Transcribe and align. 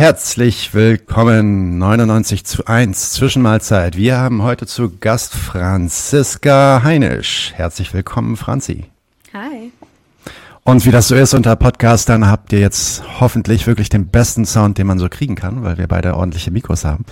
Herzlich 0.00 0.72
willkommen, 0.72 1.76
99 1.76 2.46
zu 2.46 2.64
1, 2.64 3.12
Zwischenmahlzeit. 3.12 3.98
Wir 3.98 4.16
haben 4.16 4.42
heute 4.42 4.66
zu 4.66 4.96
Gast 4.98 5.34
Franziska 5.34 6.80
Heinisch. 6.82 7.52
Herzlich 7.54 7.92
willkommen, 7.92 8.38
Franzi. 8.38 8.86
Hi. 9.34 9.70
Und 10.64 10.86
wie 10.86 10.90
das 10.90 11.08
so 11.08 11.14
ist 11.14 11.34
unter 11.34 11.54
Podcastern, 11.54 12.30
habt 12.30 12.50
ihr 12.54 12.60
jetzt 12.60 13.02
hoffentlich 13.20 13.66
wirklich 13.66 13.90
den 13.90 14.06
besten 14.06 14.46
Sound, 14.46 14.78
den 14.78 14.86
man 14.86 14.98
so 14.98 15.10
kriegen 15.10 15.34
kann, 15.34 15.64
weil 15.64 15.76
wir 15.76 15.86
beide 15.86 16.16
ordentliche 16.16 16.50
Mikros 16.50 16.86
haben. 16.86 17.04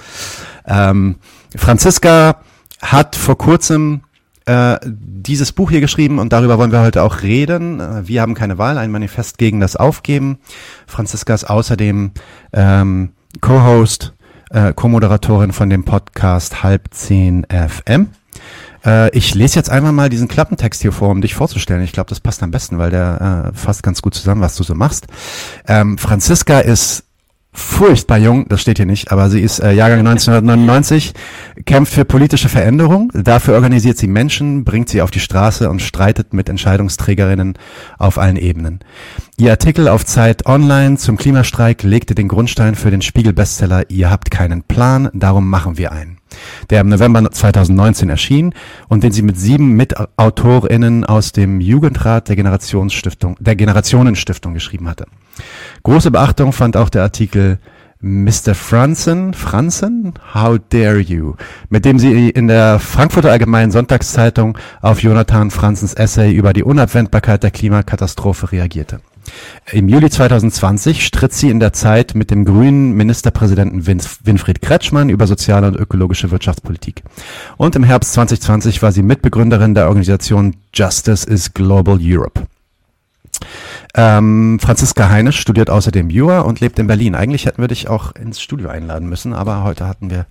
Ähm, 0.64 1.16
Franziska 1.55 2.41
hat 2.80 3.16
vor 3.16 3.36
kurzem 3.36 4.00
äh, 4.48 4.79
dieses 4.84 5.52
Buch 5.52 5.70
hier 5.70 5.82
geschrieben 5.82 6.18
und 6.18 6.32
darüber 6.32 6.58
wollen 6.58 6.72
wir 6.72 6.80
heute 6.80 7.02
auch 7.02 7.22
reden. 7.22 7.80
Äh, 7.80 8.08
wir 8.08 8.22
haben 8.22 8.34
keine 8.34 8.57
Wahl, 8.57 8.79
ein 8.79 8.90
Manifest 8.90 9.36
gegen 9.36 9.61
das 9.61 9.76
Aufgeben. 9.76 10.38
Franziska 10.86 11.34
ist 11.34 11.44
außerdem 11.44 12.12
ähm, 12.54 13.11
Co-Host, 13.43 14.14
äh, 14.50 14.72
Co-Moderatorin 14.72 15.52
von 15.52 15.68
dem 15.68 15.84
Podcast 15.84 16.62
Halb 16.62 16.88
10 16.90 17.46
FM. 17.50 18.08
Äh, 18.86 19.11
ich 19.16 19.34
lese 19.34 19.57
jetzt 19.57 19.68
einmal 19.68 19.93
mal 19.93 20.08
diesen 20.08 20.29
Klappentext 20.29 20.80
hier 20.80 20.93
vor, 20.93 21.10
um 21.10 21.21
dich 21.21 21.35
vorzustellen. 21.35 21.82
Ich 21.82 21.93
glaube, 21.93 22.08
das 22.08 22.21
passt 22.21 22.43
am 22.43 22.50
besten, 22.50 22.79
weil 22.79 22.90
der 22.90 23.50
äh, 23.52 23.57
fasst 23.57 23.82
ganz 23.82 24.00
gut 24.00 24.14
zusammen, 24.14 24.40
was 24.40 24.57
du 24.57 24.62
so 24.62 24.74
machst. 24.74 25.08
Ähm, 25.66 25.99
Franziska 25.99 26.60
ist 26.60 27.04
furchtbar 27.52 28.18
jung, 28.18 28.48
das 28.48 28.61
steht 28.61 28.76
hier 28.76 28.86
nicht, 28.86 29.11
aber 29.11 29.30
sie 29.30 29.40
ist 29.40 29.58
äh, 29.58 29.72
Jahrgang 29.72 30.00
1999, 30.00 31.14
kämpft 31.64 31.93
für 31.93 32.05
politische 32.05 32.48
Veränderung, 32.48 33.11
dafür 33.14 33.55
organisiert 33.55 33.98
sie 33.98 34.06
Menschen, 34.06 34.64
bringt 34.64 34.88
sie 34.88 35.02
auf 35.02 35.10
die 35.10 35.20
Straße 35.20 35.68
und 35.68 35.82
streitet 35.82 36.32
mit 36.32 36.48
Entscheidungsträgerinnen 36.48 37.55
auf 37.98 38.18
allen 38.18 38.36
Ebenen. 38.36 38.80
Ihr 39.38 39.50
Artikel 39.50 39.88
auf 39.88 40.05
Zeit 40.05 40.46
Online 40.46 40.96
zum 40.96 41.16
Klimastreik 41.16 41.82
legte 41.82 42.14
den 42.14 42.28
Grundstein 42.28 42.74
für 42.74 42.90
den 42.90 43.02
Spiegel-Bestseller 43.02 43.90
Ihr 43.90 44.10
habt 44.10 44.30
keinen 44.30 44.62
Plan, 44.62 45.10
darum 45.12 45.48
machen 45.48 45.78
wir 45.78 45.92
einen 45.92 46.18
der 46.70 46.80
im 46.80 46.88
November 46.88 47.30
2019 47.30 48.08
erschien 48.08 48.55
und 48.88 49.02
den 49.02 49.12
sie 49.12 49.22
mit 49.22 49.38
sieben 49.38 49.74
MitautorInnen 49.77 51.05
aus 51.05 51.33
dem 51.33 51.60
Jugendrat 51.60 52.28
der 52.28 52.36
Generationsstiftung, 52.36 53.36
der 53.40 53.56
Generationenstiftung 53.56 54.55
geschrieben 54.55 54.88
hatte. 54.88 55.06
Große 55.82 56.10
Beachtung 56.10 56.52
fand 56.52 56.76
auch 56.76 56.88
der 56.88 57.02
Artikel 57.02 57.58
Mr. 58.00 58.54
Franzen, 58.54 59.34
Franzen, 59.34 60.14
how 60.32 60.58
dare 60.70 61.00
you, 61.00 61.34
mit 61.68 61.84
dem 61.84 61.98
sie 61.98 62.30
in 62.30 62.46
der 62.46 62.78
Frankfurter 62.78 63.32
Allgemeinen 63.32 63.72
Sonntagszeitung 63.72 64.56
auf 64.80 65.02
Jonathan 65.02 65.50
Franzens 65.50 65.94
Essay 65.94 66.32
über 66.32 66.52
die 66.52 66.62
Unabwendbarkeit 66.62 67.42
der 67.42 67.50
Klimakatastrophe 67.50 68.52
reagierte. 68.52 69.00
Im 69.72 69.88
Juli 69.88 70.08
2020 70.08 71.04
stritt 71.04 71.32
sie 71.32 71.50
in 71.50 71.58
der 71.60 71.72
Zeit 71.72 72.14
mit 72.14 72.30
dem 72.30 72.44
grünen 72.44 72.92
Ministerpräsidenten 72.92 73.86
Winfried 73.86 74.62
Kretschmann 74.62 75.08
über 75.08 75.26
soziale 75.26 75.66
und 75.66 75.76
ökologische 75.76 76.30
Wirtschaftspolitik. 76.30 77.02
Und 77.56 77.74
im 77.76 77.84
Herbst 77.84 78.12
2020 78.12 78.80
war 78.80 78.92
sie 78.92 79.02
Mitbegründerin 79.02 79.74
der 79.74 79.88
Organisation 79.88 80.54
Justice 80.72 81.28
is 81.28 81.52
Global 81.52 81.98
Europe. 82.00 82.46
Ähm, 84.00 84.60
Franziska 84.60 85.10
Heinisch 85.10 85.41
studiert 85.41 85.70
außerdem 85.70 86.08
Jura 86.08 86.42
und 86.42 86.60
lebt 86.60 86.78
in 86.78 86.86
Berlin. 86.86 87.16
Eigentlich 87.16 87.46
hätten 87.46 87.60
wir 87.60 87.66
dich 87.66 87.88
auch 87.88 88.14
ins 88.14 88.40
Studio 88.40 88.68
einladen 88.68 89.08
müssen, 89.08 89.34
aber 89.34 89.64
heute 89.64 89.88
hatten 89.88 90.08
wir 90.08 90.27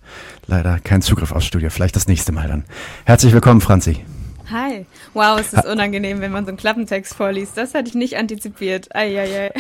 leider 0.46 0.80
keinen 0.80 1.02
Zugriff 1.02 1.34
aufs 1.34 1.48
Studio. 1.48 1.70
Vielleicht 1.70 1.98
das 1.98 2.08
nächste 2.08 2.32
Mal 2.32 2.48
dann. 2.48 2.64
Herzlich 3.04 3.34
willkommen, 3.34 3.60
Franzi. 3.60 4.06
Hi. 4.50 4.86
Wow, 5.14 5.38
es 5.38 5.52
ist 5.52 5.66
unangenehm, 5.66 6.22
wenn 6.22 6.32
man 6.32 6.46
so 6.46 6.50
einen 6.52 6.58
Klappentext 6.58 7.14
vorliest. 7.14 7.58
Das 7.58 7.74
hatte 7.74 7.90
ich 7.90 7.96
nicht 7.96 8.16
antizipiert. 8.16 8.96
Eieiei. 8.96 9.52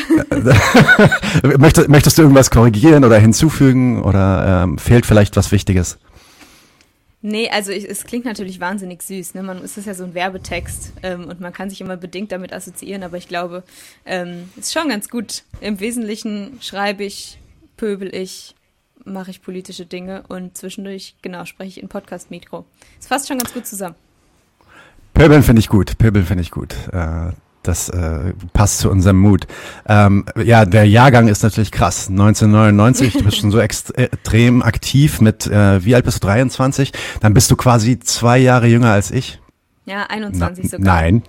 möchtest, 1.58 1.90
möchtest 1.90 2.18
du 2.18 2.22
irgendwas 2.22 2.50
korrigieren 2.50 3.04
oder 3.04 3.18
hinzufügen 3.18 4.02
oder 4.02 4.64
ähm, 4.64 4.78
fehlt 4.78 5.06
vielleicht 5.06 5.36
was 5.36 5.52
Wichtiges? 5.52 5.98
Nee, 7.30 7.50
also 7.50 7.74
ich, 7.74 7.84
es 7.84 8.06
klingt 8.06 8.24
natürlich 8.24 8.62
wahnsinnig 8.62 9.02
süß. 9.02 9.34
Ne? 9.34 9.44
Man, 9.44 9.58
es 9.58 9.76
ist 9.76 9.86
ja 9.86 9.94
so 9.94 10.06
ein 10.06 10.14
Werbetext 10.14 10.94
ähm, 11.04 11.26
und 11.26 11.42
man 11.42 11.52
kann 11.52 11.70
sich 11.70 11.82
immer 11.82 11.98
bedingt 11.98 12.32
damit 12.32 12.54
assoziieren, 12.54 13.04
aber 13.04 13.18
ich 13.18 13.28
glaube, 13.28 13.64
ähm, 14.06 14.50
ist 14.56 14.72
schon 14.72 14.88
ganz 14.88 15.10
gut. 15.10 15.44
Im 15.60 15.82
Wesentlichen 15.82 16.58
schreibe 16.62 17.04
ich, 17.04 17.38
pöbel 17.76 18.16
ich, 18.16 18.56
mache 19.04 19.30
ich 19.32 19.42
politische 19.42 19.86
Dinge 19.86 20.24
und 20.30 20.56
zwischendurch, 20.56 21.16
genau, 21.22 21.44
spreche 21.44 21.68
ich 21.68 21.82
in 21.82 21.90
Podcast-Mikro. 21.90 22.64
Es 22.98 23.08
fasst 23.08 23.28
schon 23.28 23.40
ganz 23.40 23.54
gut 23.54 23.68
zusammen. 23.68 23.96
Pöbeln 25.14 25.44
finde 25.44 25.60
ich 25.60 25.68
gut. 25.68 25.98
Pöbeln 25.98 26.26
finde 26.26 26.44
ich 26.44 26.52
gut. 26.52 26.76
Äh, 26.94 27.32
das 27.68 27.90
äh, 27.90 28.34
passt 28.54 28.80
zu 28.80 28.90
unserem 28.90 29.18
Mut. 29.18 29.48
Ähm, 29.88 30.26
ja, 30.42 30.66
der 30.66 30.86
Jahrgang 30.86 31.28
ist 31.28 31.44
natürlich 31.44 31.72
krass. 31.72 32.08
1999, 32.10 33.14
du 33.14 33.24
bist 33.24 33.38
schon 33.38 33.52
so 33.52 33.60
extrem 33.60 34.62
aktiv 34.62 35.22
mit, 35.22 35.48
äh, 35.48 35.84
wie 35.84 35.96
alt 35.96 36.06
bist 36.06 36.24
du, 36.24 36.28
23? 36.28 36.92
Dann 37.22 37.34
bist 37.34 37.52
du 37.52 37.56
quasi 37.56 38.00
zwei 38.00 38.38
Jahre 38.38 38.68
jünger 38.68 38.92
als 38.92 39.12
ich. 39.12 39.40
Ja, 39.86 40.04
21 40.04 40.66
Na, 40.66 40.70
sogar. 40.70 40.96
Nein. 40.96 41.24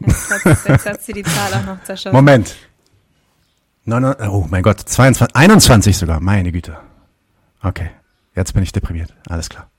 Jetzt 0.67 0.87
hat 0.87 1.03
sie 1.03 1.13
die 1.13 1.23
Zahl 1.23 1.55
auch 1.55 1.67
noch 1.67 1.83
zerschossen. 1.85 2.15
Moment. 2.15 2.57
No, 3.85 4.01
no, 4.01 4.15
oh 4.29 4.47
mein 4.51 4.63
Gott, 4.63 4.81
22, 4.81 5.35
21 5.35 5.97
sogar, 5.97 6.21
meine 6.21 6.53
Güte. 6.53 6.77
Okay, 7.63 7.91
jetzt 8.35 8.53
bin 8.53 8.63
ich 8.63 8.73
deprimiert. 8.73 9.15
Alles 9.29 9.49
klar. 9.49 9.71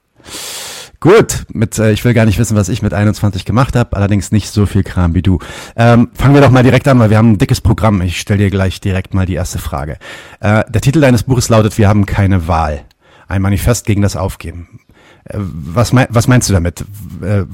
Gut, 1.01 1.45
mit 1.53 1.79
äh, 1.79 1.91
ich 1.91 2.03
will 2.03 2.13
gar 2.13 2.25
nicht 2.25 2.39
wissen, 2.39 2.57
was 2.57 2.67
ich 2.67 2.81
mit 2.81 2.93
21 2.93 3.45
gemacht 3.45 3.75
habe, 3.77 3.95
allerdings 3.95 4.33
nicht 4.33 4.49
so 4.49 4.65
viel 4.65 4.83
Kram 4.83 5.13
wie 5.13 5.21
du. 5.21 5.39
Ähm, 5.77 6.09
fangen 6.13 6.33
wir 6.33 6.41
doch 6.41 6.51
mal 6.51 6.63
direkt 6.63 6.89
an, 6.89 6.99
weil 6.99 7.09
wir 7.09 7.17
haben 7.17 7.31
ein 7.31 7.37
dickes 7.37 7.61
Programm. 7.61 8.01
Ich 8.01 8.19
stelle 8.19 8.39
dir 8.39 8.49
gleich 8.49 8.81
direkt 8.81 9.13
mal 9.13 9.25
die 9.25 9.35
erste 9.35 9.59
Frage. 9.59 9.97
Äh, 10.41 10.65
der 10.69 10.81
Titel 10.81 10.99
deines 10.99 11.23
Buches 11.23 11.47
lautet 11.47 11.77
Wir 11.77 11.87
haben 11.87 12.05
keine 12.05 12.49
Wahl. 12.49 12.83
Ein 13.29 13.41
Manifest 13.41 13.85
gegen 13.85 14.01
das 14.01 14.17
Aufgeben. 14.17 14.81
Äh, 15.23 15.37
was, 15.37 15.93
mein, 15.93 16.07
was 16.09 16.27
meinst 16.27 16.49
du 16.49 16.53
damit? 16.53 16.81
Äh, 17.21 17.45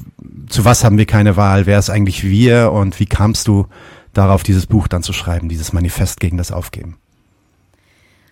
zu 0.50 0.66
was 0.66 0.84
haben 0.84 0.98
wir 0.98 1.06
keine 1.06 1.38
Wahl? 1.38 1.68
Wer 1.68 1.78
ist 1.78 1.92
eigentlich 1.92 2.24
wir? 2.24 2.72
Und 2.72 3.00
wie 3.00 3.06
kamst 3.06 3.48
du 3.48 3.68
darauf, 4.14 4.42
dieses 4.42 4.66
Buch 4.66 4.88
dann 4.88 5.04
zu 5.04 5.14
schreiben, 5.14 5.50
dieses 5.50 5.72
Manifest 5.72 6.20
gegen 6.20 6.38
das 6.38 6.52
Aufgeben? 6.52 6.98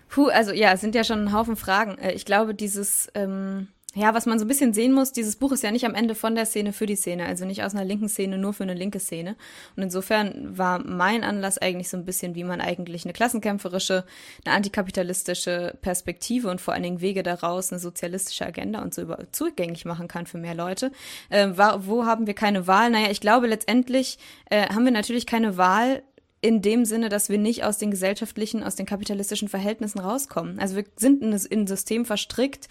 Puh, 0.08 0.26
also 0.26 0.52
ja, 0.52 0.72
es 0.72 0.80
sind 0.80 0.96
ja 0.96 1.04
schon 1.04 1.26
ein 1.26 1.32
Haufen 1.32 1.54
Fragen. 1.54 1.98
Äh, 1.98 2.14
ich 2.14 2.24
glaube, 2.24 2.52
dieses 2.52 3.08
ähm 3.14 3.68
ja, 3.94 4.12
was 4.12 4.26
man 4.26 4.38
so 4.38 4.44
ein 4.44 4.48
bisschen 4.48 4.74
sehen 4.74 4.92
muss, 4.92 5.12
dieses 5.12 5.36
Buch 5.36 5.52
ist 5.52 5.62
ja 5.62 5.70
nicht 5.70 5.86
am 5.86 5.94
Ende 5.94 6.14
von 6.14 6.34
der 6.34 6.46
Szene 6.46 6.72
für 6.72 6.86
die 6.86 6.96
Szene, 6.96 7.26
also 7.26 7.44
nicht 7.44 7.62
aus 7.62 7.74
einer 7.74 7.84
linken 7.84 8.08
Szene 8.08 8.38
nur 8.38 8.52
für 8.52 8.64
eine 8.64 8.74
linke 8.74 8.98
Szene. 8.98 9.36
Und 9.76 9.84
insofern 9.84 10.58
war 10.58 10.80
mein 10.80 11.22
Anlass 11.22 11.58
eigentlich 11.58 11.88
so 11.88 11.96
ein 11.96 12.04
bisschen, 12.04 12.34
wie 12.34 12.44
man 12.44 12.60
eigentlich 12.60 13.04
eine 13.04 13.12
klassenkämpferische, 13.12 14.04
eine 14.44 14.54
antikapitalistische 14.54 15.78
Perspektive 15.80 16.50
und 16.50 16.60
vor 16.60 16.74
allen 16.74 16.82
Dingen 16.82 17.00
Wege 17.00 17.22
daraus, 17.22 17.72
eine 17.72 17.78
sozialistische 17.78 18.44
Agenda 18.44 18.82
und 18.82 18.92
so 18.92 19.02
über 19.02 19.18
zugänglich 19.32 19.84
machen 19.84 20.08
kann 20.08 20.26
für 20.26 20.38
mehr 20.38 20.54
Leute. 20.54 20.90
Äh, 21.30 21.50
wo 21.56 22.04
haben 22.04 22.26
wir 22.26 22.34
keine 22.34 22.66
Wahl? 22.66 22.90
Naja, 22.90 23.10
ich 23.10 23.20
glaube 23.20 23.46
letztendlich 23.46 24.18
äh, 24.50 24.68
haben 24.68 24.84
wir 24.84 24.92
natürlich 24.92 25.26
keine 25.26 25.56
Wahl, 25.56 26.02
in 26.40 26.60
dem 26.60 26.84
Sinne, 26.84 27.08
dass 27.08 27.30
wir 27.30 27.38
nicht 27.38 27.64
aus 27.64 27.78
den 27.78 27.90
gesellschaftlichen, 27.90 28.62
aus 28.62 28.74
den 28.76 28.84
kapitalistischen 28.84 29.48
Verhältnissen 29.48 29.98
rauskommen. 29.98 30.58
Also 30.58 30.76
wir 30.76 30.84
sind 30.94 31.22
in 31.22 31.32
ein 31.32 31.66
System 31.66 32.04
verstrickt, 32.04 32.68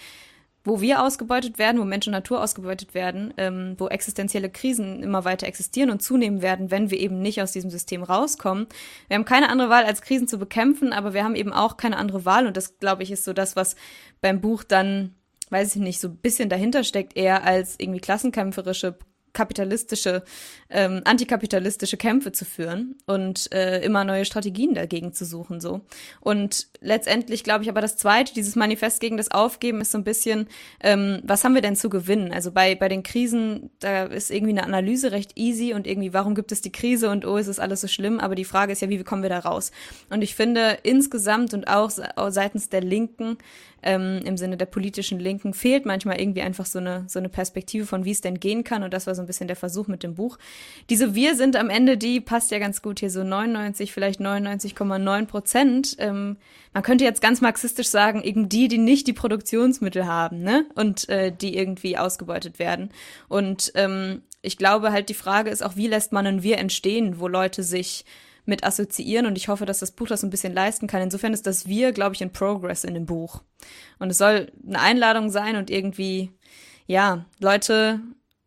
wo 0.63 0.79
wir 0.79 1.03
ausgebeutet 1.03 1.57
werden, 1.57 1.79
wo 1.79 1.85
Mensch 1.85 2.07
und 2.07 2.13
Natur 2.13 2.41
ausgebeutet 2.41 2.93
werden, 2.93 3.33
ähm, 3.37 3.75
wo 3.77 3.87
existenzielle 3.87 4.49
Krisen 4.49 5.03
immer 5.03 5.25
weiter 5.25 5.47
existieren 5.47 5.89
und 5.89 6.01
zunehmen 6.01 6.41
werden, 6.41 6.71
wenn 6.71 6.89
wir 6.89 6.99
eben 6.99 7.21
nicht 7.21 7.41
aus 7.41 7.51
diesem 7.51 7.69
System 7.69 8.03
rauskommen. 8.03 8.67
Wir 9.07 9.15
haben 9.15 9.25
keine 9.25 9.49
andere 9.49 9.69
Wahl, 9.69 9.83
als 9.83 10.01
Krisen 10.01 10.27
zu 10.27 10.37
bekämpfen, 10.37 10.93
aber 10.93 11.13
wir 11.13 11.23
haben 11.23 11.35
eben 11.35 11.51
auch 11.51 11.77
keine 11.77 11.97
andere 11.97 12.25
Wahl 12.25 12.47
und 12.47 12.55
das, 12.55 12.79
glaube 12.79 13.03
ich, 13.03 13.11
ist 13.11 13.25
so 13.25 13.33
das, 13.33 13.55
was 13.55 13.75
beim 14.21 14.39
Buch 14.39 14.63
dann, 14.63 15.15
weiß 15.49 15.75
ich 15.75 15.81
nicht, 15.81 15.99
so 15.99 16.07
ein 16.07 16.17
bisschen 16.17 16.49
dahinter 16.49 16.83
steckt, 16.83 17.17
eher 17.17 17.43
als 17.43 17.75
irgendwie 17.77 17.99
klassenkämpferische 17.99 18.97
kapitalistische, 19.33 20.23
ähm, 20.69 21.01
antikapitalistische 21.05 21.97
Kämpfe 21.97 22.31
zu 22.31 22.45
führen 22.45 22.95
und 23.05 23.51
äh, 23.53 23.81
immer 23.83 24.03
neue 24.03 24.25
Strategien 24.25 24.73
dagegen 24.73 25.13
zu 25.13 25.25
suchen 25.25 25.59
so. 25.59 25.81
Und 26.21 26.67
letztendlich 26.81 27.43
glaube 27.43 27.63
ich 27.63 27.69
aber 27.69 27.81
das 27.81 27.97
Zweite, 27.97 28.33
dieses 28.33 28.55
Manifest 28.55 28.99
gegen 28.99 29.17
das 29.17 29.31
Aufgeben 29.31 29.81
ist 29.81 29.91
so 29.91 29.97
ein 29.97 30.03
bisschen, 30.03 30.47
ähm, 30.81 31.21
was 31.23 31.43
haben 31.43 31.55
wir 31.55 31.61
denn 31.61 31.75
zu 31.75 31.89
gewinnen? 31.89 32.31
Also 32.31 32.51
bei 32.51 32.75
bei 32.75 32.89
den 32.89 33.03
Krisen, 33.03 33.69
da 33.79 34.03
ist 34.05 34.31
irgendwie 34.31 34.51
eine 34.51 34.63
Analyse 34.63 35.11
recht 35.11 35.37
easy 35.37 35.73
und 35.73 35.87
irgendwie, 35.87 36.13
warum 36.13 36.35
gibt 36.35 36.51
es 36.51 36.61
die 36.61 36.71
Krise 36.71 37.09
und 37.09 37.25
oh, 37.25 37.37
ist 37.37 37.47
es 37.47 37.59
alles 37.59 37.81
so 37.81 37.87
schlimm? 37.87 38.19
Aber 38.19 38.35
die 38.35 38.45
Frage 38.45 38.71
ist 38.71 38.81
ja, 38.81 38.89
wie 38.89 39.03
kommen 39.03 39.23
wir 39.23 39.29
da 39.29 39.39
raus? 39.39 39.71
Und 40.09 40.21
ich 40.21 40.35
finde 40.35 40.77
insgesamt 40.83 41.53
und 41.53 41.67
auch 41.67 41.89
seitens 42.29 42.69
der 42.69 42.81
Linken 42.81 43.37
ähm, 43.83 44.21
im 44.25 44.37
Sinne 44.37 44.57
der 44.57 44.65
politischen 44.65 45.19
Linken 45.19 45.53
fehlt 45.53 45.85
manchmal 45.85 46.19
irgendwie 46.19 46.41
einfach 46.41 46.65
so 46.65 46.79
eine, 46.79 47.05
so 47.07 47.19
eine 47.19 47.29
Perspektive 47.29 47.85
von, 47.85 48.05
wie 48.05 48.11
es 48.11 48.21
denn 48.21 48.39
gehen 48.39 48.63
kann. 48.63 48.83
Und 48.83 48.93
das 48.93 49.07
war 49.07 49.15
so 49.15 49.21
ein 49.21 49.27
bisschen 49.27 49.47
der 49.47 49.55
Versuch 49.55 49.87
mit 49.87 50.03
dem 50.03 50.15
Buch. 50.15 50.37
Diese 50.89 51.15
Wir 51.15 51.35
sind 51.35 51.55
am 51.55 51.69
Ende, 51.69 51.97
die 51.97 52.19
passt 52.21 52.51
ja 52.51 52.59
ganz 52.59 52.81
gut 52.81 52.99
hier, 52.99 53.09
so 53.09 53.23
99, 53.23 53.91
vielleicht 53.91 54.19
99,9 54.19 55.25
Prozent. 55.25 55.95
Ähm, 55.99 56.37
man 56.73 56.83
könnte 56.83 57.03
jetzt 57.03 57.21
ganz 57.21 57.41
marxistisch 57.41 57.89
sagen, 57.89 58.23
eben 58.23 58.49
die, 58.49 58.67
die 58.67 58.77
nicht 58.77 59.07
die 59.07 59.13
Produktionsmittel 59.13 60.07
haben, 60.07 60.41
ne? 60.41 60.65
Und 60.75 61.07
äh, 61.09 61.31
die 61.31 61.55
irgendwie 61.57 61.97
ausgebeutet 61.97 62.59
werden. 62.59 62.89
Und 63.27 63.71
ähm, 63.75 64.23
ich 64.41 64.57
glaube 64.57 64.91
halt, 64.91 65.09
die 65.09 65.13
Frage 65.13 65.49
ist 65.49 65.63
auch, 65.63 65.75
wie 65.75 65.87
lässt 65.87 66.11
man 66.11 66.27
ein 66.27 66.43
Wir 66.43 66.57
entstehen, 66.57 67.19
wo 67.19 67.27
Leute 67.27 67.63
sich 67.63 68.05
mit 68.45 68.63
assoziieren 68.63 69.25
und 69.25 69.37
ich 69.37 69.47
hoffe, 69.47 69.65
dass 69.65 69.79
das 69.79 69.91
Buch 69.91 70.07
das 70.07 70.23
ein 70.23 70.29
bisschen 70.29 70.53
leisten 70.53 70.87
kann. 70.87 71.01
Insofern 71.01 71.33
ist 71.33 71.47
das 71.47 71.67
Wir, 71.67 71.91
glaube 71.91 72.15
ich, 72.15 72.21
in 72.21 72.31
Progress 72.31 72.83
in 72.83 72.93
dem 72.93 73.05
Buch. 73.05 73.41
Und 73.99 74.09
es 74.09 74.17
soll 74.17 74.51
eine 74.67 74.79
Einladung 74.79 75.29
sein 75.29 75.55
und 75.55 75.69
irgendwie, 75.69 76.31
ja, 76.85 77.25
Leute 77.39 78.01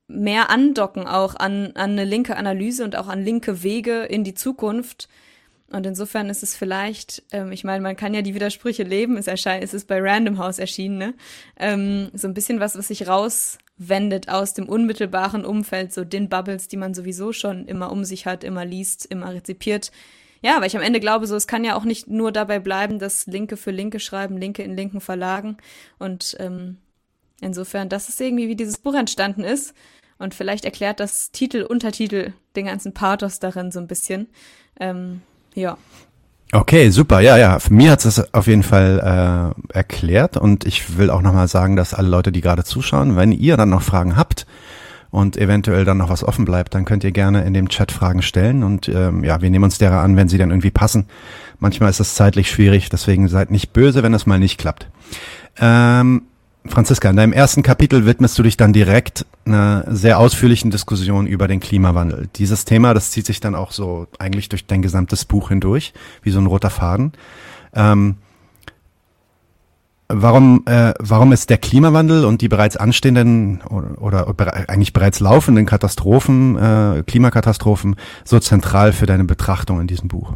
mehr 0.08 0.50
andocken 0.50 1.06
auch 1.06 1.34
an, 1.34 1.72
an 1.75 1.93
eine 1.93 2.04
linke 2.04 2.37
Analyse 2.37 2.84
und 2.84 2.96
auch 2.96 3.08
an 3.08 3.25
linke 3.25 3.62
Wege 3.62 4.04
in 4.04 4.22
die 4.22 4.34
Zukunft. 4.34 5.08
Und 5.72 5.84
insofern 5.84 6.31
ist 6.31 6.44
es 6.44 6.54
vielleicht, 6.54 7.25
ähm, 7.32 7.50
ich 7.50 7.64
meine, 7.64 7.82
man 7.82 7.96
kann 7.96 8.14
ja 8.14 8.22
die 8.22 8.34
Widersprüche 8.34 8.84
leben, 8.84 9.16
es 9.16 9.26
erscheint, 9.26 9.64
es 9.64 9.75
ist 9.75 9.88
bei 9.88 10.00
Random 10.00 10.38
House 10.38 10.60
erschienen, 10.60 10.99
ne? 10.99 11.14
Ähm, 11.58 12.10
so 12.12 12.28
ein 12.28 12.34
bisschen 12.34 12.60
was, 12.60 12.78
was 12.78 12.88
sich 12.88 13.08
rauswendet 13.78 14.28
aus 14.28 14.55
dem 14.55 14.69
unmittelbaren 14.69 15.44
Umfeld, 15.44 15.93
so 15.93 16.05
den 16.05 16.28
Bubbles, 16.28 16.69
die 16.69 16.76
man 16.76 16.94
sowieso 16.94 17.32
schon 17.32 17.67
immer 17.67 17.93
um 17.93 18.05
sich 18.05 18.26
hat, 18.26 18.44
immer 18.44 18.64
liest, 18.64 19.06
immer 19.06 19.32
rezipiert. 19.32 19.93
Ja, 20.43 20.61
weil 20.61 20.67
ich 20.67 20.76
am 20.76 20.82
Ende 20.82 21.00
glaube, 21.00 21.26
so 21.26 21.34
es 21.34 21.46
kann 21.46 21.64
ja 21.64 21.76
auch 21.76 21.84
nicht 21.84 22.08
nur 22.08 22.31
dabei 22.31 22.58
bleiben, 22.58 22.99
dass 22.99 23.26
Linke 23.26 23.56
für 23.56 23.70
Linke 23.70 24.00
schreiben, 24.00 24.37
Linke 24.37 24.62
in 24.62 24.76
linken 24.76 25.00
Verlagen. 25.00 25.56
Und 25.99 26.37
ähm, 26.38 26.76
insofern, 27.40 27.88
das 27.88 28.08
ist 28.08 28.20
irgendwie, 28.20 28.49
wie 28.49 28.56
dieses 28.56 28.78
Buch 28.78 28.94
entstanden 28.94 29.44
ist. 29.44 29.75
Und 30.19 30.34
vielleicht 30.34 30.64
erklärt 30.64 31.00
das 31.00 31.31
Titel, 31.31 31.62
Untertitel 31.62 32.32
den 32.55 32.67
ganzen 32.67 32.94
Pathos 32.94 33.38
darin 33.38 33.73
so 33.73 33.81
ein 33.81 33.87
bisschen. 33.87 34.28
Ähm, 34.78 35.23
ja. 35.55 35.78
Okay, 36.52 36.90
super. 36.90 37.20
Ja, 37.20 37.37
ja. 37.37 37.58
Für 37.58 37.72
mir 37.72 37.90
hat 37.90 38.04
es 38.04 38.32
auf 38.32 38.46
jeden 38.46 38.62
Fall 38.62 39.54
äh, 39.72 39.76
erklärt 39.76 40.37
und 40.37 40.64
ich 40.64 40.96
will 40.96 41.10
auch 41.10 41.22
nochmal 41.22 41.48
sagen, 41.48 41.76
dass 41.76 41.93
alle 41.93 42.08
Leute, 42.08 42.31
die 42.32 42.40
gerade 42.40 42.64
zuschauen, 42.64 43.16
wenn 43.16 43.32
ihr 43.32 43.56
dann 43.56 43.70
noch 43.70 43.82
Fragen 43.82 44.16
habt 44.16 44.46
und 45.10 45.37
eventuell 45.37 45.84
dann 45.84 45.98
noch 45.98 46.08
was 46.08 46.22
offen 46.22 46.44
bleibt, 46.44 46.75
dann 46.75 46.84
könnt 46.84 47.02
ihr 47.02 47.10
gerne 47.10 47.44
in 47.44 47.52
dem 47.52 47.69
Chat 47.69 47.90
Fragen 47.90 48.22
stellen 48.22 48.62
und 48.62 48.88
ähm, 48.88 49.25
ja, 49.25 49.40
wir 49.43 49.50
nehmen 49.50 49.64
uns 49.64 49.78
derer 49.78 50.02
an, 50.02 50.16
wenn 50.16 50.28
sie 50.28 50.38
dann 50.38 50.50
irgendwie 50.50 50.70
passen. 50.70 51.06
Manchmal 51.58 51.90
ist 51.90 52.00
es 52.00 52.14
zeitlich 52.14 52.49
schwierig, 52.49 52.90
deswegen 52.90 53.28
seid 53.28 53.50
nicht 53.50 53.72
böse, 53.72 54.02
wenn 54.02 54.14
es 54.14 54.26
mal 54.26 54.38
nicht 54.38 54.58
klappt. 54.58 54.88
Ähm, 55.58 56.22
Franziska, 56.68 57.10
in 57.10 57.16
deinem 57.16 57.32
ersten 57.32 57.62
Kapitel 57.62 58.06
widmest 58.06 58.38
du 58.38 58.42
dich 58.42 58.56
dann 58.56 58.72
direkt 58.72 59.26
einer 59.44 59.84
sehr 59.88 60.18
ausführlichen 60.18 60.70
Diskussion 60.70 61.26
über 61.26 61.48
den 61.48 61.60
Klimawandel. 61.60 62.28
Dieses 62.36 62.64
Thema, 62.64 62.94
das 62.94 63.10
zieht 63.10 63.26
sich 63.26 63.40
dann 63.40 63.54
auch 63.54 63.72
so 63.72 64.06
eigentlich 64.18 64.48
durch 64.48 64.66
dein 64.66 64.82
gesamtes 64.82 65.24
Buch 65.24 65.48
hindurch, 65.48 65.92
wie 66.22 66.30
so 66.30 66.38
ein 66.38 66.46
roter 66.46 66.70
Faden. 66.70 67.12
Ähm, 67.74 68.16
warum, 70.08 70.62
äh, 70.66 70.94
warum 70.98 71.32
ist 71.32 71.50
der 71.50 71.58
Klimawandel 71.58 72.24
und 72.24 72.40
die 72.40 72.48
bereits 72.48 72.76
anstehenden 72.76 73.62
oder, 73.62 74.28
oder 74.28 74.54
eigentlich 74.68 74.92
bereits 74.92 75.20
laufenden 75.20 75.66
Katastrophen, 75.66 76.56
äh, 76.56 77.02
Klimakatastrophen 77.06 77.96
so 78.24 78.38
zentral 78.38 78.92
für 78.92 79.06
deine 79.06 79.24
Betrachtung 79.24 79.80
in 79.80 79.86
diesem 79.86 80.08
Buch? 80.08 80.34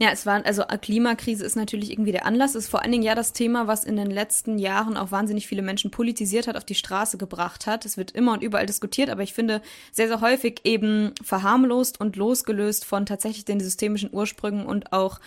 Ja, 0.00 0.10
es 0.12 0.26
war, 0.26 0.46
also 0.46 0.62
Klimakrise 0.80 1.44
ist 1.44 1.56
natürlich 1.56 1.90
irgendwie 1.90 2.12
der 2.12 2.24
Anlass, 2.24 2.54
ist 2.54 2.68
vor 2.68 2.82
allen 2.82 2.92
Dingen 2.92 3.02
ja 3.02 3.16
das 3.16 3.32
Thema, 3.32 3.66
was 3.66 3.82
in 3.82 3.96
den 3.96 4.12
letzten 4.12 4.56
Jahren 4.56 4.96
auch 4.96 5.10
wahnsinnig 5.10 5.48
viele 5.48 5.62
Menschen 5.62 5.90
politisiert 5.90 6.46
hat, 6.46 6.56
auf 6.56 6.64
die 6.64 6.76
Straße 6.76 7.18
gebracht 7.18 7.66
hat. 7.66 7.84
Es 7.84 7.96
wird 7.96 8.12
immer 8.12 8.32
und 8.32 8.42
überall 8.42 8.66
diskutiert, 8.66 9.10
aber 9.10 9.24
ich 9.24 9.34
finde 9.34 9.60
sehr, 9.90 10.06
sehr 10.06 10.20
häufig 10.20 10.60
eben 10.62 11.12
verharmlost 11.20 12.00
und 12.00 12.14
losgelöst 12.14 12.84
von 12.84 13.06
tatsächlich 13.06 13.44
den 13.44 13.58
systemischen 13.58 14.10
Ursprüngen 14.12 14.66
und 14.66 14.92
auch 14.92 15.18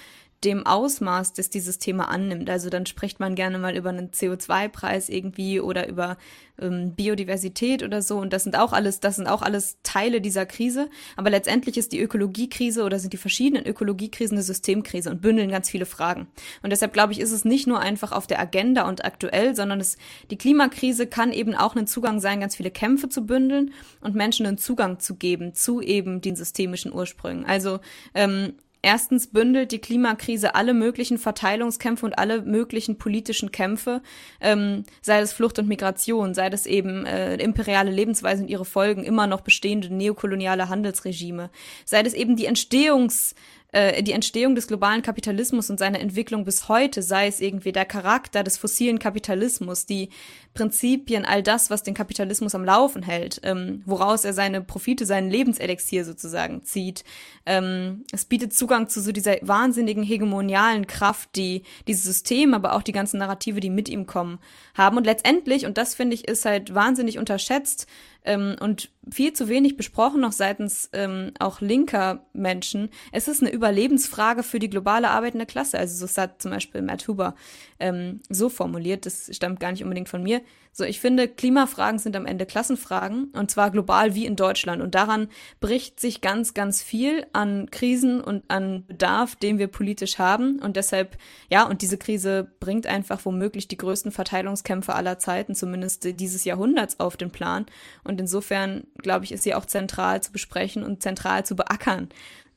dem 0.43 0.65
Ausmaß, 0.65 1.33
das 1.33 1.49
dieses 1.49 1.77
Thema 1.77 2.09
annimmt. 2.09 2.49
Also 2.49 2.69
dann 2.69 2.87
spricht 2.87 3.19
man 3.19 3.35
gerne 3.35 3.59
mal 3.59 3.77
über 3.77 3.89
einen 3.89 4.09
CO2-Preis 4.09 5.07
irgendwie 5.07 5.59
oder 5.59 5.87
über 5.87 6.17
ähm, 6.59 6.95
Biodiversität 6.95 7.83
oder 7.83 8.01
so. 8.01 8.17
Und 8.17 8.33
das 8.33 8.43
sind 8.43 8.57
auch 8.57 8.73
alles, 8.73 8.99
das 8.99 9.17
sind 9.17 9.27
auch 9.27 9.43
alles 9.43 9.77
Teile 9.83 10.19
dieser 10.19 10.47
Krise. 10.47 10.89
Aber 11.15 11.29
letztendlich 11.29 11.77
ist 11.77 11.91
die 11.91 11.99
Ökologiekrise 11.99 12.83
oder 12.83 12.97
sind 12.97 13.13
die 13.13 13.17
verschiedenen 13.17 13.67
Ökologiekrisen 13.67 14.37
eine 14.37 14.43
Systemkrise 14.43 15.11
und 15.11 15.21
bündeln 15.21 15.51
ganz 15.51 15.69
viele 15.69 15.85
Fragen. 15.85 16.27
Und 16.63 16.71
deshalb 16.71 16.93
glaube 16.93 17.13
ich, 17.13 17.19
ist 17.19 17.31
es 17.31 17.45
nicht 17.45 17.67
nur 17.67 17.79
einfach 17.79 18.11
auf 18.11 18.25
der 18.25 18.39
Agenda 18.39 18.87
und 18.87 19.05
aktuell, 19.05 19.55
sondern 19.55 19.79
es, 19.79 19.97
die 20.31 20.37
Klimakrise 20.37 21.05
kann 21.05 21.33
eben 21.33 21.53
auch 21.53 21.75
ein 21.75 21.87
Zugang 21.87 22.19
sein, 22.19 22.39
ganz 22.39 22.55
viele 22.55 22.71
Kämpfe 22.71 23.09
zu 23.09 23.27
bündeln 23.27 23.73
und 24.01 24.15
Menschen 24.15 24.47
einen 24.47 24.57
Zugang 24.57 24.99
zu 24.99 25.15
geben 25.15 25.53
zu 25.53 25.81
eben 25.81 26.21
den 26.21 26.35
systemischen 26.35 26.93
Ursprüngen. 26.93 27.45
Also 27.45 27.79
ähm, 28.15 28.53
Erstens 28.83 29.27
bündelt 29.27 29.71
die 29.71 29.79
Klimakrise 29.79 30.55
alle 30.55 30.73
möglichen 30.73 31.19
Verteilungskämpfe 31.19 32.05
und 32.05 32.17
alle 32.17 32.41
möglichen 32.41 32.97
politischen 32.97 33.51
Kämpfe, 33.51 34.01
ähm, 34.39 34.85
sei 35.01 35.19
es 35.19 35.33
Flucht 35.33 35.59
und 35.59 35.67
Migration, 35.67 36.33
sei 36.33 36.47
es 36.47 36.65
eben 36.65 37.05
äh, 37.05 37.35
imperiale 37.35 37.91
Lebensweise 37.91 38.41
und 38.41 38.49
ihre 38.49 38.65
Folgen, 38.65 39.03
immer 39.03 39.27
noch 39.27 39.41
bestehende 39.41 39.93
neokoloniale 39.93 40.67
Handelsregime, 40.69 41.51
sei 41.85 42.01
es 42.01 42.15
eben 42.15 42.35
die 42.35 42.47
Entstehungs 42.47 43.35
äh, 43.71 44.03
die 44.03 44.11
Entstehung 44.11 44.55
des 44.55 44.67
globalen 44.67 45.01
Kapitalismus 45.01 45.69
und 45.69 45.79
seine 45.79 45.99
Entwicklung 45.99 46.43
bis 46.43 46.67
heute, 46.67 47.01
sei 47.01 47.27
es 47.27 47.39
irgendwie 47.39 47.71
der 47.71 47.85
Charakter 47.85 48.43
des 48.43 48.57
fossilen 48.57 48.99
Kapitalismus, 48.99 49.85
die 49.85 50.09
Prinzipien, 50.53 51.23
all 51.23 51.41
das, 51.41 51.69
was 51.69 51.81
den 51.81 51.93
Kapitalismus 51.93 52.53
am 52.53 52.65
Laufen 52.65 53.03
hält, 53.03 53.39
ähm, 53.43 53.81
woraus 53.85 54.25
er 54.25 54.33
seine 54.33 54.61
Profite, 54.61 55.05
seinen 55.05 55.29
Lebenselixier 55.29 56.03
sozusagen 56.03 56.63
zieht. 56.63 57.05
Ähm, 57.45 58.03
es 58.11 58.25
bietet 58.25 58.53
Zugang 58.53 58.89
zu 58.89 59.01
so 59.01 59.13
dieser 59.13 59.37
wahnsinnigen 59.41 60.03
hegemonialen 60.03 60.87
Kraft, 60.87 61.35
die 61.37 61.63
dieses 61.87 62.03
System, 62.03 62.53
aber 62.53 62.73
auch 62.73 62.83
die 62.83 62.91
ganzen 62.91 63.19
Narrative, 63.19 63.61
die 63.61 63.69
mit 63.69 63.87
ihm 63.87 64.05
kommen, 64.05 64.39
haben. 64.73 64.97
Und 64.97 65.05
letztendlich, 65.05 65.65
und 65.65 65.77
das 65.77 65.95
finde 65.95 66.15
ich, 66.15 66.27
ist 66.27 66.43
halt 66.43 66.75
wahnsinnig 66.75 67.17
unterschätzt, 67.17 67.87
ähm, 68.23 68.55
und 68.59 68.89
viel 69.09 69.33
zu 69.33 69.47
wenig 69.49 69.77
besprochen, 69.77 70.21
noch 70.21 70.31
seitens 70.31 70.89
ähm, 70.93 71.31
auch 71.39 71.61
linker 71.61 72.25
Menschen. 72.33 72.89
Es 73.11 73.27
ist 73.27 73.41
eine 73.41 73.51
Überlebensfrage 73.51 74.43
für 74.43 74.59
die 74.59 74.69
globale 74.69 75.09
arbeitende 75.09 75.45
Klasse. 75.45 75.79
Also 75.79 76.05
so 76.05 76.21
hat 76.21 76.41
zum 76.41 76.51
Beispiel 76.51 76.81
Matt 76.81 77.07
Huber 77.07 77.35
ähm, 77.79 78.19
so 78.29 78.49
formuliert, 78.49 79.05
das 79.05 79.29
stammt 79.35 79.59
gar 79.59 79.71
nicht 79.71 79.83
unbedingt 79.83 80.09
von 80.09 80.23
mir. 80.23 80.41
So, 80.73 80.85
ich 80.85 81.01
finde, 81.01 81.27
Klimafragen 81.27 81.99
sind 81.99 82.15
am 82.15 82.25
Ende 82.25 82.45
Klassenfragen 82.45 83.25
und 83.33 83.51
zwar 83.51 83.71
global 83.71 84.15
wie 84.15 84.25
in 84.25 84.37
Deutschland. 84.37 84.81
Und 84.81 84.95
daran 84.95 85.27
bricht 85.59 85.99
sich 85.99 86.21
ganz, 86.21 86.53
ganz 86.53 86.81
viel 86.81 87.25
an 87.33 87.69
Krisen 87.71 88.21
und 88.21 88.45
an 88.47 88.85
Bedarf, 88.85 89.35
den 89.35 89.59
wir 89.59 89.67
politisch 89.67 90.17
haben. 90.17 90.59
Und 90.59 90.77
deshalb, 90.77 91.17
ja, 91.49 91.67
und 91.67 91.81
diese 91.81 91.97
Krise 91.97 92.49
bringt 92.61 92.87
einfach 92.87 93.25
womöglich 93.25 93.67
die 93.67 93.77
größten 93.77 94.13
Verteilungskämpfe 94.13 94.95
aller 94.95 95.19
Zeiten, 95.19 95.55
zumindest 95.55 96.19
dieses 96.19 96.45
Jahrhunderts, 96.45 97.01
auf 97.01 97.17
den 97.17 97.31
Plan. 97.31 97.65
Und 98.05 98.21
insofern, 98.21 98.85
glaube 98.97 99.25
ich, 99.25 99.33
ist 99.33 99.43
sie 99.43 99.55
auch 99.55 99.65
zentral 99.65 100.21
zu 100.21 100.31
besprechen 100.31 100.83
und 100.83 101.03
zentral 101.03 101.45
zu 101.45 101.55
beackern 101.55 102.09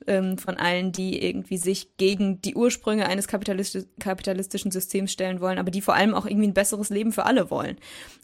ähm, 0.06 0.38
von 0.38 0.56
allen, 0.56 0.92
die 0.92 1.22
irgendwie 1.22 1.56
sich 1.56 1.96
gegen 1.96 2.40
die 2.42 2.54
Ursprünge 2.54 3.06
eines 3.06 3.28
kapitalistisch, 3.28 3.84
kapitalistischen 4.00 4.70
Systems 4.70 5.12
stellen 5.12 5.40
wollen, 5.40 5.58
aber 5.58 5.70
die 5.70 5.80
vor 5.80 5.94
allem 5.94 6.14
auch 6.14 6.26
irgendwie 6.26 6.48
ein 6.48 6.54
besseres 6.54 6.90
Leben 6.90 7.12
für 7.12 7.26
alle 7.26 7.50
wollen. 7.50 7.76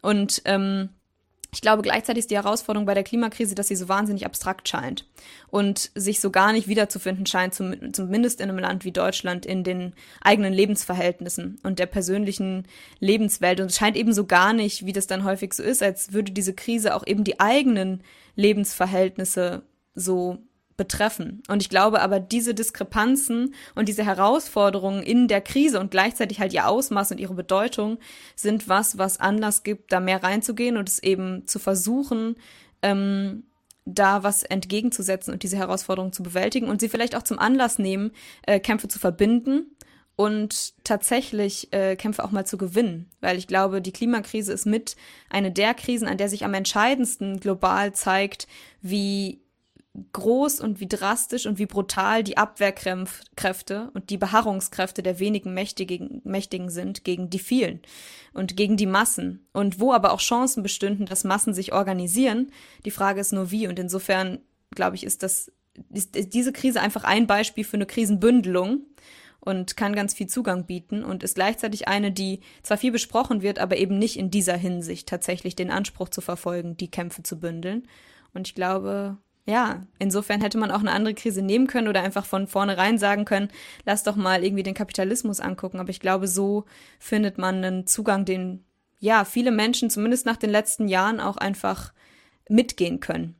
Und 0.02 0.42
ähm, 0.44 0.90
ich 1.52 1.60
glaube, 1.60 1.82
gleichzeitig 1.82 2.20
ist 2.20 2.30
die 2.30 2.36
Herausforderung 2.36 2.86
bei 2.86 2.94
der 2.94 3.02
Klimakrise, 3.02 3.56
dass 3.56 3.68
sie 3.68 3.74
so 3.74 3.88
wahnsinnig 3.88 4.24
abstrakt 4.24 4.68
scheint 4.68 5.08
und 5.48 5.90
sich 5.94 6.20
so 6.20 6.30
gar 6.30 6.52
nicht 6.52 6.68
wiederzufinden 6.68 7.26
scheint, 7.26 7.54
zum, 7.54 7.92
zumindest 7.92 8.40
in 8.40 8.48
einem 8.48 8.58
Land 8.58 8.84
wie 8.84 8.92
Deutschland, 8.92 9.46
in 9.46 9.64
den 9.64 9.94
eigenen 10.20 10.52
Lebensverhältnissen 10.52 11.58
und 11.64 11.80
der 11.80 11.86
persönlichen 11.86 12.68
Lebenswelt. 13.00 13.60
Und 13.60 13.66
es 13.66 13.76
scheint 13.76 13.96
eben 13.96 14.12
so 14.12 14.26
gar 14.26 14.52
nicht, 14.52 14.86
wie 14.86 14.92
das 14.92 15.08
dann 15.08 15.24
häufig 15.24 15.52
so 15.52 15.62
ist, 15.62 15.82
als 15.82 16.12
würde 16.12 16.30
diese 16.30 16.54
Krise 16.54 16.94
auch 16.94 17.06
eben 17.06 17.24
die 17.24 17.40
eigenen 17.40 18.04
Lebensverhältnisse 18.36 19.62
so 19.94 20.38
betreffen. 20.80 21.42
Und 21.46 21.60
ich 21.60 21.68
glaube 21.68 22.00
aber, 22.00 22.20
diese 22.20 22.54
Diskrepanzen 22.54 23.54
und 23.74 23.86
diese 23.86 24.02
Herausforderungen 24.02 25.02
in 25.02 25.28
der 25.28 25.42
Krise 25.42 25.78
und 25.78 25.90
gleichzeitig 25.90 26.40
halt 26.40 26.54
ihr 26.54 26.66
Ausmaß 26.66 27.10
und 27.10 27.20
ihre 27.20 27.34
Bedeutung 27.34 27.98
sind 28.34 28.66
was, 28.66 28.96
was 28.96 29.20
Anlass 29.20 29.62
gibt, 29.62 29.92
da 29.92 30.00
mehr 30.00 30.22
reinzugehen 30.22 30.78
und 30.78 30.88
es 30.88 30.98
eben 30.98 31.46
zu 31.46 31.58
versuchen, 31.58 32.36
ähm, 32.80 33.42
da 33.84 34.22
was 34.22 34.42
entgegenzusetzen 34.42 35.34
und 35.34 35.42
diese 35.42 35.58
Herausforderungen 35.58 36.14
zu 36.14 36.22
bewältigen 36.22 36.68
und 36.68 36.80
sie 36.80 36.88
vielleicht 36.88 37.14
auch 37.14 37.24
zum 37.24 37.38
Anlass 37.38 37.78
nehmen, 37.78 38.12
äh, 38.46 38.58
Kämpfe 38.58 38.88
zu 38.88 38.98
verbinden 38.98 39.76
und 40.16 40.72
tatsächlich 40.82 41.70
äh, 41.74 41.94
Kämpfe 41.94 42.24
auch 42.24 42.30
mal 42.30 42.46
zu 42.46 42.56
gewinnen, 42.56 43.10
weil 43.20 43.36
ich 43.36 43.46
glaube, 43.46 43.82
die 43.82 43.92
Klimakrise 43.92 44.54
ist 44.54 44.64
mit 44.64 44.96
eine 45.28 45.52
der 45.52 45.74
Krisen, 45.74 46.08
an 46.08 46.16
der 46.16 46.30
sich 46.30 46.46
am 46.46 46.54
entscheidendsten 46.54 47.38
global 47.38 47.92
zeigt, 47.92 48.48
wie 48.80 49.42
groß 50.12 50.60
und 50.60 50.78
wie 50.80 50.86
drastisch 50.86 51.46
und 51.46 51.58
wie 51.58 51.66
brutal 51.66 52.22
die 52.22 52.36
Abwehrkräfte 52.36 53.90
und 53.92 54.10
die 54.10 54.18
Beharrungskräfte 54.18 55.02
der 55.02 55.18
wenigen 55.18 55.52
Mächtigen, 55.52 56.20
Mächtigen 56.24 56.70
sind 56.70 57.04
gegen 57.04 57.28
die 57.28 57.40
vielen 57.40 57.80
und 58.32 58.56
gegen 58.56 58.76
die 58.76 58.86
Massen. 58.86 59.46
Und 59.52 59.80
wo 59.80 59.92
aber 59.92 60.12
auch 60.12 60.20
Chancen 60.20 60.62
bestünden, 60.62 61.06
dass 61.06 61.24
Massen 61.24 61.54
sich 61.54 61.72
organisieren. 61.72 62.52
Die 62.84 62.92
Frage 62.92 63.20
ist 63.20 63.32
nur 63.32 63.50
wie. 63.50 63.66
Und 63.66 63.78
insofern, 63.78 64.38
glaube 64.74 64.94
ich, 64.94 65.02
ist 65.02 65.24
das, 65.24 65.50
ist 65.92 66.34
diese 66.34 66.52
Krise 66.52 66.80
einfach 66.80 67.02
ein 67.02 67.26
Beispiel 67.26 67.64
für 67.64 67.76
eine 67.76 67.86
Krisenbündelung 67.86 68.86
und 69.40 69.76
kann 69.76 69.94
ganz 69.94 70.14
viel 70.14 70.28
Zugang 70.28 70.66
bieten 70.66 71.02
und 71.02 71.24
ist 71.24 71.34
gleichzeitig 71.34 71.88
eine, 71.88 72.12
die 72.12 72.40
zwar 72.62 72.78
viel 72.78 72.92
besprochen 72.92 73.42
wird, 73.42 73.58
aber 73.58 73.76
eben 73.76 73.98
nicht 73.98 74.16
in 74.16 74.30
dieser 74.30 74.56
Hinsicht 74.56 75.08
tatsächlich 75.08 75.56
den 75.56 75.70
Anspruch 75.70 76.10
zu 76.10 76.20
verfolgen, 76.20 76.76
die 76.76 76.90
Kämpfe 76.90 77.24
zu 77.24 77.40
bündeln. 77.40 77.88
Und 78.34 78.46
ich 78.46 78.54
glaube, 78.54 79.18
ja, 79.50 79.82
insofern 79.98 80.40
hätte 80.40 80.58
man 80.58 80.70
auch 80.70 80.80
eine 80.80 80.92
andere 80.92 81.14
Krise 81.14 81.42
nehmen 81.42 81.66
können 81.66 81.88
oder 81.88 82.02
einfach 82.02 82.24
von 82.24 82.46
vornherein 82.46 82.98
sagen 82.98 83.24
können, 83.24 83.48
lass 83.84 84.04
doch 84.04 84.16
mal 84.16 84.44
irgendwie 84.44 84.62
den 84.62 84.74
Kapitalismus 84.74 85.40
angucken. 85.40 85.80
Aber 85.80 85.90
ich 85.90 86.00
glaube, 86.00 86.28
so 86.28 86.64
findet 86.98 87.36
man 87.36 87.56
einen 87.56 87.86
Zugang, 87.86 88.24
den 88.24 88.64
ja 89.00 89.24
viele 89.24 89.50
Menschen 89.50 89.90
zumindest 89.90 90.24
nach 90.24 90.36
den 90.36 90.50
letzten 90.50 90.86
Jahren 90.86 91.20
auch 91.20 91.36
einfach 91.36 91.92
mitgehen 92.48 93.00
können. 93.00 93.34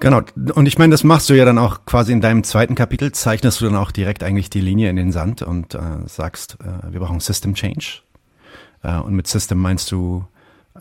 Genau, 0.00 0.22
und 0.54 0.66
ich 0.66 0.78
meine, 0.78 0.92
das 0.92 1.04
machst 1.04 1.28
du 1.28 1.34
ja 1.34 1.44
dann 1.44 1.58
auch 1.58 1.84
quasi 1.84 2.12
in 2.12 2.20
deinem 2.20 2.44
zweiten 2.44 2.74
Kapitel, 2.74 3.12
zeichnest 3.12 3.60
du 3.60 3.64
dann 3.64 3.76
auch 3.76 3.90
direkt 3.90 4.22
eigentlich 4.22 4.48
die 4.50 4.60
Linie 4.60 4.90
in 4.90 4.96
den 4.96 5.12
Sand 5.12 5.42
und 5.42 5.74
äh, 5.74 5.80
sagst, 6.06 6.58
äh, 6.60 6.92
wir 6.92 7.00
brauchen 7.00 7.20
System 7.20 7.54
Change. 7.54 8.02
Äh, 8.82 8.98
und 8.98 9.14
mit 9.14 9.26
System 9.26 9.58
meinst 9.58 9.90
du 9.90 10.24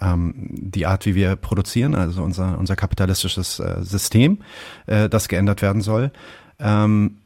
ähm, 0.02 0.34
die 0.36 0.86
Art, 0.86 1.06
wie 1.06 1.16
wir 1.16 1.36
produzieren, 1.36 1.96
also 1.96 2.24
unser, 2.24 2.58
unser 2.58 2.76
kapitalistisches 2.76 3.60
äh, 3.60 3.82
System, 3.82 4.40
äh, 4.86 5.10
das 5.10 5.28
geändert 5.28 5.62
werden 5.62 5.82
soll. 5.82 6.12
Ähm, 6.60 7.18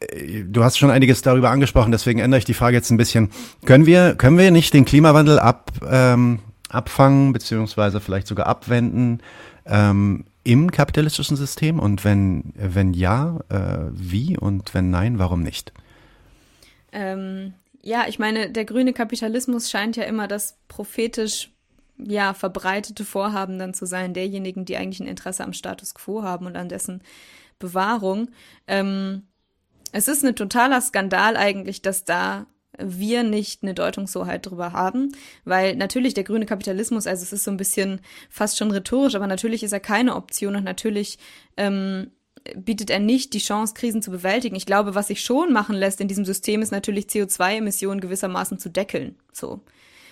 äh, 0.00 0.44
Du 0.44 0.64
hast 0.64 0.78
schon 0.78 0.90
einiges 0.90 1.22
darüber 1.22 1.50
angesprochen, 1.50 1.92
deswegen 1.92 2.20
ändere 2.20 2.38
ich 2.38 2.44
die 2.44 2.54
Frage 2.54 2.76
jetzt 2.76 2.90
ein 2.90 2.96
bisschen. 2.96 3.30
Können 3.64 3.86
wir, 3.86 4.14
können 4.14 4.38
wir 4.38 4.50
nicht 4.50 4.74
den 4.74 4.84
Klimawandel 4.84 5.38
ab, 5.38 5.72
ähm, 5.88 6.40
abfangen, 6.68 7.32
beziehungsweise 7.32 8.00
vielleicht 8.00 8.26
sogar 8.26 8.46
abwenden 8.46 9.20
ähm, 9.66 10.24
im 10.44 10.70
kapitalistischen 10.70 11.36
System? 11.36 11.78
Und 11.78 12.04
wenn, 12.04 12.52
wenn 12.54 12.94
ja, 12.94 13.38
äh, 13.48 13.90
wie? 13.92 14.38
Und 14.38 14.74
wenn 14.74 14.90
nein, 14.90 15.18
warum 15.18 15.42
nicht? 15.42 15.72
Ähm, 16.92 17.52
ja, 17.82 18.06
ich 18.08 18.18
meine, 18.18 18.50
der 18.50 18.64
grüne 18.64 18.92
Kapitalismus 18.92 19.70
scheint 19.70 19.96
ja 19.96 20.04
immer 20.04 20.28
das 20.28 20.58
prophetisch 20.68 21.50
ja 21.98 22.32
verbreitete 22.32 23.04
Vorhaben 23.04 23.58
dann 23.58 23.74
zu 23.74 23.86
sein, 23.86 24.14
derjenigen, 24.14 24.64
die 24.64 24.76
eigentlich 24.76 25.00
ein 25.00 25.08
Interesse 25.08 25.44
am 25.44 25.52
Status 25.52 25.94
quo 25.94 26.22
haben 26.22 26.46
und 26.46 26.56
an 26.56 26.68
dessen 26.68 27.02
Bewahrung. 27.58 28.30
Ähm, 28.66 29.26
es 29.92 30.06
ist 30.06 30.24
ein 30.24 30.36
totaler 30.36 30.80
Skandal 30.80 31.36
eigentlich, 31.36 31.82
dass 31.82 32.04
da 32.04 32.46
wir 32.80 33.24
nicht 33.24 33.62
eine 33.62 33.74
Deutungshoheit 33.74 34.46
drüber 34.46 34.72
haben, 34.72 35.12
weil 35.44 35.74
natürlich 35.74 36.14
der 36.14 36.22
grüne 36.22 36.46
Kapitalismus, 36.46 37.06
also 37.08 37.22
es 37.22 37.32
ist 37.32 37.44
so 37.44 37.50
ein 37.50 37.56
bisschen 37.56 38.00
fast 38.30 38.56
schon 38.56 38.70
rhetorisch, 38.70 39.16
aber 39.16 39.26
natürlich 39.26 39.64
ist 39.64 39.72
er 39.72 39.80
keine 39.80 40.14
Option 40.14 40.54
und 40.54 40.64
natürlich 40.64 41.18
ähm, 41.56 42.12
bietet 42.56 42.90
er 42.90 42.98
nicht 42.98 43.34
die 43.34 43.38
Chance, 43.38 43.74
Krisen 43.74 44.02
zu 44.02 44.10
bewältigen. 44.10 44.56
Ich 44.56 44.66
glaube, 44.66 44.94
was 44.94 45.08
sich 45.08 45.22
schon 45.22 45.52
machen 45.52 45.76
lässt 45.76 46.00
in 46.00 46.08
diesem 46.08 46.24
System, 46.24 46.62
ist 46.62 46.72
natürlich 46.72 47.06
CO2-Emissionen 47.06 48.00
gewissermaßen 48.00 48.58
zu 48.58 48.70
deckeln. 48.70 49.16
So. 49.32 49.60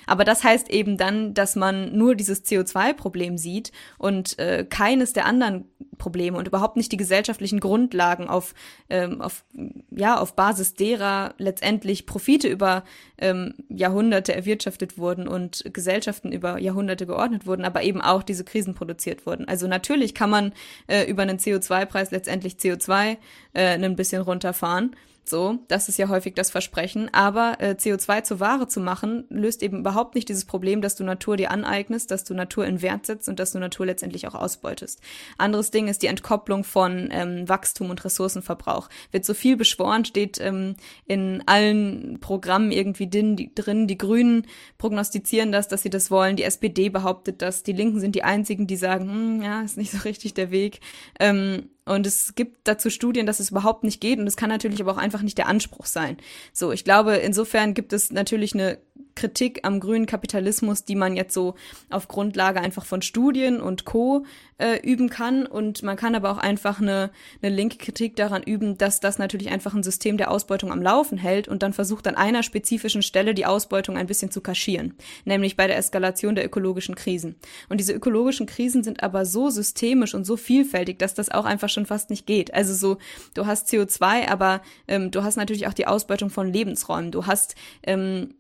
Aber 0.07 0.25
das 0.25 0.45
heißt 0.45 0.71
eben 0.71 0.97
dann, 0.97 1.35
dass 1.35 1.57
man 1.57 1.97
nur 1.97 2.14
dieses 2.14 2.45
CO2-Problem 2.45 3.37
sieht 3.38 3.73
und 3.99 4.38
äh, 4.38 4.64
keines 4.64 5.12
der 5.12 5.26
anderen 5.26 5.64
Probleme 5.99 6.37
und 6.38 6.47
überhaupt 6.47 6.76
nicht 6.76 6.93
die 6.93 6.97
gesellschaftlichen 6.97 7.61
Grundlagen 7.61 8.29
auf, 8.29 8.55
ähm, 8.91 9.21
auf, 9.21 9.45
ja, 9.91 10.19
auf 10.19 10.35
Basis 10.35 10.75
derer 10.75 11.35
letztendlich 11.38 12.07
Profite 12.07 12.49
über 12.49 12.85
ähm, 13.19 13.55
Jahrhunderte 13.69 14.35
erwirtschaftet 14.35 14.99
wurden 14.99 15.29
und 15.29 15.65
Gesellschaften 15.73 16.33
über 16.33 16.59
Jahrhunderte 16.59 17.07
geordnet 17.07 17.47
wurden, 17.47 17.65
aber 17.65 17.83
eben 17.83 18.00
auch 18.00 18.23
diese 18.23 18.45
Krisen 18.45 18.75
produziert 18.75 19.26
wurden. 19.26 19.49
Also 19.49 19.67
natürlich 19.67 20.15
kann 20.15 20.31
man 20.31 20.53
äh, 20.87 21.05
über 21.05 21.23
einen 21.23 21.38
CO2-Preis 21.38 22.11
letztendlich 22.11 22.55
CO2 22.55 23.17
äh, 23.53 23.79
ein 23.79 23.97
bisschen 23.97 24.23
runterfahren. 24.23 24.95
So, 25.29 25.59
das 25.67 25.88
ist 25.88 25.99
ja 25.99 26.09
häufig 26.09 26.35
das 26.35 26.50
Versprechen. 26.50 27.12
Aber 27.12 27.57
äh, 27.59 27.71
CO2 27.71 28.23
zur 28.23 28.38
Ware 28.38 28.69
zu 28.69 28.79
machen, 28.79 29.25
löst 29.29 29.62
eben 29.62 29.81
überhaupt 29.81 30.15
nicht 30.15 30.29
dieses 30.29 30.45
Problem, 30.45 30.83
dass 30.83 30.95
du 30.95 31.03
Natur 31.03 31.37
dir 31.37 31.50
aneignest, 31.50 32.12
dass 32.12 32.23
du 32.23 32.33
Natur 32.33 32.65
in 32.65 32.81
Wert 32.81 33.07
setzt 33.07 33.29
und 33.29 33.41
dass 33.41 33.50
du 33.50 33.59
Natur 33.59 33.87
letztendlich 33.87 34.29
auch 34.29 34.37
ausbeutest. 34.37 35.00
Anderes 35.37 35.73
Ding 35.73 35.86
ist 35.88 36.02
die 36.02 36.07
Entkopplung 36.07 36.64
von 36.64 37.09
ähm, 37.12 37.49
Wachstum 37.49 37.90
und 37.90 38.05
Ressourcenverbrauch. 38.05 38.88
Wird 39.11 39.25
so 39.25 39.35
viel 39.35 39.57
beschworen, 39.57 40.05
steht 40.05 40.40
ähm, 40.40 40.76
in 41.07 41.43
allen 41.47 42.19
Programmen 42.21 42.73
irgendwie 42.73 43.09
drin 43.09 43.37
die, 43.37 43.55
drin. 43.55 43.87
die 43.87 43.99
Grünen 43.99 44.47
prognostizieren 44.78 45.52
das, 45.52 45.69
dass 45.69 45.83
sie 45.83 45.90
das 45.90 46.11
wollen. 46.11 46.37
Die 46.37 46.45
SPD 46.45 46.88
behauptet 46.88 47.43
das. 47.43 47.62
Die 47.62 47.73
Linken 47.73 48.00
sind 48.00 48.14
die 48.14 48.25
einzigen, 48.25 48.66
die 48.66 48.76
sagen, 48.76 49.09
hm, 49.09 49.43
ja, 49.43 49.62
ist 49.62 49.76
nicht 49.76 49.93
so 49.93 49.99
richtig 49.99 50.35
der 50.35 50.50
Weg. 50.50 50.81
Ähm, 51.21 51.71
und 51.85 52.05
es 52.07 52.35
gibt 52.35 52.66
dazu 52.66 52.90
Studien, 52.90 53.26
dass 53.26 53.38
es 53.38 53.50
überhaupt 53.50 53.85
nicht 53.85 54.00
geht. 54.00 54.19
Und 54.19 54.26
es 54.26 54.37
kann 54.37 54.50
natürlich 54.50 54.81
aber 54.81 54.93
auch 54.93 54.97
einfach 54.99 55.23
nicht 55.23 55.38
der 55.38 55.47
Anspruch 55.47 55.87
sein. 55.87 56.16
So, 56.52 56.73
ich 56.73 56.85
glaube, 56.85 57.14
insofern 57.16 57.75
gibt 57.75 57.93
es 57.93 58.11
natürlich 58.11 58.55
eine 58.55 58.78
Kritik 59.16 59.61
am 59.64 59.80
grünen 59.80 60.06
Kapitalismus, 60.06 60.85
die 60.85 60.94
man 60.94 61.16
jetzt 61.16 61.35
so 61.35 61.56
auf 61.90 62.06
Grundlage 62.06 62.61
einfach 62.61 62.85
von 62.85 63.02
Studien 63.02 63.61
und 63.61 63.85
Co. 63.85 64.25
Äh, 64.58 64.80
üben 64.80 65.11
kann. 65.11 65.44
Und 65.44 65.82
man 65.82 65.99
kann 65.99 66.14
aber 66.14 66.30
auch 66.30 66.38
einfach 66.38 66.80
eine, 66.80 67.11
eine 67.42 67.54
linke 67.54 67.76
Kritik 67.76 68.16
daran 68.16 68.42
üben, 68.42 68.78
dass 68.78 69.00
das 69.00 69.18
natürlich 69.18 69.50
einfach 69.50 69.75
ein 69.75 69.82
System 69.82 70.16
der 70.16 70.30
Ausbeutung 70.30 70.73
am 70.73 70.80
Laufen 70.80 71.18
hält 71.18 71.46
und 71.46 71.62
dann 71.62 71.75
versucht 71.75 72.06
an 72.06 72.14
einer 72.14 72.42
spezifischen 72.42 73.02
Stelle 73.02 73.35
die 73.35 73.44
Ausbeutung 73.44 73.99
ein 73.99 74.06
bisschen 74.06 74.30
zu 74.30 74.40
kaschieren, 74.40 74.94
nämlich 75.26 75.58
bei 75.58 75.66
der 75.66 75.76
Eskalation 75.76 76.37
der 76.37 76.46
ökologischen 76.46 76.94
Krisen. 76.94 77.35
Und 77.68 77.80
diese 77.80 77.92
ökologischen 77.92 78.46
Krisen 78.46 78.82
sind 78.82 79.02
aber 79.02 79.26
so 79.26 79.50
systemisch 79.50 80.14
und 80.14 80.25
so 80.25 80.38
vielfältig, 80.38 80.99
dass 80.99 81.12
das 81.12 81.30
auch 81.30 81.44
einfach 81.44 81.68
schon 81.68 81.85
fast 81.85 82.08
nicht 82.08 82.26
geht. 82.26 82.54
Also 82.54 82.73
so, 82.73 82.96
du 83.35 83.44
hast 83.44 83.68
CO2, 83.68 84.26
aber 84.26 84.62
ähm, 84.88 85.11
du 85.11 85.23
hast 85.23 85.37
natürlich 85.37 85.66
auch 85.66 85.75
die 85.75 85.87
Ausbeutung 85.87 86.30
von 86.30 86.50
Lebensräumen. 86.50 87.11
Du 87.11 87.26
hast 87.26 87.56
ähm, 87.82 88.32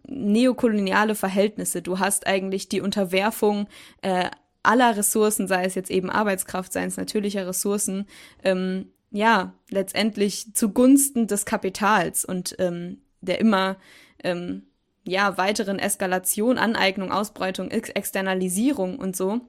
neokoloniale 0.66 1.14
Verhältnisse. 1.14 1.82
Du 1.82 1.98
hast 1.98 2.26
eigentlich 2.26 2.68
die 2.68 2.80
Unterwerfung 2.80 3.68
äh, 4.02 4.30
aller 4.62 4.96
Ressourcen, 4.96 5.46
sei 5.46 5.64
es 5.64 5.74
jetzt 5.74 5.90
eben 5.90 6.10
Arbeitskraft, 6.10 6.72
sei 6.72 6.84
es 6.84 6.96
natürlicher 6.96 7.46
Ressourcen, 7.46 8.06
ähm, 8.42 8.90
ja, 9.10 9.54
letztendlich 9.70 10.54
zugunsten 10.54 11.26
des 11.26 11.44
Kapitals 11.44 12.24
und 12.24 12.56
ähm, 12.58 12.98
der 13.20 13.38
immer 13.38 13.76
ähm, 14.24 14.64
ja 15.04 15.38
weiteren 15.38 15.78
Eskalation, 15.78 16.58
Aneignung, 16.58 17.12
Ausbreitung, 17.12 17.70
Ex 17.70 17.90
Externalisierung 17.90 18.98
und 18.98 19.16
so. 19.16 19.40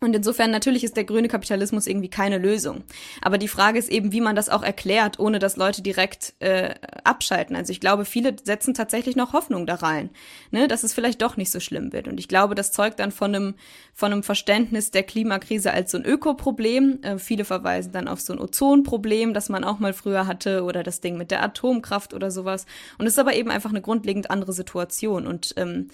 Und 0.00 0.14
insofern 0.14 0.52
natürlich 0.52 0.84
ist 0.84 0.96
der 0.96 1.04
grüne 1.04 1.26
Kapitalismus 1.26 1.88
irgendwie 1.88 2.08
keine 2.08 2.38
Lösung. 2.38 2.84
Aber 3.20 3.36
die 3.36 3.48
Frage 3.48 3.80
ist 3.80 3.90
eben, 3.90 4.12
wie 4.12 4.20
man 4.20 4.36
das 4.36 4.48
auch 4.48 4.62
erklärt, 4.62 5.18
ohne 5.18 5.40
dass 5.40 5.56
Leute 5.56 5.82
direkt 5.82 6.34
äh, 6.38 6.74
abschalten. 7.02 7.56
Also 7.56 7.72
ich 7.72 7.80
glaube, 7.80 8.04
viele 8.04 8.36
setzen 8.40 8.74
tatsächlich 8.74 9.16
noch 9.16 9.32
Hoffnung 9.32 9.66
da 9.66 9.74
rein, 9.74 10.10
ne, 10.52 10.68
dass 10.68 10.84
es 10.84 10.94
vielleicht 10.94 11.20
doch 11.20 11.36
nicht 11.36 11.50
so 11.50 11.58
schlimm 11.58 11.92
wird. 11.92 12.06
Und 12.06 12.20
ich 12.20 12.28
glaube, 12.28 12.54
das 12.54 12.70
zeugt 12.70 13.00
dann 13.00 13.10
von 13.10 13.34
einem 13.34 13.54
von 13.92 14.12
einem 14.12 14.22
Verständnis 14.22 14.92
der 14.92 15.02
Klimakrise 15.02 15.72
als 15.72 15.90
so 15.90 15.98
ein 15.98 16.04
Ökoproblem. 16.04 17.00
Äh, 17.02 17.18
viele 17.18 17.44
verweisen 17.44 17.90
dann 17.90 18.06
auf 18.06 18.20
so 18.20 18.32
ein 18.32 18.38
Ozonproblem, 18.38 19.34
das 19.34 19.48
man 19.48 19.64
auch 19.64 19.80
mal 19.80 19.92
früher 19.92 20.28
hatte, 20.28 20.62
oder 20.62 20.84
das 20.84 21.00
Ding 21.00 21.18
mit 21.18 21.32
der 21.32 21.42
Atomkraft 21.42 22.14
oder 22.14 22.30
sowas. 22.30 22.66
Und 22.98 23.06
es 23.06 23.14
ist 23.14 23.18
aber 23.18 23.34
eben 23.34 23.50
einfach 23.50 23.70
eine 23.70 23.82
grundlegend 23.82 24.30
andere 24.30 24.52
Situation. 24.52 25.26
Und 25.26 25.54
ähm, 25.56 25.88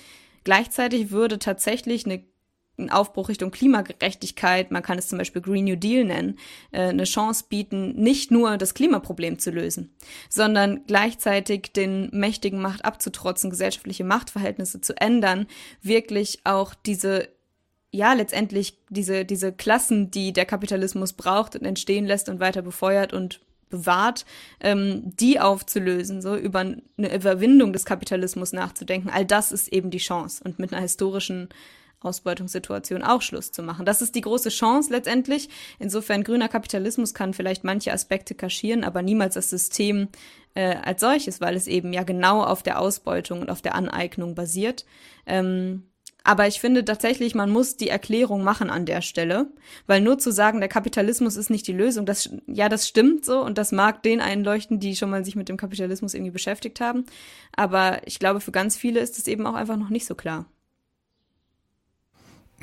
gleichzeitig 0.45 1.11
würde 1.11 1.39
tatsächlich 1.39 2.05
eine 2.05 2.23
ein 2.79 2.91
Aufbruch 2.91 3.29
Richtung 3.29 3.51
Klimagerechtigkeit, 3.51 4.71
man 4.71 4.83
kann 4.83 4.99
es 4.99 5.09
zum 5.09 5.19
Beispiel 5.19 5.43
Green 5.43 5.65
New 5.65 5.77
Deal 5.77 6.05
nennen, 6.05 6.39
äh, 6.73 6.83
eine 6.83 7.05
Chance 7.05 7.45
bieten, 7.49 7.95
nicht 7.95 8.31
nur 8.31 8.57
das 8.57 8.75
Klimaproblem 8.75 9.39
zu 9.39 9.51
lösen, 9.51 9.95
sondern 10.29 10.85
gleichzeitig 10.87 11.73
den 11.73 12.11
mächtigen 12.13 12.61
Macht 12.61 12.85
abzutrotzen, 12.85 13.51
gesellschaftliche 13.51 14.05
Machtverhältnisse 14.05 14.81
zu 14.81 15.01
ändern, 15.01 15.47
wirklich 15.83 16.41
auch 16.45 16.75
diese 16.75 17.29
ja, 17.91 18.13
letztendlich 18.13 18.77
diese, 18.89 19.25
diese 19.25 19.53
Klassen, 19.53 20.11
die 20.11 20.33
der 20.33 20.47
Kapitalismus 20.47 21.13
braucht 21.13 21.55
und 21.55 21.65
entstehen 21.65 22.07
lässt 22.07 22.29
und 22.29 22.41
weiter 22.41 22.61
befeuert 22.61 23.13
und 23.13 23.41
bewahrt, 23.71 24.25
ähm, 24.61 25.03
die 25.17 25.39
aufzulösen, 25.39 26.21
so 26.21 26.37
über 26.37 26.61
eine 26.61 27.15
Überwindung 27.15 27.73
des 27.73 27.85
Kapitalismus 27.85 28.53
nachzudenken. 28.53 29.11
All 29.11 29.25
das 29.25 29.53
ist 29.53 29.69
eben 29.69 29.91
die 29.91 29.99
Chance 29.99 30.43
und 30.45 30.59
mit 30.59 30.73
einer 30.73 30.83
historischen 30.83 31.49
Ausbeutungssituation 32.05 33.03
auch 33.03 33.23
Schluss 33.23 33.53
zu 33.53 33.63
machen. 33.63 33.87
Das 33.87 34.03
ist 34.03 34.15
die 34.15 34.21
große 34.21 34.51
Chance 34.51 34.93
letztendlich. 34.93 35.49
Insofern 35.79 36.25
grüner 36.25 36.49
Kapitalismus 36.49 37.15
kann 37.15 37.35
vielleicht 37.35 37.65
manche 37.65 37.93
Aspekte 37.93 38.35
kaschieren, 38.35 38.85
aber 38.85 39.03
niemals 39.03 39.35
das 39.35 39.51
System 39.51 40.09
äh, 40.55 40.77
als 40.77 41.01
solches, 41.01 41.41
weil 41.41 41.57
es 41.57 41.67
eben 41.67 41.93
ja 41.93 42.03
genau 42.03 42.43
auf 42.43 42.63
der 42.63 42.81
Ausbeutung 42.81 43.41
und 43.41 43.51
auf 43.51 43.63
der 43.63 43.75
Aneignung 43.75 44.35
basiert. 44.35 44.85
Ähm, 45.27 45.85
aber 46.27 46.49
ich 46.49 46.59
finde 46.59 46.87
tatsächlich, 46.87 47.35
man 47.35 47.51
muss 47.51 47.77
die 47.77 47.91
Erklärung 47.91 48.43
machen 48.43 48.71
an 48.71 48.87
der 48.87 49.03
Stelle, 49.03 49.49
weil 49.87 50.01
nur 50.01 50.19
zu 50.19 50.33
sagen, 50.33 50.61
der 50.61 50.71
Kapitalismus 50.71 51.37
ist 51.37 51.51
nicht 51.51 51.67
die 51.67 51.75
Lösung, 51.75 52.07
das, 52.07 52.31
ja, 52.47 52.71
das 52.71 52.89
stimmt 52.89 53.27
so 53.27 53.43
und 53.43 53.59
das 53.59 53.73
mag 53.73 54.03
den 54.03 54.23
einleuchten, 54.23 54.81
die 54.81 54.97
schon 54.97 55.11
mal 55.11 55.23
sich 55.23 55.37
mit 55.37 55.51
dem 55.51 55.59
Kapitalismus 55.59 56.15
irgendwie 56.15 56.31
beschäftigt 56.31 56.81
haben. 56.81 57.05
Aber 57.55 58.01
ich 58.07 58.19
glaube, 58.19 58.41
für 58.41 58.53
ganz 58.53 58.75
viele 58.75 59.01
ist 59.01 59.19
es 59.19 59.27
eben 59.27 59.47
auch 59.47 59.55
einfach 59.55 59.77
noch 59.77 59.91
nicht 59.91 60.07
so 60.07 60.15
klar. 60.15 60.47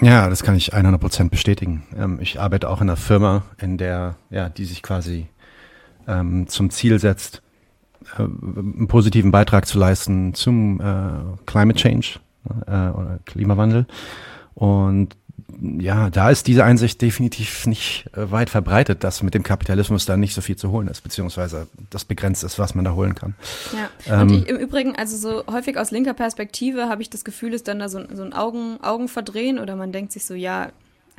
Ja, 0.02 0.30
das 0.30 0.42
kann 0.42 0.56
ich 0.56 0.74
100 0.74 1.00
Prozent 1.00 1.30
bestätigen. 1.30 1.84
Ähm, 1.96 2.20
ich 2.20 2.40
arbeite 2.40 2.70
auch 2.70 2.82
in 2.82 2.90
einer 2.90 2.98
Firma, 2.98 3.44
in 3.60 3.78
der, 3.78 4.16
ja, 4.32 4.50
die 4.50 4.66
sich 4.66 4.82
quasi 4.82 5.28
ähm, 6.08 6.48
zum 6.48 6.72
Ziel 6.72 6.98
setzt, 6.98 7.44
äh, 8.18 8.24
einen 8.24 8.88
positiven 8.88 9.30
Beitrag 9.30 9.68
zu 9.68 9.78
leisten 9.78 10.34
zum 10.34 10.82
äh, 10.82 11.44
Climate 11.46 11.78
Change 11.80 12.20
äh, 12.66 12.72
oder 12.72 13.20
Klimawandel. 13.26 13.86
Und 14.56 15.16
ja, 15.62 16.10
da 16.10 16.32
ist 16.32 16.48
diese 16.48 16.64
Einsicht 16.64 17.02
definitiv 17.02 17.68
nicht 17.68 18.06
äh, 18.14 18.32
weit 18.32 18.50
verbreitet, 18.50 19.04
dass 19.04 19.22
mit 19.22 19.36
dem 19.36 19.44
Kapitalismus 19.44 20.06
da 20.06 20.18
nicht 20.18 20.34
so 20.34 20.42
viel 20.42 20.56
zu 20.56 20.72
holen 20.72 20.88
ist, 20.88 21.02
beziehungsweise 21.02 21.68
das 21.92 22.04
begrenzt 22.04 22.44
ist, 22.44 22.58
was 22.58 22.74
man 22.74 22.84
da 22.84 22.94
holen 22.94 23.14
kann. 23.14 23.36
Ja. 23.74 24.22
Ähm, 24.22 24.22
und 24.22 24.34
ich, 24.34 24.50
im 24.50 24.58
Übrigen, 24.58 24.96
also 24.96 25.18
so 25.18 25.44
häufig 25.52 25.78
aus 25.78 25.92
linker 25.92 26.14
Perspektive 26.14 26.90
habe 26.90 27.04
ich 27.04 27.12
das 27.12 27.24
Gefühl, 27.24 27.54
ist 27.54 27.68
dann 27.68 27.80
da 27.80 27.90
so, 27.90 28.02
so 28.12 28.24
ein 28.24 28.34
Augen, 28.34 28.80
Augenverdrehen 28.82 29.60
oder 29.60 29.76
man 29.76 29.92
denkt 29.92 30.12
sich 30.12 30.26
so, 30.26 30.34
ja, 30.34 30.70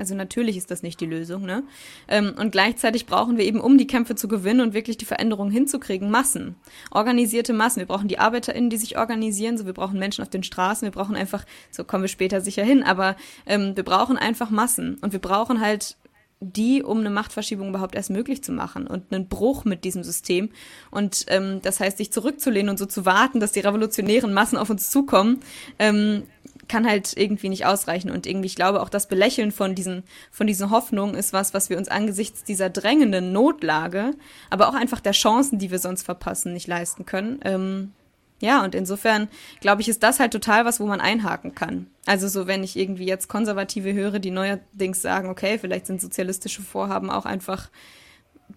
also 0.02 0.16
natürlich 0.16 0.56
ist 0.56 0.72
das 0.72 0.82
nicht 0.82 1.00
die 1.00 1.06
Lösung, 1.06 1.42
ne? 1.46 1.62
Ähm, 2.08 2.34
und 2.36 2.50
gleichzeitig 2.50 3.06
brauchen 3.06 3.38
wir 3.38 3.44
eben, 3.44 3.60
um 3.60 3.78
die 3.78 3.86
Kämpfe 3.86 4.16
zu 4.16 4.26
gewinnen 4.26 4.60
und 4.60 4.74
wirklich 4.74 4.96
die 4.96 5.04
Veränderungen 5.04 5.52
hinzukriegen, 5.52 6.10
Massen. 6.10 6.56
Organisierte 6.90 7.52
Massen. 7.52 7.78
Wir 7.78 7.86
brauchen 7.86 8.08
die 8.08 8.18
ArbeiterInnen, 8.18 8.68
die 8.68 8.78
sich 8.78 8.98
organisieren, 8.98 9.56
so 9.56 9.64
wir 9.64 9.74
brauchen 9.74 10.00
Menschen 10.00 10.22
auf 10.22 10.28
den 10.28 10.42
Straßen, 10.42 10.84
wir 10.86 10.90
brauchen 10.90 11.14
einfach, 11.14 11.44
so 11.70 11.84
kommen 11.84 12.02
wir 12.02 12.08
später 12.08 12.40
sicher 12.40 12.64
hin, 12.64 12.82
aber 12.82 13.14
ähm, 13.46 13.76
wir 13.76 13.84
brauchen 13.84 14.18
einfach 14.18 14.50
Massen. 14.50 14.96
Und 15.02 15.12
wir 15.12 15.20
brauchen 15.20 15.60
halt 15.60 15.96
die, 16.40 16.82
um 16.82 16.98
eine 16.98 17.10
Machtverschiebung 17.10 17.68
überhaupt 17.68 17.94
erst 17.94 18.10
möglich 18.10 18.42
zu 18.42 18.50
machen 18.50 18.88
und 18.88 19.12
einen 19.12 19.28
Bruch 19.28 19.64
mit 19.64 19.84
diesem 19.84 20.02
System. 20.02 20.50
Und 20.90 21.26
ähm, 21.28 21.60
das 21.62 21.78
heißt, 21.78 21.98
sich 21.98 22.12
zurückzulehnen 22.12 22.70
und 22.70 22.78
so 22.78 22.86
zu 22.86 23.06
warten, 23.06 23.38
dass 23.38 23.52
die 23.52 23.60
revolutionären 23.60 24.34
Massen 24.34 24.58
auf 24.58 24.68
uns 24.68 24.90
zukommen, 24.90 25.38
ähm, 25.78 26.24
kann 26.72 26.88
halt 26.88 27.14
irgendwie 27.18 27.50
nicht 27.50 27.66
ausreichen. 27.66 28.10
Und 28.10 28.26
irgendwie, 28.26 28.46
ich 28.46 28.56
glaube, 28.56 28.80
auch 28.80 28.88
das 28.88 29.06
Belächeln 29.06 29.52
von 29.52 29.74
diesen, 29.74 30.04
von 30.30 30.46
diesen 30.46 30.70
Hoffnungen 30.70 31.14
ist 31.14 31.34
was, 31.34 31.52
was 31.52 31.68
wir 31.68 31.76
uns 31.76 31.88
angesichts 31.88 32.44
dieser 32.44 32.70
drängenden 32.70 33.30
Notlage, 33.30 34.12
aber 34.48 34.70
auch 34.70 34.74
einfach 34.74 35.00
der 35.00 35.12
Chancen, 35.12 35.58
die 35.58 35.70
wir 35.70 35.78
sonst 35.78 36.02
verpassen, 36.02 36.54
nicht 36.54 36.66
leisten 36.66 37.04
können. 37.04 37.40
Ähm, 37.44 37.92
ja, 38.40 38.64
und 38.64 38.74
insofern, 38.74 39.28
glaube 39.60 39.82
ich, 39.82 39.88
ist 39.90 40.02
das 40.02 40.18
halt 40.18 40.32
total 40.32 40.64
was, 40.64 40.80
wo 40.80 40.86
man 40.86 41.02
einhaken 41.02 41.54
kann. 41.54 41.88
Also 42.06 42.26
so, 42.26 42.46
wenn 42.46 42.64
ich 42.64 42.78
irgendwie 42.78 43.04
jetzt 43.04 43.28
Konservative 43.28 43.92
höre, 43.92 44.18
die 44.18 44.30
neuerdings 44.30 45.02
sagen, 45.02 45.28
okay, 45.28 45.58
vielleicht 45.58 45.86
sind 45.86 46.00
sozialistische 46.00 46.62
Vorhaben 46.62 47.10
auch 47.10 47.26
einfach 47.26 47.68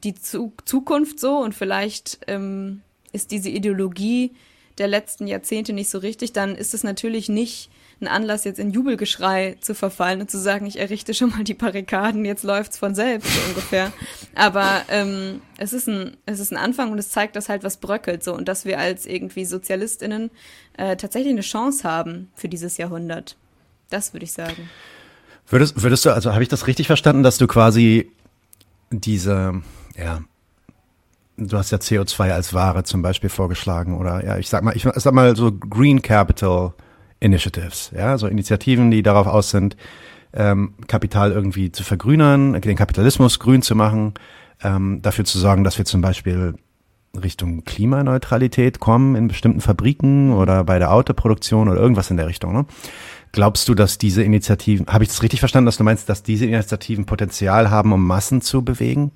die 0.05 0.15
Zu 0.15 0.53
Zukunft 0.63 1.19
so 1.19 1.39
und 1.39 1.53
vielleicht 1.53 2.19
ähm, 2.27 2.81
ist 3.11 3.31
diese 3.31 3.49
Ideologie 3.49 4.31
der 4.77 4.87
letzten 4.87 5.27
Jahrzehnte 5.27 5.73
nicht 5.73 5.89
so 5.89 5.97
richtig, 5.97 6.31
dann 6.31 6.55
ist 6.55 6.73
es 6.73 6.83
natürlich 6.83 7.27
nicht 7.27 7.69
ein 8.01 8.07
Anlass, 8.07 8.43
jetzt 8.43 8.59
in 8.59 8.71
Jubelgeschrei 8.71 9.57
zu 9.61 9.73
verfallen 9.73 10.21
und 10.21 10.29
zu 10.29 10.37
sagen, 10.37 10.65
ich 10.65 10.79
errichte 10.79 11.13
schon 11.13 11.29
mal 11.29 11.43
die 11.43 11.53
Barrikaden, 11.53 12.25
jetzt 12.25 12.43
läuft's 12.43 12.77
von 12.77 12.93
selbst 12.93 13.33
so 13.33 13.39
ungefähr. 13.49 13.91
Aber 14.35 14.81
ähm, 14.89 15.41
es 15.57 15.73
ist 15.73 15.87
ein 15.87 16.17
es 16.25 16.39
ist 16.39 16.51
ein 16.51 16.57
Anfang 16.57 16.91
und 16.91 16.99
es 16.99 17.09
zeigt, 17.09 17.35
dass 17.35 17.49
halt 17.49 17.63
was 17.63 17.77
bröckelt 17.77 18.23
so 18.23 18.33
und 18.33 18.47
dass 18.47 18.65
wir 18.65 18.79
als 18.79 19.05
irgendwie 19.05 19.45
Sozialistinnen 19.45 20.29
äh, 20.77 20.97
tatsächlich 20.97 21.31
eine 21.31 21.41
Chance 21.41 21.83
haben 21.89 22.29
für 22.35 22.49
dieses 22.49 22.77
Jahrhundert. 22.77 23.37
Das 23.89 24.13
würde 24.13 24.25
ich 24.25 24.33
sagen. 24.33 24.69
Würdest, 25.47 25.81
würdest 25.81 26.05
du, 26.05 26.11
also 26.11 26.33
habe 26.33 26.43
ich 26.43 26.49
das 26.49 26.67
richtig 26.67 26.87
verstanden, 26.87 27.23
dass 27.23 27.37
du 27.37 27.45
quasi 27.47 28.11
diese, 28.89 29.61
ja, 29.95 30.21
du 31.37 31.57
hast 31.57 31.71
ja 31.71 31.77
CO2 31.77 32.31
als 32.31 32.53
Ware 32.53 32.83
zum 32.83 33.01
Beispiel 33.01 33.29
vorgeschlagen 33.29 33.97
oder 33.97 34.23
ja, 34.25 34.37
ich 34.37 34.49
sag 34.49 34.63
mal, 34.63 34.75
ich 34.75 34.83
sag 34.83 35.13
mal 35.13 35.35
so 35.35 35.51
Green 35.51 36.01
Capital 36.01 36.73
Initiatives, 37.19 37.91
ja, 37.95 38.17
so 38.17 38.27
Initiativen, 38.27 38.91
die 38.91 39.03
darauf 39.03 39.27
aus 39.27 39.49
sind, 39.49 39.75
ähm, 40.33 40.73
Kapital 40.87 41.31
irgendwie 41.31 41.71
zu 41.71 41.83
vergrünern, 41.83 42.59
den 42.59 42.75
Kapitalismus 42.75 43.39
grün 43.39 43.61
zu 43.61 43.75
machen, 43.75 44.13
ähm, 44.63 45.01
dafür 45.01 45.25
zu 45.25 45.39
sorgen, 45.39 45.63
dass 45.63 45.77
wir 45.77 45.85
zum 45.85 46.01
Beispiel 46.01 46.55
Richtung 47.21 47.63
Klimaneutralität 47.63 48.79
kommen 48.79 49.15
in 49.15 49.27
bestimmten 49.27 49.61
Fabriken 49.61 50.33
oder 50.33 50.63
bei 50.63 50.79
der 50.79 50.91
Autoproduktion 50.91 51.69
oder 51.69 51.79
irgendwas 51.79 52.11
in 52.11 52.17
der 52.17 52.27
Richtung. 52.27 52.53
Ne? 52.53 52.65
Glaubst 53.31 53.67
du, 53.67 53.73
dass 53.73 53.97
diese 53.97 54.23
Initiativen, 54.23 54.87
habe 54.87 55.03
ich 55.03 55.09
das 55.09 55.23
richtig 55.23 55.39
verstanden, 55.39 55.65
dass 55.65 55.77
du 55.77 55.83
meinst, 55.83 56.09
dass 56.09 56.23
diese 56.23 56.45
Initiativen 56.45 57.05
Potenzial 57.05 57.69
haben, 57.69 57.93
um 57.93 58.05
Massen 58.05 58.41
zu 58.41 58.63
bewegen? 58.63 59.11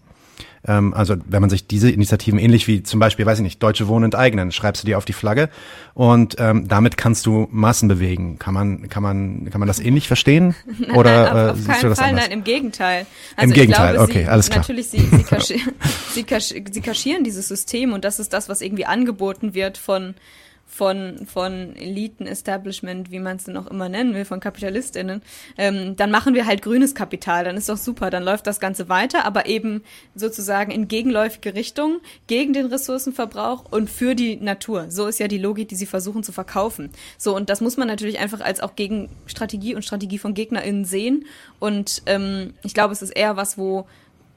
Ähm, 0.67 0.93
also 0.93 1.15
wenn 1.25 1.41
man 1.41 1.49
sich 1.49 1.67
diese 1.67 1.89
Initiativen 1.89 2.39
ähnlich 2.39 2.67
wie 2.67 2.84
zum 2.84 2.99
Beispiel, 2.99 3.25
weiß 3.25 3.39
ich 3.39 3.43
nicht, 3.43 3.63
Deutsche 3.63 3.88
Wohnen 3.88 4.06
enteignen, 4.06 4.52
schreibst 4.52 4.84
du 4.84 4.86
die 4.86 4.95
auf 4.95 5.06
die 5.06 5.13
Flagge 5.13 5.49
und 5.93 6.36
ähm, 6.39 6.67
damit 6.67 6.97
kannst 6.97 7.25
du 7.25 7.47
Massen 7.52 7.88
bewegen. 7.88 8.39
Kann 8.39 8.54
man, 8.54 8.89
kann 8.89 9.04
man, 9.04 9.49
kann 9.49 9.60
man 9.60 9.67
das 9.67 9.80
ähnlich 9.80 10.08
verstehen? 10.08 10.56
Nein, 10.80 10.95
Oder 10.95 11.23
nein, 11.23 11.32
auf, 11.32 11.38
äh, 11.38 11.49
auf 11.52 11.58
siehst 11.58 11.84
du 11.84 11.89
das 11.89 11.99
Fall, 11.99 12.10
anders? 12.10 12.23
Nein, 12.25 12.38
im 12.38 12.43
Gegenteil. 12.43 13.06
Also 13.36 13.49
Im 13.49 13.54
Gegenteil, 13.54 13.93
glaube, 13.95 14.12
okay, 14.12 14.23
sie, 14.23 14.30
alles 14.30 14.49
klar. 14.49 14.60
Natürlich, 14.60 14.88
sie, 14.89 14.99
sie, 14.99 15.23
kaschieren, 15.23 15.73
sie, 16.13 16.23
kaschieren, 16.23 16.65
sie 16.71 16.82
kaschieren 16.82 17.23
dieses 17.23 17.47
System 17.47 17.93
und 17.93 18.06
das 18.06 18.19
ist 18.19 18.34
das, 18.34 18.49
was 18.49 18.62
irgendwie 18.62 18.86
angeboten 18.86 19.54
wird 19.54 19.78
von 19.78 20.15
von, 20.69 21.25
von 21.25 21.75
Eliten-Establishment, 21.75 23.12
wie 23.12 23.19
man 23.19 23.38
es 23.38 23.45
denn 23.45 23.58
auch 23.58 23.67
immer 23.67 23.89
nennen 23.89 24.13
will, 24.13 24.23
von 24.23 24.39
KapitalistInnen, 24.39 25.23
ähm, 25.58 25.95
dann 25.95 26.12
machen 26.12 26.36
wir 26.36 26.45
halt 26.45 26.62
grünes 26.62 26.93
Kapital, 26.93 27.43
dann 27.43 27.58
ist 27.58 27.67
doch 27.67 27.77
super, 27.77 28.12
dann 28.12 28.23
läuft 28.23 28.45
das 28.45 28.60
Ganze 28.60 28.88
weiter, 28.88 29.25
aber 29.25 29.47
eben 29.47 29.84
sozusagen 30.13 30.71
in 30.71 30.88
gegenläufige 30.88 31.55
Richtung, 31.55 31.99
gegen 32.27 32.53
den 32.53 32.67
Ressourcenverbrauch 32.67 33.65
und 33.71 33.89
für 33.89 34.13
die 34.13 34.38
Natur. 34.38 34.91
So 34.91 35.08
ist 35.08 35.19
ja 35.19 35.27
die 35.27 35.39
Logik, 35.39 35.67
die 35.67 35.75
sie 35.75 35.88
versuchen 35.88 36.23
zu 36.23 36.32
verkaufen. 36.32 36.91
So, 37.17 37.36
und 37.36 37.49
das 37.49 37.62
muss 37.62 37.75
man 37.75 37.88
natürlich 37.88 38.19
einfach 38.19 38.41
als 38.41 38.62
auch 38.62 38.75
Gegenstrategie 38.75 39.73
und 39.73 39.84
Strategie 39.84 40.19
von 40.19 40.36
GegnerInnen 40.36 40.86
sehen. 40.86 41.25
Und 41.58 42.03
ähm, 42.05 42.53
ich 42.63 42.75
glaube, 42.75 42.93
es 42.93 43.01
ist 43.01 43.12
eher 43.12 43.36
was, 43.36 43.58
wo 43.58 43.88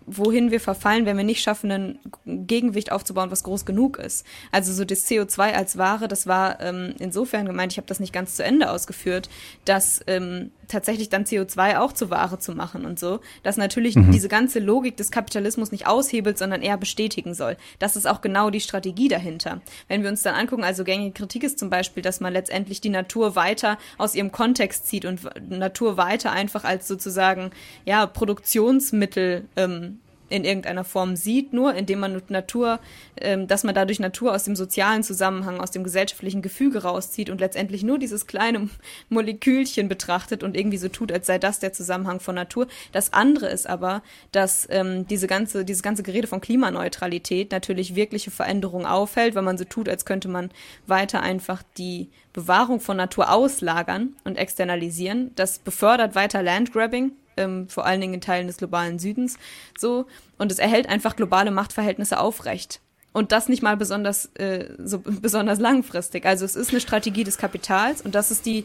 wohin 0.07 0.51
wir 0.51 0.61
verfallen, 0.61 1.07
wenn 1.07 1.17
wir 1.17 1.25
nicht 1.25 1.43
schaffen, 1.43 1.71
ein 1.71 1.99
Gegengewicht 2.25 2.93
aufzubauen, 2.93 3.31
was 3.31 3.43
groß 3.43 3.65
genug 3.65 3.99
ist. 3.99 4.27
Also 4.51 4.73
so 4.73 4.85
das 4.85 5.07
CO2 5.09 5.53
als 5.53 5.79
Ware, 5.79 6.09
das 6.09 6.27
war 6.27 6.61
ähm, 6.61 6.95
insofern 6.99 7.47
gemeint, 7.47 7.73
ich 7.73 7.79
habe 7.79 7.87
das 7.87 8.01
nicht 8.01 8.13
ganz 8.13 8.37
zu 8.37 8.45
Ende 8.45 8.71
ausgeführt, 8.71 9.29
dass 9.65 10.01
ähm, 10.07 10.51
tatsächlich 10.69 11.09
dann 11.09 11.25
CO2 11.25 11.79
auch 11.79 11.93
zur 11.93 12.11
Ware 12.11 12.39
zu 12.39 12.53
machen 12.53 12.85
und 12.85 12.99
so, 12.99 13.21
dass 13.43 13.57
natürlich 13.57 13.95
mhm. 13.95 14.11
diese 14.11 14.29
ganze 14.29 14.59
Logik 14.59 14.97
des 14.97 15.11
Kapitalismus 15.11 15.71
nicht 15.71 15.87
aushebelt, 15.87 16.39
sondern 16.39 16.63
eher 16.63 16.77
bestätigen 16.77 17.35
soll. 17.35 17.57
Das 17.79 17.97
ist 17.97 18.07
auch 18.07 18.21
genau 18.21 18.51
die 18.51 18.61
Strategie 18.61 19.09
dahinter. 19.09 19.61
Wenn 19.89 20.03
wir 20.03 20.11
uns 20.11 20.23
dann 20.23 20.35
angucken, 20.35 20.65
also 20.65 20.85
gängige 20.85 21.13
Kritik 21.13 21.45
ist 21.45 21.59
zum 21.59 21.71
Beispiel, 21.71 22.03
dass 22.03 22.21
man 22.21 22.33
letztendlich 22.33 22.81
die 22.81 22.89
Natur 22.89 23.37
weiter 23.37 23.79
aus 23.99 24.15
ihrem 24.15 24.33
Kontext 24.33 24.87
zieht 24.87 25.05
und 25.05 25.21
Natur 25.49 25.97
weiter 25.97 26.33
einfach 26.33 26.65
als 26.65 26.89
sozusagen 26.89 27.51
ja 27.85 28.07
Produktionsmittel 28.07 29.45
ähm, 29.57 29.99
in 30.33 30.45
irgendeiner 30.45 30.85
Form 30.85 31.15
sieht, 31.15 31.53
nur 31.53 31.75
indem 31.75 32.01
man 32.01 32.23
Natur, 32.29 32.81
ähm, 33.21 33.47
dass 33.47 33.65
man 33.65 33.75
dadurch 33.75 34.01
Natur 34.01 34.35
aus 34.35 34.45
dem 34.45 34.57
sozialen 34.57 35.03
Zusammenhang, 35.03 35.61
aus 35.61 35.71
dem 35.71 35.85
gesellschaftlichen 35.85 36.41
Gefüge 36.41 36.83
rauszieht 36.83 37.29
und 37.29 37.41
letztendlich 37.41 37.83
nur 37.83 37.99
dieses 37.99 38.27
kleine 38.27 38.71
Molekülchen 39.11 39.89
betrachtet 39.89 40.43
und 40.43 40.57
irgendwie 40.57 40.79
so 40.79 40.89
tut, 40.89 41.13
als 41.13 41.27
sei 41.27 41.39
das 41.39 41.59
der 41.59 41.73
Zusammenhang 41.73 42.19
von 42.19 42.35
Natur. 42.35 42.67
Das 42.93 43.13
andere 43.13 43.49
ist 43.49 43.69
aber, 43.69 44.03
dass 44.33 44.67
ähm, 44.71 45.07
diese 45.07 45.27
ganze, 45.27 45.65
dieses 45.65 45.83
ganze 45.83 46.03
Gerede 46.03 46.27
von 46.27 46.41
Klimaneutralität 46.41 47.53
natürlich 47.53 47.95
wirkliche 47.95 48.31
Veränderungen 48.31 48.87
aufhält, 48.87 49.35
weil 49.35 49.43
man 49.43 49.59
so 49.59 49.65
tut, 49.65 49.89
als 49.89 50.07
könnte 50.07 50.29
man 50.29 50.51
weiter 50.87 51.23
einfach 51.23 51.63
die 51.77 52.09
Bewahrung 52.33 52.81
von 52.81 52.97
Natur 52.97 53.31
auslagern 53.31 54.17
und 54.25 54.39
externalisieren. 54.39 55.33
Das 55.35 55.59
befördert 55.59 56.15
weiter 56.15 56.43
Landgrabbing, 56.43 57.13
ähm, 57.37 57.69
vor 57.69 57.87
allen 57.87 58.01
Dingen 58.01 58.15
in 58.15 58.21
Teilen 58.21 58.47
des 58.47 58.59
globalen 58.59 58.99
Südens 58.99 59.39
so. 59.79 60.07
Und 60.39 60.53
es 60.53 60.59
erhält 60.59 60.89
einfach 60.89 61.17
globale 61.17 61.51
Machtverhältnisse 61.51 62.19
aufrecht. 62.19 62.81
Und 63.13 63.31
das 63.31 63.49
nicht 63.49 63.63
mal 63.63 63.77
besonders, 63.77 64.27
äh, 64.35 64.71
so 64.83 64.99
besonders 65.05 65.59
langfristig. 65.59 66.25
Also 66.27 66.45
es 66.45 66.57
ist 66.57 66.71
eine 66.71 66.81
Strategie 66.81 67.25
des 67.25 67.39
Kapitals 67.39 68.03
und 68.03 68.15
das 68.15 68.31
ist 68.31 68.47
die 68.47 68.65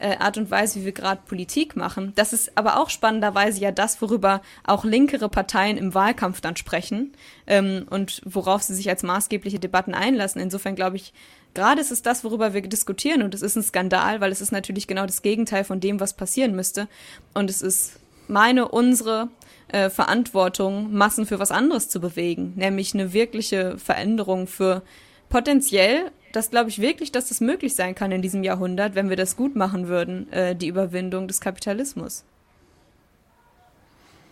äh, 0.00 0.16
Art 0.16 0.38
und 0.38 0.50
Weise, 0.50 0.80
wie 0.80 0.84
wir 0.86 0.92
gerade 0.92 1.20
Politik 1.26 1.76
machen. 1.76 2.12
Das 2.16 2.32
ist 2.32 2.56
aber 2.56 2.80
auch 2.80 2.90
spannenderweise 2.90 3.60
ja 3.60 3.70
das, 3.70 4.00
worüber 4.00 4.40
auch 4.64 4.84
linkere 4.84 5.28
Parteien 5.28 5.76
im 5.76 5.94
Wahlkampf 5.94 6.40
dann 6.40 6.56
sprechen 6.56 7.12
ähm, 7.46 7.86
und 7.90 8.22
worauf 8.24 8.62
sie 8.62 8.74
sich 8.74 8.88
als 8.88 9.02
maßgebliche 9.02 9.58
Debatten 9.58 9.94
einlassen. 9.94 10.40
Insofern 10.40 10.74
glaube 10.74 10.96
ich, 10.96 11.12
gerade 11.54 11.80
ist 11.80 11.90
es 11.90 12.02
das, 12.02 12.24
worüber 12.24 12.54
wir 12.54 12.62
diskutieren 12.62 13.22
und 13.22 13.34
es 13.34 13.42
ist 13.42 13.56
ein 13.56 13.62
Skandal, 13.62 14.20
weil 14.20 14.32
es 14.32 14.40
ist 14.40 14.52
natürlich 14.52 14.86
genau 14.86 15.06
das 15.06 15.22
Gegenteil 15.22 15.64
von 15.64 15.80
dem, 15.80 16.00
was 16.00 16.14
passieren 16.14 16.54
müsste. 16.56 16.88
Und 17.34 17.50
es 17.50 17.60
ist 17.62 17.99
meine, 18.30 18.68
unsere 18.68 19.28
äh, 19.68 19.90
Verantwortung, 19.90 20.92
Massen 20.92 21.26
für 21.26 21.38
was 21.38 21.50
anderes 21.50 21.88
zu 21.88 22.00
bewegen, 22.00 22.54
nämlich 22.56 22.94
eine 22.94 23.12
wirkliche 23.12 23.76
Veränderung 23.78 24.46
für 24.46 24.82
potenziell, 25.28 26.10
das 26.32 26.50
glaube 26.50 26.70
ich 26.70 26.80
wirklich, 26.80 27.12
dass 27.12 27.28
das 27.28 27.40
möglich 27.40 27.74
sein 27.74 27.94
kann 27.94 28.12
in 28.12 28.22
diesem 28.22 28.44
Jahrhundert, 28.44 28.94
wenn 28.94 29.08
wir 29.08 29.16
das 29.16 29.36
gut 29.36 29.56
machen 29.56 29.88
würden, 29.88 30.32
äh, 30.32 30.54
die 30.54 30.68
Überwindung 30.68 31.28
des 31.28 31.40
Kapitalismus. 31.40 32.24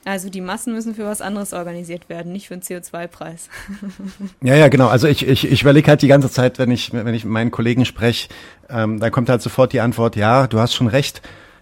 Also 0.04 0.30
die 0.30 0.40
Massen 0.40 0.72
müssen 0.72 0.94
für 0.94 1.04
was 1.04 1.20
anderes 1.20 1.52
organisiert 1.52 2.08
werden, 2.08 2.32
nicht 2.32 2.48
für 2.48 2.54
einen 2.54 2.62
CO2-Preis. 2.62 3.50
ja, 4.42 4.54
ja, 4.54 4.68
genau. 4.68 4.88
Also 4.88 5.06
ich, 5.06 5.26
ich, 5.26 5.50
ich 5.50 5.62
überlege 5.62 5.88
halt 5.88 6.00
die 6.00 6.08
ganze 6.08 6.30
Zeit, 6.30 6.58
wenn 6.58 6.70
ich, 6.70 6.92
wenn 6.92 7.12
ich 7.12 7.24
mit 7.24 7.32
meinen 7.32 7.50
Kollegen 7.50 7.84
spreche, 7.84 8.28
ähm, 8.70 9.00
dann 9.00 9.12
kommt 9.12 9.28
halt 9.28 9.42
sofort 9.42 9.72
die 9.72 9.80
Antwort, 9.80 10.16
ja, 10.16 10.46
du 10.46 10.60
hast 10.60 10.74
schon 10.74 10.86
recht. 10.86 11.20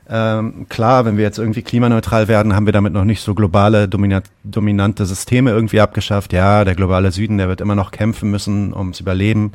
Ähm, 0.08 0.66
klar, 0.68 1.04
wenn 1.04 1.16
wir 1.16 1.24
jetzt 1.24 1.38
irgendwie 1.38 1.62
klimaneutral 1.62 2.28
werden, 2.28 2.54
haben 2.54 2.66
wir 2.66 2.72
damit 2.72 2.92
noch 2.92 3.04
nicht 3.04 3.20
so 3.22 3.34
globale, 3.34 3.88
dominant, 3.88 4.26
dominante 4.44 5.04
Systeme 5.04 5.50
irgendwie 5.50 5.80
abgeschafft. 5.80 6.32
Ja, 6.32 6.64
der 6.64 6.74
globale 6.74 7.10
Süden, 7.10 7.38
der 7.38 7.48
wird 7.48 7.60
immer 7.60 7.74
noch 7.74 7.90
kämpfen 7.90 8.30
müssen 8.30 8.72
ums 8.72 9.00
Überleben. 9.00 9.52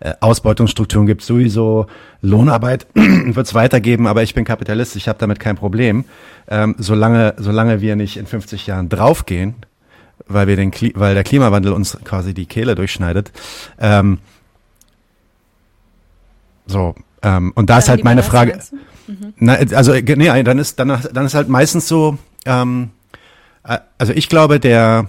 äh, 0.00 0.14
Ausbeutungsstrukturen 0.20 1.06
gibt 1.06 1.22
sowieso, 1.22 1.86
Lohnarbeit 2.22 2.86
wird 2.94 3.46
es 3.46 3.54
weitergeben, 3.54 4.06
aber 4.06 4.22
ich 4.22 4.34
bin 4.34 4.44
Kapitalist, 4.44 4.96
ich 4.96 5.08
habe 5.08 5.18
damit 5.18 5.40
kein 5.40 5.56
Problem. 5.56 6.04
Ähm, 6.48 6.76
solange, 6.78 7.34
solange 7.38 7.80
wir 7.80 7.96
nicht 7.96 8.16
in 8.16 8.26
50 8.26 8.66
Jahren 8.66 8.88
draufgehen, 8.88 9.56
weil 10.26 10.46
wir 10.46 10.56
den, 10.56 10.72
weil 10.94 11.14
der 11.14 11.24
Klimawandel 11.24 11.72
uns 11.72 11.98
quasi 12.04 12.34
die 12.34 12.46
Kehle 12.46 12.74
durchschneidet. 12.74 13.32
Ähm, 13.80 14.18
so, 16.66 16.94
ähm, 17.22 17.52
und 17.54 17.70
da 17.70 17.78
ist 17.78 17.88
halt 17.88 18.04
meine 18.04 18.22
Frage. 18.22 18.60
Na, 19.38 19.54
also, 19.54 19.94
nee, 19.94 20.42
dann 20.42 20.58
ist, 20.58 20.78
dann, 20.78 20.88
dann 21.12 21.26
ist 21.26 21.34
halt 21.34 21.48
meistens 21.48 21.88
so, 21.88 22.18
ähm, 22.44 22.90
äh, 23.64 23.78
also 23.98 24.12
ich 24.12 24.28
glaube, 24.28 24.60
der 24.60 25.08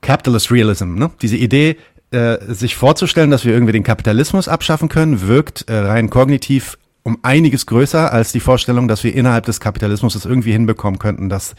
Capitalist 0.00 0.50
Realism, 0.50 0.94
ne? 0.94 1.10
diese 1.22 1.36
Idee, 1.36 1.76
äh, 2.10 2.38
sich 2.52 2.76
vorzustellen, 2.76 3.30
dass 3.30 3.44
wir 3.44 3.52
irgendwie 3.52 3.72
den 3.72 3.82
Kapitalismus 3.82 4.48
abschaffen 4.48 4.88
können, 4.88 5.26
wirkt 5.26 5.68
äh, 5.68 5.78
rein 5.78 6.10
kognitiv 6.10 6.78
um 7.02 7.18
einiges 7.22 7.66
größer 7.66 8.12
als 8.12 8.32
die 8.32 8.40
Vorstellung, 8.40 8.88
dass 8.88 9.04
wir 9.04 9.14
innerhalb 9.14 9.44
des 9.44 9.60
Kapitalismus 9.60 10.14
es 10.14 10.24
irgendwie 10.24 10.52
hinbekommen 10.52 10.98
könnten, 10.98 11.28
dass 11.28 11.54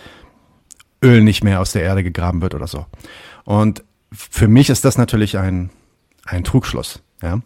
Öl 1.04 1.22
nicht 1.22 1.44
mehr 1.44 1.62
aus 1.62 1.72
der 1.72 1.84
Erde 1.84 2.04
gegraben 2.04 2.42
wird 2.42 2.56
oder 2.56 2.68
so. 2.68 2.86
Und 3.44 3.84
für 4.12 4.48
mich 4.48 4.70
ist 4.70 4.86
das 4.86 4.98
natürlich 4.98 5.38
ein, 5.38 5.70
ein 6.26 6.44
Trugschluss. 6.44 7.02
Ja? 7.22 7.42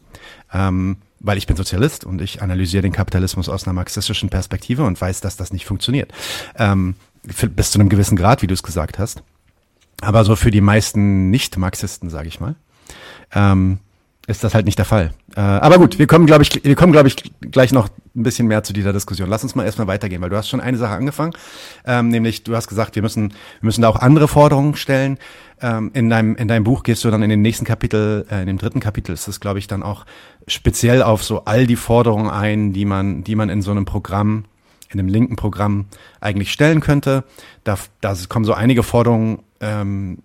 Ähm, 0.54 0.98
weil 1.20 1.38
ich 1.38 1.48
bin 1.48 1.56
Sozialist 1.56 2.04
und 2.06 2.22
ich 2.22 2.42
analysiere 2.42 2.82
den 2.82 2.92
Kapitalismus 2.92 3.50
aus 3.50 3.66
einer 3.66 3.74
marxistischen 3.74 4.30
Perspektive 4.30 4.84
und 4.84 5.00
weiß, 5.00 5.22
dass 5.22 5.38
das 5.38 5.52
nicht 5.52 5.66
funktioniert. 5.66 6.12
Ähm, 6.56 6.96
bis 7.24 7.72
zu 7.72 7.80
einem 7.80 7.90
gewissen 7.90 8.16
Grad, 8.16 8.42
wie 8.42 8.48
du 8.48 8.54
es 8.54 8.64
gesagt 8.64 9.00
hast. 9.00 9.24
Aber 10.02 10.24
so 10.24 10.36
für 10.36 10.52
die 10.52 10.62
meisten 10.62 11.30
Nicht-Marxisten, 11.30 12.10
sage 12.10 12.30
ich 12.30 12.40
mal, 12.40 12.56
ähm, 13.34 13.80
ist 14.30 14.44
das 14.44 14.54
halt 14.54 14.66
nicht 14.68 14.78
der 14.78 14.86
Fall. 14.86 15.12
Äh, 15.36 15.40
aber 15.40 15.80
gut, 15.80 15.98
wir 15.98 16.06
kommen, 16.06 16.28
glaube 16.28 16.44
ich, 16.44 16.64
wir 16.64 16.76
kommen, 16.76 16.92
glaube 16.92 17.08
ich, 17.08 17.16
gleich 17.42 17.74
noch 17.74 17.90
ein 18.16 18.22
bisschen 18.22 18.48
mehr 18.48 18.62
zu 18.62 18.74
dieser 18.74 18.94
Diskussion. 18.94 19.28
Lass 19.28 19.42
uns 19.42 19.56
mal 19.56 19.66
erstmal 19.66 19.88
weitergehen, 19.88 20.22
weil 20.22 20.30
du 20.30 20.38
hast 20.38 20.50
schon 20.50 20.62
eine 20.62 20.78
Sache 20.78 20.94
angefangen, 20.94 21.34
ähm, 21.84 22.10
nämlich 22.10 22.44
du 22.44 22.56
hast 22.56 22.68
gesagt, 22.68 22.94
wir 22.96 23.02
müssen, 23.02 23.32
wir 23.32 23.66
müssen 23.66 23.82
da 23.82 23.90
auch 23.90 23.96
andere 23.96 24.28
Forderungen 24.28 24.76
stellen. 24.76 25.18
Ähm, 25.62 25.90
in 25.96 26.12
deinem 26.12 26.36
in 26.36 26.48
deinem 26.48 26.64
Buch 26.64 26.84
gehst 26.84 27.04
du 27.04 27.10
dann 27.10 27.24
in 27.24 27.32
den 27.32 27.42
nächsten 27.42 27.66
Kapitel, 27.66 28.28
äh, 28.30 28.42
in 28.42 28.48
dem 28.48 28.60
dritten 28.60 28.80
Kapitel 28.80 29.14
ist 29.14 29.28
es, 29.28 29.40
glaube 29.40 29.58
ich, 29.58 29.66
dann 29.66 29.82
auch 29.82 30.06
speziell 30.48 31.02
auf 31.02 31.24
so 31.24 31.46
all 31.46 31.66
die 31.66 31.76
Forderungen 31.76 32.30
ein, 32.30 32.72
die 32.72 32.86
man, 32.86 33.24
die 33.24 33.36
man 33.36 33.50
in 33.50 33.64
so 33.64 33.72
einem 33.72 33.86
Programm, 33.86 34.46
in 34.92 35.00
einem 35.00 35.10
linken 35.10 35.38
Programm 35.38 35.86
eigentlich 36.22 36.52
stellen 36.52 36.82
könnte. 36.82 37.24
Da, 37.64 37.80
da 38.00 38.14
kommen 38.30 38.46
so 38.46 38.54
einige 38.54 38.84
Forderungen 38.84 39.40
ähm, 39.60 40.20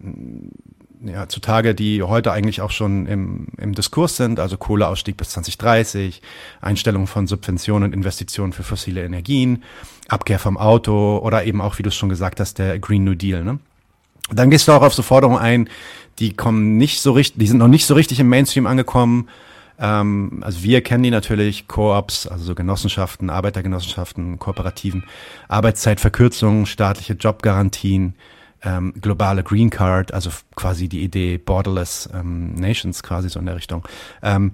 ja, 1.07 1.29
zutage, 1.29 1.75
die 1.75 2.03
heute 2.03 2.33
eigentlich 2.33 2.61
auch 2.61 2.71
schon 2.71 3.07
im, 3.07 3.47
im 3.59 3.75
Diskurs 3.75 4.17
sind, 4.17 4.41
also 4.41 4.57
Kohleausstieg 4.57 5.17
bis 5.17 5.31
2030, 5.31 6.23
Einstellung 6.61 7.07
von 7.07 7.27
Subventionen 7.27 7.91
und 7.91 7.95
Investitionen 7.95 8.53
für 8.53 8.63
fossile 8.63 9.05
Energien, 9.05 9.63
Abkehr 10.09 10.39
vom 10.39 10.57
Auto 10.57 11.19
oder 11.19 11.45
eben 11.45 11.61
auch, 11.61 11.79
wie 11.79 11.83
du 11.83 11.89
es 11.89 11.95
schon 11.95 12.09
gesagt 12.09 12.41
hast, 12.41 12.59
der 12.59 12.79
Green 12.79 13.05
New 13.05 13.15
Deal. 13.15 13.45
Ne? 13.45 13.59
Dann 14.31 14.51
gehst 14.51 14.69
du 14.69 14.73
auch 14.73 14.83
auf 14.83 14.95
so 14.95 15.03
Forderungen 15.03 15.39
ein, 15.39 15.69
die 16.19 16.35
kommen 16.35 16.77
nicht 16.77 17.01
so 17.01 17.13
richtig, 17.13 17.39
die 17.39 17.47
sind 17.47 17.59
noch 17.59 17.69
nicht 17.69 17.87
so 17.87 17.95
richtig 17.95 18.21
im 18.21 18.29
Mainstream 18.29 18.67
angekommen. 18.67 19.29
Ähm, 19.79 20.43
also 20.45 20.63
wir 20.63 20.81
kennen 20.83 21.03
die 21.03 21.11
natürlich, 21.11 21.67
Koops, 21.69 22.27
also 22.27 22.45
so 22.45 22.55
Genossenschaften, 22.55 23.31
Arbeitergenossenschaften, 23.31 24.39
Kooperativen, 24.39 25.05
Arbeitszeitverkürzungen, 25.49 26.67
staatliche 26.67 27.15
Jobgarantien, 27.15 28.15
ähm, 28.65 28.95
globale 29.01 29.43
Green 29.43 29.71
Card, 29.71 30.13
also 30.13 30.31
quasi 30.55 30.89
die 30.89 31.03
Idee 31.03 31.39
Borderless 31.39 32.09
ähm, 32.13 32.55
Nations 32.55 33.03
quasi 33.03 33.29
so 33.29 33.39
in 33.39 33.47
der 33.47 33.57
Richtung. 33.57 33.87
Ähm, 34.23 34.53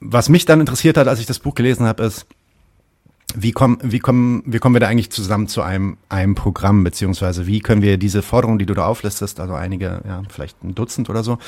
was 0.00 0.28
mich 0.28 0.46
dann 0.46 0.60
interessiert 0.60 0.96
hat, 0.96 1.08
als 1.08 1.20
ich 1.20 1.26
das 1.26 1.38
Buch 1.38 1.54
gelesen 1.54 1.86
habe, 1.86 2.02
ist, 2.04 2.26
wie 3.34 3.52
kommen, 3.52 3.78
wie 3.82 4.00
kommen, 4.00 4.42
wie 4.46 4.58
kommen 4.58 4.74
wir 4.74 4.80
da 4.80 4.88
eigentlich 4.88 5.10
zusammen 5.10 5.46
zu 5.46 5.62
einem, 5.62 5.98
einem 6.08 6.34
Programm, 6.34 6.82
beziehungsweise 6.84 7.46
wie 7.46 7.60
können 7.60 7.82
wir 7.82 7.96
diese 7.96 8.22
Forderungen, 8.22 8.58
die 8.58 8.66
du 8.66 8.74
da 8.74 8.86
auflistest, 8.86 9.40
also 9.40 9.54
einige, 9.54 10.02
ja, 10.06 10.22
vielleicht 10.28 10.62
ein 10.64 10.74
Dutzend 10.74 11.10
oder 11.10 11.22
so, 11.22 11.38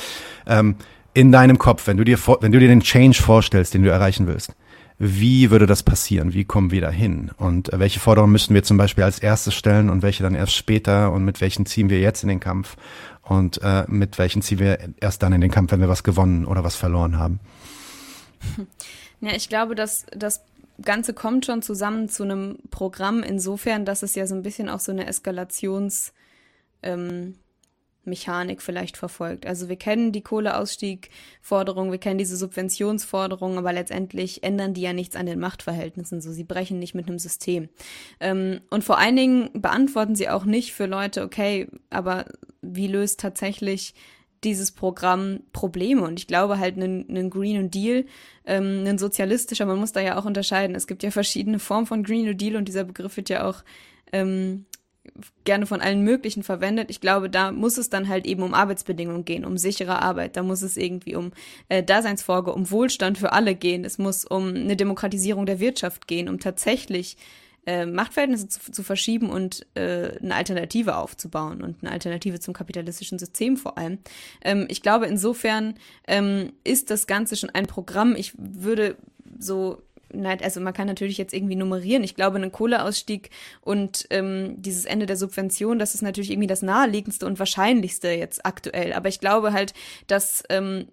ähm, 0.47 0.75
in 1.13 1.31
deinem 1.31 1.57
Kopf, 1.57 1.87
wenn 1.87 1.97
du 1.97 2.03
dir, 2.03 2.17
wenn 2.41 2.51
du 2.51 2.59
dir 2.59 2.67
den 2.67 2.81
Change 2.81 3.21
vorstellst, 3.21 3.73
den 3.73 3.83
du 3.83 3.91
erreichen 3.91 4.27
willst, 4.27 4.53
wie 4.99 5.51
würde 5.51 5.65
das 5.65 5.83
passieren? 5.83 6.33
Wie 6.33 6.45
kommen 6.45 6.71
wir 6.71 6.81
da 6.81 6.89
hin? 6.89 7.31
Und 7.37 7.71
äh, 7.73 7.79
welche 7.79 7.99
Forderungen 7.99 8.31
müssen 8.31 8.53
wir 8.53 8.63
zum 8.63 8.77
Beispiel 8.77 9.03
als 9.03 9.19
erstes 9.19 9.53
stellen 9.53 9.89
und 9.89 10.01
welche 10.01 10.23
dann 10.23 10.35
erst 10.35 10.55
später 10.55 11.11
und 11.11 11.25
mit 11.25 11.41
welchen 11.41 11.65
ziehen 11.65 11.89
wir 11.89 11.99
jetzt 11.99 12.23
in 12.23 12.29
den 12.29 12.39
Kampf 12.39 12.75
und 13.21 13.61
äh, 13.61 13.85
mit 13.87 14.17
welchen 14.17 14.41
ziehen 14.41 14.59
wir 14.59 14.77
erst 14.99 15.23
dann 15.23 15.33
in 15.33 15.41
den 15.41 15.51
Kampf, 15.51 15.71
wenn 15.71 15.81
wir 15.81 15.89
was 15.89 16.03
gewonnen 16.03 16.45
oder 16.45 16.63
was 16.63 16.75
verloren 16.75 17.17
haben? 17.17 17.39
Ja, 19.21 19.31
ich 19.33 19.47
glaube, 19.47 19.73
dass 19.73 20.05
das 20.11 20.43
Ganze 20.81 21.13
kommt 21.13 21.45
schon 21.45 21.61
zusammen 21.61 22.09
zu 22.09 22.23
einem 22.23 22.57
Programm 22.71 23.23
insofern, 23.23 23.85
dass 23.85 24.03
es 24.03 24.15
ja 24.15 24.27
so 24.27 24.35
ein 24.35 24.43
bisschen 24.43 24.67
auch 24.67 24.81
so 24.81 24.91
eine 24.91 25.07
Eskalations 25.07 26.11
ähm, 26.81 27.35
Mechanik 28.05 28.61
vielleicht 28.61 28.97
verfolgt. 28.97 29.45
Also 29.45 29.69
wir 29.69 29.75
kennen 29.75 30.11
die 30.11 30.21
Kohleausstiegforderung, 30.21 31.91
wir 31.91 31.99
kennen 31.99 32.17
diese 32.17 32.37
Subventionsforderung, 32.37 33.57
aber 33.57 33.73
letztendlich 33.73 34.43
ändern 34.43 34.73
die 34.73 34.81
ja 34.81 34.93
nichts 34.93 35.15
an 35.15 35.25
den 35.25 35.39
Machtverhältnissen. 35.39 36.21
So, 36.21 36.31
sie 36.31 36.43
brechen 36.43 36.79
nicht 36.79 36.95
mit 36.95 37.07
einem 37.07 37.19
System. 37.19 37.69
Ähm, 38.19 38.61
und 38.69 38.83
vor 38.83 38.97
allen 38.97 39.15
Dingen 39.15 39.49
beantworten 39.53 40.15
sie 40.15 40.29
auch 40.29 40.45
nicht 40.45 40.73
für 40.73 40.85
Leute, 40.85 41.23
okay, 41.23 41.67
aber 41.89 42.25
wie 42.61 42.87
löst 42.87 43.19
tatsächlich 43.19 43.93
dieses 44.43 44.71
Programm 44.71 45.41
Probleme. 45.53 46.03
Und 46.03 46.19
ich 46.19 46.27
glaube 46.27 46.59
halt, 46.59 46.75
einen, 46.75 47.07
einen 47.09 47.29
Green 47.29 47.61
New 47.61 47.69
Deal, 47.69 48.05
ähm, 48.45 48.83
ein 48.85 48.97
sozialistischer, 48.97 49.65
man 49.65 49.79
muss 49.79 49.93
da 49.93 50.01
ja 50.01 50.17
auch 50.17 50.25
unterscheiden. 50.25 50.75
Es 50.75 50.87
gibt 50.87 51.03
ja 51.03 51.11
verschiedene 51.11 51.59
Formen 51.59 51.85
von 51.85 52.03
Green 52.03 52.25
New 52.25 52.33
Deal 52.33 52.55
und 52.55 52.67
dieser 52.67 52.83
Begriff 52.83 53.15
wird 53.17 53.29
ja 53.29 53.47
auch 53.47 53.63
ähm, 54.11 54.65
gerne 55.43 55.65
von 55.65 55.81
allen 55.81 56.03
möglichen 56.03 56.43
verwendet. 56.43 56.89
Ich 56.89 57.01
glaube, 57.01 57.29
da 57.29 57.51
muss 57.51 57.77
es 57.77 57.89
dann 57.89 58.07
halt 58.07 58.25
eben 58.25 58.41
um 58.41 58.53
Arbeitsbedingungen 58.53 59.25
gehen, 59.25 59.45
um 59.45 59.57
sichere 59.57 60.01
Arbeit. 60.01 60.37
Da 60.37 60.43
muss 60.43 60.61
es 60.61 60.77
irgendwie 60.77 61.15
um 61.15 61.31
äh, 61.69 61.83
Daseinsvorge, 61.83 62.53
um 62.53 62.71
Wohlstand 62.71 63.17
für 63.17 63.33
alle 63.33 63.55
gehen. 63.55 63.83
Es 63.83 63.97
muss 63.97 64.25
um 64.25 64.49
eine 64.49 64.77
Demokratisierung 64.77 65.45
der 65.45 65.59
Wirtschaft 65.59 66.07
gehen, 66.07 66.29
um 66.29 66.39
tatsächlich 66.39 67.17
äh, 67.65 67.85
Machtverhältnisse 67.85 68.47
zu, 68.47 68.71
zu 68.71 68.83
verschieben 68.83 69.29
und 69.29 69.65
äh, 69.75 70.17
eine 70.21 70.35
Alternative 70.35 70.97
aufzubauen 70.97 71.61
und 71.61 71.77
eine 71.81 71.91
Alternative 71.91 72.39
zum 72.39 72.53
kapitalistischen 72.53 73.19
System 73.19 73.57
vor 73.57 73.77
allem. 73.77 73.99
Ähm, 74.41 74.65
ich 74.69 74.81
glaube, 74.81 75.07
insofern 75.07 75.75
ähm, 76.07 76.53
ist 76.63 76.91
das 76.91 77.07
Ganze 77.07 77.35
schon 77.35 77.49
ein 77.49 77.65
Programm. 77.65 78.15
Ich 78.15 78.33
würde 78.37 78.97
so 79.39 79.81
also 80.41 80.59
man 80.61 80.73
kann 80.73 80.87
natürlich 80.87 81.17
jetzt 81.17 81.33
irgendwie 81.33 81.55
nummerieren. 81.55 82.03
Ich 82.03 82.15
glaube, 82.15 82.37
ein 82.37 82.51
Kohleausstieg 82.51 83.29
und 83.61 84.07
ähm, 84.09 84.55
dieses 84.61 84.85
Ende 84.85 85.05
der 85.05 85.17
Subvention, 85.17 85.79
das 85.79 85.95
ist 85.95 86.01
natürlich 86.01 86.31
irgendwie 86.31 86.47
das 86.47 86.61
naheliegendste 86.61 87.25
und 87.25 87.39
wahrscheinlichste 87.39 88.09
jetzt 88.09 88.45
aktuell. 88.45 88.93
Aber 88.93 89.09
ich 89.09 89.19
glaube 89.19 89.53
halt, 89.53 89.73
dass 90.07 90.43
ähm, 90.49 90.87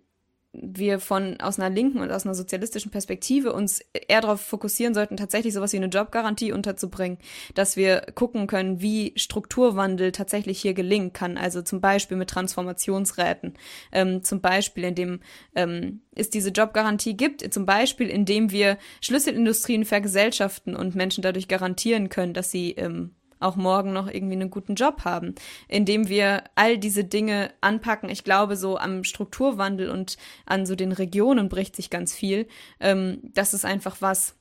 wir 0.52 0.98
von 0.98 1.40
aus 1.40 1.58
einer 1.58 1.70
linken 1.70 2.00
und 2.00 2.10
aus 2.10 2.24
einer 2.24 2.34
sozialistischen 2.34 2.90
Perspektive 2.90 3.52
uns 3.52 3.80
eher 4.08 4.20
darauf 4.20 4.40
fokussieren 4.40 4.94
sollten, 4.94 5.16
tatsächlich 5.16 5.54
sowas 5.54 5.72
wie 5.72 5.76
eine 5.76 5.86
Jobgarantie 5.86 6.52
unterzubringen, 6.52 7.18
dass 7.54 7.76
wir 7.76 8.00
gucken 8.14 8.46
können, 8.46 8.80
wie 8.80 9.12
Strukturwandel 9.16 10.10
tatsächlich 10.10 10.60
hier 10.60 10.74
gelingen 10.74 11.12
kann. 11.12 11.36
Also 11.36 11.62
zum 11.62 11.80
Beispiel 11.80 12.16
mit 12.16 12.30
Transformationsräten, 12.30 13.54
ähm, 13.92 14.24
zum 14.24 14.40
Beispiel 14.40 14.84
indem 14.84 15.20
ähm, 15.54 16.02
es 16.14 16.30
diese 16.30 16.50
Jobgarantie 16.50 17.16
gibt, 17.16 17.52
zum 17.54 17.64
Beispiel 17.64 18.08
indem 18.08 18.50
wir 18.50 18.78
Schlüsselindustrien 19.00 19.84
vergesellschaften 19.84 20.74
und 20.74 20.96
Menschen 20.96 21.22
dadurch 21.22 21.46
garantieren 21.46 22.08
können, 22.08 22.34
dass 22.34 22.50
sie 22.50 22.72
ähm, 22.72 23.14
auch 23.40 23.57
morgen 23.57 23.92
noch 23.92 24.09
irgendwie 24.09 24.35
einen 24.35 24.50
guten 24.50 24.74
Job 24.74 25.05
haben, 25.05 25.35
indem 25.66 26.09
wir 26.09 26.44
all 26.55 26.79
diese 26.79 27.05
Dinge 27.05 27.50
anpacken. 27.61 28.09
Ich 28.09 28.22
glaube, 28.22 28.57
so 28.57 28.79
am 28.79 29.03
Strukturwandel 29.03 29.90
und 29.90 30.16
an 30.46 30.66
so 30.66 30.76
den 30.76 30.92
Regionen 30.92 31.48
bricht 31.48 31.74
sich 31.74 31.90
ganz 31.90 32.14
viel. 32.14 32.46
Ähm, 32.79 33.18
das 33.22 33.55
ist 33.55 33.64
einfach 33.64 33.96
was, 34.00 34.37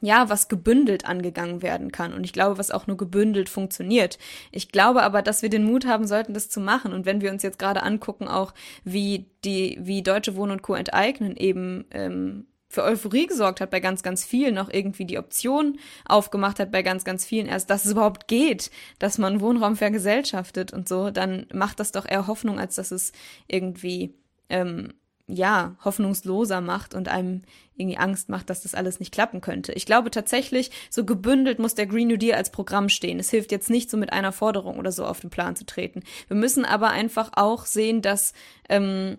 ja, 0.00 0.28
was 0.28 0.48
gebündelt 0.48 1.06
angegangen 1.06 1.62
werden 1.62 1.92
kann. 1.92 2.12
Und 2.12 2.24
ich 2.24 2.32
glaube, 2.32 2.58
was 2.58 2.70
auch 2.70 2.86
nur 2.86 2.96
gebündelt 2.96 3.48
funktioniert. 3.48 4.18
Ich 4.50 4.70
glaube 4.70 5.02
aber, 5.02 5.22
dass 5.22 5.42
wir 5.42 5.48
den 5.48 5.64
Mut 5.64 5.86
haben 5.86 6.06
sollten, 6.06 6.34
das 6.34 6.48
zu 6.48 6.60
machen. 6.60 6.92
Und 6.92 7.06
wenn 7.06 7.20
wir 7.20 7.30
uns 7.30 7.42
jetzt 7.42 7.58
gerade 7.58 7.82
angucken, 7.82 8.28
auch 8.28 8.52
wie 8.84 9.26
die, 9.44 9.78
wie 9.80 10.02
Deutsche 10.02 10.36
Wohnen 10.36 10.52
und 10.52 10.62
Co. 10.62 10.74
enteignen 10.74 11.36
eben 11.36 11.84
ähm, 11.92 12.46
für 12.72 12.82
Euphorie 12.84 13.26
gesorgt 13.26 13.60
hat 13.60 13.70
bei 13.70 13.80
ganz, 13.80 14.02
ganz 14.02 14.24
vielen, 14.24 14.56
auch 14.56 14.70
irgendwie 14.70 15.04
die 15.04 15.18
Option 15.18 15.78
aufgemacht 16.06 16.58
hat 16.58 16.72
bei 16.72 16.82
ganz, 16.82 17.04
ganz 17.04 17.26
vielen, 17.26 17.46
erst, 17.46 17.68
dass 17.68 17.84
es 17.84 17.92
überhaupt 17.92 18.28
geht, 18.28 18.70
dass 18.98 19.18
man 19.18 19.42
Wohnraum 19.42 19.76
vergesellschaftet 19.76 20.72
und 20.72 20.88
so, 20.88 21.10
dann 21.10 21.44
macht 21.52 21.80
das 21.80 21.92
doch 21.92 22.08
eher 22.08 22.26
Hoffnung, 22.26 22.58
als 22.58 22.76
dass 22.76 22.90
es 22.90 23.12
irgendwie, 23.46 24.14
ähm, 24.48 24.94
ja, 25.26 25.76
hoffnungsloser 25.84 26.62
macht 26.62 26.94
und 26.94 27.08
einem 27.08 27.42
irgendwie 27.76 27.98
Angst 27.98 28.30
macht, 28.30 28.48
dass 28.48 28.62
das 28.62 28.74
alles 28.74 29.00
nicht 29.00 29.12
klappen 29.12 29.42
könnte. 29.42 29.72
Ich 29.74 29.84
glaube 29.84 30.10
tatsächlich, 30.10 30.70
so 30.88 31.04
gebündelt 31.04 31.58
muss 31.58 31.74
der 31.74 31.86
Green 31.86 32.08
New 32.08 32.16
Deal 32.16 32.38
als 32.38 32.50
Programm 32.50 32.88
stehen. 32.88 33.18
Es 33.18 33.28
hilft 33.28 33.52
jetzt 33.52 33.68
nicht 33.68 33.90
so 33.90 33.98
mit 33.98 34.14
einer 34.14 34.32
Forderung 34.32 34.78
oder 34.78 34.92
so 34.92 35.04
auf 35.04 35.20
den 35.20 35.30
Plan 35.30 35.56
zu 35.56 35.66
treten. 35.66 36.02
Wir 36.28 36.36
müssen 36.36 36.64
aber 36.64 36.88
einfach 36.88 37.32
auch 37.34 37.66
sehen, 37.66 38.00
dass 38.00 38.32
ähm, 38.70 39.18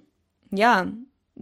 ja, 0.49 0.91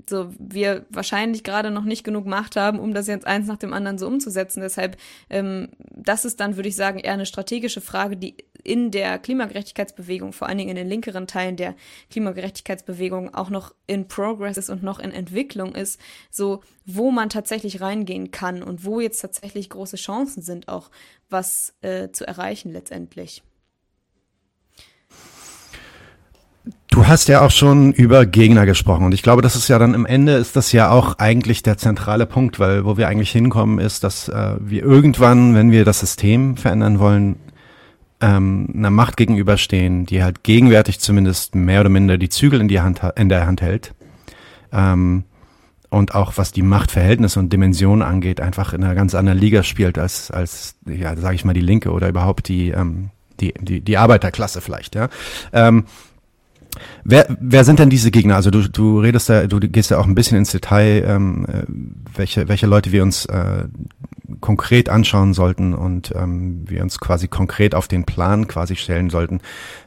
so 0.10 0.30
wir 0.40 0.86
wahrscheinlich 0.90 1.44
gerade 1.44 1.70
noch 1.70 1.84
nicht 1.84 2.04
genug 2.04 2.26
Macht 2.26 2.56
haben, 2.56 2.80
um 2.80 2.94
das 2.94 3.08
jetzt 3.08 3.28
eins 3.28 3.48
nach 3.48 3.58
dem 3.58 3.74
anderen 3.74 3.98
so 3.98 4.08
umzusetzen. 4.08 4.62
Deshalb, 4.62 4.98
ähm, 5.30 5.70
das 5.90 6.24
ist 6.24 6.40
dann, 6.40 6.56
würde 6.56 6.70
ich 6.70 6.76
sagen, 6.76 7.00
eher 7.00 7.14
eine 7.14 7.26
strategische 7.26 7.82
Frage, 7.82 8.16
die 8.16 8.38
in 8.64 8.92
der 8.92 9.20
Klimagerechtigkeitsbewegung, 9.20 10.34
vor 10.34 10.48
allen 10.48 10.58
Dingen 10.58 10.70
in 10.70 10.76
den 10.76 10.88
linkeren 10.88 11.28
Teilen 11.28 11.58
der 11.58 11.76
Klimagerechtigkeitsbewegung, 12.10 13.34
auch 13.34 13.50
noch 13.50 13.74
in 13.88 14.08
Progress 14.08 14.58
ist 14.58 14.70
und 14.70 14.84
noch 14.84 15.00
in 15.00 15.12
Entwicklung 15.12 15.76
ist, 15.76 16.00
so 16.30 16.62
wo 16.86 17.12
man 17.12 17.30
tatsächlich 17.30 17.82
reingehen 17.82 18.32
kann 18.32 18.64
und 18.64 18.86
wo 18.86 19.00
jetzt 19.00 19.20
tatsächlich 19.20 19.70
große 19.70 19.98
Chancen 19.98 20.42
sind, 20.42 20.68
auch 20.68 20.90
was 21.30 21.74
äh, 21.82 22.10
zu 22.12 22.26
erreichen 22.26 22.72
letztendlich. 22.72 23.44
Du 26.92 27.08
hast 27.08 27.30
ja 27.30 27.40
auch 27.40 27.52
schon 27.52 27.94
über 27.94 28.26
Gegner 28.26 28.66
gesprochen 28.66 29.06
und 29.06 29.14
ich 29.14 29.24
glaube, 29.24 29.42
das 29.42 29.56
ist 29.56 29.70
ja 29.70 29.80
dann 29.80 29.94
im 29.94 30.06
Ende 30.06 30.34
ist 30.34 30.58
das 30.58 30.74
ja 30.74 30.92
auch 30.92 31.18
eigentlich 31.20 31.64
der 31.64 31.78
zentrale 31.78 32.26
Punkt, 32.26 32.60
weil 32.60 32.84
wo 32.84 32.98
wir 32.98 33.08
eigentlich 33.08 33.32
hinkommen 33.32 33.80
ist, 33.80 34.04
dass 34.04 34.28
äh, 34.28 34.58
wir 34.60 34.84
irgendwann, 34.84 35.56
wenn 35.56 35.72
wir 35.72 35.86
das 35.86 36.02
System 36.02 36.58
verändern 36.58 37.00
wollen, 37.00 37.38
ähm, 38.20 38.68
einer 38.76 38.90
Macht 38.90 39.16
gegenüberstehen, 39.16 40.06
die 40.06 40.22
halt 40.22 40.44
gegenwärtig 40.44 41.00
zumindest 41.00 41.56
mehr 41.56 41.80
oder 41.80 41.90
minder 41.90 42.18
die 42.18 42.28
Zügel 42.28 42.60
in, 42.60 42.68
die 42.68 42.82
Hand, 42.82 43.00
in 43.16 43.30
der 43.30 43.48
Hand 43.48 43.62
hält. 43.62 43.94
Ähm, 44.74 45.24
und 45.90 46.14
auch 46.14 46.34
was 46.36 46.52
die 46.52 46.62
Machtverhältnisse 46.62 47.40
und 47.40 47.54
Dimensionen 47.54 48.02
angeht, 48.02 48.42
einfach 48.42 48.74
in 48.74 48.84
einer 48.84 48.96
ganz 48.96 49.16
anderen 49.16 49.40
Liga 49.40 49.64
spielt 49.64 49.98
als, 49.98 50.30
als 50.30 50.76
ja, 50.86 51.16
sage 51.16 51.36
ich 51.36 51.46
mal, 51.46 51.54
die 51.54 51.62
Linke 51.62 51.92
oder 51.92 52.10
überhaupt 52.10 52.50
die, 52.50 52.72
ähm, 52.72 53.12
die, 53.40 53.54
die, 53.62 53.80
die 53.80 53.98
Arbeiterklasse 53.98 54.60
vielleicht, 54.60 54.96
ja. 54.96 55.08
Ähm, 55.54 55.86
Wer, 57.04 57.38
wer 57.40 57.64
sind 57.64 57.80
denn 57.80 57.90
diese 57.90 58.12
Gegner? 58.12 58.36
Also 58.36 58.52
du, 58.52 58.68
du 58.70 59.00
redest 59.00 59.30
da, 59.30 59.48
du 59.48 59.60
gehst 59.60 59.92
ja 59.92 59.98
auch 59.98 60.06
ein 60.06 60.16
bisschen 60.16 60.38
ins 60.38 60.52
Detail, 60.52 61.04
ähm, 61.08 61.46
äh, 61.46 61.64
welche, 62.16 62.48
welche 62.48 62.68
Leute 62.68 62.92
wir 62.92 63.04
uns 63.04 63.26
äh, 63.26 63.66
konkret 64.40 64.90
anschauen 64.90 65.34
sollten 65.34 65.74
und 65.74 66.14
ähm, 66.16 66.64
wir 66.68 66.82
uns 66.82 67.00
quasi 67.00 67.28
konkret 67.28 67.76
auf 67.76 67.88
den 67.88 68.06
Plan 68.06 68.48
quasi 68.48 68.76
stellen 68.76 69.10
sollten, 69.10 69.42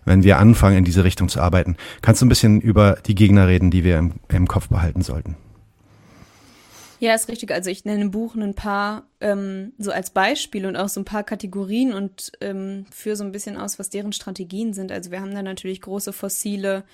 wenn 0.05 0.23
wir 0.23 0.39
anfangen, 0.39 0.79
in 0.79 0.85
diese 0.85 1.05
Richtung 1.05 1.29
zu 1.29 1.41
arbeiten. 1.41 1.77
Kannst 2.03 2.21
du 2.21 2.27
ein 2.27 2.29
bisschen 2.29 2.61
über 2.61 2.99
die 3.07 3.15
Gegner 3.15 3.49
reden, 3.49 3.71
die 3.71 3.85
wir 3.85 3.99
im, 3.99 4.13
im 4.29 4.47
Kopf 4.47 4.69
behalten 4.69 5.03
sollten? 5.03 5.37
Ja, 7.05 7.15
ist 7.15 7.29
richtig. 7.29 7.53
Also 7.53 7.69
ich 7.69 7.85
nenne 7.85 8.01
im 8.01 8.11
Buch 8.11 8.35
ein 8.35 8.55
paar 8.55 9.07
ähm, 9.21 9.75
so 9.77 9.91
als 9.91 10.09
Beispiel 10.09 10.65
und 10.65 10.75
auch 10.75 10.89
so 10.89 11.03
ein 11.03 11.05
paar 11.05 11.23
Kategorien 11.23 11.93
und 11.93 12.33
ähm, 12.41 12.87
führe 12.91 13.15
so 13.15 13.25
ein 13.25 13.31
bisschen 13.31 13.59
aus, 13.59 13.79
was 13.79 13.91
deren 13.91 14.15
Strategien 14.15 14.73
sind. 14.73 14.91
Also 14.91 15.11
wir 15.11 15.21
haben 15.21 15.35
da 15.35 15.43
natürlich 15.43 15.83
große 15.83 16.15
fossile 16.15 16.85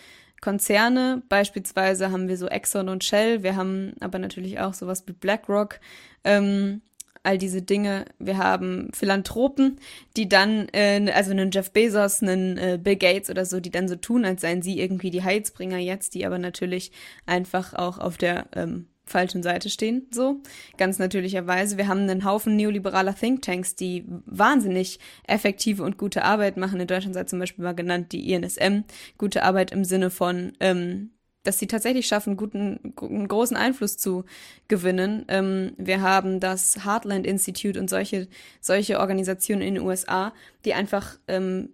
Konzerne. 0.40 1.22
Beispielsweise 1.28 2.10
haben 2.10 2.26
wir 2.26 2.36
so 2.36 2.48
Exxon 2.48 2.88
und 2.88 3.04
Shell. 3.04 3.44
Wir 3.44 3.54
haben 3.54 3.92
aber 4.00 4.18
natürlich 4.18 4.58
auch 4.58 4.74
sowas 4.74 5.04
wie 5.06 5.12
BlackRock. 5.12 5.78
Ähm, 6.24 6.80
all 7.22 7.38
diese 7.38 7.62
Dinge. 7.62 8.04
Wir 8.18 8.38
haben 8.38 8.90
Philanthropen, 8.92 9.78
die 10.16 10.28
dann, 10.28 10.66
äh, 10.72 11.08
also 11.14 11.30
einen 11.30 11.52
Jeff 11.52 11.70
Bezos, 11.70 12.20
einen 12.20 12.58
äh, 12.58 12.80
Bill 12.82 12.96
Gates 12.96 13.30
oder 13.30 13.44
so, 13.44 13.60
die 13.60 13.70
dann 13.70 13.86
so 13.86 13.94
tun, 13.94 14.24
als 14.24 14.40
seien 14.40 14.60
sie 14.60 14.80
irgendwie 14.80 15.10
die 15.10 15.22
Heilsbringer 15.22 15.78
jetzt, 15.78 16.14
die 16.16 16.26
aber 16.26 16.38
natürlich 16.38 16.90
einfach 17.26 17.74
auch 17.74 17.98
auf 17.98 18.16
der 18.16 18.46
ähm, 18.56 18.86
falschen 19.10 19.42
Seite 19.42 19.68
stehen, 19.68 20.06
so 20.10 20.40
ganz 20.78 20.98
natürlicherweise. 20.98 21.76
Wir 21.76 21.88
haben 21.88 22.00
einen 22.00 22.24
Haufen 22.24 22.56
neoliberaler 22.56 23.14
Thinktanks, 23.14 23.74
die 23.74 24.04
wahnsinnig 24.26 24.98
effektive 25.26 25.82
und 25.82 25.98
gute 25.98 26.24
Arbeit 26.24 26.56
machen. 26.56 26.80
In 26.80 26.86
Deutschland 26.86 27.14
sei 27.14 27.24
zum 27.24 27.38
Beispiel 27.38 27.64
mal 27.64 27.74
genannt 27.74 28.12
die 28.12 28.32
INSM, 28.32 28.84
gute 29.18 29.42
Arbeit 29.42 29.72
im 29.72 29.84
Sinne 29.84 30.10
von 30.10 30.52
ähm, 30.60 31.10
dass 31.42 31.58
sie 31.58 31.66
tatsächlich 31.66 32.06
schaffen, 32.06 32.36
guten, 32.36 32.94
einen 33.00 33.28
großen 33.28 33.56
Einfluss 33.56 33.96
zu 33.96 34.24
gewinnen. 34.68 35.24
Ähm, 35.28 35.72
wir 35.78 36.02
haben 36.02 36.38
das 36.38 36.84
Heartland 36.84 37.26
Institute 37.26 37.80
und 37.80 37.88
solche, 37.88 38.28
solche 38.60 39.00
Organisationen 39.00 39.62
in 39.62 39.74
den 39.76 39.84
USA, 39.84 40.34
die 40.64 40.74
einfach 40.74 41.18
ähm, 41.28 41.70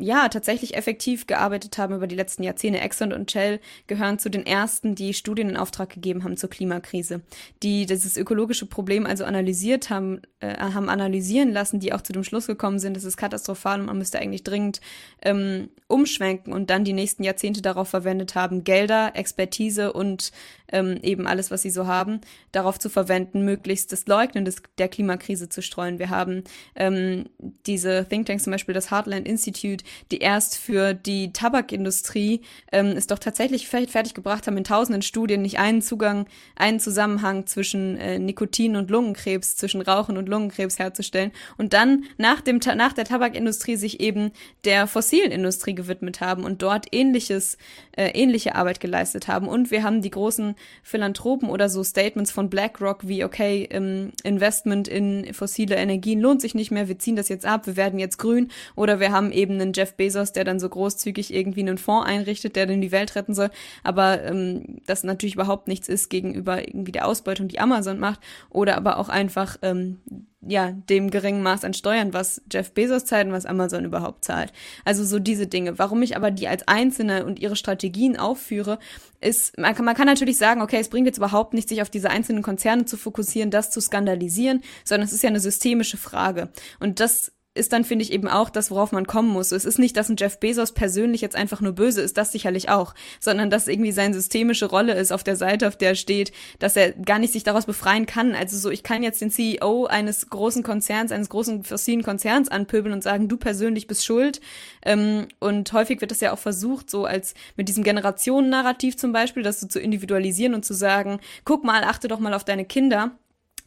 ja, 0.00 0.28
tatsächlich 0.28 0.76
effektiv 0.76 1.26
gearbeitet 1.26 1.76
haben 1.78 1.94
über 1.94 2.06
die 2.06 2.16
letzten 2.16 2.42
Jahrzehnte. 2.42 2.80
Exxon 2.80 3.12
und 3.12 3.30
Shell 3.30 3.60
gehören 3.86 4.18
zu 4.18 4.30
den 4.30 4.46
ersten, 4.46 4.94
die 4.94 5.12
Studien 5.12 5.50
in 5.50 5.56
Auftrag 5.56 5.90
gegeben 5.90 6.24
haben 6.24 6.36
zur 6.36 6.48
Klimakrise, 6.48 7.20
die 7.62 7.86
dieses 7.86 8.16
ökologische 8.16 8.66
Problem 8.66 9.06
also 9.06 9.24
analysiert 9.24 9.90
haben, 9.90 10.22
äh, 10.40 10.56
haben 10.56 10.88
analysieren 10.88 11.52
lassen, 11.52 11.80
die 11.80 11.92
auch 11.92 12.00
zu 12.00 12.12
dem 12.12 12.24
Schluss 12.24 12.46
gekommen 12.46 12.78
sind, 12.78 12.96
es 12.96 13.04
ist 13.04 13.16
katastrophal 13.16 13.80
und 13.80 13.86
man 13.86 13.98
müsste 13.98 14.18
eigentlich 14.18 14.42
dringend 14.42 14.80
ähm, 15.22 15.68
umschwenken 15.86 16.52
und 16.52 16.70
dann 16.70 16.84
die 16.84 16.94
nächsten 16.94 17.22
Jahrzehnte 17.22 17.60
darauf 17.60 17.88
verwendet 17.88 18.34
haben, 18.34 18.64
Gelder, 18.64 19.12
Expertise 19.14 19.92
und 19.92 20.32
ähm, 20.72 20.98
eben 21.02 21.26
alles, 21.26 21.50
was 21.50 21.62
sie 21.62 21.70
so 21.70 21.86
haben, 21.86 22.20
darauf 22.52 22.78
zu 22.78 22.88
verwenden, 22.88 23.44
möglichst 23.44 23.92
das 23.92 24.06
Leugnen 24.06 24.44
des, 24.44 24.62
der 24.78 24.88
Klimakrise 24.88 25.48
zu 25.48 25.62
streuen. 25.62 25.98
Wir 25.98 26.10
haben 26.10 26.44
ähm, 26.74 27.28
diese 27.66 28.06
Thinktanks, 28.08 28.44
zum 28.44 28.52
Beispiel 28.52 28.74
das 28.74 28.90
Heartland 28.90 29.26
Institute, 29.26 29.84
die 30.10 30.18
erst 30.18 30.56
für 30.56 30.94
die 30.94 31.32
Tabakindustrie 31.32 32.42
ähm, 32.72 32.88
es 32.88 33.06
doch 33.06 33.18
tatsächlich 33.18 33.68
fertig 33.68 34.14
gebracht 34.14 34.46
haben, 34.46 34.56
in 34.56 34.64
tausenden 34.64 35.02
Studien 35.02 35.42
nicht 35.42 35.58
einen 35.58 35.82
Zugang, 35.82 36.26
einen 36.56 36.80
Zusammenhang 36.80 37.46
zwischen 37.46 37.96
äh, 37.96 38.18
Nikotin 38.18 38.76
und 38.76 38.90
Lungenkrebs, 38.90 39.56
zwischen 39.56 39.80
Rauchen 39.80 40.16
und 40.16 40.28
Lungenkrebs 40.28 40.78
herzustellen 40.78 41.32
und 41.56 41.72
dann 41.72 42.04
nach 42.18 42.40
dem 42.40 42.60
nach 42.76 42.92
der 42.92 43.04
Tabakindustrie 43.04 43.76
sich 43.76 44.00
eben 44.00 44.32
der 44.64 44.86
fossilen 44.86 45.32
Industrie 45.32 45.74
gewidmet 45.74 46.20
haben 46.20 46.44
und 46.44 46.62
dort 46.62 46.86
ähnliches 46.92 47.56
äh, 47.96 48.08
ähnliche 48.10 48.54
Arbeit 48.54 48.80
geleistet 48.80 49.28
haben 49.28 49.48
und 49.48 49.70
wir 49.70 49.82
haben 49.82 50.02
die 50.02 50.10
großen 50.10 50.54
Philanthropen 50.82 51.48
oder 51.48 51.68
so 51.68 51.82
Statements 51.84 52.30
von 52.30 52.50
BlackRock 52.50 53.06
wie 53.06 53.24
okay 53.24 53.68
ähm, 53.70 54.12
Investment 54.22 54.88
in 54.88 55.32
fossile 55.34 55.76
Energien 55.76 56.20
lohnt 56.20 56.40
sich 56.40 56.54
nicht 56.54 56.70
mehr, 56.70 56.88
wir 56.88 56.98
ziehen 56.98 57.16
das 57.16 57.28
jetzt 57.28 57.46
ab, 57.46 57.66
wir 57.66 57.76
werden 57.76 57.98
jetzt 57.98 58.18
grün. 58.18 58.50
Oder 58.76 59.00
wir 59.00 59.12
haben 59.12 59.32
eben 59.32 59.54
einen 59.54 59.72
Jeff 59.72 59.94
Bezos, 59.94 60.32
der 60.32 60.44
dann 60.44 60.60
so 60.60 60.68
großzügig 60.68 61.32
irgendwie 61.32 61.60
einen 61.60 61.78
Fonds 61.78 62.08
einrichtet, 62.08 62.56
der 62.56 62.66
dann 62.66 62.80
die 62.80 62.92
Welt 62.92 63.14
retten 63.14 63.34
soll, 63.34 63.50
aber 63.82 64.22
ähm, 64.22 64.80
das 64.86 65.04
natürlich 65.04 65.34
überhaupt 65.34 65.68
nichts 65.68 65.88
ist 65.88 66.08
gegenüber 66.08 66.66
irgendwie 66.66 66.92
der 66.92 67.06
Ausbeutung, 67.06 67.48
die 67.48 67.60
Amazon 67.60 67.98
macht, 67.98 68.20
oder 68.50 68.76
aber 68.76 68.98
auch 68.98 69.08
einfach 69.08 69.56
ähm, 69.62 70.00
ja, 70.42 70.72
dem 70.72 71.10
geringen 71.10 71.42
Maß 71.42 71.64
an 71.64 71.74
Steuern, 71.74 72.14
was 72.14 72.40
Jeff 72.50 72.72
Bezos 72.72 73.04
zahlt 73.04 73.26
und 73.26 73.32
was 73.32 73.44
Amazon 73.44 73.84
überhaupt 73.84 74.24
zahlt. 74.24 74.52
Also 74.84 75.04
so 75.04 75.18
diese 75.18 75.46
Dinge. 75.46 75.78
Warum 75.78 76.00
ich 76.00 76.16
aber 76.16 76.30
die 76.30 76.48
als 76.48 76.66
Einzelne 76.66 77.26
und 77.26 77.38
ihre 77.38 77.56
Strategien 77.56 78.16
aufführe, 78.16 78.78
ist, 79.20 79.58
man 79.58 79.74
kann, 79.74 79.84
man 79.84 79.94
kann 79.94 80.06
natürlich 80.06 80.38
sagen, 80.38 80.62
okay, 80.62 80.78
es 80.78 80.88
bringt 80.88 81.06
jetzt 81.06 81.18
überhaupt 81.18 81.52
nicht, 81.52 81.68
sich 81.68 81.82
auf 81.82 81.90
diese 81.90 82.08
einzelnen 82.08 82.42
Konzerne 82.42 82.86
zu 82.86 82.96
fokussieren, 82.96 83.50
das 83.50 83.70
zu 83.70 83.80
skandalisieren, 83.80 84.62
sondern 84.82 85.06
es 85.06 85.12
ist 85.12 85.22
ja 85.22 85.28
eine 85.28 85.40
systemische 85.40 85.98
Frage. 85.98 86.48
Und 86.78 87.00
das 87.00 87.32
ist 87.54 87.72
dann, 87.72 87.84
finde 87.84 88.04
ich, 88.04 88.12
eben 88.12 88.28
auch 88.28 88.48
das, 88.48 88.70
worauf 88.70 88.92
man 88.92 89.08
kommen 89.08 89.28
muss. 89.28 89.50
Es 89.50 89.64
ist 89.64 89.80
nicht, 89.80 89.96
dass 89.96 90.08
ein 90.08 90.14
Jeff 90.16 90.38
Bezos 90.38 90.70
persönlich 90.72 91.20
jetzt 91.20 91.34
einfach 91.34 91.60
nur 91.60 91.72
böse 91.72 92.00
ist, 92.00 92.16
das 92.16 92.30
sicherlich 92.30 92.68
auch, 92.68 92.94
sondern 93.18 93.50
dass 93.50 93.66
irgendwie 93.66 93.90
seine 93.90 94.14
systemische 94.14 94.66
Rolle 94.66 94.94
ist 94.94 95.12
auf 95.12 95.24
der 95.24 95.34
Seite, 95.34 95.66
auf 95.66 95.76
der 95.76 95.90
er 95.90 95.94
steht, 95.96 96.30
dass 96.60 96.76
er 96.76 96.92
gar 96.92 97.18
nicht 97.18 97.32
sich 97.32 97.42
daraus 97.42 97.66
befreien 97.66 98.06
kann. 98.06 98.36
Also 98.36 98.56
so, 98.56 98.70
ich 98.70 98.84
kann 98.84 99.02
jetzt 99.02 99.20
den 99.20 99.32
CEO 99.32 99.86
eines 99.86 100.30
großen 100.30 100.62
Konzerns, 100.62 101.10
eines 101.10 101.28
großen 101.28 101.64
fossilen 101.64 102.04
Konzerns 102.04 102.48
anpöbeln 102.48 102.92
und 102.94 103.02
sagen, 103.02 103.28
du 103.28 103.36
persönlich 103.36 103.88
bist 103.88 104.04
schuld. 104.04 104.40
Ähm, 104.84 105.26
und 105.40 105.72
häufig 105.72 106.00
wird 106.00 106.12
das 106.12 106.20
ja 106.20 106.32
auch 106.32 106.38
versucht, 106.38 106.88
so 106.88 107.04
als 107.04 107.34
mit 107.56 107.68
diesem 107.68 107.82
Generationennarrativ 107.82 108.96
zum 108.96 109.12
Beispiel, 109.12 109.42
das 109.42 109.58
so 109.58 109.66
zu 109.66 109.80
individualisieren 109.80 110.54
und 110.54 110.64
zu 110.64 110.72
sagen, 110.72 111.18
guck 111.44 111.64
mal, 111.64 111.82
achte 111.82 112.06
doch 112.06 112.20
mal 112.20 112.34
auf 112.34 112.44
deine 112.44 112.64
Kinder 112.64 113.10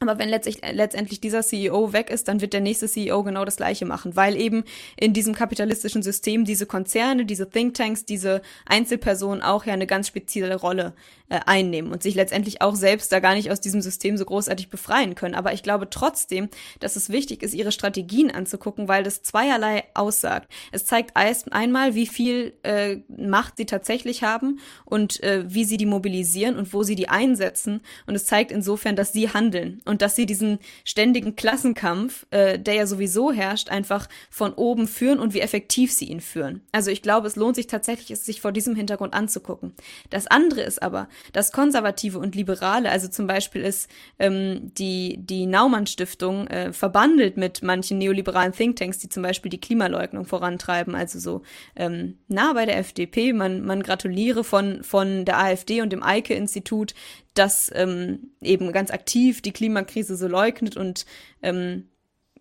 aber 0.07 0.19
wenn 0.19 0.29
letztlich, 0.29 0.59
letztendlich 0.71 1.21
dieser 1.21 1.41
CEO 1.41 1.93
weg 1.93 2.09
ist, 2.09 2.27
dann 2.27 2.41
wird 2.41 2.53
der 2.53 2.61
nächste 2.61 2.87
CEO 2.87 3.23
genau 3.23 3.45
das 3.45 3.57
Gleiche 3.57 3.85
machen, 3.85 4.15
weil 4.15 4.35
eben 4.35 4.63
in 4.97 5.13
diesem 5.13 5.33
kapitalistischen 5.33 6.03
System 6.03 6.45
diese 6.45 6.65
Konzerne, 6.65 7.25
diese 7.25 7.49
Thinktanks, 7.49 8.05
diese 8.05 8.41
Einzelpersonen 8.65 9.41
auch 9.41 9.65
ja 9.65 9.73
eine 9.73 9.87
ganz 9.87 10.07
spezielle 10.07 10.55
Rolle 10.55 10.93
äh, 11.33 11.39
einnehmen 11.45 11.91
und 11.91 12.03
sich 12.03 12.15
letztendlich 12.15 12.61
auch 12.61 12.75
selbst 12.75 13.11
da 13.11 13.21
gar 13.21 13.33
nicht 13.33 13.49
aus 13.49 13.61
diesem 13.61 13.81
System 13.81 14.17
so 14.17 14.25
großartig 14.25 14.69
befreien 14.69 15.15
können. 15.15 15.35
Aber 15.35 15.53
ich 15.53 15.63
glaube 15.63 15.89
trotzdem, 15.89 16.49
dass 16.81 16.97
es 16.97 17.09
wichtig 17.09 17.41
ist, 17.41 17.53
ihre 17.53 17.71
Strategien 17.71 18.29
anzugucken, 18.29 18.89
weil 18.89 19.03
das 19.03 19.23
zweierlei 19.23 19.85
aussagt. 19.93 20.51
Es 20.73 20.85
zeigt 20.85 21.15
einmal, 21.15 21.95
wie 21.95 22.07
viel 22.07 22.53
äh, 22.63 22.97
Macht 23.07 23.55
sie 23.55 23.65
tatsächlich 23.65 24.23
haben 24.23 24.59
und 24.83 25.23
äh, 25.23 25.45
wie 25.47 25.63
sie 25.63 25.77
die 25.77 25.85
mobilisieren 25.85 26.57
und 26.57 26.73
wo 26.73 26.83
sie 26.83 26.95
die 26.95 27.09
einsetzen. 27.09 27.81
Und 28.05 28.15
es 28.15 28.25
zeigt 28.25 28.51
insofern, 28.51 28.97
dass 28.97 29.13
sie 29.13 29.29
handeln. 29.29 29.81
Und 29.85 29.93
und 29.93 30.01
dass 30.01 30.15
sie 30.15 30.25
diesen 30.25 30.57
ständigen 30.85 31.35
Klassenkampf, 31.35 32.25
äh, 32.31 32.57
der 32.57 32.73
ja 32.73 32.87
sowieso 32.87 33.31
herrscht, 33.31 33.69
einfach 33.69 34.09
von 34.31 34.51
oben 34.51 34.87
führen 34.87 35.19
und 35.19 35.35
wie 35.35 35.39
effektiv 35.39 35.93
sie 35.93 36.05
ihn 36.05 36.19
führen. 36.19 36.61
Also 36.71 36.89
ich 36.89 37.03
glaube, 37.03 37.27
es 37.27 37.35
lohnt 37.35 37.55
sich 37.55 37.67
tatsächlich, 37.67 38.09
es 38.09 38.25
sich 38.25 38.41
vor 38.41 38.51
diesem 38.51 38.75
Hintergrund 38.75 39.13
anzugucken. 39.13 39.73
Das 40.09 40.25
andere 40.25 40.61
ist 40.61 40.81
aber, 40.81 41.09
dass 41.31 41.51
Konservative 41.51 42.19
und 42.19 42.35
Liberale, 42.35 42.89
also 42.89 43.07
zum 43.07 43.27
Beispiel 43.27 43.61
ist 43.61 43.89
ähm, 44.19 44.73
die, 44.73 45.17
die 45.19 45.45
Naumann-Stiftung 45.45 46.47
äh, 46.47 46.73
verbandelt 46.73 47.37
mit 47.37 47.63
manchen 47.63 47.97
neoliberalen 47.97 48.51
Thinktanks, 48.51 48.99
die 48.99 49.09
zum 49.09 49.23
Beispiel 49.23 49.49
die 49.49 49.61
Klimaleugnung 49.61 50.25
vorantreiben, 50.25 50.95
also 50.95 51.19
so 51.19 51.41
ähm, 51.75 52.17
nah 52.27 52.53
bei 52.53 52.65
der 52.65 52.77
FDP. 52.77 53.33
Man, 53.33 53.63
man 53.65 53.83
gratuliere 53.83 54.43
von, 54.43 54.83
von 54.83 55.25
der 55.25 55.39
AfD 55.39 55.81
und 55.81 55.91
dem 55.91 56.03
Eike-Institut, 56.03 56.93
das 57.33 57.71
ähm, 57.73 58.31
eben 58.41 58.71
ganz 58.71 58.91
aktiv 58.91 59.41
die 59.41 59.53
Klimakrise 59.53 60.15
so 60.17 60.27
leugnet 60.27 60.77
und 60.77 61.05
ähm, 61.41 61.87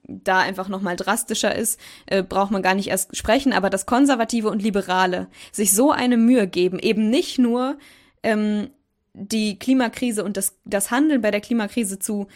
da 0.04 0.40
einfach 0.40 0.68
noch 0.68 0.82
mal 0.82 0.96
drastischer 0.96 1.54
ist, 1.54 1.78
äh, 2.06 2.22
braucht 2.22 2.50
man 2.50 2.62
gar 2.62 2.74
nicht 2.74 2.88
erst 2.88 3.16
sprechen, 3.16 3.52
aber 3.52 3.70
dass 3.70 3.86
Konservative 3.86 4.50
und 4.50 4.62
Liberale 4.62 5.28
sich 5.52 5.72
so 5.72 5.92
eine 5.92 6.16
Mühe 6.16 6.46
geben, 6.48 6.78
eben 6.78 7.08
nicht 7.08 7.38
nur 7.38 7.78
ähm, 8.22 8.70
die 9.14 9.58
Klimakrise 9.58 10.24
und 10.24 10.36
das, 10.36 10.56
das 10.64 10.90
Handeln 10.90 11.20
bei 11.20 11.30
der 11.30 11.40
Klimakrise 11.40 11.98
zu 11.98 12.28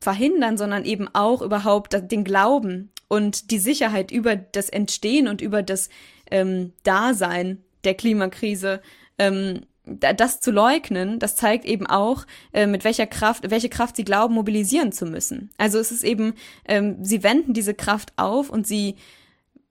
verhindern, 0.00 0.58
sondern 0.58 0.84
eben 0.84 1.08
auch 1.14 1.42
überhaupt 1.42 1.96
den 2.10 2.24
Glauben 2.24 2.90
und 3.08 3.50
die 3.50 3.58
Sicherheit 3.58 4.10
über 4.10 4.36
das 4.36 4.68
Entstehen 4.68 5.28
und 5.28 5.40
über 5.40 5.62
das 5.62 5.88
ähm, 6.30 6.72
Dasein 6.82 7.62
der 7.84 7.94
Klimakrise 7.94 8.80
ähm, 9.18 9.62
das 9.86 10.40
zu 10.40 10.50
leugnen, 10.50 11.20
das 11.20 11.36
zeigt 11.36 11.64
eben 11.64 11.86
auch, 11.86 12.26
äh, 12.52 12.66
mit 12.66 12.82
welcher 12.82 13.06
Kraft, 13.06 13.50
welche 13.50 13.68
Kraft 13.68 13.94
sie 13.96 14.04
glauben, 14.04 14.34
mobilisieren 14.34 14.90
zu 14.90 15.06
müssen. 15.06 15.50
Also 15.58 15.78
es 15.78 15.92
ist 15.92 16.02
eben, 16.02 16.34
ähm, 16.66 16.96
sie 17.04 17.22
wenden 17.22 17.54
diese 17.54 17.72
Kraft 17.72 18.12
auf 18.16 18.50
und 18.50 18.66
sie 18.66 18.96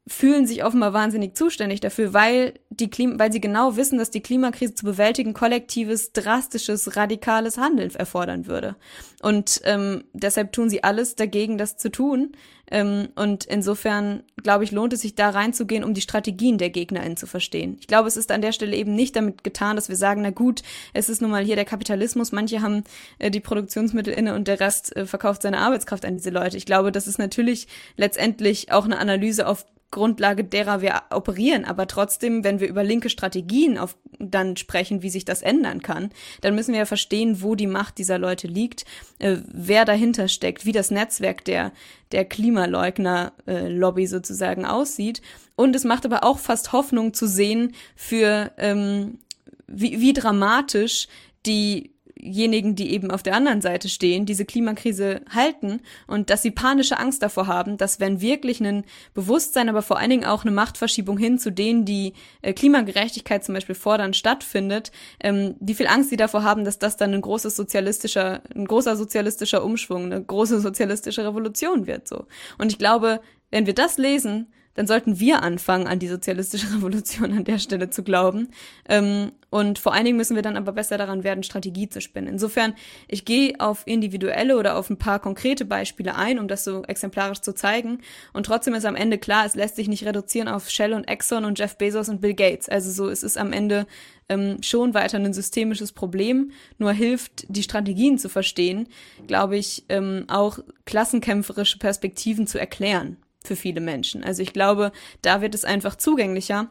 fühlen 0.08 0.46
sich 0.46 0.64
offenbar 0.64 0.94
wahnsinnig 0.94 1.36
zuständig 1.36 1.80
dafür, 1.80 2.14
weil 2.14 2.54
die 2.70 2.92
Klima, 2.92 3.18
weil 3.18 3.32
sie 3.32 3.42
genau 3.42 3.76
wissen, 3.76 3.98
dass 3.98 4.12
die 4.12 4.22
Klimakrise 4.22 4.76
zu 4.76 4.86
bewältigen 4.86 5.34
kollektives, 5.34 6.14
drastisches, 6.14 6.96
radikales 6.96 7.58
Handeln 7.58 7.94
erfordern 7.96 8.46
würde. 8.46 8.76
Und 9.24 9.62
ähm, 9.64 10.04
deshalb 10.14 10.52
tun 10.52 10.70
sie 10.70 10.84
alles 10.84 11.16
dagegen, 11.16 11.58
das 11.58 11.78
zu 11.78 11.90
tun. 11.90 12.34
Ähm, 12.70 13.10
und 13.16 13.46
insofern, 13.46 14.22
glaube 14.42 14.64
ich, 14.64 14.72
lohnt 14.72 14.94
es 14.94 15.02
sich 15.02 15.16
da 15.16 15.32
reinzugehen, 15.32 15.84
um 15.84 15.96
die 15.96 16.02
Strategien 16.02 16.60
der 16.60 16.70
GegnerInnen 16.70 17.18
zu 17.18 17.26
verstehen. 17.26 17.78
Ich 17.80 17.88
glaube, 17.88 18.08
es 18.08 18.18
ist 18.18 18.32
an 18.32 18.42
der 18.42 18.52
Stelle 18.52 18.76
eben 18.76 18.94
nicht 18.94 19.16
damit 19.16 19.44
getan, 19.44 19.76
dass 19.76 19.90
wir 19.90 19.96
sagen, 19.96 20.22
na 20.22 20.30
gut, 20.30 20.62
es 20.94 21.10
ist 21.10 21.22
nun 21.22 21.32
mal 21.32 21.44
hier 21.44 21.56
der 21.56 21.66
Kapitalismus, 21.66 22.32
manche 22.32 22.62
haben 22.62 22.84
äh, 23.18 23.32
die 23.32 23.40
Produktionsmittel 23.40 24.14
inne 24.14 24.36
und 24.36 24.48
der 24.48 24.60
Rest 24.60 24.96
äh, 24.96 25.08
verkauft 25.08 25.42
seine 25.42 25.60
Arbeitskraft 25.60 26.06
an 26.06 26.18
diese 26.18 26.30
Leute. 26.30 26.58
Ich 26.58 26.66
glaube, 26.66 26.92
das 26.92 27.08
ist 27.08 27.18
natürlich 27.18 27.68
letztendlich 27.98 28.72
auch 28.72 28.86
eine 28.86 28.98
Analyse 29.00 29.48
auf 29.48 29.66
Grundlage 29.96 30.44
derer 30.44 30.82
wir 30.82 31.02
operieren. 31.10 31.64
Aber 31.64 31.88
trotzdem, 31.88 32.44
wenn 32.44 32.60
wir 32.60 32.68
über 32.68 32.84
linke 32.84 33.10
Strategien 33.10 33.78
auf, 33.78 33.98
dann 34.20 34.58
sprechen, 34.58 35.02
wie 35.02 35.10
sich 35.10 35.24
das 35.26 35.42
ändern 35.42 35.82
kann, 35.82 36.10
dann 36.42 36.54
müssen 36.54 36.74
wir 36.74 36.80
ja 36.80 36.86
verstehen, 36.86 37.42
wo 37.42 37.56
die 37.56 37.66
Macht 37.66 37.98
dieser 37.98 38.20
Leute 38.20 38.48
liegt, 38.48 38.86
äh, 39.20 39.38
wer 39.48 39.86
dahinter 39.86 40.28
steckt, 40.28 40.66
wie 40.66 40.74
das 40.74 40.92
Netzwerk 40.92 41.46
der, 41.46 41.72
der 42.12 42.26
Klimaleugner-Lobby 42.26 44.04
äh, 44.04 44.08
sozusagen 44.08 44.66
aussieht. 44.66 45.22
Und 45.56 45.76
es 45.76 45.86
macht 45.86 46.06
aber 46.06 46.26
auch 46.26 46.40
fast 46.40 46.74
Hoffnung 46.74 47.14
zu 47.14 47.26
sehen 47.26 47.74
für, 47.96 48.52
ähm, 48.58 49.20
wie, 49.68 50.02
wie 50.02 50.14
dramatisch 50.14 51.08
die 51.46 51.95
diejenigen, 52.26 52.76
die 52.76 52.92
eben 52.92 53.12
auf 53.12 53.24
der 53.24 53.36
anderen 53.36 53.62
Seite 53.62 53.88
stehen, 53.88 54.26
diese 54.26 54.46
Klimakrise 54.46 55.22
halten 55.34 55.82
und 56.08 56.30
dass 56.30 56.42
sie 56.42 56.52
panische 56.52 57.00
Angst 57.00 57.22
davor 57.22 57.48
haben, 57.48 57.78
dass 57.78 58.00
wenn 58.00 58.22
wirklich 58.22 58.60
ein 58.60 58.84
Bewusstsein, 59.14 59.70
aber 59.70 59.82
vor 59.82 59.98
allen 59.98 60.10
Dingen 60.10 60.26
auch 60.26 60.44
eine 60.44 60.52
Machtverschiebung 60.52 61.18
hin 61.18 61.38
zu 61.38 61.52
denen, 61.52 61.86
die 61.86 62.14
äh, 62.42 62.54
Klimagerechtigkeit 62.54 63.44
zum 63.44 63.54
Beispiel 63.56 63.76
fordern, 63.76 64.14
stattfindet, 64.14 64.92
ähm, 65.22 65.56
wie 65.60 65.76
viel 65.76 65.88
Angst 65.88 66.10
sie 66.10 66.18
davor 66.18 66.44
haben, 66.44 66.66
dass 66.66 66.80
das 66.80 66.98
dann 66.98 67.14
ein 67.14 67.22
großes 67.22 67.56
sozialistischer, 67.56 68.42
ein 68.56 68.66
großer 68.66 68.96
sozialistischer 68.96 69.64
Umschwung, 69.64 70.06
eine 70.06 70.24
große 70.24 70.60
sozialistische 70.66 71.26
Revolution 71.26 71.88
wird, 71.88 72.08
so. 72.08 72.26
Und 72.58 72.72
ich 72.72 72.78
glaube, 72.78 73.22
wenn 73.52 73.66
wir 73.66 73.76
das 73.76 73.98
lesen, 73.98 74.52
dann 74.76 74.88
sollten 74.88 75.20
wir 75.20 75.42
anfangen, 75.42 75.88
an 75.88 76.00
die 76.00 76.08
sozialistische 76.08 76.68
Revolution 76.76 77.32
an 77.32 77.44
der 77.44 77.58
Stelle 77.58 77.90
zu 77.90 78.04
glauben. 78.04 78.50
Ähm, 78.88 79.32
und 79.50 79.80
vor 79.80 79.94
allen 79.94 80.04
Dingen 80.04 80.18
müssen 80.18 80.36
wir 80.36 80.44
dann 80.44 80.58
aber 80.58 80.74
besser 80.74 80.98
daran 80.98 81.24
werden, 81.24 81.44
Strategie 81.44 81.88
zu 81.88 82.02
spinnen. 82.02 82.28
Insofern, 82.28 82.76
ich 83.08 83.24
gehe 83.24 83.54
auf 83.60 83.84
individuelle 83.86 84.58
oder 84.58 84.76
auf 84.76 84.90
ein 84.90 84.98
paar 84.98 85.20
konkrete 85.20 85.64
Beispiele 85.64 86.16
ein, 86.16 86.40
um 86.40 86.50
das 86.50 86.66
so 86.66 86.84
exemplarisch 86.84 87.40
zu 87.40 87.54
zeigen. 87.54 88.00
Und 88.34 88.46
trotzdem 88.46 88.74
ist 88.74 88.86
am 88.86 88.98
Ende 88.98 89.18
klar, 89.18 89.46
es 89.46 89.56
lässt 89.56 89.78
sich 89.78 89.88
nicht 89.88 90.06
reduzieren 90.06 90.50
auf 90.50 90.70
Shell 90.70 90.94
und 90.94 91.06
Exxon 91.06 91.46
und 91.46 91.58
Jeff 91.58 91.78
Bezos 91.78 92.10
und 92.10 92.20
Bill 92.20 92.34
Gates. 92.34 92.68
Also 92.68 92.92
so, 92.92 93.10
es 93.10 93.24
ist 93.24 93.38
am 93.38 93.54
Ende 93.54 93.88
ähm, 94.28 94.58
schon 94.62 94.94
weiter 94.94 95.18
ein 95.18 95.34
systemisches 95.34 95.94
Problem. 95.94 96.52
Nur 96.78 96.92
hilft, 96.92 97.46
die 97.48 97.64
Strategien 97.64 98.18
zu 98.18 98.28
verstehen, 98.28 98.90
glaube 99.26 99.56
ich, 99.56 99.86
ähm, 99.88 100.26
auch 100.28 100.60
klassenkämpferische 100.86 101.80
Perspektiven 101.80 102.46
zu 102.46 102.60
erklären 102.60 103.18
für 103.46 103.56
viele 103.56 103.82
Menschen. 103.82 104.24
Also 104.24 104.42
ich 104.42 104.54
glaube, 104.54 104.92
da 105.22 105.42
wird 105.42 105.56
es 105.56 105.66
einfach 105.66 105.96
zugänglicher. 105.96 106.70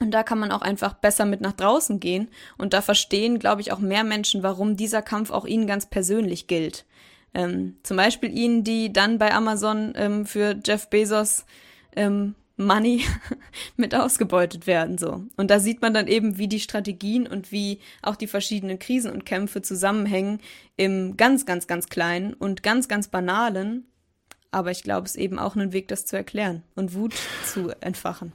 Und 0.00 0.10
da 0.10 0.24
kann 0.24 0.38
man 0.38 0.50
auch 0.50 0.62
einfach 0.62 0.94
besser 0.94 1.24
mit 1.24 1.40
nach 1.40 1.52
draußen 1.52 2.00
gehen. 2.00 2.28
Und 2.58 2.72
da 2.72 2.82
verstehen, 2.82 3.38
glaube 3.38 3.60
ich, 3.60 3.72
auch 3.72 3.78
mehr 3.78 4.02
Menschen, 4.02 4.42
warum 4.42 4.76
dieser 4.76 5.00
Kampf 5.00 5.30
auch 5.30 5.44
ihnen 5.44 5.68
ganz 5.68 5.86
persönlich 5.86 6.48
gilt. 6.48 6.84
Ähm, 7.34 7.76
zum 7.82 7.96
Beispiel 7.96 8.36
ihnen, 8.36 8.64
die 8.64 8.92
dann 8.92 9.18
bei 9.18 9.32
Amazon 9.32 9.92
ähm, 9.94 10.26
für 10.26 10.58
Jeff 10.64 10.90
Bezos 10.90 11.44
ähm, 11.94 12.34
Money 12.56 13.04
mit 13.76 13.94
ausgebeutet 13.94 14.66
werden, 14.66 14.98
so. 14.98 15.24
Und 15.36 15.50
da 15.50 15.58
sieht 15.58 15.82
man 15.82 15.94
dann 15.94 16.06
eben, 16.06 16.38
wie 16.38 16.48
die 16.48 16.60
Strategien 16.60 17.26
und 17.26 17.52
wie 17.52 17.80
auch 18.02 18.16
die 18.16 18.26
verschiedenen 18.26 18.78
Krisen 18.78 19.12
und 19.12 19.24
Kämpfe 19.24 19.62
zusammenhängen 19.62 20.40
im 20.76 21.16
ganz, 21.16 21.46
ganz, 21.46 21.66
ganz 21.66 21.88
kleinen 21.88 22.34
und 22.34 22.62
ganz, 22.62 22.88
ganz 22.88 23.08
banalen, 23.08 23.86
aber 24.52 24.70
ich 24.70 24.82
glaube, 24.82 25.06
es 25.06 25.16
ist 25.16 25.20
eben 25.20 25.38
auch 25.38 25.56
ein 25.56 25.72
Weg, 25.72 25.88
das 25.88 26.06
zu 26.06 26.16
erklären 26.16 26.62
und 26.76 26.94
Wut 26.94 27.14
zu 27.44 27.70
entfachen. 27.80 28.32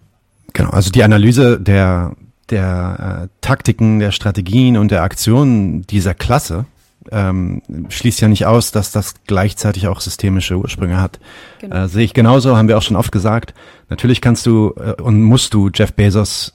Genau, 0.53 0.71
also 0.71 0.91
die 0.91 1.03
Analyse 1.03 1.59
der, 1.59 2.15
der 2.49 3.23
äh, 3.23 3.27
Taktiken, 3.41 3.99
der 3.99 4.11
Strategien 4.11 4.77
und 4.77 4.91
der 4.91 5.03
Aktionen 5.03 5.83
dieser 5.83 6.13
Klasse 6.13 6.65
ähm, 7.11 7.61
schließt 7.89 8.19
ja 8.21 8.27
nicht 8.27 8.45
aus, 8.45 8.71
dass 8.71 8.91
das 8.91 9.15
gleichzeitig 9.27 9.87
auch 9.87 10.01
systemische 10.01 10.57
Ursprünge 10.57 10.99
hat. 10.99 11.19
Genau. 11.59 11.85
Äh, 11.85 11.87
sehe 11.87 12.03
ich 12.03 12.13
genauso, 12.13 12.57
haben 12.57 12.67
wir 12.67 12.77
auch 12.77 12.81
schon 12.81 12.97
oft 12.97 13.11
gesagt. 13.11 13.53
Natürlich 13.89 14.19
kannst 14.19 14.45
du 14.45 14.73
äh, 14.77 15.01
und 15.01 15.21
musst 15.21 15.53
du 15.53 15.69
Jeff 15.73 15.93
Bezos 15.93 16.53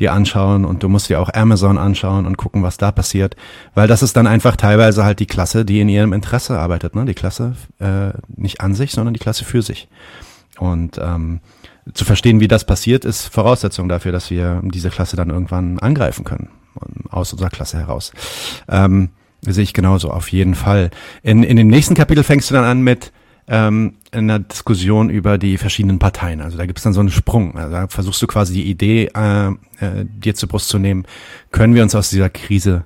dir 0.00 0.12
anschauen 0.12 0.64
und 0.64 0.82
du 0.82 0.88
musst 0.88 1.08
dir 1.08 1.20
auch 1.20 1.30
Amazon 1.32 1.78
anschauen 1.78 2.26
und 2.26 2.36
gucken, 2.36 2.62
was 2.62 2.76
da 2.76 2.92
passiert, 2.92 3.36
weil 3.74 3.88
das 3.88 4.02
ist 4.02 4.16
dann 4.16 4.26
einfach 4.26 4.56
teilweise 4.56 5.04
halt 5.04 5.18
die 5.18 5.26
Klasse, 5.26 5.64
die 5.64 5.80
in 5.80 5.88
ihrem 5.88 6.12
Interesse 6.12 6.58
arbeitet, 6.58 6.94
ne? 6.94 7.04
Die 7.04 7.14
Klasse 7.14 7.56
äh, 7.80 8.10
nicht 8.36 8.60
an 8.60 8.74
sich, 8.74 8.92
sondern 8.92 9.14
die 9.14 9.20
Klasse 9.20 9.44
für 9.44 9.62
sich. 9.62 9.88
Und 10.58 10.98
ähm, 10.98 11.40
zu 11.94 12.04
verstehen, 12.04 12.40
wie 12.40 12.48
das 12.48 12.64
passiert, 12.64 13.04
ist 13.04 13.26
Voraussetzung 13.26 13.88
dafür, 13.88 14.12
dass 14.12 14.30
wir 14.30 14.60
diese 14.64 14.90
Klasse 14.90 15.16
dann 15.16 15.30
irgendwann 15.30 15.78
angreifen 15.78 16.24
können 16.24 16.50
aus 17.10 17.32
unserer 17.32 17.50
Klasse 17.50 17.78
heraus. 17.78 18.12
Ähm, 18.68 19.10
sehe 19.42 19.64
ich 19.64 19.72
genauso 19.72 20.10
auf 20.10 20.30
jeden 20.30 20.54
Fall. 20.54 20.90
In, 21.22 21.42
in 21.42 21.56
dem 21.56 21.68
nächsten 21.68 21.94
Kapitel 21.94 22.24
fängst 22.24 22.50
du 22.50 22.54
dann 22.54 22.64
an 22.64 22.82
mit 22.82 23.12
ähm, 23.48 23.94
in 24.12 24.28
der 24.28 24.40
Diskussion 24.40 25.10
über 25.10 25.38
die 25.38 25.58
verschiedenen 25.58 25.98
Parteien. 25.98 26.40
Also 26.40 26.58
da 26.58 26.66
gibt 26.66 26.78
es 26.78 26.84
dann 26.84 26.92
so 26.92 27.00
einen 27.00 27.10
Sprung. 27.10 27.56
Also 27.56 27.72
da 27.72 27.88
versuchst 27.88 28.20
du 28.22 28.26
quasi 28.26 28.54
die 28.54 28.70
Idee 28.70 29.10
äh, 29.14 29.48
äh, 29.48 30.04
dir 30.04 30.34
zur 30.34 30.48
Brust 30.48 30.68
zu 30.68 30.78
nehmen, 30.78 31.04
können 31.50 31.74
wir 31.74 31.82
uns 31.82 31.94
aus 31.94 32.10
dieser 32.10 32.30
Krise 32.30 32.84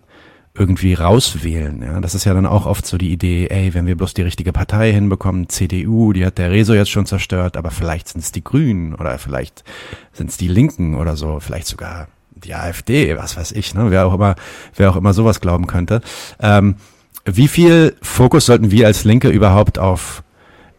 irgendwie 0.54 0.94
rauswählen. 0.94 1.82
Ja, 1.82 2.00
das 2.00 2.14
ist 2.14 2.24
ja 2.24 2.34
dann 2.34 2.44
auch 2.44 2.66
oft 2.66 2.86
so 2.86 2.98
die 2.98 3.10
Idee, 3.10 3.46
ey, 3.48 3.72
wenn 3.72 3.86
wir 3.86 3.96
bloß 3.96 4.12
die 4.12 4.22
richtige 4.22 4.52
Partei 4.52 4.92
hinbekommen, 4.92 5.48
CDU, 5.48 6.12
die 6.12 6.26
hat 6.26 6.36
der 6.36 6.50
Rezo 6.50 6.74
jetzt 6.74 6.90
schon 6.90 7.06
zerstört, 7.06 7.56
aber 7.56 7.70
vielleicht 7.70 8.08
sind 8.08 8.20
es 8.20 8.32
die 8.32 8.44
Grünen 8.44 8.94
oder 8.94 9.18
vielleicht 9.18 9.64
sind 10.12 10.28
es 10.28 10.36
die 10.36 10.48
Linken 10.48 10.94
oder 10.94 11.16
so, 11.16 11.40
vielleicht 11.40 11.68
sogar 11.68 12.08
die 12.34 12.54
AfD, 12.54 13.16
was 13.16 13.36
weiß 13.36 13.52
ich, 13.52 13.74
ne? 13.74 13.90
Wer 13.90 14.06
auch 14.06 14.14
immer, 14.14 14.34
wer 14.76 14.90
auch 14.90 14.96
immer 14.96 15.14
sowas 15.14 15.40
glauben 15.40 15.66
könnte. 15.66 16.02
Ähm, 16.38 16.76
wie 17.24 17.48
viel 17.48 17.96
Fokus 18.02 18.46
sollten 18.46 18.70
wir 18.70 18.86
als 18.86 19.04
Linke 19.04 19.28
überhaupt 19.28 19.78
auf 19.78 20.22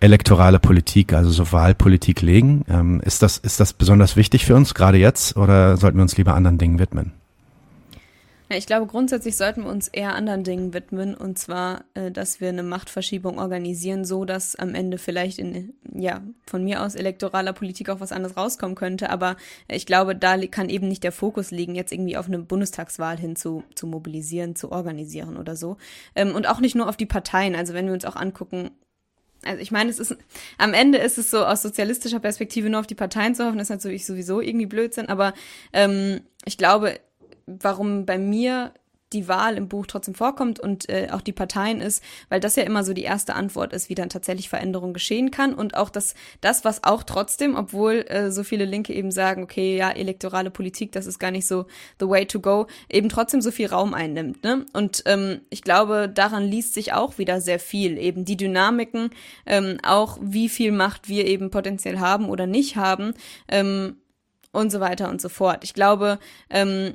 elektorale 0.04 0.60
Politik, 0.60 1.14
also 1.14 1.32
so 1.32 1.52
Wahlpolitik 1.54 2.22
legen. 2.22 2.66
Ähm, 2.70 3.02
ist, 3.06 3.22
das, 3.24 3.38
ist 3.38 3.60
das 3.60 3.72
besonders 3.72 4.18
wichtig 4.18 4.46
für 4.46 4.56
uns, 4.56 4.74
gerade 4.74 4.98
jetzt, 4.98 5.38
oder 5.38 5.78
sollten 5.78 5.98
wir 5.98 6.04
uns 6.04 6.18
lieber 6.18 6.34
anderen 6.34 6.58
Dingen 6.58 6.78
widmen? 6.78 7.14
Ja, 8.52 8.58
ich 8.58 8.68
glaube, 8.68 8.86
grundsätzlich 8.86 9.38
sollten 9.38 9.64
wir 9.64 9.72
uns 9.72 9.88
eher 9.88 10.14
anderen 10.14 10.44
Dingen 10.44 10.74
widmen, 10.74 11.16
und 11.16 11.40
zwar, 11.40 11.86
äh, 11.94 12.12
dass 12.12 12.42
wir 12.42 12.50
eine 12.50 12.64
Machtverschiebung 12.64 13.40
organisieren, 13.40 14.04
so 14.04 14.26
dass 14.26 14.58
am 14.58 14.76
Ende 14.76 14.98
vielleicht 14.98 15.40
in, 15.40 15.74
ja, 15.94 16.22
von 16.46 16.66
mir 16.66 16.84
aus 16.84 16.96
elektoraler 16.96 17.54
Politik 17.54 17.90
auch 17.90 18.02
was 18.02 18.12
anderes 18.12 18.36
rauskommen 18.36 18.76
könnte. 18.76 19.10
Aber 19.10 19.38
ich 19.70 19.86
glaube, 19.86 20.18
da 20.18 20.38
kann 20.48 20.68
eben 20.68 20.90
nicht 20.90 21.06
der 21.06 21.14
Fokus 21.14 21.52
liegen, 21.52 21.76
jetzt 21.76 21.94
irgendwie 21.94 22.18
auf 22.18 22.28
eine 22.28 22.40
Bundestagswahl 22.40 23.18
hin 23.18 23.38
zu, 23.38 23.64
zu 23.74 23.88
mobilisieren, 23.88 24.56
zu 24.56 24.74
organisieren 24.74 25.38
oder 25.38 25.56
so. 25.56 25.78
Ähm, 26.14 26.36
und 26.36 26.50
auch 26.50 26.60
nicht 26.60 26.76
nur 26.76 26.90
auf 26.90 26.98
die 26.98 27.06
Parteien. 27.06 27.56
Also 27.56 27.74
wenn 27.74 27.86
wir 27.86 27.94
uns 27.94 28.06
auch 28.06 28.18
angucken, 28.18 28.72
also 29.46 29.62
ich 29.62 29.72
meine, 29.72 29.90
es 29.90 30.00
ist 30.00 30.16
am 30.58 30.74
Ende 30.74 30.98
ist 30.98 31.18
es 31.18 31.32
so 31.32 31.46
aus 31.46 31.62
sozialistischer 31.62 32.20
Perspektive 32.20 32.70
nur 32.70 32.80
auf 32.80 32.88
die 32.88 32.96
Parteien 32.96 33.36
zu 33.36 33.46
hoffen, 33.46 33.60
ist 33.60 33.70
natürlich 33.70 34.06
sowieso 34.06 34.42
irgendwie 34.42 34.66
Blödsinn, 34.66 35.10
aber 35.10 35.34
ähm, 35.74 36.22
ich 36.46 36.58
glaube, 36.58 37.00
warum 37.46 38.06
bei 38.06 38.18
mir 38.18 38.74
die 39.14 39.28
Wahl 39.28 39.58
im 39.58 39.68
Buch 39.68 39.86
trotzdem 39.86 40.16
vorkommt 40.16 40.60
und 40.60 40.90
äh, 40.90 41.10
auch 41.12 41.22
die 41.22 41.32
Parteien 41.32 41.82
ist, 41.82 42.04
weil 42.30 42.40
das 42.40 42.56
ja 42.56 42.64
immer 42.64 42.84
so 42.84 42.94
die 42.94 43.04
erste 43.04 43.36
Antwort 43.36 43.74
ist, 43.74 43.90
wie 43.90 43.96
dann 43.96 44.10
tatsächlich 44.10 44.50
Veränderung 44.50 44.94
geschehen 44.94 45.32
kann 45.32 45.54
und 45.54 45.76
auch 45.76 45.90
das, 45.90 46.16
das 46.42 46.66
was 46.66 46.84
auch 46.84 47.04
trotzdem, 47.04 47.56
obwohl 47.56 48.06
äh, 48.08 48.32
so 48.32 48.44
viele 48.44 48.66
Linke 48.66 48.94
eben 48.94 49.12
sagen, 49.12 49.44
okay, 49.44 49.78
ja, 49.78 49.92
elektorale 49.92 50.52
Politik, 50.52 50.92
das 50.92 51.06
ist 51.06 51.20
gar 51.20 51.32
nicht 51.32 51.48
so 51.48 51.66
the 52.00 52.08
way 52.08 52.26
to 52.26 52.40
go, 52.40 52.68
eben 52.90 53.10
trotzdem 53.10 53.42
so 53.42 53.52
viel 53.52 53.68
Raum 53.68 53.94
einnimmt. 53.94 54.44
Ne? 54.44 54.66
Und 54.74 55.04
ähm, 55.06 55.42
ich 55.50 55.62
glaube, 55.62 56.10
daran 56.14 56.44
liest 56.44 56.74
sich 56.74 56.94
auch 56.94 57.18
wieder 57.18 57.42
sehr 57.42 57.60
viel, 57.60 57.98
eben 57.98 58.26
die 58.26 58.38
Dynamiken, 58.38 59.10
ähm, 59.46 59.78
auch 59.84 60.18
wie 60.22 60.50
viel 60.50 60.72
Macht 60.72 61.08
wir 61.10 61.26
eben 61.28 61.52
potenziell 61.52 62.00
haben 62.00 62.30
oder 62.30 62.48
nicht 62.48 62.76
haben. 62.76 63.14
Ähm, 63.48 63.98
und 64.54 64.72
so 64.72 64.80
weiter 64.80 65.10
und 65.10 65.20
so 65.20 65.28
fort. 65.28 65.64
Ich 65.64 65.74
glaube, 65.74 66.20
ähm, 66.50 66.94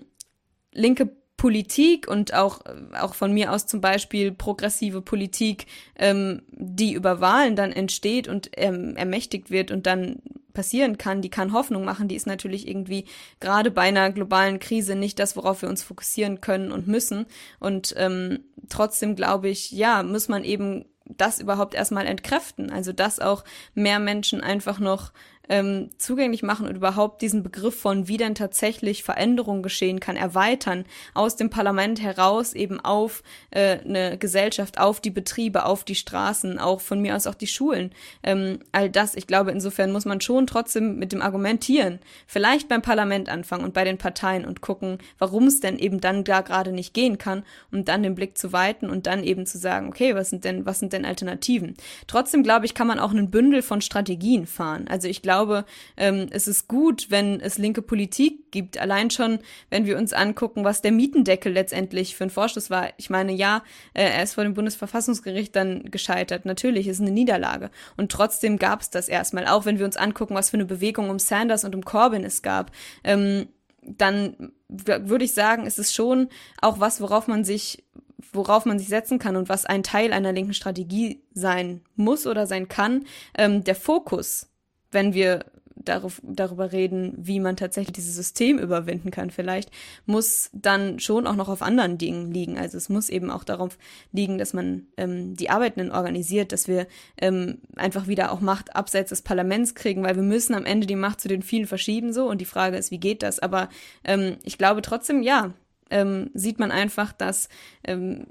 linke 0.73 1.11
Politik 1.39 2.09
und 2.09 2.35
auch, 2.35 2.61
auch 3.01 3.15
von 3.15 3.33
mir 3.33 3.53
aus 3.53 3.67
zum 3.67 3.81
Beispiel 3.81 4.33
progressive 4.33 5.01
Politik, 5.01 5.67
ähm, 5.97 6.43
die 6.51 6.93
über 6.93 7.21
Wahlen 7.21 7.55
dann 7.55 7.73
entsteht 7.73 8.27
und 8.27 8.51
ähm, 8.57 8.97
ermächtigt 8.97 9.51
wird 9.51 9.71
und 9.71 9.87
dann 9.87 10.21
passieren 10.53 10.99
kann, 10.99 11.23
die 11.23 11.31
kann 11.31 11.53
Hoffnung 11.53 11.85
machen, 11.85 12.09
die 12.09 12.17
ist 12.17 12.27
natürlich 12.27 12.67
irgendwie 12.67 13.05
gerade 13.39 13.71
bei 13.71 13.83
einer 13.83 14.11
globalen 14.11 14.59
Krise 14.59 14.97
nicht 14.97 15.21
das, 15.21 15.37
worauf 15.37 15.63
wir 15.63 15.69
uns 15.69 15.85
fokussieren 15.85 16.41
können 16.41 16.73
und 16.73 16.89
müssen. 16.89 17.27
Und 17.61 17.95
ähm, 17.97 18.41
trotzdem 18.69 19.15
glaube 19.15 19.49
ich, 19.49 19.71
ja, 19.71 20.03
muss 20.03 20.27
man 20.27 20.43
eben 20.43 20.87
das 21.05 21.39
überhaupt 21.41 21.75
erstmal 21.75 22.07
entkräften. 22.07 22.73
Also 22.73 22.93
dass 22.93 23.21
auch 23.21 23.45
mehr 23.75 24.01
Menschen 24.01 24.41
einfach 24.41 24.81
noch 24.81 25.13
ähm, 25.49 25.91
zugänglich 25.99 26.43
machen 26.43 26.67
und 26.67 26.77
überhaupt 26.77 27.23
diesen 27.23 27.43
Begriff 27.43 27.79
von 27.81 28.09
wie 28.09 28.17
denn 28.17 28.35
tatsächlich 28.35 29.03
Veränderung 29.03 29.63
geschehen 29.63 30.01
kann, 30.01 30.17
erweitern, 30.17 30.85
aus 31.15 31.37
dem 31.37 31.51
Parlament 31.51 32.03
heraus 32.03 32.53
eben 32.53 32.81
auf 32.81 33.23
äh, 33.51 33.79
eine 33.79 34.19
Gesellschaft, 34.19 34.79
auf 34.79 35.01
die 35.01 35.11
Betriebe, 35.11 35.65
auf 35.65 35.85
die 35.85 35.95
Straßen, 35.95 36.59
auch 36.59 36.81
von 36.81 37.01
mir 37.01 37.17
aus 37.17 37.27
auch 37.27 37.35
die 37.35 37.47
Schulen. 37.47 37.93
Ähm, 38.23 38.61
all 38.73 38.91
das, 38.91 39.15
ich 39.15 39.27
glaube, 39.27 39.51
insofern 39.51 39.93
muss 39.93 40.05
man 40.05 40.21
schon 40.21 40.47
trotzdem 40.47 40.99
mit 40.99 41.13
dem 41.13 41.23
Argumentieren, 41.23 41.99
vielleicht 42.27 42.69
beim 42.69 42.83
Parlament 42.83 43.29
anfangen 43.29 43.65
und 43.65 43.75
bei 43.75 43.85
den 43.85 43.99
Parteien 43.99 44.45
und 44.45 44.61
gucken, 44.61 44.99
warum 45.19 45.47
es 45.47 45.61
denn 45.61 45.79
eben 45.79 46.01
dann 46.01 46.25
da 46.25 46.41
gerade 46.41 46.73
nicht 46.73 46.95
gehen 46.95 47.19
kann, 47.19 47.45
um 47.73 47.85
dann 47.85 48.03
den 48.03 48.15
Blick 48.15 48.37
zu 48.37 48.53
weiten 48.53 48.91
und 48.91 49.07
dann 49.07 49.25
eben 49.25 49.47
zu 49.47 49.59
sagen, 49.59 49.89
okay, 49.89 50.15
was 50.15 50.31
sind 50.31 50.45
denn, 50.45 50.67
was 50.67 50.79
sind 50.79 50.93
denn 50.93 51.05
Alternativen? 51.05 51.75
Trotzdem 52.07 52.43
glaube 52.43 52.67
ich, 52.67 52.75
kann 52.75 52.87
man 52.87 52.99
auch 52.99 53.11
einen 53.11 53.31
Bündel 53.31 53.63
von 53.63 53.81
Strategien 53.81 54.47
fahren. 54.47 54.87
Also 54.89 55.09
ich 55.09 55.23
glaube, 55.23 55.38
glaube, 55.39 55.65
ähm, 55.97 56.27
es 56.31 56.49
ist 56.49 56.67
gut, 56.69 57.11
wenn 57.11 57.41
es 57.41 57.59
linke 57.59 57.83
Politik 57.83 58.51
gibt. 58.51 58.79
Allein 58.79 59.11
schon, 59.11 59.39
wenn 59.71 59.87
wir 59.87 59.97
uns 59.97 60.13
angucken, 60.13 60.65
was 60.65 60.83
der 60.83 60.93
Mietendeckel 60.93 61.53
letztendlich 61.53 62.17
für 62.17 62.25
ein 62.25 62.31
Vorstoß 62.31 62.71
war. 62.71 62.89
Ich 62.97 63.09
meine, 63.09 63.33
ja, 63.33 63.63
äh, 63.95 64.03
er 64.03 64.23
ist 64.23 64.35
vor 64.35 64.45
dem 64.45 64.55
Bundesverfassungsgericht 64.55 65.55
dann 65.55 65.85
gescheitert. 65.91 66.45
Natürlich, 66.45 66.89
ist 66.89 67.01
eine 67.01 67.13
Niederlage. 67.13 67.71
Und 67.97 68.11
trotzdem 68.11 68.59
gab 68.59 68.81
es 68.81 68.91
das 68.91 69.09
erstmal. 69.09 69.47
Auch 69.47 69.65
wenn 69.65 69.79
wir 69.79 69.87
uns 69.87 69.97
angucken, 69.97 70.35
was 70.35 70.51
für 70.51 70.57
eine 70.57 70.65
Bewegung 70.65 71.09
um 71.09 71.19
Sanders 71.21 71.65
und 71.65 71.75
um 71.75 71.85
Corbyn 71.85 72.25
es 72.25 72.43
gab. 72.43 72.73
Ähm, 73.05 73.47
dann 73.83 74.53
würde 74.69 75.25
ich 75.25 75.33
sagen, 75.33 75.67
ist 75.67 75.79
es 75.79 75.95
schon 75.95 76.29
auch 76.61 76.81
was, 76.81 77.01
worauf 77.01 77.27
man 77.27 77.45
sich 77.45 77.85
worauf 78.33 78.67
man 78.67 78.79
sich 78.79 78.89
setzen 78.89 79.19
kann 79.19 79.37
und 79.37 79.49
was 79.49 79.65
ein 79.65 79.83
Teil 79.83 80.13
einer 80.13 80.33
linken 80.33 80.53
Strategie 80.53 81.23
sein 81.35 81.83
muss 81.95 82.27
oder 82.27 82.47
sein 82.47 82.69
kann, 82.69 83.05
ähm, 83.37 83.63
der 83.63 83.77
Fokus 83.77 84.48
wenn 84.91 85.15
wir 85.15 85.45
darauf, 85.85 86.21
darüber 86.25 86.73
reden, 86.73 87.15
wie 87.17 87.41
man 87.41 87.57
tatsächlich 87.57 87.93
dieses 87.93 88.15
System 88.15 88.59
überwinden 88.59 89.11
kann, 89.11 89.31
vielleicht 89.31 89.71
muss 90.07 90.51
dann 90.53 90.99
schon 90.99 91.27
auch 91.27 91.37
noch 91.37 91.49
auf 91.49 91.63
anderen 91.63 91.99
Dingen 91.99 92.31
liegen. 92.31 92.59
Also 92.59 92.77
es 92.77 92.89
muss 92.89 93.09
eben 93.09 93.31
auch 93.31 93.45
darauf 93.45 93.79
liegen, 94.13 94.39
dass 94.39 94.53
man 94.53 94.87
ähm, 94.97 95.35
die 95.35 95.51
Arbeitenden 95.51 95.93
organisiert, 95.93 96.53
dass 96.53 96.69
wir 96.69 96.87
ähm, 97.21 97.59
einfach 97.77 98.07
wieder 98.07 98.33
auch 98.33 98.41
Macht 98.41 98.75
abseits 98.77 99.11
des 99.11 99.23
Parlaments 99.23 99.75
kriegen, 99.75 100.03
weil 100.03 100.17
wir 100.17 100.23
müssen 100.23 100.55
am 100.55 100.67
Ende 100.67 100.87
die 100.87 100.97
Macht 100.97 101.21
zu 101.21 101.29
den 101.29 101.43
vielen 101.43 101.67
verschieben 101.67 102.13
so. 102.13 102.29
Und 102.29 102.41
die 102.41 102.45
Frage 102.45 102.77
ist, 102.77 102.91
wie 102.91 103.01
geht 103.01 103.23
das? 103.23 103.39
Aber 103.39 103.69
ähm, 104.05 104.37
ich 104.45 104.59
glaube 104.59 104.83
trotzdem, 104.83 105.23
ja, 105.23 105.55
ähm, 105.91 106.31
sieht 106.35 106.59
man 106.59 106.71
einfach, 106.71 107.13
dass 107.13 107.49
ähm, 107.85 108.27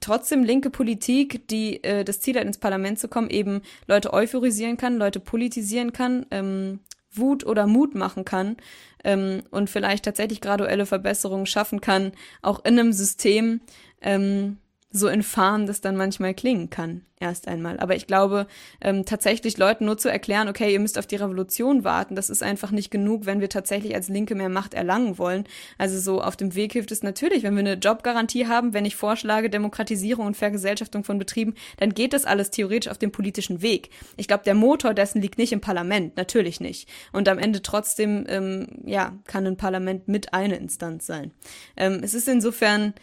trotzdem 0.00 0.44
linke 0.44 0.70
Politik, 0.70 1.48
die 1.48 1.82
äh, 1.84 2.04
das 2.04 2.20
Ziel 2.20 2.36
hat, 2.36 2.44
ins 2.44 2.58
Parlament 2.58 2.98
zu 2.98 3.08
kommen, 3.08 3.30
eben 3.30 3.62
Leute 3.86 4.12
euphorisieren 4.12 4.76
kann, 4.76 4.96
Leute 4.96 5.20
politisieren 5.20 5.92
kann, 5.92 6.26
ähm, 6.30 6.80
Wut 7.12 7.46
oder 7.46 7.66
Mut 7.66 7.94
machen 7.94 8.24
kann 8.24 8.56
ähm, 9.04 9.42
und 9.50 9.70
vielleicht 9.70 10.04
tatsächlich 10.04 10.40
graduelle 10.40 10.86
Verbesserungen 10.86 11.46
schaffen 11.46 11.80
kann, 11.80 12.12
auch 12.42 12.64
in 12.64 12.78
einem 12.78 12.92
System, 12.92 13.60
ähm, 14.00 14.58
so 14.96 15.08
infam 15.08 15.66
das 15.66 15.80
dann 15.80 15.96
manchmal 15.96 16.34
klingen 16.34 16.70
kann, 16.70 17.02
erst 17.18 17.48
einmal. 17.48 17.80
Aber 17.80 17.96
ich 17.96 18.06
glaube, 18.06 18.46
ähm, 18.80 19.04
tatsächlich 19.04 19.58
Leuten 19.58 19.86
nur 19.86 19.98
zu 19.98 20.08
erklären, 20.08 20.46
okay, 20.46 20.72
ihr 20.72 20.78
müsst 20.78 21.00
auf 21.00 21.08
die 21.08 21.16
Revolution 21.16 21.82
warten, 21.82 22.14
das 22.14 22.30
ist 22.30 22.44
einfach 22.44 22.70
nicht 22.70 22.92
genug, 22.92 23.26
wenn 23.26 23.40
wir 23.40 23.48
tatsächlich 23.48 23.96
als 23.96 24.08
Linke 24.08 24.36
mehr 24.36 24.48
Macht 24.48 24.72
erlangen 24.72 25.18
wollen. 25.18 25.46
Also 25.78 25.98
so 25.98 26.22
auf 26.22 26.36
dem 26.36 26.54
Weg 26.54 26.74
hilft 26.74 26.92
es 26.92 27.02
natürlich, 27.02 27.42
wenn 27.42 27.54
wir 27.54 27.60
eine 27.60 27.74
Jobgarantie 27.74 28.46
haben, 28.46 28.72
wenn 28.72 28.84
ich 28.84 28.94
vorschlage 28.94 29.50
Demokratisierung 29.50 30.26
und 30.26 30.36
Vergesellschaftung 30.36 31.02
von 31.02 31.18
Betrieben, 31.18 31.54
dann 31.78 31.92
geht 31.92 32.12
das 32.12 32.24
alles 32.24 32.52
theoretisch 32.52 32.88
auf 32.88 32.98
dem 32.98 33.10
politischen 33.10 33.62
Weg. 33.62 33.90
Ich 34.16 34.28
glaube, 34.28 34.44
der 34.44 34.54
Motor 34.54 34.94
dessen 34.94 35.20
liegt 35.20 35.38
nicht 35.38 35.52
im 35.52 35.60
Parlament, 35.60 36.16
natürlich 36.16 36.60
nicht. 36.60 36.88
Und 37.10 37.28
am 37.28 37.40
Ende 37.40 37.62
trotzdem, 37.62 38.26
ähm, 38.28 38.68
ja, 38.86 39.12
kann 39.24 39.44
ein 39.44 39.56
Parlament 39.56 40.06
mit 40.06 40.32
eine 40.32 40.54
Instanz 40.54 41.04
sein. 41.04 41.32
Ähm, 41.76 41.98
es 42.04 42.14
ist 42.14 42.28
insofern 42.28 42.94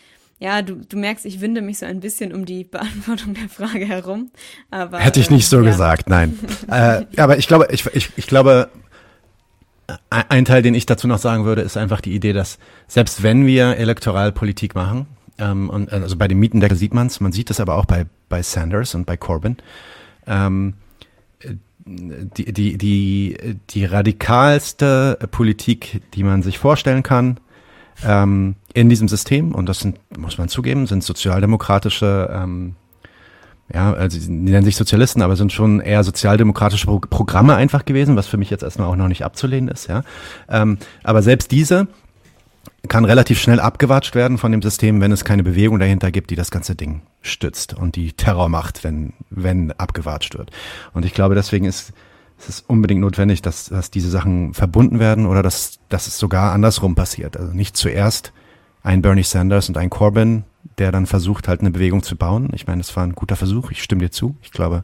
ja, 0.42 0.64
du, 0.64 0.76
du 0.78 0.98
merkst, 0.98 1.24
ich 1.28 1.39
winde 1.39 1.62
mich 1.62 1.78
so 1.78 1.86
ein 1.86 2.00
bisschen 2.00 2.34
um 2.34 2.46
die 2.46 2.64
Beantwortung 2.64 3.36
der 3.36 3.48
Frage 3.48 3.86
herum. 3.86 4.32
Aber, 4.72 4.98
Hätte 4.98 5.20
ich 5.20 5.30
nicht 5.30 5.48
so 5.48 5.60
äh, 5.60 5.66
ja. 5.66 5.72
gesagt, 5.72 6.10
nein. 6.10 6.38
äh, 6.68 7.06
aber 7.18 7.38
ich 7.38 7.48
glaube, 7.48 7.68
ich, 7.70 7.86
ich, 7.94 8.10
ich 8.16 8.26
glaube, 8.26 8.70
ein 10.10 10.46
Teil, 10.46 10.64
den 10.64 10.74
ich 10.74 10.88
dazu 10.88 11.08
noch 11.08 11.20
sagen 11.20 11.46
würde, 11.46 11.62
ist 11.62 11.78
einfach 11.78 12.02
die 12.02 12.14
Idee, 12.14 12.34
dass 12.34 12.58
selbst 12.88 13.22
wenn 13.22 13.46
wir 13.46 13.78
Elektoralpolitik 13.78 14.74
machen, 14.74 15.06
ähm, 15.38 15.70
und 15.70 15.94
also 15.94 16.18
bei 16.18 16.28
dem 16.28 16.39
Mietendeckel 16.39 16.78
sieht 16.78 16.96
man 16.96 17.08
es, 17.08 17.20
man 17.20 17.32
sieht 17.32 17.52
es 17.52 17.60
aber 17.60 17.76
auch 17.76 17.86
bei, 17.86 18.08
bei 18.28 18.42
Sanders 18.42 18.96
und 18.96 19.06
bei 19.06 19.18
Corbyn, 19.18 19.58
ähm, 20.26 20.74
die, 21.86 22.52
die, 22.52 22.78
die, 22.80 23.38
die 23.70 23.86
radikalste 23.86 25.20
Politik, 25.30 26.02
die 26.16 26.24
man 26.24 26.42
sich 26.42 26.58
vorstellen 26.58 27.04
kann, 27.04 27.39
ähm, 28.06 28.56
in 28.74 28.89
diesem 28.89 29.08
System, 29.08 29.54
und 29.54 29.68
das 29.68 29.80
sind, 29.80 29.99
muss 30.18 30.38
man 30.38 30.49
zugeben, 30.49 30.88
sind 30.88 31.04
sozialdemokratische, 31.04 32.30
ähm, 32.34 32.76
ja, 33.74 33.93
also 33.93 34.20
die 34.20 34.30
nennen 34.30 34.66
sich 34.66 34.76
Sozialisten, 34.76 35.22
aber 35.22 35.36
sind 35.36 35.54
schon 35.54 35.80
eher 35.80 36.04
sozialdemokratische 36.04 36.86
Pro 36.88 36.99
Programme 36.99 37.56
einfach 37.56 37.86
gewesen, 37.86 38.16
was 38.16 38.28
für 38.28 38.38
mich 38.38 38.49
jetzt 38.49 38.64
erstmal 38.64 38.88
auch 38.88 38.95
noch 38.95 39.08
nicht 39.08 39.24
abzulehnen 39.24 39.70
ist, 39.70 39.88
ja. 39.88 40.04
Ähm, 40.49 40.78
aber 41.04 41.22
selbst 41.22 41.52
diese 41.52 41.88
kann 42.88 43.06
relativ 43.06 43.39
schnell 43.39 43.60
abgewatscht 43.60 44.16
werden 44.16 44.38
von 44.38 44.52
dem 44.52 44.62
System, 44.62 45.02
wenn 45.02 45.12
es 45.12 45.24
keine 45.24 45.43
Bewegung 45.43 45.80
dahinter 45.80 46.12
gibt, 46.12 46.32
die 46.32 46.36
das 46.36 46.52
ganze 46.52 46.76
Ding 46.76 47.02
stützt 47.22 47.74
und 47.74 47.95
die 47.95 48.14
Terror 48.14 48.49
macht, 48.49 48.84
wenn, 48.84 49.14
wenn 49.30 49.72
abgewatscht 49.74 50.38
wird. 50.38 50.52
Und 50.93 51.06
ich 51.06 51.14
glaube, 51.14 51.36
deswegen 51.36 51.66
ist 51.66 51.93
es 52.42 52.50
ist 52.50 52.70
unbedingt 52.70 53.02
notwendig, 53.02 53.42
dass, 53.42 53.66
dass 53.66 53.92
diese 53.92 54.10
Sachen 54.10 54.54
verbunden 54.54 55.00
werden 55.00 55.28
oder 55.28 55.44
dass, 55.44 55.80
dass 55.89 56.08
es 56.08 56.18
sogar 56.18 56.54
andersrum 56.54 56.96
passiert. 56.96 57.38
Also 57.38 57.54
nicht 57.54 57.78
zuerst 57.78 58.34
ein 58.84 59.02
Bernie 59.04 59.24
Sanders 59.24 59.70
und 59.70 59.78
ein 59.78 59.92
Corbyn, 59.92 60.44
der 60.78 60.92
dann 60.92 61.06
versucht, 61.06 61.48
halt 61.48 61.62
eine 61.62 61.72
Bewegung 61.72 62.02
zu 62.02 62.16
bauen. 62.16 62.50
Ich 62.54 62.66
meine, 62.66 62.82
das 62.82 62.96
war 62.96 63.04
ein 63.04 63.14
guter 63.14 63.36
Versuch, 63.36 63.70
ich 63.72 63.84
stimme 63.84 64.02
dir 64.02 64.12
zu. 64.12 64.36
Ich 64.42 64.52
glaube, 64.52 64.84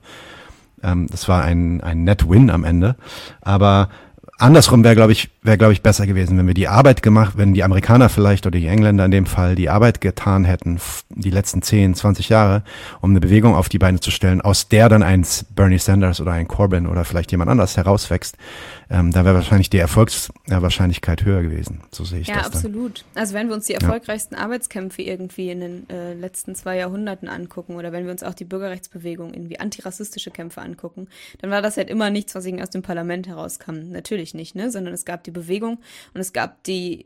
ähm, 0.84 1.08
das 1.10 1.28
war 1.28 1.44
ein, 1.44 1.82
ein 1.82 2.04
Net 2.04 2.30
Win 2.30 2.52
am 2.52 2.64
Ende. 2.64 2.96
Aber 3.42 3.90
andersrum 4.38 4.84
wäre, 4.84 4.96
glaube 4.96 5.12
ich, 5.12 5.30
wäre, 5.42 5.58
glaube 5.58 5.74
ich, 5.74 5.82
besser 5.82 6.06
gewesen, 6.06 6.38
wenn 6.38 6.48
wir 6.48 6.54
die 6.54 6.68
Arbeit 6.68 7.02
gemacht, 7.02 7.34
wenn 7.38 7.54
die 7.54 7.64
Amerikaner 7.64 8.10
vielleicht 8.10 8.46
oder 8.46 8.58
die 8.58 8.68
Engländer 8.68 9.06
in 9.06 9.12
dem 9.12 9.26
Fall 9.26 9.56
die 9.56 9.70
Arbeit 9.70 10.02
getan 10.02 10.46
hätten, 10.46 10.80
die 11.10 11.30
letzten 11.30 11.62
10, 11.62 11.96
20 11.96 12.30
Jahre, 12.30 12.64
um 13.02 13.12
eine 13.12 13.20
Bewegung 13.20 13.56
auf 13.56 13.70
die 13.70 13.80
Beine 13.80 14.00
zu 14.00 14.12
stellen, 14.12 14.42
aus 14.42 14.70
der 14.70 14.90
dann 14.90 15.04
ein 15.04 15.26
Bernie 15.56 15.80
Sanders 15.80 16.22
oder 16.22 16.32
ein 16.32 16.48
Corbyn 16.48 16.88
oder 16.88 17.06
vielleicht 17.06 17.32
jemand 17.32 17.50
anders 17.50 17.78
herauswächst, 17.78 18.38
ähm, 18.90 19.12
da 19.12 19.26
wäre 19.26 19.36
wahrscheinlich 19.36 19.70
die 19.70 19.80
Erfolgswahrscheinlichkeit 19.80 21.26
höher 21.26 21.42
gewesen. 21.42 21.82
So 21.92 22.06
sehe 22.06 22.22
ich 22.22 22.28
ja, 22.28 22.36
das. 22.36 22.44
Ja, 22.44 22.54
absolut. 22.54 23.06
Dann. 23.14 23.22
Also 23.22 23.34
wenn 23.34 23.48
wir 23.48 23.56
uns 23.56 23.66
die 23.66 23.74
erfolgreichsten 23.74 24.36
ja. 24.36 24.42
Arbeitskämpfe 24.42 25.02
irgendwie 25.02 25.52
in 25.52 25.60
den 25.60 25.90
äh, 25.90 26.14
letzten 26.14 26.56
zwei 26.56 26.78
Jahrhunderten 26.78 27.28
angucken 27.28 27.76
oder 27.76 27.92
wenn 27.92 28.06
wir 28.06 28.12
uns 28.12 28.24
auch 28.24 28.34
die 28.34 28.46
Bürgerrechtsbewegung, 28.46 29.34
irgendwie 29.34 29.60
antirassistische 29.60 30.32
Kämpfe 30.32 30.62
angucken, 30.62 31.08
dann 31.42 31.52
war 31.52 31.62
das 31.62 31.78
halt 31.78 31.90
immer 31.90 32.10
nichts, 32.10 32.34
was 32.36 32.46
irgendwie 32.46 32.64
aus 32.64 32.70
dem 32.70 32.82
Parlament 32.82 33.28
herauskam. 33.28 33.90
Natürlich 33.90 34.34
nicht, 34.34 34.56
ne? 34.56 34.72
Sondern 34.72 34.94
es 34.94 35.04
gab 35.04 35.24
die 35.24 35.32
Bewegung 35.32 35.80
und 36.14 36.22
es 36.22 36.32
gab 36.32 36.64
die, 36.64 37.04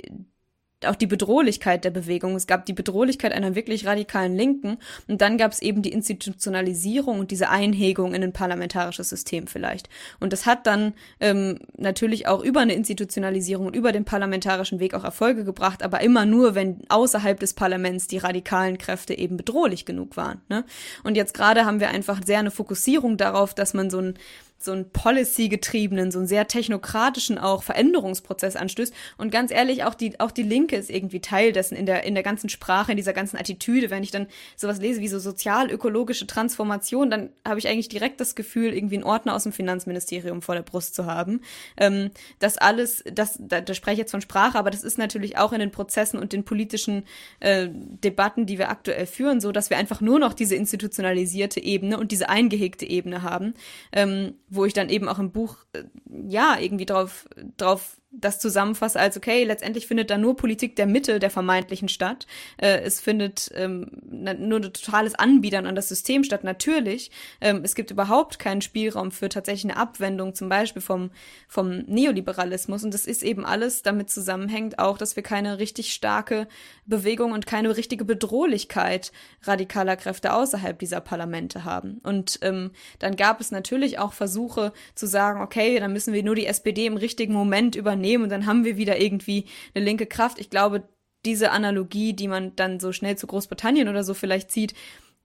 auch 0.85 0.95
die 0.95 1.07
Bedrohlichkeit 1.07 1.83
der 1.85 1.91
Bewegung. 1.91 2.35
Es 2.35 2.47
gab 2.47 2.65
die 2.65 2.73
Bedrohlichkeit 2.73 3.33
einer 3.33 3.55
wirklich 3.55 3.85
radikalen 3.85 4.35
Linken 4.35 4.77
und 5.07 5.21
dann 5.21 5.37
gab 5.37 5.51
es 5.51 5.61
eben 5.61 5.81
die 5.81 5.91
Institutionalisierung 5.91 7.19
und 7.19 7.31
diese 7.31 7.49
Einhegung 7.49 8.13
in 8.13 8.23
ein 8.23 8.33
parlamentarisches 8.33 9.09
System 9.09 9.47
vielleicht. 9.47 9.89
Und 10.19 10.33
das 10.33 10.45
hat 10.45 10.67
dann 10.67 10.93
ähm, 11.19 11.59
natürlich 11.77 12.27
auch 12.27 12.43
über 12.43 12.61
eine 12.61 12.73
Institutionalisierung 12.73 13.67
und 13.67 13.75
über 13.75 13.91
den 13.91 14.05
parlamentarischen 14.05 14.79
Weg 14.79 14.93
auch 14.93 15.03
Erfolge 15.03 15.43
gebracht, 15.43 15.83
aber 15.83 16.01
immer 16.01 16.25
nur, 16.25 16.55
wenn 16.55 16.81
außerhalb 16.89 17.39
des 17.39 17.53
Parlaments 17.53 18.07
die 18.07 18.17
radikalen 18.17 18.77
Kräfte 18.77 19.17
eben 19.17 19.37
bedrohlich 19.37 19.85
genug 19.85 20.17
waren. 20.17 20.41
Ne? 20.49 20.65
Und 21.03 21.15
jetzt 21.15 21.33
gerade 21.33 21.65
haben 21.65 21.79
wir 21.79 21.89
einfach 21.89 22.21
sehr 22.25 22.39
eine 22.39 22.51
Fokussierung 22.51 23.17
darauf, 23.17 23.53
dass 23.53 23.73
man 23.73 23.89
so 23.89 23.99
ein 23.99 24.15
so 24.63 24.71
einen 24.71 24.89
Policy-getriebenen, 24.91 26.11
so 26.11 26.19
einen 26.19 26.27
sehr 26.27 26.47
technokratischen 26.47 27.37
auch 27.37 27.63
Veränderungsprozess 27.63 28.55
anstößt. 28.55 28.93
Und 29.17 29.31
ganz 29.31 29.51
ehrlich, 29.51 29.83
auch 29.83 29.93
die, 29.93 30.19
auch 30.19 30.31
die 30.31 30.43
Linke 30.43 30.75
ist 30.75 30.89
irgendwie 30.89 31.19
Teil 31.19 31.51
dessen 31.51 31.75
in 31.75 31.85
der, 31.85 32.03
in 32.03 32.13
der 32.13 32.23
ganzen 32.23 32.49
Sprache, 32.49 32.91
in 32.91 32.97
dieser 32.97 33.13
ganzen 33.13 33.37
Attitüde. 33.37 33.89
Wenn 33.89 34.03
ich 34.03 34.11
dann 34.11 34.27
sowas 34.55 34.79
lese 34.79 35.01
wie 35.01 35.07
so 35.07 35.19
sozial-ökologische 35.19 36.27
Transformation, 36.27 37.09
dann 37.09 37.29
habe 37.47 37.59
ich 37.59 37.67
eigentlich 37.67 37.89
direkt 37.89 38.19
das 38.19 38.35
Gefühl, 38.35 38.73
irgendwie 38.73 38.95
einen 38.95 39.03
Ordner 39.03 39.35
aus 39.35 39.43
dem 39.43 39.51
Finanzministerium 39.51 40.41
vor 40.41 40.55
der 40.55 40.61
Brust 40.61 40.95
zu 40.95 41.05
haben. 41.05 41.41
Ähm, 41.77 42.11
das 42.39 42.57
alles, 42.57 43.03
das, 43.11 43.37
da, 43.39 43.61
da 43.61 43.73
spreche 43.73 43.93
ich 43.93 43.99
jetzt 43.99 44.11
von 44.11 44.21
Sprache, 44.21 44.57
aber 44.57 44.71
das 44.71 44.83
ist 44.83 44.97
natürlich 44.97 45.37
auch 45.37 45.53
in 45.53 45.59
den 45.59 45.71
Prozessen 45.71 46.19
und 46.19 46.33
den 46.33 46.43
politischen 46.43 47.03
äh, 47.39 47.67
Debatten, 47.71 48.45
die 48.45 48.57
wir 48.57 48.69
aktuell 48.69 49.05
führen, 49.05 49.41
so, 49.41 49.51
dass 49.51 49.69
wir 49.69 49.77
einfach 49.77 50.01
nur 50.01 50.19
noch 50.19 50.33
diese 50.33 50.55
institutionalisierte 50.55 51.61
Ebene 51.61 51.97
und 51.97 52.11
diese 52.11 52.29
eingehegte 52.29 52.85
Ebene 52.85 53.23
haben. 53.23 53.53
Ähm, 53.91 54.35
wo 54.51 54.65
ich 54.65 54.73
dann 54.73 54.89
eben 54.89 55.07
auch 55.07 55.17
im 55.17 55.31
Buch 55.31 55.57
äh, 55.73 55.83
ja 56.27 56.57
irgendwie 56.59 56.85
drauf 56.85 57.27
drauf 57.57 58.00
das 58.13 58.39
zusammenfasse 58.39 58.99
als, 58.99 59.15
okay, 59.15 59.45
letztendlich 59.45 59.87
findet 59.87 60.09
da 60.09 60.17
nur 60.17 60.35
Politik 60.35 60.75
der 60.75 60.85
Mitte 60.85 61.19
der 61.19 61.29
vermeintlichen 61.29 61.87
statt. 61.87 62.27
Äh, 62.57 62.81
es 62.81 62.99
findet 62.99 63.49
ähm, 63.55 63.87
nur 64.03 64.59
ein 64.59 64.73
totales 64.73 65.15
Anbiedern 65.15 65.65
an 65.65 65.75
das 65.75 65.87
System 65.87 66.25
statt. 66.25 66.43
Natürlich, 66.43 67.09
ähm, 67.39 67.61
es 67.63 67.73
gibt 67.73 67.89
überhaupt 67.89 68.37
keinen 68.37 68.61
Spielraum 68.61 69.11
für 69.11 69.29
tatsächlich 69.29 69.71
eine 69.71 69.81
Abwendung, 69.81 70.35
zum 70.35 70.49
Beispiel 70.49 70.81
vom, 70.81 71.11
vom 71.47 71.79
Neoliberalismus. 71.87 72.83
Und 72.83 72.93
das 72.93 73.05
ist 73.05 73.23
eben 73.23 73.45
alles 73.45 73.81
damit 73.81 74.09
zusammenhängt 74.09 74.77
auch, 74.77 74.97
dass 74.97 75.15
wir 75.15 75.23
keine 75.23 75.59
richtig 75.59 75.93
starke 75.93 76.49
Bewegung 76.85 77.31
und 77.31 77.45
keine 77.45 77.77
richtige 77.77 78.03
Bedrohlichkeit 78.03 79.13
radikaler 79.43 79.95
Kräfte 79.95 80.33
außerhalb 80.33 80.77
dieser 80.77 80.99
Parlamente 80.99 81.63
haben. 81.63 82.01
Und 82.03 82.39
ähm, 82.41 82.71
dann 82.99 83.15
gab 83.15 83.39
es 83.39 83.51
natürlich 83.51 83.99
auch 83.99 84.11
Versuche 84.11 84.73
zu 84.95 85.07
sagen, 85.07 85.41
okay, 85.41 85.79
dann 85.79 85.93
müssen 85.93 86.13
wir 86.13 86.23
nur 86.23 86.35
die 86.35 86.45
SPD 86.45 86.85
im 86.85 86.97
richtigen 86.97 87.33
Moment 87.33 87.77
übernehmen 87.77 88.00
übernehmen 88.01 88.23
und 88.23 88.29
dann 88.29 88.45
haben 88.45 88.65
wir 88.65 88.77
wieder 88.77 88.99
irgendwie 88.99 89.45
eine 89.73 89.85
linke 89.85 90.05
Kraft. 90.05 90.39
Ich 90.39 90.49
glaube, 90.49 90.83
diese 91.25 91.51
Analogie, 91.51 92.13
die 92.13 92.27
man 92.27 92.55
dann 92.55 92.79
so 92.79 92.91
schnell 92.91 93.17
zu 93.17 93.27
Großbritannien 93.27 93.87
oder 93.87 94.03
so 94.03 94.13
vielleicht 94.13 94.51
zieht, 94.51 94.73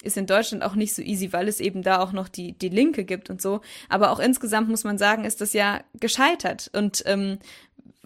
ist 0.02 0.18
in 0.18 0.26
Deutschland 0.26 0.62
auch 0.62 0.74
nicht 0.74 0.94
so 0.94 1.00
easy, 1.00 1.32
weil 1.32 1.48
es 1.48 1.58
eben 1.58 1.82
da 1.82 2.00
auch 2.00 2.12
noch 2.12 2.28
die, 2.28 2.52
die 2.52 2.68
Linke 2.68 3.04
gibt 3.04 3.30
und 3.30 3.40
so. 3.40 3.62
Aber 3.88 4.10
auch 4.10 4.18
insgesamt 4.18 4.68
muss 4.68 4.84
man 4.84 4.98
sagen, 4.98 5.24
ist 5.24 5.40
das 5.40 5.54
ja 5.54 5.80
gescheitert. 5.94 6.70
Und 6.74 7.02
ähm, 7.06 7.38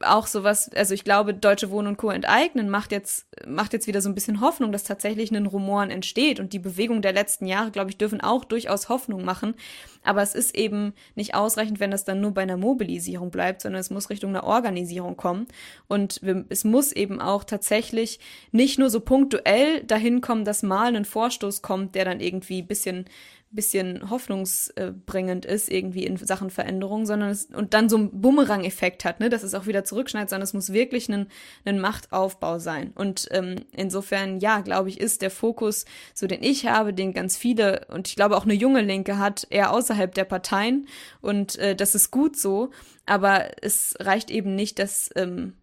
auch 0.03 0.27
sowas, 0.27 0.71
also 0.75 0.95
ich 0.95 1.05
glaube, 1.05 1.35
Deutsche 1.35 1.71
Wohnen 1.71 1.89
und 1.89 1.97
Co. 1.97 2.11
enteignen 2.11 2.71
macht 2.71 2.93
jetzt, 2.93 3.27
macht 3.47 3.73
jetzt 3.73 3.87
wieder 3.87 4.01
so 4.01 4.09
ein 4.09 4.15
bisschen 4.15 4.41
Hoffnung, 4.41 4.73
dass 4.73 4.85
tatsächlich 4.85 5.31
ein 5.31 5.47
Rumoren 5.47 5.91
entsteht. 5.91 6.41
Und 6.41 6.53
die 6.53 6.59
Bewegung 6.59 7.03
der 7.03 7.13
letzten 7.13 7.47
Jahre, 7.47 7.71
glaube 7.71 7.91
ich, 7.91 7.99
dürfen 7.99 8.21
auch 8.21 8.45
durchaus 8.45 8.89
Hoffnung 8.89 9.25
machen. 9.25 9.55
Aber 10.03 10.23
es 10.23 10.35
ist 10.35 10.57
eben 10.57 10.95
nicht 11.15 11.35
ausreichend, 11.35 11.81
wenn 11.81 11.91
das 11.91 12.05
dann 12.05 12.21
nur 12.21 12.33
bei 12.33 12.43
einer 12.43 12.57
Mobilisierung 12.57 13.31
bleibt, 13.31 13.61
sondern 13.61 13.81
es 13.81 13.91
muss 13.91 14.09
Richtung 14.09 14.31
einer 14.31 14.45
Organisierung 14.45 15.17
kommen. 15.17 15.47
Und 15.89 16.21
es 16.49 16.65
muss 16.65 16.93
eben 16.93 17.21
auch 17.21 17.45
tatsächlich 17.45 18.21
nicht 18.53 18.79
nur 18.79 18.89
so 18.89 19.01
punktuell 19.01 19.85
dahin 19.85 20.21
kommen, 20.23 20.45
dass 20.45 20.63
mal 20.63 20.97
ein 20.97 21.05
Vorstoß 21.05 21.61
kommt, 21.61 21.95
der 21.95 22.07
dann 22.07 22.21
irgendwie 22.21 22.63
bisschen 22.63 23.05
bisschen 23.51 24.11
hoffnungsbringend 24.11 25.45
ist 25.45 25.71
irgendwie 25.71 26.05
in 26.05 26.17
Sachen 26.17 26.51
Veränderung, 26.51 27.05
sondern 27.05 27.31
es, 27.31 27.47
und 27.47 27.75
dann 27.75 27.89
so 27.89 27.97
einen 27.97 28.21
Bumerang-Effekt 28.21 29.05
hat, 29.05 29.19
ne, 29.19 29.29
dass 29.29 29.43
es 29.43 29.55
auch 29.55 29.67
wieder 29.67 29.85
zurückschneidet, 29.85 30.31
sondern 30.31 30.45
es 30.45 30.55
muss 30.55 30.73
wirklich 30.73 31.09
ein, 31.09 31.27
ein 31.65 31.81
Machtaufbau 31.81 32.59
sein. 32.59 32.93
Und 32.95 33.29
ähm, 33.33 33.57
insofern, 33.73 34.39
ja, 34.39 34.61
glaube 34.61 34.89
ich, 34.89 35.01
ist 35.01 35.23
der 35.23 35.31
Fokus, 35.31 35.85
so 36.15 36.27
den 36.27 36.43
ich 36.43 36.67
habe, 36.67 36.95
den 36.95 37.13
ganz 37.13 37.37
viele 37.37 37.87
und 37.89 38.09
ich 38.09 38.17
glaube 38.17 38.37
auch 38.37 38.45
eine 38.45 38.55
junge 38.55 38.83
Linke 38.83 39.19
hat, 39.19 39.47
eher 39.51 39.73
außerhalb 39.73 40.15
der 40.15 40.25
Parteien. 40.25 40.87
Und 41.21 41.57
äh, 41.59 41.75
das 41.75 41.95
ist 41.95 42.11
gut 42.11 42.37
so, 42.37 42.71
aber 43.05 43.63
es 43.63 43.97
reicht 43.99 44.31
eben 44.31 44.55
nicht, 44.55 44.79
dass 44.79 45.11
ähm, 45.17 45.55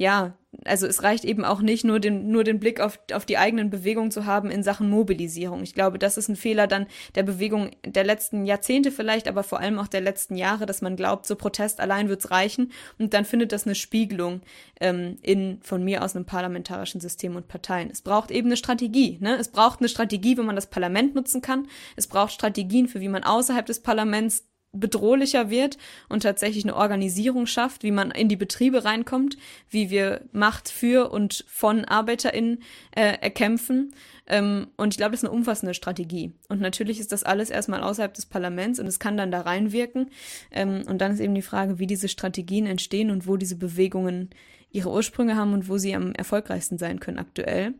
ja, 0.00 0.32
also 0.64 0.86
es 0.86 1.02
reicht 1.02 1.26
eben 1.26 1.44
auch 1.44 1.60
nicht, 1.60 1.84
nur 1.84 2.00
den, 2.00 2.30
nur 2.30 2.42
den 2.42 2.58
Blick 2.58 2.80
auf, 2.80 2.98
auf 3.12 3.26
die 3.26 3.36
eigenen 3.36 3.68
Bewegungen 3.68 4.10
zu 4.10 4.24
haben 4.24 4.50
in 4.50 4.62
Sachen 4.62 4.88
Mobilisierung. 4.88 5.62
Ich 5.62 5.74
glaube, 5.74 5.98
das 5.98 6.16
ist 6.16 6.30
ein 6.30 6.36
Fehler 6.36 6.66
dann 6.66 6.86
der 7.16 7.22
Bewegung 7.22 7.72
der 7.84 8.04
letzten 8.04 8.46
Jahrzehnte 8.46 8.92
vielleicht, 8.92 9.28
aber 9.28 9.42
vor 9.42 9.60
allem 9.60 9.78
auch 9.78 9.88
der 9.88 10.00
letzten 10.00 10.36
Jahre, 10.36 10.64
dass 10.64 10.80
man 10.80 10.96
glaubt, 10.96 11.26
so 11.26 11.36
Protest 11.36 11.80
allein 11.80 12.08
wird's 12.08 12.30
reichen 12.30 12.72
und 12.98 13.12
dann 13.12 13.26
findet 13.26 13.52
das 13.52 13.66
eine 13.66 13.74
Spiegelung 13.74 14.40
ähm, 14.80 15.18
in 15.20 15.58
von 15.60 15.84
mir 15.84 16.02
aus 16.02 16.16
einem 16.16 16.24
parlamentarischen 16.24 17.02
System 17.02 17.36
und 17.36 17.46
Parteien. 17.46 17.90
Es 17.90 18.00
braucht 18.00 18.30
eben 18.30 18.48
eine 18.48 18.56
Strategie. 18.56 19.18
Ne? 19.20 19.36
Es 19.36 19.48
braucht 19.48 19.80
eine 19.80 19.88
Strategie, 19.90 20.38
wie 20.38 20.42
man 20.42 20.56
das 20.56 20.70
Parlament 20.70 21.14
nutzen 21.14 21.42
kann. 21.42 21.68
Es 21.96 22.06
braucht 22.06 22.32
Strategien 22.32 22.88
für 22.88 23.00
wie 23.00 23.08
man 23.08 23.22
außerhalb 23.22 23.66
des 23.66 23.80
Parlaments 23.80 24.49
bedrohlicher 24.72 25.50
wird 25.50 25.78
und 26.08 26.22
tatsächlich 26.22 26.64
eine 26.64 26.76
Organisierung 26.76 27.46
schafft, 27.46 27.82
wie 27.82 27.90
man 27.90 28.10
in 28.10 28.28
die 28.28 28.36
Betriebe 28.36 28.84
reinkommt, 28.84 29.36
wie 29.68 29.90
wir 29.90 30.22
Macht 30.32 30.68
für 30.68 31.10
und 31.10 31.44
von 31.48 31.84
ArbeiterInnen 31.84 32.62
äh, 32.92 33.18
erkämpfen. 33.20 33.94
Ähm, 34.26 34.68
und 34.76 34.94
ich 34.94 34.96
glaube, 34.96 35.12
das 35.12 35.22
ist 35.22 35.28
eine 35.28 35.36
umfassende 35.36 35.74
Strategie. 35.74 36.32
Und 36.48 36.60
natürlich 36.60 37.00
ist 37.00 37.10
das 37.10 37.24
alles 37.24 37.50
erstmal 37.50 37.82
außerhalb 37.82 38.14
des 38.14 38.26
Parlaments 38.26 38.78
und 38.78 38.86
es 38.86 39.00
kann 39.00 39.16
dann 39.16 39.32
da 39.32 39.40
reinwirken. 39.40 40.10
Ähm, 40.52 40.82
und 40.86 40.98
dann 40.98 41.12
ist 41.12 41.20
eben 41.20 41.34
die 41.34 41.42
Frage, 41.42 41.78
wie 41.80 41.88
diese 41.88 42.08
Strategien 42.08 42.66
entstehen 42.66 43.10
und 43.10 43.26
wo 43.26 43.36
diese 43.36 43.56
Bewegungen 43.56 44.30
ihre 44.70 44.90
Ursprünge 44.90 45.36
haben 45.36 45.52
und 45.52 45.68
wo 45.68 45.78
sie 45.78 45.96
am 45.96 46.12
erfolgreichsten 46.12 46.78
sein 46.78 47.00
können 47.00 47.18
aktuell. 47.18 47.74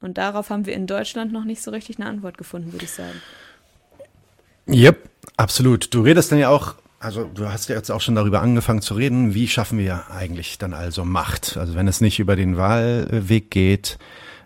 Und 0.00 0.16
darauf 0.18 0.50
haben 0.50 0.64
wir 0.64 0.74
in 0.74 0.86
Deutschland 0.86 1.32
noch 1.32 1.44
nicht 1.44 1.62
so 1.62 1.70
richtig 1.70 1.98
eine 1.98 2.08
Antwort 2.08 2.38
gefunden, 2.38 2.72
würde 2.72 2.84
ich 2.86 2.90
sagen. 2.90 3.20
Yep, 4.68 5.10
absolut. 5.36 5.92
Du 5.92 6.02
redest 6.02 6.32
dann 6.32 6.38
ja 6.38 6.48
auch, 6.48 6.74
also 7.00 7.24
du 7.24 7.48
hast 7.48 7.68
ja 7.68 7.76
jetzt 7.76 7.90
auch 7.90 8.00
schon 8.00 8.14
darüber 8.14 8.40
angefangen 8.40 8.80
zu 8.80 8.94
reden, 8.94 9.34
wie 9.34 9.48
schaffen 9.48 9.78
wir 9.78 10.10
eigentlich 10.10 10.58
dann 10.58 10.72
also 10.72 11.04
Macht? 11.04 11.56
Also 11.56 11.74
wenn 11.74 11.88
es 11.88 12.00
nicht 12.00 12.18
über 12.18 12.36
den 12.36 12.56
Wahlweg 12.56 13.50
geht, 13.50 13.98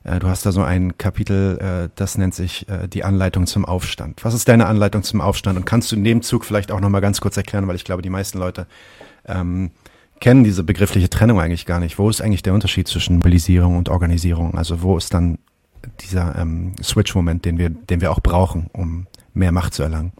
äh, 0.04 0.18
du 0.18 0.28
hast 0.28 0.44
da 0.44 0.52
so 0.52 0.62
ein 0.62 0.98
Kapitel, 0.98 1.58
äh, 1.58 1.88
das 1.94 2.18
nennt 2.18 2.34
sich 2.34 2.68
äh, 2.68 2.88
die 2.88 3.04
Anleitung 3.04 3.46
zum 3.46 3.64
Aufstand. 3.64 4.24
Was 4.24 4.34
ist 4.34 4.48
deine 4.48 4.66
Anleitung 4.66 5.02
zum 5.02 5.20
Aufstand? 5.20 5.58
Und 5.58 5.64
kannst 5.66 5.92
du 5.92 5.96
in 5.96 6.04
dem 6.04 6.22
Zug 6.22 6.44
vielleicht 6.44 6.72
auch 6.72 6.80
nochmal 6.80 7.00
ganz 7.00 7.20
kurz 7.20 7.36
erklären, 7.36 7.68
weil 7.68 7.76
ich 7.76 7.84
glaube, 7.84 8.02
die 8.02 8.10
meisten 8.10 8.38
Leute 8.38 8.66
ähm, 9.26 9.70
kennen 10.20 10.42
diese 10.42 10.64
begriffliche 10.64 11.10
Trennung 11.10 11.40
eigentlich 11.40 11.66
gar 11.66 11.80
nicht. 11.80 11.98
Wo 11.98 12.10
ist 12.10 12.20
eigentlich 12.20 12.42
der 12.42 12.54
Unterschied 12.54 12.88
zwischen 12.88 13.16
Mobilisierung 13.16 13.76
und 13.76 13.88
Organisierung? 13.88 14.56
Also 14.56 14.82
wo 14.82 14.96
ist 14.96 15.14
dann 15.14 15.38
dieser 16.00 16.36
ähm, 16.36 16.72
Switch-Moment, 16.82 17.44
den 17.44 17.58
wir, 17.58 17.70
den 17.70 18.00
wir 18.00 18.10
auch 18.10 18.20
brauchen, 18.20 18.68
um 18.72 19.06
mehr 19.38 19.52
Macht 19.52 19.74
zu 19.74 19.82
erlangen. 19.82 20.12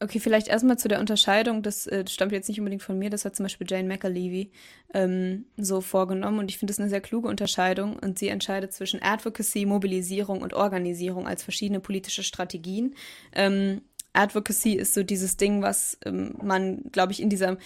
Okay, 0.00 0.20
vielleicht 0.20 0.46
erstmal 0.46 0.78
zu 0.78 0.86
der 0.86 1.00
Unterscheidung, 1.00 1.62
das 1.62 1.88
äh, 1.88 2.04
stammt 2.08 2.30
jetzt 2.30 2.48
nicht 2.48 2.60
unbedingt 2.60 2.84
von 2.84 2.96
mir, 2.96 3.10
das 3.10 3.24
hat 3.24 3.34
zum 3.34 3.44
Beispiel 3.44 3.66
Jane 3.68 3.88
McAlevey 3.88 4.52
ähm, 4.94 5.46
so 5.56 5.80
vorgenommen 5.80 6.38
und 6.38 6.50
ich 6.52 6.58
finde 6.58 6.72
es 6.72 6.78
eine 6.78 6.88
sehr 6.88 7.00
kluge 7.00 7.26
Unterscheidung 7.26 7.98
und 7.98 8.16
sie 8.16 8.28
entscheidet 8.28 8.72
zwischen 8.72 9.02
Advocacy, 9.02 9.66
Mobilisierung 9.66 10.40
und 10.40 10.54
Organisierung 10.54 11.26
als 11.26 11.42
verschiedene 11.42 11.80
politische 11.80 12.22
Strategien. 12.22 12.94
Ähm, 13.32 13.80
Advocacy 14.12 14.74
ist 14.74 14.94
so 14.94 15.02
dieses 15.02 15.36
Ding, 15.36 15.62
was 15.62 15.98
ähm, 16.04 16.34
man, 16.42 16.82
glaube 16.92 17.12
ich, 17.12 17.20
in 17.20 17.28
dieser 17.28 17.56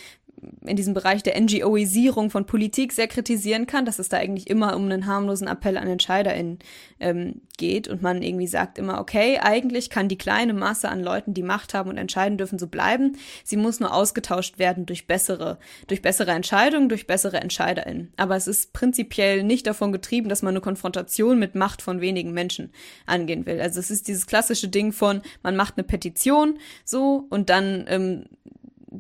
in 0.65 0.77
diesem 0.77 0.95
Bereich 0.95 1.23
der 1.23 1.41
NGOisierung 1.41 2.31
von 2.31 2.47
Politik 2.47 2.93
sehr 2.93 3.07
kritisieren 3.07 3.67
kann, 3.67 3.85
dass 3.85 3.99
es 3.99 4.09
da 4.09 4.17
eigentlich 4.17 4.51
immer 4.51 4.75
um 4.75 4.85
einen 4.85 5.07
harmlosen 5.07 5.47
Appell 5.47 5.77
an 5.77 5.87
EntscheiderInnen 5.87 6.59
ähm, 6.99 7.43
geht 7.59 7.87
und 7.87 8.03
man 8.03 8.23
irgendwie 8.23 8.47
sagt 8.49 8.79
immer, 8.79 8.99
okay, 8.99 9.39
eigentlich 9.39 9.91
kann 9.91 10.09
die 10.09 10.19
kleine 10.19 10.53
Masse 10.53 10.89
an 10.89 11.03
Leuten, 11.03 11.35
die 11.35 11.45
Macht 11.45 11.75
haben 11.75 11.91
und 11.91 11.99
entscheiden 11.99 12.39
dürfen, 12.39 12.59
so 12.59 12.67
bleiben. 12.67 13.17
Sie 13.45 13.57
muss 13.57 13.79
nur 13.79 13.95
ausgetauscht 13.95 14.59
werden 14.59 14.87
durch 14.87 15.07
bessere, 15.07 15.59
durch 15.87 16.03
bessere 16.03 16.33
Entscheidungen, 16.33 16.89
durch 16.89 17.07
bessere 17.07 17.41
EntscheiderInnen. 17.41 18.13
Aber 18.17 18.35
es 18.35 18.49
ist 18.49 18.73
prinzipiell 18.73 19.45
nicht 19.45 19.67
davon 19.67 19.93
getrieben, 19.93 20.29
dass 20.29 20.43
man 20.43 20.55
eine 20.55 20.61
Konfrontation 20.61 21.39
mit 21.39 21.55
Macht 21.55 21.83
von 21.83 22.01
wenigen 22.01 22.33
Menschen 22.33 22.73
angehen 23.07 23.47
will. 23.47 23.61
Also 23.61 23.79
es 23.79 23.91
ist 23.91 24.09
dieses 24.09 24.27
klassische 24.27 24.69
Ding 24.69 24.93
von, 24.93 25.23
man 25.43 25.55
macht 25.55 25.75
eine 25.77 25.85
Petition 25.85 26.59
so 26.85 27.27
und 27.31 27.49
dann 27.49 27.85
ähm, 27.89 28.25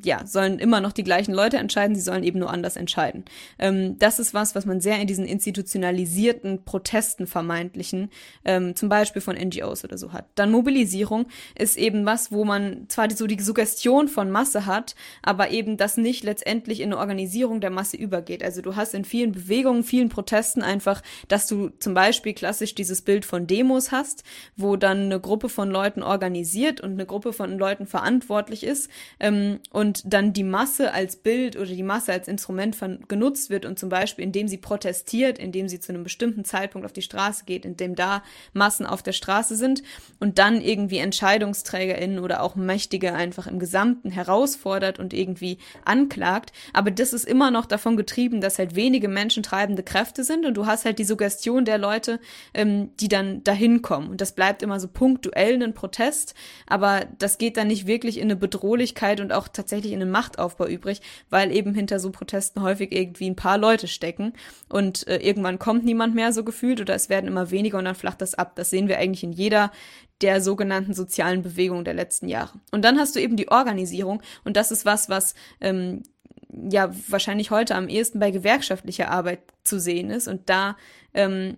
ja, 0.03 0.26
sollen 0.26 0.59
immer 0.59 0.80
noch 0.80 0.93
die 0.93 1.05
gleichen 1.05 1.32
Leute 1.32 1.59
entscheiden, 1.59 1.95
sie 1.95 2.03
sollen 2.03 2.22
eben 2.22 2.38
nur 2.38 2.51
anders 2.51 2.76
entscheiden. 2.76 3.24
Ähm, 3.59 3.99
das 3.99 4.18
ist 4.18 4.34
was, 4.34 4.55
was 4.55 4.66
man 4.66 4.80
sehr 4.80 5.01
in 5.01 5.07
diesen 5.07 5.26
institutionalisierten 5.26 6.64
Protesten 6.64 7.26
vermeintlichen, 7.26 8.11
ähm, 8.45 8.74
zum 8.76 8.88
Beispiel 8.88 9.22
von 9.22 9.36
NGOs 9.36 9.84
oder 9.84 9.99
so 9.99 10.12
hat. 10.12 10.26
Dann 10.34 10.51
Mobilisierung 10.51 11.26
ist 11.59 11.76
eben 11.76 12.07
was, 12.07 12.32
wo 12.32 12.45
man 12.45 12.88
zwar 12.88 13.11
so 13.11 13.26
die 13.26 13.40
Suggestion 13.40 14.09
von 14.09 14.30
Masse 14.30 14.66
hat, 14.66 14.95
aber 15.22 15.51
eben 15.51 15.76
das 15.76 15.97
nicht 15.97 16.24
letztendlich 16.24 16.80
in 16.80 16.93
eine 16.93 16.99
Organisierung 16.99 17.61
der 17.61 17.70
Masse 17.70 17.97
übergeht. 17.97 18.43
Also 18.43 18.62
du 18.62 18.76
hast 18.76 18.95
in 18.95 19.05
vielen 19.05 19.32
Bewegungen, 19.32 19.82
vielen 19.82 20.09
Protesten 20.09 20.62
einfach, 20.62 21.03
dass 21.28 21.47
du 21.47 21.70
zum 21.78 21.95
Beispiel 21.95 22.32
klassisch 22.34 22.74
dieses 22.74 23.03
Bild 23.03 23.24
von 23.24 23.47
Demos 23.47 23.93
hast, 23.93 24.24
wo 24.57 24.76
dann 24.76 25.03
eine 25.03 25.20
Gruppe 25.20 25.49
von 25.49 25.70
Leuten 25.70 26.03
organisiert 26.03 26.80
und 26.80 26.93
eine 26.93 27.07
Gruppe 27.07 27.32
von 27.32 27.59
Leuten 27.59 27.86
verantwortlich 27.86 28.64
ist 28.64 28.90
ähm, 29.20 29.61
und 29.70 29.82
dann 30.05 30.33
die 30.33 30.45
Masse 30.45 30.93
als 30.93 31.16
Bild 31.16 31.57
oder 31.57 31.66
die 31.66 31.83
Masse 31.83 32.12
als 32.12 32.28
Instrument 32.28 32.76
von, 32.76 33.01
genutzt 33.09 33.51
wird 33.51 33.64
und 33.64 33.78
zum 33.78 33.89
Beispiel 33.89 34.24
indem 34.24 34.49
sie 34.49 34.59
protestiert, 34.59 35.39
indem 35.39 35.68
sie 35.68 35.80
zu 35.80 35.93
einem 35.93 36.05
bestimmten 36.05 36.45
Zeitpunkt 36.45 36.85
auf 36.85 36.93
die 36.93 37.03
Straße 37.03 37.45
geht, 37.45 37.64
indem 37.64 37.95
da 37.95 38.22
Massen 38.53 38.87
auf 38.87 39.03
der 39.03 39.12
Straße 39.12 39.57
sind 39.57 39.83
und 40.20 40.39
dann 40.39 40.61
irgendwie 40.61 40.99
EntscheidungsträgerInnen 40.99 42.18
oder 42.18 42.43
auch 42.43 42.55
Mächtige 42.55 43.14
einfach 43.14 43.47
im 43.47 43.59
Gesamten 43.59 44.11
herausfordert 44.11 44.99
und 44.99 45.12
irgendwie 45.12 45.59
anklagt. 45.85 46.53
Aber 46.72 46.91
das 46.91 47.12
ist 47.12 47.24
immer 47.24 47.51
noch 47.51 47.66
davon 47.66 47.97
getrieben, 47.97 48.41
dass 48.41 48.59
halt 48.59 48.74
wenige 48.74 49.09
Menschen 49.09 49.43
treibende 49.43 49.83
Kräfte 49.83 50.24
sind 50.24 50.47
und 50.47 50.55
du 50.55 50.66
hast 50.66 50.85
halt 50.85 50.99
die 50.99 51.05
Suggestion 51.05 51.64
der 51.64 51.78
Leute, 51.78 52.20
ähm, 52.55 52.91
die 53.01 53.09
dann 53.09 53.43
dahin 53.45 53.83
kommen. 53.83 54.11
Und 54.11 54.20
das 54.20 54.33
bleibt 54.33 54.62
immer 54.62 54.80
so 54.80 54.89
punktuell 54.89 55.62
ein 55.62 55.74
Protest, 55.74 56.35
aber 56.66 57.07
das 57.18 57.39
geht 57.39 57.57
dann 57.57 57.68
nicht 57.68 57.87
wirklich 57.87 58.18
in 58.18 58.24
eine 58.24 58.37
Bedrohlichkeit 58.37 59.20
und 59.20 59.33
auch 59.33 59.49
tatsächlich 59.49 59.71
tatsächlich 59.72 59.94
in 59.94 60.02
einem 60.02 60.10
Machtaufbau 60.10 60.66
übrig, 60.66 61.00
weil 61.30 61.50
eben 61.50 61.74
hinter 61.74 61.98
so 61.98 62.10
Protesten 62.10 62.62
häufig 62.62 62.92
irgendwie 62.92 63.30
ein 63.30 63.36
paar 63.36 63.56
Leute 63.56 63.88
stecken 63.88 64.34
und 64.68 65.06
äh, 65.08 65.16
irgendwann 65.16 65.58
kommt 65.58 65.84
niemand 65.84 66.14
mehr 66.14 66.32
so 66.34 66.44
gefühlt 66.44 66.80
oder 66.80 66.94
es 66.94 67.08
werden 67.08 67.26
immer 67.26 67.50
weniger 67.50 67.78
und 67.78 67.86
dann 67.86 67.94
flacht 67.94 68.20
das 68.20 68.34
ab. 68.34 68.52
Das 68.56 68.68
sehen 68.68 68.88
wir 68.88 68.98
eigentlich 68.98 69.24
in 69.24 69.32
jeder 69.32 69.72
der 70.20 70.42
sogenannten 70.42 70.92
sozialen 70.92 71.42
Bewegungen 71.42 71.86
der 71.86 71.94
letzten 71.94 72.28
Jahre. 72.28 72.60
Und 72.70 72.84
dann 72.84 72.98
hast 72.98 73.16
du 73.16 73.20
eben 73.20 73.36
die 73.36 73.50
Organisierung 73.50 74.22
und 74.44 74.58
das 74.58 74.70
ist 74.70 74.84
was, 74.84 75.08
was 75.08 75.34
ähm, 75.60 76.02
ja 76.50 76.90
wahrscheinlich 77.08 77.50
heute 77.50 77.74
am 77.74 77.88
ehesten 77.88 78.18
bei 78.18 78.30
gewerkschaftlicher 78.30 79.10
Arbeit 79.10 79.40
zu 79.64 79.80
sehen 79.80 80.10
ist 80.10 80.28
und 80.28 80.50
da 80.50 80.76
ähm, 81.14 81.56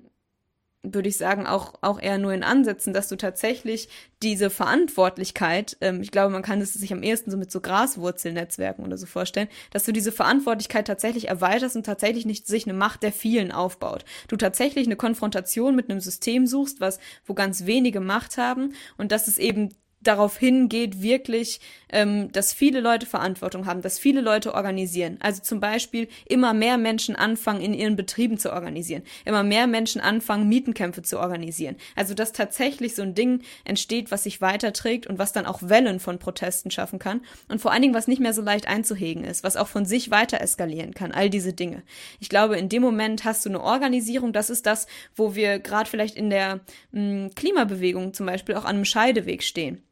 würde 0.85 1.09
ich 1.09 1.17
sagen, 1.17 1.47
auch, 1.47 1.75
auch 1.81 2.01
eher 2.01 2.19
nur 2.19 2.33
in 2.33 2.43
Ansätzen, 2.45 2.93
dass 2.93 3.09
du 3.09 3.17
tatsächlich 3.17 3.89
diese 4.23 4.51
Verantwortlichkeit, 4.51 5.77
ähm, 5.81 6.01
ich 6.01 6.11
glaube, 6.11 6.33
man 6.33 6.43
kann 6.43 6.61
es 6.61 6.75
sich 6.75 6.93
am 6.93 7.03
ehesten 7.03 7.31
so 7.31 7.37
mit 7.37 7.51
so 7.51 7.61
Graswurzelnetzwerken 7.61 8.85
oder 8.85 8.97
so 8.97 9.07
vorstellen, 9.07 9.49
dass 9.71 9.85
du 9.85 9.93
diese 9.93 10.13
Verantwortlichkeit 10.13 10.87
tatsächlich 10.87 11.29
erweiterst 11.29 11.77
und 11.77 11.87
tatsächlich 11.87 12.27
nicht 12.27 12.47
sich 12.47 12.67
eine 12.67 12.75
Macht 12.75 13.03
der 13.03 13.13
vielen 13.13 13.51
aufbaut. 13.51 14.05
Du 14.29 14.37
tatsächlich 14.37 14.87
eine 14.87 14.97
Konfrontation 14.97 15.75
mit 15.75 15.91
einem 15.91 16.01
System 16.01 16.47
suchst, 16.47 16.81
was, 16.81 16.99
wo 17.25 17.35
ganz 17.35 17.67
wenige 17.67 18.01
Macht 18.01 18.37
haben 18.37 18.75
und 18.97 19.13
dass 19.13 19.29
es 19.29 19.39
eben 19.39 19.71
darauf 20.07 20.39
hingeht, 20.39 21.03
wirklich, 21.03 21.61
ähm, 21.91 22.31
dass 22.33 22.53
viele 22.53 22.81
Leute 22.81 23.07
Verantwortung 23.07 23.67
haben, 23.67 23.83
dass 23.83 23.99
viele 23.99 24.21
Leute 24.21 24.55
organisieren. 24.55 25.17
Also 25.21 25.43
zum 25.43 25.61
Beispiel 25.61 26.09
immer 26.27 26.53
mehr 26.53 26.77
Menschen 26.77 27.17
anfangen, 27.17 27.61
in 27.61 27.73
ihren 27.73 27.97
Betrieben 27.97 28.37
zu 28.39 28.53
organisieren, 28.53 29.03
immer 29.25 29.43
mehr 29.43 29.67
Menschen 29.67 30.01
anfangen, 30.01 30.49
Mietenkämpfe 30.49 31.03
zu 31.03 31.19
organisieren. 31.19 31.77
Also 31.95 32.15
dass 32.15 32.33
tatsächlich 32.33 32.95
so 32.95 33.03
ein 33.03 33.15
Ding 33.15 33.43
entsteht, 33.65 34.11
was 34.11 34.25
sich 34.25 34.41
weiterträgt 34.41 35.07
und 35.07 35.19
was 35.19 35.33
dann 35.33 35.47
auch 35.47 35.61
Wellen 35.63 36.01
von 36.01 36.19
Protesten 36.19 36.71
schaffen 36.71 36.99
kann 36.99 37.21
und 37.49 37.61
vor 37.61 37.73
allen 37.73 37.83
Dingen, 37.83 37.95
was 37.95 38.09
nicht 38.09 38.21
mehr 38.21 38.35
so 38.35 38.43
leicht 38.43 38.67
einzuhegen 38.67 39.25
ist, 39.25 39.45
was 39.45 39.57
auch 39.57 39.69
von 39.69 39.87
sich 39.87 40.11
weiter 40.11 40.41
eskalieren 40.41 40.95
kann, 40.95 41.13
all 41.13 41.31
diese 41.31 41.53
Dinge. 41.53 41.83
Ich 42.19 42.29
glaube, 42.29 42.57
in 42.57 42.69
dem 42.69 42.83
Moment 42.83 43.25
hast 43.25 43.45
du 43.45 43.51
eine 43.51 43.63
Organisierung, 43.63 44.33
das 44.33 44.51
ist 44.51 44.67
das, 44.67 44.87
wo 45.15 45.35
wir 45.35 45.61
gerade 45.61 45.89
vielleicht 45.89 46.17
in 46.17 46.31
der 46.31 46.61
mh, 46.93 47.31
Klimabewegung 47.37 48.15
zum 48.15 48.27
Beispiel 48.27 48.57
auch 48.57 48.65
an 48.65 48.77
einem 48.77 48.85
Scheideweg 48.85 49.43
stehen 49.43 49.83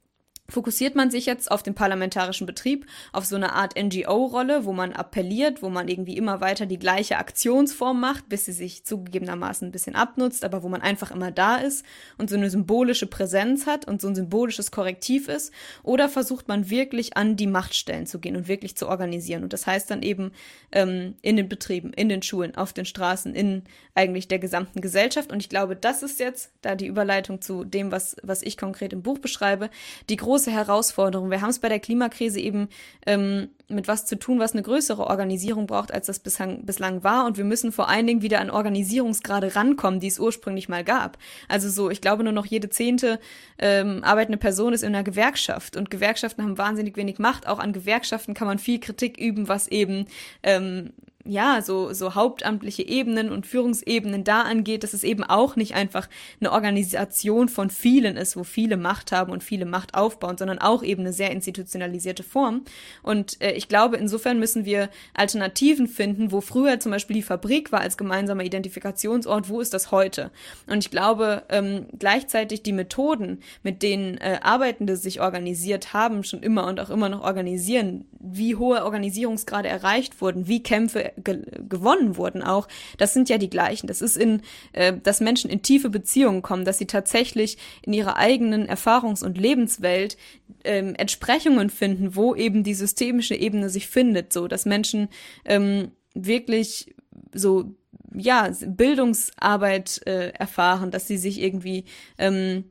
fokussiert 0.48 0.94
man 0.94 1.10
sich 1.10 1.26
jetzt 1.26 1.50
auf 1.50 1.62
den 1.62 1.74
parlamentarischen 1.74 2.46
Betrieb, 2.46 2.86
auf 3.12 3.24
so 3.24 3.36
eine 3.36 3.54
Art 3.54 3.74
NGO-Rolle, 3.80 4.64
wo 4.64 4.72
man 4.72 4.92
appelliert, 4.92 5.62
wo 5.62 5.70
man 5.70 5.88
irgendwie 5.88 6.16
immer 6.16 6.40
weiter 6.40 6.66
die 6.66 6.78
gleiche 6.78 7.16
Aktionsform 7.16 7.98
macht, 8.00 8.28
bis 8.28 8.44
sie 8.44 8.52
sich 8.52 8.84
zugegebenermaßen 8.84 9.68
ein 9.68 9.72
bisschen 9.72 9.94
abnutzt, 9.94 10.44
aber 10.44 10.62
wo 10.62 10.68
man 10.68 10.82
einfach 10.82 11.10
immer 11.10 11.30
da 11.30 11.56
ist 11.56 11.84
und 12.18 12.28
so 12.28 12.36
eine 12.36 12.50
symbolische 12.50 13.06
Präsenz 13.06 13.66
hat 13.66 13.86
und 13.86 14.00
so 14.00 14.08
ein 14.08 14.14
symbolisches 14.14 14.70
Korrektiv 14.70 15.28
ist, 15.28 15.52
oder 15.82 16.08
versucht 16.08 16.48
man 16.48 16.68
wirklich 16.68 17.16
an 17.16 17.36
die 17.36 17.46
Machtstellen 17.46 18.06
zu 18.06 18.18
gehen 18.18 18.36
und 18.36 18.48
wirklich 18.48 18.76
zu 18.76 18.88
organisieren. 18.88 19.42
Und 19.42 19.52
das 19.52 19.66
heißt 19.66 19.90
dann 19.90 20.02
eben 20.02 20.32
ähm, 20.72 21.14
in 21.22 21.36
den 21.36 21.48
Betrieben, 21.48 21.92
in 21.92 22.08
den 22.08 22.22
Schulen, 22.22 22.56
auf 22.56 22.72
den 22.72 22.84
Straßen, 22.84 23.34
in 23.34 23.62
eigentlich 23.94 24.28
der 24.28 24.38
gesamten 24.38 24.80
Gesellschaft. 24.80 25.32
Und 25.32 25.40
ich 25.40 25.48
glaube, 25.48 25.76
das 25.76 26.02
ist 26.02 26.20
jetzt, 26.20 26.52
da 26.62 26.74
die 26.74 26.86
Überleitung 26.86 27.40
zu 27.40 27.64
dem, 27.64 27.92
was, 27.92 28.16
was 28.22 28.42
ich 28.42 28.56
konkret 28.56 28.92
im 28.92 29.02
Buch 29.02 29.18
beschreibe, 29.18 29.70
die 30.08 30.16
große 30.16 30.41
große 30.42 30.50
Herausforderung. 30.50 31.30
Wir 31.30 31.40
haben 31.40 31.50
es 31.50 31.60
bei 31.60 31.68
der 31.68 31.78
Klimakrise 31.78 32.40
eben 32.40 32.68
ähm, 33.06 33.50
mit 33.68 33.86
was 33.86 34.06
zu 34.06 34.18
tun, 34.18 34.40
was 34.40 34.52
eine 34.52 34.62
größere 34.62 35.06
Organisierung 35.06 35.66
braucht, 35.66 35.94
als 35.94 36.06
das 36.06 36.18
bislang, 36.18 36.66
bislang 36.66 37.04
war. 37.04 37.26
Und 37.26 37.36
wir 37.38 37.44
müssen 37.44 37.70
vor 37.70 37.88
allen 37.88 38.08
Dingen 38.08 38.22
wieder 38.22 38.40
an 38.40 38.50
Organisierungsgrade 38.50 39.54
rankommen, 39.54 40.00
die 40.00 40.08
es 40.08 40.18
ursprünglich 40.18 40.68
mal 40.68 40.82
gab. 40.82 41.16
Also 41.48 41.68
so, 41.68 41.90
ich 41.90 42.00
glaube, 42.00 42.24
nur 42.24 42.32
noch 42.32 42.46
jede 42.46 42.70
zehnte 42.70 43.20
ähm, 43.58 44.02
arbeitende 44.02 44.38
Person 44.38 44.72
ist 44.72 44.82
in 44.82 44.94
einer 44.94 45.04
Gewerkschaft. 45.04 45.76
Und 45.76 45.90
Gewerkschaften 45.90 46.42
haben 46.42 46.58
wahnsinnig 46.58 46.96
wenig 46.96 47.20
Macht. 47.20 47.46
Auch 47.46 47.60
an 47.60 47.72
Gewerkschaften 47.72 48.34
kann 48.34 48.48
man 48.48 48.58
viel 48.58 48.80
Kritik 48.80 49.18
üben, 49.18 49.46
was 49.46 49.68
eben 49.68 50.06
ähm, 50.42 50.90
ja, 51.24 51.62
so, 51.62 51.92
so 51.92 52.14
hauptamtliche 52.14 52.82
Ebenen 52.82 53.30
und 53.30 53.46
Führungsebenen 53.46 54.24
da 54.24 54.42
angeht, 54.42 54.82
dass 54.82 54.92
es 54.92 55.04
eben 55.04 55.22
auch 55.22 55.54
nicht 55.54 55.74
einfach 55.74 56.08
eine 56.40 56.50
Organisation 56.50 57.48
von 57.48 57.70
vielen 57.70 58.16
ist, 58.16 58.36
wo 58.36 58.42
viele 58.42 58.76
Macht 58.76 59.12
haben 59.12 59.32
und 59.32 59.44
viele 59.44 59.64
Macht 59.64 59.94
aufbauen, 59.94 60.36
sondern 60.36 60.58
auch 60.58 60.82
eben 60.82 61.02
eine 61.02 61.12
sehr 61.12 61.30
institutionalisierte 61.30 62.24
Form. 62.24 62.62
Und 63.02 63.40
äh, 63.40 63.52
ich 63.52 63.68
glaube, 63.68 63.96
insofern 63.96 64.38
müssen 64.40 64.64
wir 64.64 64.88
Alternativen 65.14 65.86
finden, 65.86 66.32
wo 66.32 66.40
früher 66.40 66.80
zum 66.80 66.90
Beispiel 66.90 67.14
die 67.14 67.22
Fabrik 67.22 67.70
war 67.70 67.80
als 67.80 67.96
gemeinsamer 67.96 68.42
Identifikationsort, 68.42 69.48
wo 69.48 69.60
ist 69.60 69.74
das 69.74 69.92
heute? 69.92 70.30
Und 70.66 70.78
ich 70.78 70.90
glaube, 70.90 71.44
ähm, 71.50 71.86
gleichzeitig 71.98 72.62
die 72.62 72.72
Methoden, 72.72 73.40
mit 73.62 73.82
denen 73.82 74.18
äh, 74.18 74.40
Arbeitende 74.42 74.96
sich 74.96 75.20
organisiert 75.20 75.92
haben, 75.92 76.24
schon 76.24 76.42
immer 76.42 76.66
und 76.66 76.80
auch 76.80 76.90
immer 76.90 77.08
noch 77.08 77.22
organisieren, 77.22 78.06
wie 78.18 78.56
hohe 78.56 78.84
Organisierungsgrade 78.84 79.68
erreicht 79.68 80.20
wurden, 80.20 80.48
wie 80.48 80.62
Kämpfe 80.62 81.11
ge 81.16 81.42
gewonnen 81.68 82.16
wurden 82.16 82.42
auch, 82.42 82.68
das 82.98 83.14
sind 83.14 83.28
ja 83.28 83.38
die 83.38 83.50
gleichen. 83.50 83.86
Das 83.86 84.00
ist 84.00 84.16
in, 84.16 84.42
äh, 84.72 84.92
dass 85.02 85.20
Menschen 85.20 85.50
in 85.50 85.62
tiefe 85.62 85.90
Beziehungen 85.90 86.42
kommen, 86.42 86.64
dass 86.64 86.78
sie 86.78 86.86
tatsächlich 86.86 87.58
in 87.82 87.92
ihrer 87.92 88.16
eigenen 88.16 88.68
Erfahrungs- 88.68 89.24
und 89.24 89.38
Lebenswelt 89.38 90.16
ähm, 90.64 90.94
Entsprechungen 90.94 91.70
finden, 91.70 92.16
wo 92.16 92.34
eben 92.34 92.64
die 92.64 92.74
systemische 92.74 93.34
Ebene 93.34 93.68
sich 93.68 93.88
findet, 93.88 94.32
so 94.32 94.48
dass 94.48 94.66
Menschen 94.66 95.08
ähm, 95.44 95.92
wirklich 96.14 96.94
so 97.34 97.74
ja 98.14 98.50
Bildungsarbeit 98.66 100.00
äh, 100.06 100.30
erfahren, 100.30 100.90
dass 100.90 101.06
sie 101.06 101.16
sich 101.16 101.40
irgendwie 101.40 101.84
ähm, 102.18 102.64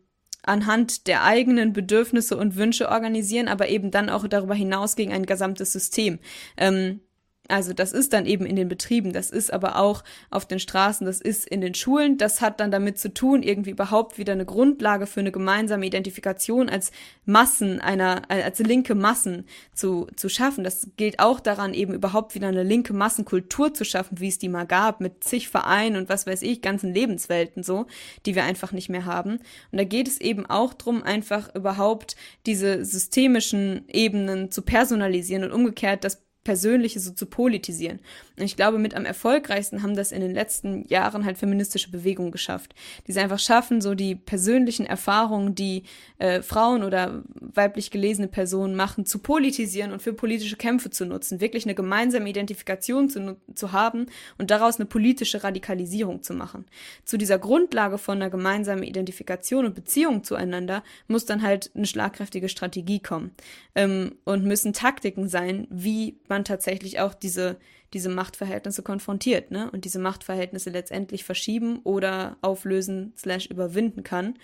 anhand 0.44 1.08
der 1.08 1.24
eigenen 1.24 1.74
Bedürfnisse 1.74 2.38
und 2.38 2.56
Wünsche 2.56 2.90
organisieren, 2.90 3.48
aber 3.48 3.70
eben 3.70 3.92
dann 3.92 4.10
auch 4.10 4.28
darüber 4.28 4.56
hinaus 4.56 4.96
gegen 4.96 5.14
ein 5.14 5.26
gesamtes 5.26 5.72
System. 5.72 6.20
Ähm, 6.58 7.02
Also 7.48 7.74
das 7.74 7.92
ist 7.92 8.14
dann 8.14 8.26
eben 8.26 8.46
in 8.46 8.56
den 8.56 8.70
Betrieben, 8.70 9.12
das 9.12 9.30
ist 9.30 9.52
aber 9.52 9.76
auch 9.76 10.04
auf 10.30 10.46
den 10.46 10.60
Straßen, 10.60 11.06
das 11.06 11.20
ist 11.20 11.46
in 11.46 11.60
den 11.60 11.74
Schulen. 11.74 12.18
Das 12.18 12.40
hat 12.40 12.60
dann 12.60 12.72
damit 12.72 12.98
zu 12.98 13.14
tun, 13.14 13.44
irgendwie 13.44 13.72
überhaupt 13.72 14.18
wieder 14.18 14.34
eine 14.34 14.46
Grundlage 14.46 15.06
für 15.06 15.20
eine 15.20 15.32
gemeinsame 15.32 15.86
Identifikation 15.86 16.70
als 16.70 16.92
Massen 17.26 17.82
einer, 17.82 18.22
als 18.30 18.60
linke 18.60 18.96
Massen 18.96 19.46
zu, 19.74 20.08
zu 20.16 20.30
schaffen. 20.30 20.64
Das 20.64 20.92
gilt 20.96 21.20
auch 21.20 21.40
daran, 21.40 21.74
eben 21.74 21.94
überhaupt 21.94 22.36
wieder 22.36 22.48
eine 22.48 22.64
linke 22.64 22.94
Massenkultur 22.94 23.74
zu 23.74 23.84
schaffen, 23.84 24.20
wie 24.20 24.30
es 24.30 24.40
die 24.40 24.50
mal 24.50 24.66
gab, 24.66 25.02
mit 25.02 25.24
zig 25.24 25.50
Vereinen 25.50 25.98
und 25.98 26.10
was 26.10 26.26
weiß 26.26 26.44
ich, 26.44 26.62
ganzen 26.62 26.94
Lebenswelten 26.94 27.64
so, 27.64 27.86
die 28.26 28.36
wir 28.36 28.44
einfach 28.44 28.72
nicht 28.72 28.88
mehr 28.90 29.06
haben. 29.06 29.40
Und 29.72 29.78
da 29.78 29.84
geht 29.84 30.08
es 30.08 30.22
eben 30.22 30.46
auch 30.46 30.74
drum, 30.74 31.04
einfach 31.04 31.54
überhaupt 31.54 32.16
diese 32.46 32.86
systemischen 32.86 33.84
Ebenen 33.90 34.52
zu 34.52 34.62
personalisieren 34.62 35.44
und 35.44 35.52
umgekehrt 35.52 36.04
das 36.06 36.22
Persönliche 36.44 37.00
so 37.00 37.12
zu 37.12 37.26
politisieren. 37.26 38.00
Und 38.42 38.46
ich 38.46 38.56
glaube, 38.56 38.80
mit 38.80 38.96
am 38.96 39.06
erfolgreichsten 39.06 39.84
haben 39.84 39.96
das 39.96 40.12
in 40.12 40.20
den 40.20 40.34
letzten 40.34 40.88
Jahren 40.88 41.26
halt 41.26 41.38
feministische 41.38 41.92
Bewegungen 41.92 42.32
geschafft. 42.32 42.74
Die 43.06 43.12
es 43.12 43.18
einfach 43.20 43.38
schaffen, 43.38 43.82
so 43.82 43.94
die 43.94 44.16
persönlichen 44.16 44.88
Erfahrungen, 44.88 45.54
die 45.54 45.84
äh, 46.18 46.42
Frauen 46.42 46.82
oder 46.84 47.22
weiblich 47.36 47.92
gelesene 47.92 48.28
Personen 48.28 48.76
machen, 48.76 49.06
zu 49.06 49.20
politisieren 49.20 49.92
und 49.92 50.02
für 50.02 50.14
politische 50.14 50.58
Kämpfe 50.58 50.90
zu 50.90 51.06
nutzen. 51.06 51.40
Wirklich 51.40 51.66
eine 51.66 51.76
gemeinsame 51.76 52.28
Identifikation 52.28 53.10
zu, 53.10 53.38
zu 53.54 53.74
haben 53.74 54.08
und 54.40 54.50
daraus 54.50 54.80
eine 54.80 54.88
politische 54.88 55.44
Radikalisierung 55.44 56.24
zu 56.24 56.34
machen. 56.34 56.66
Zu 57.06 57.20
dieser 57.20 57.38
Grundlage 57.38 58.00
von 58.00 58.18
einer 58.18 58.32
gemeinsamen 58.32 58.82
Identifikation 58.82 59.68
und 59.68 59.76
Beziehung 59.76 60.24
zueinander 60.24 60.82
muss 61.08 61.26
dann 61.26 61.44
halt 61.44 61.70
eine 61.76 61.86
schlagkräftige 61.86 62.50
Strategie 62.50 63.02
kommen. 63.02 63.36
Ähm, 63.76 64.16
und 64.24 64.46
müssen 64.46 64.74
Taktiken 64.74 65.30
sein, 65.30 65.68
wie 65.70 66.18
man 66.28 66.44
tatsächlich 66.44 67.00
auch 67.00 67.14
diese, 67.14 67.58
diese 67.94 68.10
Machtverhältnisse 68.10 68.84
konfrontiert, 68.84 69.52
ne? 69.52 69.70
Und 69.72 69.86
diese 69.86 70.00
Machtverhältnisse 70.00 70.70
letztendlich 70.70 71.24
verschieben 71.24 71.80
oder 71.84 72.38
auflösen 72.42 73.14
slash 73.18 73.48
überwinden 73.48 74.04
kann. 74.04 74.36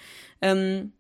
Ähm, 0.42 0.94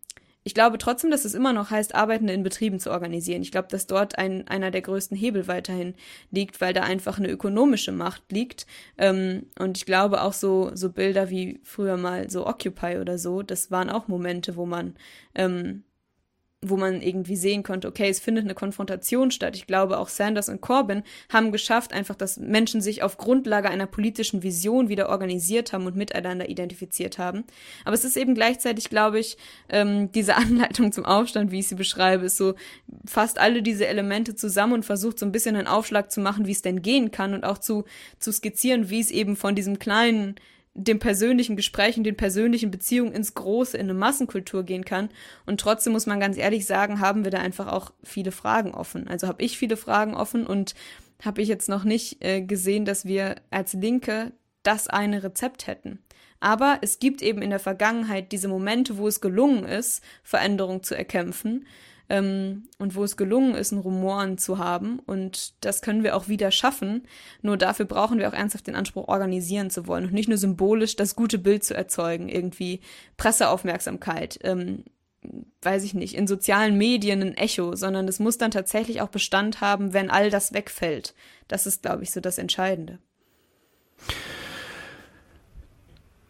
ich 0.47 0.53
glaube 0.53 0.77
trotzdem, 0.77 1.11
dass 1.11 1.25
es 1.25 1.33
immer 1.33 1.51
noch 1.51 1.71
heißt, 1.71 1.93
Arbeitende 1.93 2.31
in 2.31 2.41
Betrieben 2.41 2.79
zu 2.79 2.89
organisieren. 2.89 3.41
Ich 3.41 3.51
glaube, 3.51 3.67
dass 3.69 3.85
dort 3.85 4.17
ein, 4.17 4.47
einer 4.47 4.71
der 4.71 4.81
größten 4.81 5.17
Hebel 5.17 5.45
weiterhin 5.49 5.93
liegt, 6.31 6.61
weil 6.61 6.73
da 6.73 6.83
einfach 6.83 7.17
eine 7.17 7.29
ökonomische 7.29 7.91
Macht 7.91 8.31
liegt. 8.31 8.65
Ähm, 8.97 9.47
und 9.59 9.77
ich 9.77 9.85
glaube 9.85 10.21
auch 10.21 10.31
so, 10.31 10.71
so 10.73 10.89
Bilder 10.89 11.29
wie 11.29 11.59
früher 11.63 11.97
mal 11.97 12.29
so 12.29 12.47
Occupy 12.47 12.99
oder 12.99 13.17
so, 13.17 13.41
das 13.41 13.71
waren 13.71 13.89
auch 13.89 14.07
Momente, 14.07 14.55
wo 14.55 14.65
man 14.65 14.95
ähm, 15.35 15.83
wo 16.69 16.77
man 16.77 17.01
irgendwie 17.01 17.35
sehen 17.35 17.63
konnte, 17.63 17.87
okay, 17.87 18.09
es 18.09 18.19
findet 18.19 18.45
eine 18.45 18.53
Konfrontation 18.53 19.31
statt. 19.31 19.55
Ich 19.55 19.67
glaube, 19.67 19.97
auch 19.97 20.09
Sanders 20.09 20.49
und 20.49 20.61
Corbyn 20.61 21.03
haben 21.31 21.51
geschafft, 21.51 21.93
einfach, 21.93 22.15
dass 22.15 22.37
Menschen 22.37 22.81
sich 22.81 23.03
auf 23.03 23.17
Grundlage 23.17 23.69
einer 23.69 23.87
politischen 23.87 24.43
Vision 24.43 24.89
wieder 24.89 25.09
organisiert 25.09 25.73
haben 25.73 25.85
und 25.85 25.95
miteinander 25.95 26.49
identifiziert 26.49 27.17
haben. 27.17 27.43
Aber 27.85 27.93
es 27.93 28.05
ist 28.05 28.17
eben 28.17 28.35
gleichzeitig, 28.35 28.89
glaube 28.89 29.19
ich, 29.19 29.37
ähm, 29.69 30.11
diese 30.11 30.35
Anleitung 30.37 30.91
zum 30.91 31.05
Aufstand, 31.05 31.51
wie 31.51 31.59
ich 31.59 31.67
sie 31.67 31.75
beschreibe, 31.75 32.25
ist 32.25 32.37
so 32.37 32.55
fast 33.05 33.39
alle 33.39 33.61
diese 33.61 33.87
Elemente 33.87 34.35
zusammen 34.35 34.73
und 34.73 34.85
versucht 34.85 35.19
so 35.19 35.25
ein 35.25 35.31
bisschen 35.31 35.55
einen 35.55 35.67
Aufschlag 35.67 36.11
zu 36.11 36.19
machen, 36.19 36.45
wie 36.47 36.51
es 36.51 36.61
denn 36.61 36.81
gehen 36.81 37.11
kann 37.11 37.33
und 37.33 37.43
auch 37.43 37.57
zu, 37.57 37.85
zu 38.19 38.31
skizzieren, 38.31 38.89
wie 38.89 38.99
es 38.99 39.11
eben 39.11 39.35
von 39.35 39.55
diesem 39.55 39.79
kleinen 39.79 40.35
dem 40.77 40.99
persönlichen 40.99 41.55
Gespräch 41.55 41.97
und 41.97 42.03
den 42.03 42.15
persönlichen 42.15 42.69
Beziehungen 42.69 43.11
ins 43.11 43.33
Große, 43.33 43.75
in 43.75 43.87
eine 43.87 43.95
Massenkultur 43.95 44.63
gehen 44.63 44.85
kann. 44.85 45.09
Und 45.45 45.59
trotzdem 45.59 45.93
muss 45.93 46.05
man 46.05 46.19
ganz 46.19 46.37
ehrlich 46.37 46.65
sagen, 46.65 46.99
haben 46.99 47.23
wir 47.23 47.31
da 47.31 47.39
einfach 47.39 47.67
auch 47.67 47.91
viele 48.03 48.31
Fragen 48.31 48.73
offen. 48.73 49.07
Also 49.07 49.27
habe 49.27 49.43
ich 49.43 49.57
viele 49.57 49.75
Fragen 49.75 50.13
offen 50.13 50.45
und 50.45 50.75
habe 51.25 51.41
ich 51.41 51.47
jetzt 51.47 51.67
noch 51.67 51.83
nicht 51.83 52.23
äh, 52.23 52.41
gesehen, 52.41 52.85
dass 52.85 53.05
wir 53.05 53.35
als 53.49 53.73
Linke 53.73 54.33
das 54.61 54.87
eine 54.87 55.23
Rezept 55.23 55.65
hätten. 55.65 55.99
Aber 56.39 56.77
es 56.81 56.99
gibt 56.99 57.23
eben 57.23 57.41
in 57.41 57.49
der 57.49 57.59
Vergangenheit 57.59 58.31
diese 58.31 58.47
Momente, 58.47 58.97
wo 58.97 59.07
es 59.07 59.19
gelungen 59.19 59.65
ist, 59.65 60.03
Veränderung 60.21 60.83
zu 60.83 60.95
erkämpfen 60.95 61.65
ähm, 62.09 62.63
und 62.77 62.95
wo 62.95 63.03
es 63.03 63.17
gelungen 63.17 63.55
ist, 63.55 63.71
ein 63.71 63.79
Rumoren 63.79 64.37
zu 64.37 64.57
haben. 64.57 64.99
Und 64.99 65.53
das 65.63 65.81
können 65.81 66.03
wir 66.03 66.15
auch 66.15 66.27
wieder 66.27 66.51
schaffen. 66.51 67.03
Nur 67.41 67.57
dafür 67.57 67.85
brauchen 67.85 68.19
wir 68.19 68.29
auch 68.29 68.33
ernsthaft 68.33 68.67
den 68.67 68.75
Anspruch, 68.75 69.07
organisieren 69.07 69.69
zu 69.69 69.87
wollen 69.87 70.05
und 70.05 70.13
nicht 70.13 70.29
nur 70.29 70.37
symbolisch 70.37 70.95
das 70.95 71.15
gute 71.15 71.37
Bild 71.37 71.63
zu 71.63 71.75
erzeugen, 71.75 72.29
irgendwie 72.29 72.81
Presseaufmerksamkeit. 73.17 74.39
Ähm, 74.43 74.83
weiß 75.61 75.83
ich 75.83 75.93
nicht, 75.93 76.15
in 76.15 76.27
sozialen 76.27 76.77
Medien 76.77 77.21
ein 77.21 77.35
Echo, 77.35 77.75
sondern 77.75 78.07
es 78.07 78.19
muss 78.19 78.37
dann 78.37 78.51
tatsächlich 78.51 79.01
auch 79.01 79.09
Bestand 79.09 79.59
haben, 79.61 79.93
wenn 79.93 80.09
all 80.09 80.29
das 80.29 80.53
wegfällt. 80.53 81.13
Das 81.47 81.65
ist, 81.65 81.81
glaube 81.81 82.03
ich, 82.03 82.11
so 82.11 82.21
das 82.21 82.37
Entscheidende. 82.37 82.99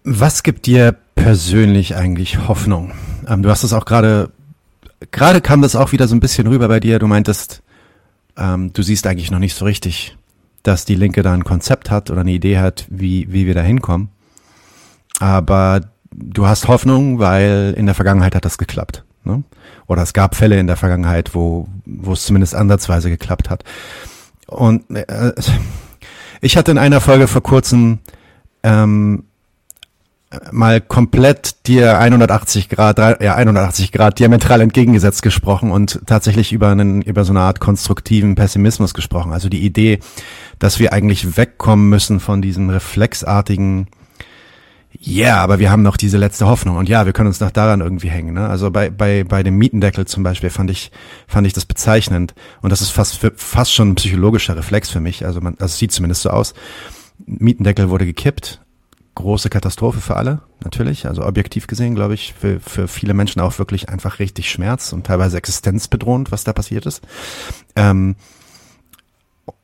Was 0.04 0.42
gibt 0.42 0.66
dir 0.66 0.96
persönlich 1.16 1.96
eigentlich 1.96 2.48
Hoffnung? 2.48 2.94
Ähm, 3.28 3.44
du 3.44 3.50
hast 3.50 3.64
es 3.64 3.74
auch 3.74 3.86
gerade 3.86 4.32
gerade 5.12 5.42
kam 5.42 5.62
das 5.62 5.76
auch 5.76 5.92
wieder 5.92 6.08
so 6.08 6.16
ein 6.16 6.20
bisschen 6.20 6.48
rüber 6.48 6.68
bei 6.68 6.80
dir. 6.80 7.00
Du 7.00 7.08
meintest, 7.08 7.62
ähm, 8.38 8.74
du 8.74 8.82
siehst 8.82 9.08
eigentlich 9.08 9.32
noch 9.32 9.40
nicht 9.40 9.56
so 9.56 9.66
richtig, 9.66 10.18
dass 10.64 10.86
die 10.86 10.96
Linke 10.96 11.24
da 11.24 11.34
ein 11.34 11.44
Konzept 11.44 11.90
hat 11.90 12.10
oder 12.10 12.22
eine 12.22 12.32
Idee 12.32 12.60
hat, 12.60 12.86
wie, 12.90 13.32
wie 13.32 13.46
wir 13.46 13.54
da 13.54 13.62
hinkommen. 13.62 14.10
Aber 15.20 15.82
du 16.12 16.46
hast 16.46 16.68
Hoffnung, 16.68 17.20
weil 17.20 17.74
in 17.78 17.86
der 17.86 17.96
Vergangenheit 17.96 18.36
hat 18.36 18.46
das 18.46 18.58
geklappt. 18.58 19.04
Ne? 19.24 19.44
Oder 19.88 20.04
es 20.04 20.14
gab 20.14 20.36
Fälle 20.36 20.60
in 20.60 20.68
der 20.68 20.78
Vergangenheit, 20.78 21.36
wo, 21.36 21.68
wo 21.86 22.14
es 22.14 22.26
zumindest 22.26 22.56
ansatzweise 22.56 23.10
geklappt 23.10 23.50
hat. 23.50 23.64
Und 24.48 24.90
äh, 24.92 25.34
ich 26.42 26.58
hatte 26.58 26.72
in 26.72 26.78
einer 26.78 27.02
Folge 27.02 27.28
vor 27.28 27.44
kurzem 27.44 28.00
ähm, 28.64 29.24
mal 30.52 30.82
komplett 30.82 31.68
dir 31.68 31.98
180 31.98 32.70
Grad, 32.70 32.98
ja 33.00 33.36
180 33.36 33.92
Grad 33.92 34.20
diametral 34.20 34.62
entgegengesetzt 34.62 35.22
gesprochen 35.22 35.72
und 35.72 36.02
tatsächlich 36.06 36.54
über 36.54 36.70
einen 36.70 37.02
über 37.02 37.24
so 37.24 37.34
eine 37.34 37.42
Art 37.42 37.60
konstruktiven 37.60 38.36
Pessimismus 38.36 38.94
gesprochen. 38.94 39.34
Also 39.34 39.50
die 39.50 39.66
Idee, 39.66 40.00
dass 40.60 40.80
wir 40.80 40.94
eigentlich 40.94 41.38
wegkommen 41.38 41.90
müssen 41.90 42.20
von 42.20 42.42
diesem 42.42 42.70
reflexartigen 42.70 43.88
ja, 45.00 45.26
yeah, 45.26 45.44
aber 45.44 45.60
wir 45.60 45.70
haben 45.70 45.84
noch 45.84 45.98
diese 45.98 46.18
letzte 46.18 46.48
Hoffnung 46.48 46.78
und 46.78 46.90
ja, 46.90 47.06
wir 47.06 47.14
können 47.14 47.28
uns 47.28 47.40
noch 47.40 47.52
daran 47.52 47.82
irgendwie 47.82 48.10
hängen. 48.10 48.34
Ne? 48.34 48.48
Also 48.48 48.72
bei 48.72 48.90
bei 48.90 49.24
bei 49.24 49.44
dem 49.44 49.56
Mietendeckel 49.58 50.06
zum 50.06 50.24
Beispiel 50.24 50.50
fand 50.50 50.72
ich 50.72 50.92
fand 51.28 51.46
ich 51.46 51.54
das 51.54 51.66
bezeichnend 51.66 52.34
und 52.62 52.72
das 52.72 52.82
ist 52.82 52.90
fast 52.90 53.18
für, 53.18 53.32
fast 53.36 53.74
schon 53.74 53.90
ein 53.90 53.96
psychologischer 53.96 54.58
Reflex 54.58 54.90
für 54.90 55.00
mich. 55.00 55.26
Also 55.26 55.40
man, 55.40 55.54
also 55.54 55.66
es 55.66 55.78
sieht 55.78 55.92
zumindest 55.92 56.24
so 56.24 56.32
aus. 56.32 56.56
Mietendeckel 57.26 57.90
wurde 57.90 58.06
gekippt, 58.06 58.62
große 59.18 59.50
Katastrophe 59.50 60.00
für 60.00 60.16
alle, 60.16 60.42
natürlich. 60.64 61.08
Also 61.08 61.26
objektiv 61.26 61.68
gesehen, 61.68 61.96
glaube 61.96 62.14
ich, 62.14 62.34
für, 62.34 62.60
für 62.60 62.88
viele 62.88 63.14
Menschen 63.14 63.42
auch 63.42 63.60
wirklich 63.60 63.90
einfach 63.90 64.20
richtig 64.20 64.50
Schmerz 64.50 64.94
und 64.94 65.06
teilweise 65.06 65.38
existenzbedrohend, 65.38 66.32
was 66.32 66.44
da 66.44 66.54
passiert 66.54 66.86
ist. 66.86 67.02
Ähm, 67.76 68.16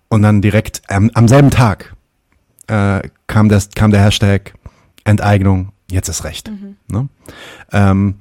und 0.10 0.22
dann 0.22 0.42
direkt 0.42 0.82
ähm, 0.90 1.10
am 1.14 1.28
selben 1.28 1.50
Tag 1.50 1.96
äh, 2.68 3.08
kam, 3.28 3.50
das, 3.50 3.70
kam 3.72 3.92
der 3.92 4.02
Hashtag 4.02 4.54
Enteignung, 5.06 5.72
jetzt 5.90 6.10
ist 6.10 6.24
Recht. 6.24 6.50
Mhm. 6.50 6.76
Ne? 6.88 7.10
Ähm, 7.72 8.16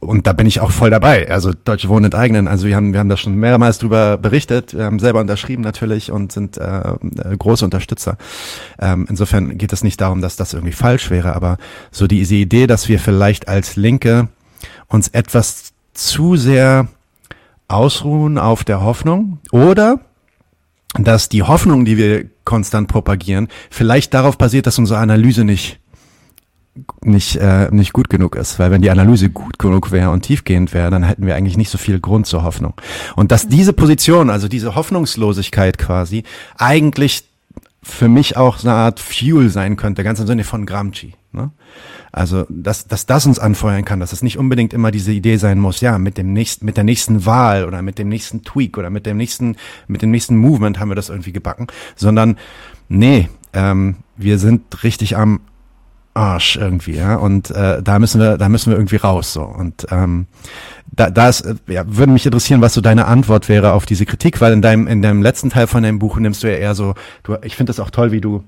und 0.00 0.26
da 0.26 0.32
bin 0.32 0.46
ich 0.46 0.60
auch 0.60 0.72
voll 0.72 0.90
dabei. 0.90 1.30
Also 1.30 1.52
Deutsche 1.52 1.88
Wohnen 1.88 2.06
enteignen. 2.06 2.48
Also 2.48 2.66
wir 2.66 2.74
haben, 2.74 2.92
wir 2.92 2.98
haben 2.98 3.08
da 3.08 3.16
schon 3.16 3.36
mehrmals 3.36 3.78
drüber 3.78 4.18
berichtet, 4.18 4.74
wir 4.74 4.84
haben 4.84 4.98
selber 4.98 5.20
unterschrieben 5.20 5.62
natürlich 5.62 6.10
und 6.10 6.32
sind 6.32 6.58
äh, 6.58 6.80
äh, 6.80 7.36
große 7.38 7.64
Unterstützer. 7.64 8.16
Ähm, 8.80 9.06
insofern 9.08 9.58
geht 9.58 9.72
es 9.72 9.84
nicht 9.84 10.00
darum, 10.00 10.20
dass 10.20 10.36
das 10.36 10.54
irgendwie 10.54 10.72
falsch 10.72 11.10
wäre, 11.10 11.36
aber 11.36 11.58
so 11.92 12.08
diese 12.08 12.34
Idee, 12.34 12.66
dass 12.66 12.88
wir 12.88 12.98
vielleicht 12.98 13.46
als 13.46 13.76
Linke 13.76 14.28
uns 14.88 15.08
etwas 15.08 15.72
zu 15.94 16.36
sehr 16.36 16.88
ausruhen 17.68 18.38
auf 18.38 18.64
der 18.64 18.82
Hoffnung 18.82 19.38
oder 19.52 20.00
dass 20.98 21.28
die 21.28 21.42
Hoffnung, 21.42 21.84
die 21.84 21.96
wir 21.96 22.26
konstant 22.44 22.88
propagieren, 22.88 23.48
vielleicht 23.70 24.14
darauf 24.14 24.38
basiert, 24.38 24.66
dass 24.66 24.78
unsere 24.78 24.98
Analyse 24.98 25.44
nicht 25.44 25.78
nicht, 27.02 27.36
äh, 27.36 27.68
nicht 27.70 27.92
gut 27.92 28.10
genug 28.10 28.36
ist. 28.36 28.58
Weil 28.58 28.70
wenn 28.70 28.82
die 28.82 28.90
Analyse 28.90 29.30
gut 29.30 29.58
genug 29.58 29.92
wäre 29.92 30.10
und 30.10 30.22
tiefgehend 30.22 30.74
wäre, 30.74 30.90
dann 30.90 31.02
hätten 31.02 31.26
wir 31.26 31.36
eigentlich 31.36 31.56
nicht 31.56 31.70
so 31.70 31.78
viel 31.78 32.00
Grund 32.00 32.26
zur 32.26 32.42
Hoffnung. 32.42 32.74
Und 33.14 33.32
dass 33.32 33.48
diese 33.48 33.72
Position, 33.72 34.30
also 34.30 34.48
diese 34.48 34.74
Hoffnungslosigkeit 34.74 35.78
quasi, 35.78 36.24
eigentlich 36.56 37.24
für 37.82 38.08
mich 38.08 38.36
auch 38.36 38.58
so 38.58 38.68
eine 38.68 38.76
Art 38.76 38.98
Fuel 38.98 39.48
sein 39.48 39.76
könnte, 39.76 40.02
ganz 40.02 40.18
im 40.18 40.26
Sinne 40.26 40.44
von 40.44 40.66
Gramsci. 40.66 41.14
Ne? 41.32 41.50
Also, 42.10 42.46
dass, 42.48 42.88
dass 42.88 43.06
das 43.06 43.26
uns 43.26 43.38
anfeuern 43.38 43.84
kann, 43.84 44.00
dass 44.00 44.12
es 44.12 44.22
nicht 44.22 44.38
unbedingt 44.38 44.72
immer 44.72 44.90
diese 44.90 45.12
Idee 45.12 45.36
sein 45.36 45.58
muss, 45.58 45.80
ja, 45.80 45.98
mit 45.98 46.18
dem 46.18 46.32
nächsten, 46.32 46.64
mit 46.64 46.76
der 46.76 46.84
nächsten 46.84 47.26
Wahl 47.26 47.64
oder 47.64 47.82
mit 47.82 47.98
dem 47.98 48.08
nächsten 48.08 48.42
Tweak 48.42 48.78
oder 48.78 48.90
mit 48.90 49.06
dem 49.06 49.18
nächsten, 49.18 49.56
mit 49.86 50.02
dem 50.02 50.10
nächsten 50.10 50.36
Movement 50.36 50.80
haben 50.80 50.88
wir 50.88 50.94
das 50.94 51.10
irgendwie 51.10 51.32
gebacken, 51.32 51.66
sondern 51.94 52.38
nee, 52.88 53.28
ähm, 53.52 53.96
wir 54.16 54.38
sind 54.38 54.82
richtig 54.82 55.16
am 55.16 55.40
Arsch 56.16 56.56
irgendwie, 56.56 56.96
ja. 56.96 57.16
Und 57.16 57.50
äh, 57.50 57.82
da 57.82 57.98
müssen 57.98 58.20
wir, 58.20 58.38
da 58.38 58.48
müssen 58.48 58.70
wir 58.70 58.78
irgendwie 58.78 58.96
raus. 58.96 59.32
so 59.32 59.42
Und 59.42 59.86
ähm, 59.90 60.26
da, 60.90 61.10
da 61.10 61.28
ist, 61.28 61.42
äh, 61.42 61.54
ja, 61.68 61.84
würde 61.86 62.12
mich 62.12 62.26
interessieren, 62.26 62.60
was 62.60 62.74
so 62.74 62.80
deine 62.80 63.06
Antwort 63.06 63.48
wäre 63.48 63.72
auf 63.72 63.86
diese 63.86 64.06
Kritik, 64.06 64.40
weil 64.40 64.52
in 64.52 64.62
deinem, 64.62 64.86
in 64.86 65.02
deinem 65.02 65.22
letzten 65.22 65.50
Teil 65.50 65.66
von 65.66 65.82
deinem 65.82 65.98
Buch 65.98 66.16
nimmst 66.18 66.42
du 66.42 66.50
ja 66.50 66.56
eher 66.56 66.74
so, 66.74 66.94
du, 67.22 67.36
ich 67.42 67.56
finde 67.56 67.70
das 67.70 67.80
auch 67.80 67.90
toll, 67.90 68.12
wie 68.12 68.20
du 68.20 68.42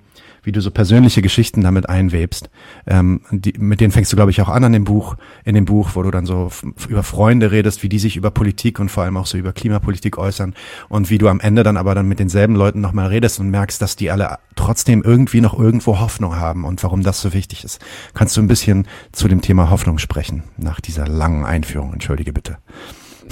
wie 0.48 0.52
du 0.52 0.62
so 0.62 0.70
persönliche 0.70 1.20
Geschichten 1.20 1.60
damit 1.60 1.90
einwebst. 1.90 2.48
Ähm, 2.86 3.20
die, 3.30 3.52
mit 3.58 3.82
denen 3.82 3.92
fängst 3.92 4.10
du, 4.10 4.16
glaube 4.16 4.30
ich, 4.30 4.40
auch 4.40 4.48
an 4.48 4.64
an 4.64 4.72
dem 4.72 4.84
Buch, 4.84 5.14
in 5.44 5.54
dem 5.54 5.66
Buch, 5.66 5.90
wo 5.92 6.02
du 6.02 6.10
dann 6.10 6.24
so 6.24 6.50
über 6.88 7.02
Freunde 7.02 7.52
redest, 7.52 7.82
wie 7.82 7.90
die 7.90 7.98
sich 7.98 8.16
über 8.16 8.30
Politik 8.30 8.80
und 8.80 8.88
vor 8.90 9.02
allem 9.02 9.18
auch 9.18 9.26
so 9.26 9.36
über 9.36 9.52
Klimapolitik 9.52 10.16
äußern 10.16 10.54
und 10.88 11.10
wie 11.10 11.18
du 11.18 11.28
am 11.28 11.38
Ende 11.38 11.64
dann 11.64 11.76
aber 11.76 11.94
dann 11.94 12.08
mit 12.08 12.18
denselben 12.18 12.56
Leuten 12.56 12.80
nochmal 12.80 13.08
redest 13.08 13.40
und 13.40 13.50
merkst, 13.50 13.82
dass 13.82 13.96
die 13.96 14.10
alle 14.10 14.38
trotzdem 14.56 15.02
irgendwie 15.02 15.42
noch 15.42 15.58
irgendwo 15.58 16.00
Hoffnung 16.00 16.36
haben 16.36 16.64
und 16.64 16.82
warum 16.82 17.02
das 17.02 17.20
so 17.20 17.34
wichtig 17.34 17.62
ist. 17.62 17.78
Kannst 18.14 18.34
du 18.38 18.40
ein 18.40 18.48
bisschen 18.48 18.86
zu 19.12 19.28
dem 19.28 19.42
Thema 19.42 19.68
Hoffnung 19.68 19.98
sprechen 19.98 20.44
nach 20.56 20.80
dieser 20.80 21.06
langen 21.06 21.44
Einführung? 21.44 21.92
Entschuldige 21.92 22.32
bitte. 22.32 22.56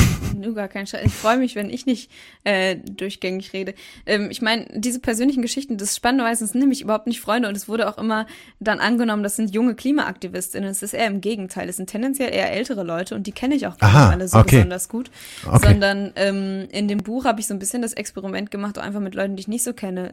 Nur 0.37 0.55
gar 0.55 0.69
kein 0.69 0.87
Scheiß. 0.87 1.05
Ich 1.05 1.13
freue 1.13 1.39
mich, 1.39 1.55
wenn 1.55 1.71
ich 1.71 1.87
nicht 1.87 2.11
äh, 2.45 2.77
durchgängig 2.77 3.53
rede. 3.53 3.75
Ähm, 4.05 4.31
ich 4.31 4.43
meine, 4.43 4.67
diese 4.75 5.01
persönlichen 5.01 5.43
Geschichten, 5.43 5.77
das 5.79 5.97
Spannenderweise 5.97 6.47
sind 6.47 6.61
nämlich 6.61 6.83
überhaupt 6.83 7.07
nicht 7.07 7.21
Freunde 7.21 7.49
und 7.49 7.57
es 7.57 7.69
wurde 7.69 7.89
auch 7.89 7.99
immer 7.99 8.27
dann 8.61 8.81
angenommen, 8.81 9.23
das 9.23 9.37
sind 9.37 9.55
junge 9.55 9.75
Klimaaktivistinnen. 9.75 10.69
Es 10.69 10.83
ist 10.83 10.95
eher 10.95 11.07
im 11.07 11.21
Gegenteil. 11.21 11.69
Es 11.69 11.77
sind 11.77 11.89
tendenziell 11.89 12.33
eher 12.35 12.53
ältere 12.53 12.83
Leute 12.83 13.15
und 13.15 13.27
die 13.27 13.33
kenne 13.33 13.55
ich 13.55 13.67
auch 13.67 13.79
gar 13.79 13.91
Aha, 13.91 14.05
nicht 14.05 14.13
alle 14.13 14.29
so 14.29 14.39
okay. 14.39 14.57
besonders 14.57 14.89
gut. 14.89 15.11
Okay. 15.47 15.69
Sondern 15.69 16.13
ähm, 16.17 16.69
in 16.71 16.89
dem 16.89 16.99
Buch 16.99 17.25
habe 17.25 17.41
ich 17.41 17.47
so 17.47 17.55
ein 17.55 17.59
bisschen 17.59 17.83
das 17.83 17.93
Experiment 17.93 18.51
gemacht, 18.51 18.79
auch 18.79 18.83
einfach 18.83 19.01
mit 19.01 19.15
Leuten, 19.15 19.37
die 19.37 19.41
ich 19.41 19.49
nicht 19.49 19.65
so 19.65 19.73
kenne, 19.73 20.13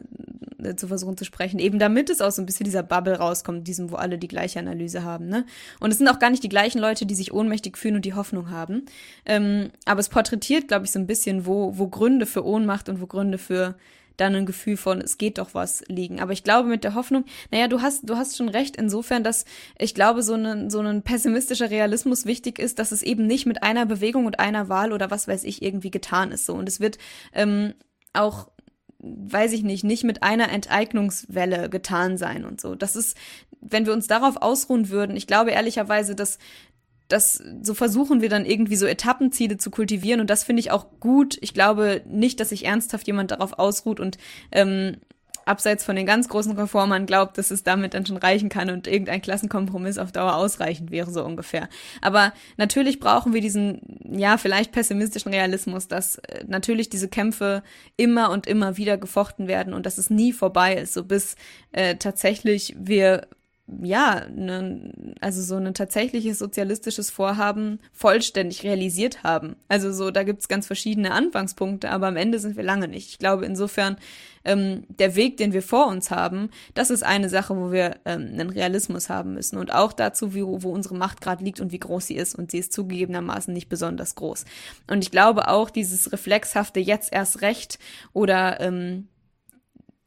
äh, 0.64 0.76
zu 0.76 0.88
versuchen 0.88 1.16
zu 1.16 1.24
sprechen. 1.24 1.58
Eben 1.58 1.78
damit 1.78 2.10
es 2.10 2.20
auch 2.20 2.30
so 2.30 2.42
ein 2.42 2.46
bisschen 2.46 2.64
dieser 2.64 2.82
Bubble 2.82 3.16
rauskommt, 3.16 3.66
diesem, 3.68 3.90
wo 3.90 3.96
alle 3.96 4.18
die 4.18 4.28
gleiche 4.28 4.58
Analyse 4.58 5.02
haben. 5.04 5.28
Ne? 5.28 5.44
Und 5.80 5.90
es 5.90 5.98
sind 5.98 6.08
auch 6.08 6.18
gar 6.18 6.30
nicht 6.30 6.42
die 6.42 6.48
gleichen 6.48 6.78
Leute, 6.78 7.06
die 7.06 7.14
sich 7.14 7.32
ohnmächtig 7.32 7.76
fühlen 7.76 7.96
und 7.96 8.04
die 8.04 8.14
Hoffnung 8.14 8.50
haben. 8.50 8.86
Ähm, 9.26 9.70
aber 9.84 10.00
es 10.00 10.08
porträtiert, 10.08 10.68
glaube 10.68 10.84
ich, 10.84 10.92
so 10.92 10.98
ein 10.98 11.06
bisschen, 11.06 11.46
wo, 11.46 11.76
wo 11.78 11.88
Gründe 11.88 12.26
für 12.26 12.44
Ohnmacht 12.44 12.88
und 12.88 13.00
wo 13.00 13.06
Gründe 13.06 13.38
für 13.38 13.76
dann 14.16 14.34
ein 14.34 14.46
Gefühl 14.46 14.76
von, 14.76 15.00
es 15.00 15.18
geht 15.18 15.38
doch 15.38 15.54
was 15.54 15.82
liegen. 15.88 16.20
Aber 16.20 16.32
ich 16.32 16.44
glaube 16.44 16.68
mit 16.68 16.84
der 16.84 16.94
Hoffnung, 16.94 17.24
naja, 17.50 17.68
du 17.68 17.82
hast, 17.82 18.08
du 18.08 18.16
hast 18.16 18.36
schon 18.36 18.48
recht 18.48 18.76
insofern, 18.76 19.24
dass 19.24 19.44
ich 19.78 19.94
glaube, 19.94 20.22
so 20.22 20.34
ein, 20.34 20.70
so 20.70 20.80
ein 20.80 21.02
pessimistischer 21.02 21.70
Realismus 21.70 22.24
wichtig 22.24 22.58
ist, 22.58 22.78
dass 22.78 22.92
es 22.92 23.02
eben 23.02 23.26
nicht 23.26 23.46
mit 23.46 23.62
einer 23.62 23.86
Bewegung 23.86 24.26
und 24.26 24.38
einer 24.38 24.68
Wahl 24.68 24.92
oder 24.92 25.10
was 25.10 25.26
weiß 25.26 25.44
ich 25.44 25.62
irgendwie 25.62 25.90
getan 25.90 26.30
ist 26.30 26.46
so. 26.46 26.54
Und 26.54 26.68
es 26.68 26.80
wird 26.80 26.98
ähm, 27.32 27.74
auch 28.12 28.48
weiß 29.06 29.52
ich 29.52 29.62
nicht, 29.62 29.84
nicht 29.84 30.04
mit 30.04 30.22
einer 30.22 30.50
Enteignungswelle 30.50 31.68
getan 31.68 32.16
sein 32.16 32.46
und 32.46 32.58
so. 32.58 32.74
Das 32.74 32.96
ist, 32.96 33.18
wenn 33.60 33.84
wir 33.84 33.92
uns 33.92 34.06
darauf 34.06 34.40
ausruhen 34.40 34.88
würden, 34.88 35.16
ich 35.16 35.26
glaube 35.26 35.50
ehrlicherweise, 35.50 36.14
dass 36.14 36.38
das 37.08 37.42
so 37.62 37.74
versuchen 37.74 38.20
wir 38.22 38.28
dann 38.28 38.46
irgendwie 38.46 38.76
so 38.76 38.86
Etappenziele 38.86 39.58
zu 39.58 39.70
kultivieren 39.70 40.20
und 40.20 40.30
das 40.30 40.44
finde 40.44 40.60
ich 40.60 40.70
auch 40.70 40.86
gut. 41.00 41.36
Ich 41.40 41.54
glaube 41.54 42.02
nicht, 42.06 42.40
dass 42.40 42.48
sich 42.48 42.64
ernsthaft 42.64 43.06
jemand 43.06 43.30
darauf 43.30 43.58
ausruht 43.58 44.00
und 44.00 44.18
ähm, 44.52 44.96
abseits 45.46 45.84
von 45.84 45.96
den 45.96 46.06
ganz 46.06 46.28
großen 46.28 46.52
Reformern 46.52 47.06
glaubt, 47.06 47.38
dass 47.38 47.50
es 47.50 47.62
damit 47.62 47.94
dann 47.94 48.06
schon 48.06 48.16
reichen 48.16 48.48
kann 48.48 48.70
und 48.70 48.86
irgendein 48.86 49.22
Klassenkompromiss 49.22 49.98
auf 49.98 50.12
Dauer 50.12 50.36
ausreichend 50.36 50.90
wäre, 50.90 51.10
so 51.10 51.24
ungefähr. 51.24 51.68
Aber 52.00 52.32
natürlich 52.56 53.00
brauchen 53.00 53.34
wir 53.34 53.40
diesen, 53.40 53.80
ja, 54.10 54.38
vielleicht 54.38 54.72
pessimistischen 54.72 55.32
Realismus, 55.32 55.88
dass 55.88 56.16
äh, 56.16 56.44
natürlich 56.46 56.88
diese 56.88 57.08
Kämpfe 57.08 57.62
immer 57.96 58.30
und 58.30 58.46
immer 58.46 58.76
wieder 58.76 58.96
gefochten 58.96 59.48
werden 59.48 59.74
und 59.74 59.86
dass 59.86 59.98
es 59.98 60.10
nie 60.10 60.32
vorbei 60.32 60.74
ist, 60.76 60.94
so 60.94 61.04
bis 61.04 61.36
äh, 61.72 61.96
tatsächlich 61.96 62.74
wir 62.78 63.26
ja, 63.66 64.26
ne, 64.28 64.92
also 65.20 65.40
so 65.40 65.56
ein 65.56 65.72
tatsächliches 65.72 66.38
sozialistisches 66.38 67.10
Vorhaben 67.10 67.80
vollständig 67.92 68.62
realisiert 68.62 69.22
haben. 69.22 69.56
Also 69.68 69.90
so, 69.90 70.10
da 70.10 70.22
gibt's 70.22 70.48
ganz 70.48 70.66
verschiedene 70.66 71.12
Anfangspunkte, 71.12 71.90
aber 71.90 72.08
am 72.08 72.16
Ende 72.16 72.38
sind 72.38 72.56
wir 72.56 72.62
lange 72.62 72.88
nicht. 72.88 73.08
Ich 73.08 73.18
glaube 73.18 73.46
insofern, 73.46 73.96
ähm, 74.44 74.84
der 74.88 75.16
Weg, 75.16 75.38
den 75.38 75.54
wir 75.54 75.62
vor 75.62 75.86
uns 75.86 76.10
haben, 76.10 76.50
das 76.74 76.90
ist 76.90 77.02
eine 77.02 77.30
Sache, 77.30 77.56
wo 77.56 77.72
wir 77.72 77.96
ähm, 78.04 78.28
einen 78.32 78.50
Realismus 78.50 79.08
haben 79.08 79.32
müssen. 79.32 79.56
Und 79.56 79.72
auch 79.72 79.94
dazu, 79.94 80.34
wie, 80.34 80.42
wo 80.42 80.70
unsere 80.70 80.94
Macht 80.94 81.22
gerade 81.22 81.42
liegt 81.42 81.60
und 81.60 81.72
wie 81.72 81.80
groß 81.80 82.08
sie 82.08 82.16
ist. 82.16 82.34
Und 82.34 82.50
sie 82.50 82.58
ist 82.58 82.74
zugegebenermaßen 82.74 83.52
nicht 83.54 83.70
besonders 83.70 84.14
groß. 84.14 84.44
Und 84.90 85.02
ich 85.02 85.10
glaube 85.10 85.48
auch, 85.48 85.70
dieses 85.70 86.12
reflexhafte 86.12 86.80
jetzt 86.80 87.14
erst 87.14 87.40
recht 87.40 87.78
oder 88.12 88.60
ähm, 88.60 89.08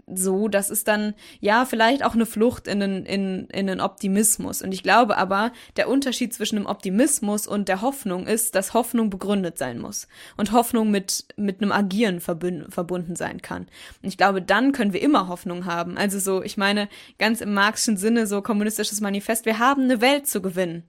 so, 0.09 0.47
das 0.47 0.69
ist 0.69 0.87
dann 0.87 1.13
ja 1.41 1.65
vielleicht 1.65 2.03
auch 2.03 2.13
eine 2.13 2.25
Flucht 2.25 2.67
in 2.67 2.79
den, 2.79 3.05
in, 3.05 3.47
in 3.47 3.67
den 3.67 3.81
Optimismus. 3.81 4.61
Und 4.61 4.73
ich 4.73 4.81
glaube 4.81 5.17
aber, 5.17 5.51
der 5.75 5.89
Unterschied 5.89 6.33
zwischen 6.33 6.55
dem 6.55 6.65
Optimismus 6.65 7.45
und 7.45 7.67
der 7.67 7.81
Hoffnung 7.81 8.25
ist, 8.25 8.55
dass 8.55 8.73
Hoffnung 8.73 9.09
begründet 9.09 9.57
sein 9.57 9.79
muss 9.79 10.07
und 10.37 10.53
Hoffnung 10.53 10.91
mit, 10.91 11.25
mit 11.35 11.61
einem 11.61 11.73
Agieren 11.73 12.21
verbunden 12.21 13.17
sein 13.17 13.41
kann. 13.41 13.63
Und 14.01 14.07
ich 14.07 14.17
glaube, 14.17 14.41
dann 14.41 14.71
können 14.71 14.93
wir 14.93 15.01
immer 15.01 15.27
Hoffnung 15.27 15.65
haben. 15.65 15.97
Also 15.97 16.19
so, 16.19 16.41
ich 16.41 16.55
meine, 16.55 16.87
ganz 17.19 17.41
im 17.41 17.53
marxischen 17.53 17.97
Sinne, 17.97 18.27
so 18.27 18.41
kommunistisches 18.41 19.01
Manifest, 19.01 19.45
wir 19.45 19.59
haben 19.59 19.83
eine 19.83 19.99
Welt 19.99 20.25
zu 20.25 20.41
gewinnen. 20.41 20.83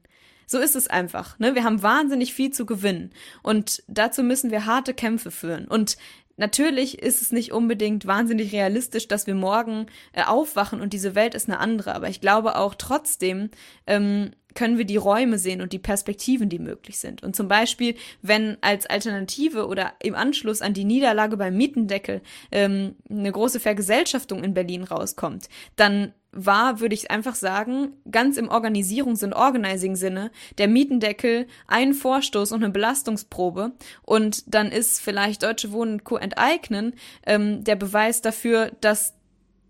So 0.46 0.58
ist 0.58 0.76
es 0.76 0.88
einfach. 0.88 1.38
Ne? 1.38 1.54
Wir 1.54 1.64
haben 1.64 1.82
wahnsinnig 1.82 2.32
viel 2.32 2.52
zu 2.52 2.64
gewinnen. 2.66 3.10
Und 3.42 3.82
dazu 3.86 4.22
müssen 4.22 4.50
wir 4.50 4.64
harte 4.64 4.94
Kämpfe 4.94 5.30
führen. 5.30 5.66
Und 5.66 5.98
Natürlich 6.38 7.02
ist 7.02 7.20
es 7.20 7.32
nicht 7.32 7.52
unbedingt 7.52 8.06
wahnsinnig 8.06 8.52
realistisch, 8.52 9.08
dass 9.08 9.26
wir 9.26 9.34
morgen 9.34 9.86
äh, 10.12 10.22
aufwachen 10.22 10.80
und 10.80 10.92
diese 10.92 11.14
Welt 11.14 11.34
ist 11.34 11.48
eine 11.48 11.58
andere, 11.58 11.94
aber 11.94 12.08
ich 12.08 12.20
glaube 12.20 12.56
auch 12.56 12.74
trotzdem 12.76 13.50
ähm, 13.86 14.30
können 14.54 14.78
wir 14.78 14.86
die 14.86 14.96
Räume 14.96 15.38
sehen 15.38 15.60
und 15.60 15.72
die 15.72 15.78
Perspektiven, 15.78 16.48
die 16.48 16.58
möglich 16.58 16.98
sind. 16.98 17.22
Und 17.22 17.36
zum 17.36 17.48
Beispiel, 17.48 17.94
wenn 18.22 18.56
als 18.60 18.86
Alternative 18.86 19.66
oder 19.66 19.92
im 20.02 20.14
Anschluss 20.14 20.62
an 20.62 20.74
die 20.74 20.84
Niederlage 20.84 21.36
beim 21.36 21.56
Mietendeckel 21.56 22.22
ähm, 22.50 22.96
eine 23.08 23.30
große 23.30 23.60
Vergesellschaftung 23.60 24.42
in 24.42 24.54
Berlin 24.54 24.82
rauskommt, 24.84 25.48
dann 25.76 26.12
war, 26.32 26.80
würde 26.80 26.94
ich 26.94 27.10
einfach 27.10 27.34
sagen, 27.34 27.92
ganz 28.10 28.36
im 28.36 28.48
Organisierungs- 28.48 29.24
und 29.24 29.32
Organizing-Sinne 29.32 30.30
der 30.58 30.68
Mietendeckel 30.68 31.46
ein 31.66 31.94
Vorstoß 31.94 32.52
und 32.52 32.62
eine 32.62 32.72
Belastungsprobe 32.72 33.72
und 34.02 34.54
dann 34.54 34.70
ist 34.70 35.00
vielleicht 35.00 35.42
Deutsche 35.42 35.72
Wohnen 35.72 36.04
Co. 36.04 36.16
enteignen 36.16 36.94
ähm, 37.26 37.64
der 37.64 37.76
Beweis 37.76 38.20
dafür, 38.20 38.72
dass 38.80 39.14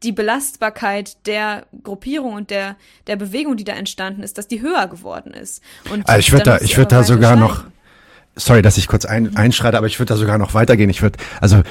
die 0.02 0.12
Belastbarkeit 0.12 1.26
der 1.26 1.66
Gruppierung 1.82 2.34
und 2.34 2.50
der, 2.50 2.76
der 3.06 3.16
Bewegung, 3.16 3.56
die 3.56 3.64
da 3.64 3.72
entstanden 3.72 4.22
ist, 4.22 4.38
dass 4.38 4.46
die 4.46 4.60
höher 4.60 4.86
geworden 4.86 5.32
ist. 5.34 5.62
Und 5.90 6.08
also 6.08 6.20
ich 6.20 6.32
würde 6.32 6.44
da, 6.44 6.58
ich 6.58 6.76
würde 6.76 6.88
da 6.88 7.02
sogar 7.02 7.36
noch, 7.36 7.64
sorry, 8.36 8.62
dass 8.62 8.78
ich 8.78 8.86
kurz 8.86 9.04
ein, 9.04 9.36
einschreite, 9.36 9.76
aber 9.76 9.86
ich 9.86 9.98
würde 9.98 10.14
da 10.14 10.16
sogar 10.16 10.38
noch 10.38 10.54
weitergehen. 10.54 10.90
Ich 10.90 11.02
würde, 11.02 11.18
also 11.40 11.62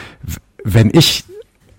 wenn 0.63 0.91
ich 0.93 1.23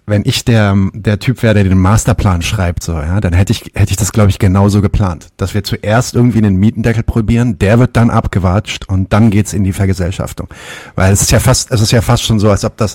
wenn 0.08 0.22
ich 0.24 0.44
der, 0.44 0.76
der 0.92 1.18
Typ 1.18 1.42
wäre, 1.42 1.54
der 1.54 1.64
den 1.64 1.78
Masterplan 1.78 2.42
schreibt, 2.42 2.82
so, 2.82 2.92
ja, 2.92 3.20
dann 3.20 3.32
hätte 3.32 3.52
ich, 3.52 3.70
hätte 3.74 3.90
ich 3.90 3.96
das, 3.96 4.12
glaube 4.12 4.30
ich, 4.30 4.38
genauso 4.38 4.80
geplant. 4.80 5.28
Dass 5.36 5.54
wir 5.54 5.64
zuerst 5.64 6.14
irgendwie 6.14 6.38
einen 6.38 6.56
Mietendeckel 6.56 7.02
probieren, 7.02 7.58
der 7.58 7.78
wird 7.78 7.96
dann 7.96 8.10
abgewatscht 8.10 8.88
und 8.88 9.12
dann 9.12 9.30
geht's 9.30 9.52
in 9.52 9.64
die 9.64 9.72
Vergesellschaftung. 9.72 10.48
Weil 10.94 11.12
es 11.12 11.22
ist 11.22 11.30
ja 11.30 11.40
fast, 11.40 11.70
es 11.70 11.80
ist 11.80 11.92
ja 11.92 12.02
fast 12.02 12.24
schon 12.24 12.38
so, 12.40 12.50
als 12.50 12.64
ob 12.64 12.76
das, 12.76 12.94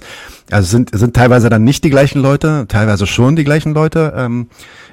also 0.52 0.70
sind, 0.70 0.90
sind 0.94 1.16
teilweise 1.16 1.50
dann 1.50 1.64
nicht 1.64 1.84
die 1.84 1.90
gleichen 1.90 2.22
Leute, 2.22 2.66
teilweise 2.68 3.08
schon 3.08 3.36
die 3.36 3.44
gleichen 3.44 3.74
Leute. 3.74 4.14
Ähm, 4.16 4.48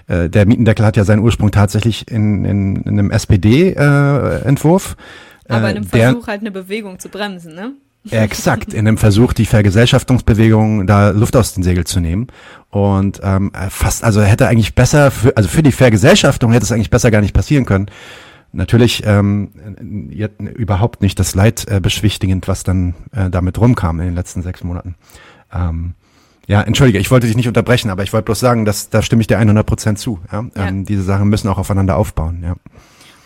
äh, 0.06 0.28
der 0.28 0.46
Mietendeckel 0.46 0.84
hat 0.84 0.96
ja 0.96 1.04
seinen 1.04 1.20
Ursprung 1.20 1.50
tatsächlich 1.50 2.10
in, 2.10 2.44
in, 2.44 2.76
in 2.76 2.98
einem 2.98 3.10
SPD-Entwurf. 3.10 4.96
Äh, 5.48 5.52
Aber 5.52 5.70
in 5.70 5.76
einem 5.78 5.86
Versuch, 5.86 6.26
halt 6.26 6.40
eine 6.40 6.50
Bewegung 6.50 6.98
zu 6.98 7.08
bremsen, 7.08 7.54
ne? 7.54 7.72
Exakt, 8.08 8.72
in 8.72 8.86
dem 8.86 8.96
Versuch, 8.96 9.34
die 9.34 9.44
Vergesellschaftungsbewegung 9.44 10.86
da 10.86 11.10
Luft 11.10 11.36
aus 11.36 11.52
den 11.52 11.62
Segel 11.62 11.84
zu 11.84 12.00
nehmen. 12.00 12.28
Und 12.70 13.20
ähm, 13.22 13.52
fast, 13.68 14.04
also 14.04 14.22
hätte 14.22 14.48
eigentlich 14.48 14.74
besser, 14.74 15.10
für, 15.10 15.36
also 15.36 15.48
für 15.48 15.62
die 15.62 15.72
Vergesellschaftung 15.72 16.52
hätte 16.52 16.64
es 16.64 16.72
eigentlich 16.72 16.90
besser 16.90 17.10
gar 17.10 17.20
nicht 17.20 17.34
passieren 17.34 17.66
können. 17.66 17.86
Natürlich 18.52 19.02
ähm, 19.04 19.50
überhaupt 20.38 21.02
nicht 21.02 21.18
das 21.20 21.34
Leid 21.34 21.66
äh, 21.68 21.80
beschwichtigend, 21.80 22.48
was 22.48 22.64
dann 22.64 22.94
äh, 23.12 23.28
damit 23.30 23.60
rumkam 23.60 24.00
in 24.00 24.06
den 24.06 24.14
letzten 24.14 24.42
sechs 24.42 24.64
Monaten. 24.64 24.96
Ähm, 25.52 25.94
ja, 26.48 26.62
entschuldige, 26.62 26.98
ich 26.98 27.10
wollte 27.12 27.28
dich 27.28 27.36
nicht 27.36 27.46
unterbrechen, 27.46 27.90
aber 27.90 28.02
ich 28.02 28.12
wollte 28.12 28.24
bloß 28.24 28.40
sagen, 28.40 28.64
dass 28.64 28.88
da 28.88 29.02
stimme 29.02 29.20
ich 29.20 29.28
dir 29.28 29.38
100 29.38 29.64
Prozent 29.64 29.98
zu. 30.00 30.18
Ja? 30.32 30.46
ja. 30.56 30.66
Ähm, 30.66 30.84
diese 30.84 31.02
Sachen 31.02 31.28
müssen 31.28 31.48
auch 31.48 31.58
aufeinander 31.58 31.96
aufbauen. 31.96 32.42
Ja. 32.42 32.56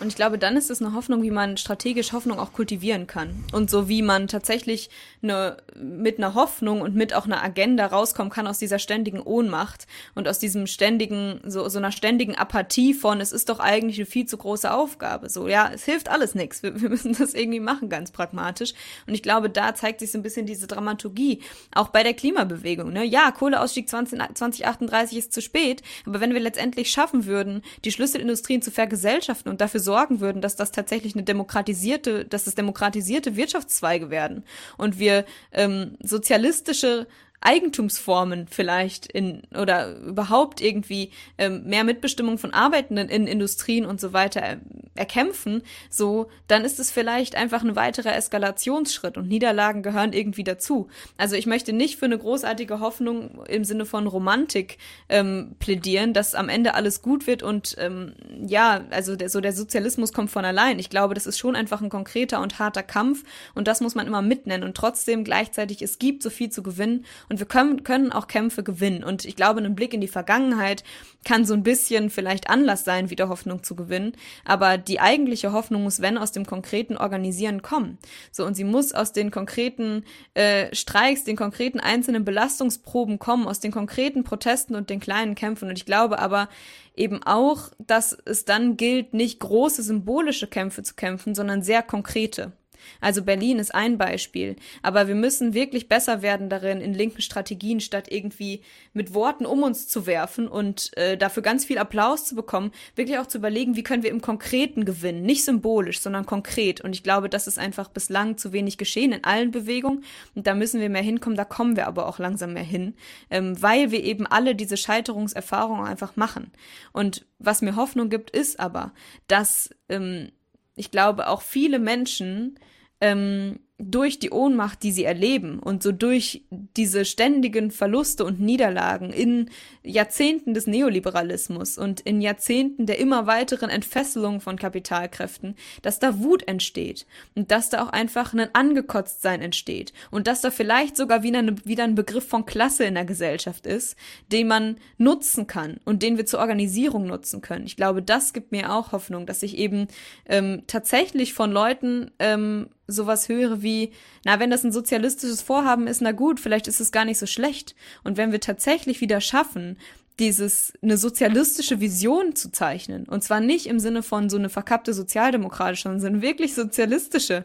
Und 0.05 0.09
ich 0.09 0.17
glaube, 0.17 0.37
dann 0.37 0.55
ist 0.55 0.69
es 0.69 0.83
eine 0.83 0.93
Hoffnung, 0.93 1.23
wie 1.23 1.31
man 1.31 1.57
strategisch 1.57 2.13
Hoffnung 2.13 2.37
auch 2.37 2.53
kultivieren 2.53 3.07
kann. 3.07 3.43
Und 3.53 3.71
so 3.71 3.89
wie 3.89 4.03
man 4.03 4.27
tatsächlich 4.27 4.91
eine, 5.23 5.57
mit 5.75 6.19
einer 6.19 6.35
Hoffnung 6.35 6.81
und 6.81 6.93
mit 6.93 7.15
auch 7.15 7.25
einer 7.25 7.43
Agenda 7.43 7.87
rauskommen 7.87 8.31
kann 8.31 8.45
aus 8.45 8.59
dieser 8.59 8.77
ständigen 8.77 9.19
Ohnmacht 9.19 9.87
und 10.13 10.27
aus 10.27 10.37
diesem 10.37 10.67
ständigen, 10.67 11.41
so, 11.43 11.67
so 11.69 11.79
einer 11.79 11.91
ständigen 11.91 12.35
Apathie 12.35 12.93
von, 12.93 13.19
es 13.19 13.31
ist 13.31 13.49
doch 13.49 13.57
eigentlich 13.57 13.97
eine 13.97 14.05
viel 14.05 14.27
zu 14.27 14.37
große 14.37 14.71
Aufgabe. 14.71 15.27
So, 15.27 15.47
ja, 15.47 15.71
es 15.73 15.85
hilft 15.85 16.07
alles 16.07 16.35
nichts. 16.35 16.61
Wir, 16.61 16.79
wir 16.79 16.89
müssen 16.89 17.15
das 17.17 17.33
irgendwie 17.33 17.59
machen, 17.59 17.89
ganz 17.89 18.11
pragmatisch. 18.11 18.75
Und 19.07 19.15
ich 19.15 19.23
glaube, 19.23 19.49
da 19.49 19.73
zeigt 19.73 20.01
sich 20.01 20.11
so 20.11 20.19
ein 20.19 20.23
bisschen 20.23 20.45
diese 20.45 20.67
Dramaturgie. 20.67 21.41
Auch 21.73 21.87
bei 21.87 22.03
der 22.03 22.13
Klimabewegung. 22.13 22.93
Ne? 22.93 23.05
Ja, 23.05 23.31
Kohleausstieg 23.31 23.89
20, 23.89 24.19
2038 24.35 25.17
ist 25.17 25.33
zu 25.33 25.41
spät, 25.41 25.81
aber 26.05 26.21
wenn 26.21 26.35
wir 26.35 26.41
letztendlich 26.41 26.91
schaffen 26.91 27.25
würden, 27.25 27.63
die 27.83 27.91
Schlüsselindustrien 27.91 28.61
zu 28.61 28.69
vergesellschaften 28.69 29.49
und 29.49 29.61
dafür 29.61 29.79
sorgen 29.79 29.94
würden, 30.19 30.41
dass 30.41 30.55
das 30.55 30.71
tatsächlich 30.71 31.15
eine 31.15 31.23
demokratisierte, 31.23 32.25
dass 32.25 32.43
das 32.45 32.55
demokratisierte 32.55 33.35
Wirtschaftszweige 33.35 34.09
werden. 34.09 34.43
Und 34.77 34.99
wir 34.99 35.25
ähm, 35.51 35.97
sozialistische 36.03 37.07
Eigentumsformen 37.45 38.47
vielleicht 38.47 39.05
in 39.05 39.43
oder 39.55 39.95
überhaupt 39.97 40.61
irgendwie 40.61 41.11
ähm, 41.37 41.63
mehr 41.65 41.83
Mitbestimmung 41.83 42.39
von 42.39 42.53
Arbeitenden 42.53 43.07
in 43.07 43.27
Industrien 43.27 43.85
und 43.85 44.01
so 44.01 44.13
weiter 44.13 44.41
er, 44.41 44.57
erkämpfen, 44.95 45.61
so 45.89 46.29
dann 46.47 46.63
ist 46.65 46.79
es 46.79 46.89
vielleicht 46.89 47.35
einfach 47.35 47.61
ein 47.61 47.75
weiterer 47.75 48.15
Eskalationsschritt 48.15 49.17
und 49.17 49.27
Niederlagen 49.27 49.83
gehören 49.83 50.13
irgendwie 50.13 50.43
dazu. 50.43 50.87
Also 51.17 51.35
ich 51.35 51.45
möchte 51.45 51.73
nicht 51.73 51.99
für 51.99 52.05
eine 52.05 52.17
großartige 52.17 52.79
Hoffnung 52.79 53.43
im 53.47 53.63
Sinne 53.63 53.85
von 53.85 54.07
Romantik 54.07 54.77
ähm, 55.09 55.55
plädieren, 55.59 56.13
dass 56.13 56.33
am 56.33 56.49
Ende 56.49 56.73
alles 56.73 57.01
gut 57.01 57.27
wird 57.27 57.43
und 57.43 57.75
ähm, 57.77 58.13
ja, 58.47 58.85
also 58.89 59.15
der, 59.15 59.29
so 59.29 59.41
der 59.41 59.53
Sozialismus 59.53 60.13
kommt 60.13 60.31
von 60.31 60.45
allein. 60.45 60.79
Ich 60.79 60.89
glaube, 60.89 61.13
das 61.13 61.27
ist 61.27 61.37
schon 61.37 61.55
einfach 61.55 61.81
ein 61.81 61.89
konkreter 61.89 62.41
und 62.41 62.57
harter 62.57 62.83
Kampf 62.83 63.23
und 63.53 63.67
das 63.67 63.81
muss 63.81 63.93
man 63.93 64.07
immer 64.07 64.21
mitnennen 64.21 64.67
und 64.67 64.75
trotzdem 64.75 65.23
gleichzeitig 65.23 65.81
es 65.81 65.99
gibt 65.99 66.23
so 66.23 66.29
viel 66.29 66.49
zu 66.49 66.63
gewinnen 66.63 67.05
und 67.29 67.34
und 67.35 67.39
wir 67.39 67.47
können, 67.47 67.83
können 67.83 68.13
auch 68.13 68.27
Kämpfe 68.27 68.63
gewinnen. 68.63 69.03
Und 69.03 69.25
ich 69.25 69.35
glaube, 69.35 69.59
ein 69.59 69.75
Blick 69.75 69.93
in 69.93 69.99
die 69.99 70.07
Vergangenheit 70.07 70.85
kann 71.25 71.43
so 71.43 71.53
ein 71.53 71.63
bisschen 71.63 72.09
vielleicht 72.09 72.49
Anlass 72.49 72.85
sein, 72.85 73.09
wieder 73.09 73.27
Hoffnung 73.27 73.61
zu 73.61 73.75
gewinnen. 73.75 74.13
Aber 74.45 74.77
die 74.77 75.01
eigentliche 75.01 75.51
Hoffnung 75.51 75.83
muss, 75.83 76.01
wenn, 76.01 76.17
aus 76.17 76.31
dem 76.31 76.45
konkreten 76.45 76.95
Organisieren 76.95 77.61
kommen. 77.61 77.97
So, 78.31 78.45
und 78.45 78.53
sie 78.53 78.63
muss 78.63 78.93
aus 78.93 79.11
den 79.11 79.31
konkreten 79.31 80.05
äh, 80.33 80.73
Streiks, 80.73 81.25
den 81.25 81.35
konkreten 81.35 81.81
einzelnen 81.81 82.23
Belastungsproben 82.23 83.19
kommen, 83.19 83.47
aus 83.47 83.59
den 83.59 83.73
konkreten 83.73 84.23
Protesten 84.23 84.73
und 84.75 84.89
den 84.89 85.01
kleinen 85.01 85.35
Kämpfen. 85.35 85.67
Und 85.67 85.77
ich 85.77 85.85
glaube 85.85 86.19
aber 86.19 86.47
eben 86.95 87.21
auch, 87.21 87.71
dass 87.79 88.17
es 88.23 88.45
dann 88.45 88.77
gilt, 88.77 89.13
nicht 89.13 89.41
große 89.41 89.83
symbolische 89.83 90.47
Kämpfe 90.47 90.83
zu 90.83 90.93
kämpfen, 90.93 91.35
sondern 91.35 91.63
sehr 91.63 91.83
konkrete. 91.83 92.53
Also 93.01 93.23
Berlin 93.23 93.59
ist 93.59 93.73
ein 93.73 93.97
Beispiel. 93.97 94.55
Aber 94.81 95.07
wir 95.07 95.15
müssen 95.15 95.53
wirklich 95.53 95.87
besser 95.87 96.21
werden 96.21 96.49
darin, 96.49 96.81
in 96.81 96.93
linken 96.93 97.21
Strategien 97.21 97.79
statt 97.79 98.07
irgendwie 98.09 98.61
mit 98.93 99.13
Worten 99.13 99.45
um 99.45 99.63
uns 99.63 99.87
zu 99.87 100.05
werfen 100.07 100.47
und 100.47 100.95
äh, 100.97 101.17
dafür 101.17 101.43
ganz 101.43 101.65
viel 101.65 101.77
Applaus 101.77 102.25
zu 102.25 102.35
bekommen, 102.35 102.71
wirklich 102.95 103.19
auch 103.19 103.27
zu 103.27 103.37
überlegen, 103.37 103.75
wie 103.75 103.83
können 103.83 104.03
wir 104.03 104.09
im 104.09 104.21
Konkreten 104.21 104.85
gewinnen. 104.85 105.23
Nicht 105.23 105.45
symbolisch, 105.45 105.99
sondern 105.99 106.25
konkret. 106.25 106.81
Und 106.81 106.93
ich 106.93 107.03
glaube, 107.03 107.29
das 107.29 107.47
ist 107.47 107.59
einfach 107.59 107.89
bislang 107.89 108.37
zu 108.37 108.53
wenig 108.53 108.77
geschehen 108.77 109.11
in 109.11 109.23
allen 109.23 109.51
Bewegungen. 109.51 110.03
Und 110.35 110.47
da 110.47 110.55
müssen 110.55 110.81
wir 110.81 110.89
mehr 110.89 111.01
hinkommen. 111.01 111.37
Da 111.37 111.45
kommen 111.45 111.75
wir 111.75 111.87
aber 111.87 112.07
auch 112.07 112.19
langsam 112.19 112.53
mehr 112.53 112.63
hin, 112.63 112.95
ähm, 113.29 113.61
weil 113.61 113.91
wir 113.91 114.03
eben 114.03 114.27
alle 114.27 114.55
diese 114.55 114.77
Scheiterungserfahrungen 114.77 115.85
einfach 115.85 116.15
machen. 116.15 116.51
Und 116.91 117.25
was 117.39 117.61
mir 117.61 117.75
Hoffnung 117.75 118.09
gibt, 118.09 118.29
ist 118.29 118.59
aber, 118.59 118.93
dass 119.27 119.69
ähm, 119.89 120.31
ich 120.75 120.91
glaube, 120.91 121.27
auch 121.27 121.41
viele 121.41 121.79
Menschen 121.79 122.59
ähm, 123.01 123.59
durch 123.77 124.19
die 124.19 124.29
Ohnmacht, 124.29 124.83
die 124.83 124.93
sie 124.93 125.03
erleben 125.03 125.59
und 125.59 125.83
so 125.83 125.91
durch 125.91 126.45
diese 126.49 127.03
ständigen 127.03 127.71
Verluste 127.71 128.23
und 128.23 128.39
Niederlagen 128.39 129.11
in 129.11 129.49
Jahrzehnten 129.83 130.53
des 130.53 130.65
Neoliberalismus 130.65 131.77
und 131.77 131.99
in 131.99 132.21
Jahrzehnten 132.21 132.85
der 132.85 132.99
immer 132.99 133.27
weiteren 133.27 133.69
Entfesselung 133.69 134.39
von 134.39 134.57
Kapitalkräften, 134.57 135.55
dass 135.81 135.99
da 135.99 136.19
Wut 136.19 136.47
entsteht 136.47 137.05
und 137.35 137.51
dass 137.51 137.69
da 137.69 137.83
auch 137.83 137.89
einfach 137.89 138.33
ein 138.33 138.47
Angekotztsein 138.53 139.41
entsteht 139.41 139.91
und 140.09 140.27
dass 140.27 140.39
da 140.39 140.51
vielleicht 140.51 140.95
sogar 140.95 141.23
wieder, 141.23 141.39
eine, 141.39 141.55
wieder 141.65 141.83
ein 141.83 141.95
Begriff 141.95 142.29
von 142.29 142.45
Klasse 142.45 142.85
in 142.85 142.93
der 142.93 143.05
Gesellschaft 143.05 143.67
ist, 143.67 143.97
den 144.31 144.47
man 144.47 144.77
nutzen 144.97 145.47
kann 145.47 145.81
und 145.83 146.01
den 146.01 146.15
wir 146.15 146.25
zur 146.25 146.39
Organisierung 146.39 147.07
nutzen 147.07 147.41
können. 147.41 147.65
Ich 147.65 147.75
glaube, 147.75 148.01
das 148.01 148.31
gibt 148.31 148.53
mir 148.53 148.73
auch 148.73 148.93
Hoffnung, 148.93 149.25
dass 149.25 149.43
ich 149.43 149.57
eben 149.57 149.89
ähm, 150.27 150.63
tatsächlich 150.67 151.33
von 151.33 151.51
Leuten 151.51 152.11
ähm, 152.19 152.69
sowas 152.87 153.29
höre 153.29 153.61
wie, 153.61 153.91
na, 154.23 154.39
wenn 154.39 154.51
das 154.51 154.63
ein 154.63 154.71
sozialistisches 154.71 155.41
Vorhaben 155.41 155.87
ist, 155.87 156.01
na 156.01 156.11
gut, 156.11 156.39
vielleicht 156.39 156.67
ist 156.67 156.79
es 156.79 156.91
gar 156.91 157.05
nicht 157.05 157.17
so 157.17 157.25
schlecht. 157.25 157.75
Und 158.03 158.17
wenn 158.17 158.31
wir 158.31 158.39
tatsächlich 158.39 159.01
wieder 159.01 159.21
schaffen, 159.21 159.77
dieses 160.19 160.73
eine 160.81 160.97
sozialistische 160.97 161.81
Vision 161.81 162.35
zu 162.35 162.51
zeichnen 162.51 163.03
und 163.03 163.21
zwar 163.23 163.41
nicht 163.41 163.67
im 163.67 163.79
Sinne 163.79 164.01
von 164.01 164.29
so 164.29 164.37
eine 164.37 164.49
verkappte 164.49 164.93
sozialdemokratische, 164.93 165.89
sondern 165.89 166.21
wirklich 166.21 166.53
sozialistische, 166.53 167.43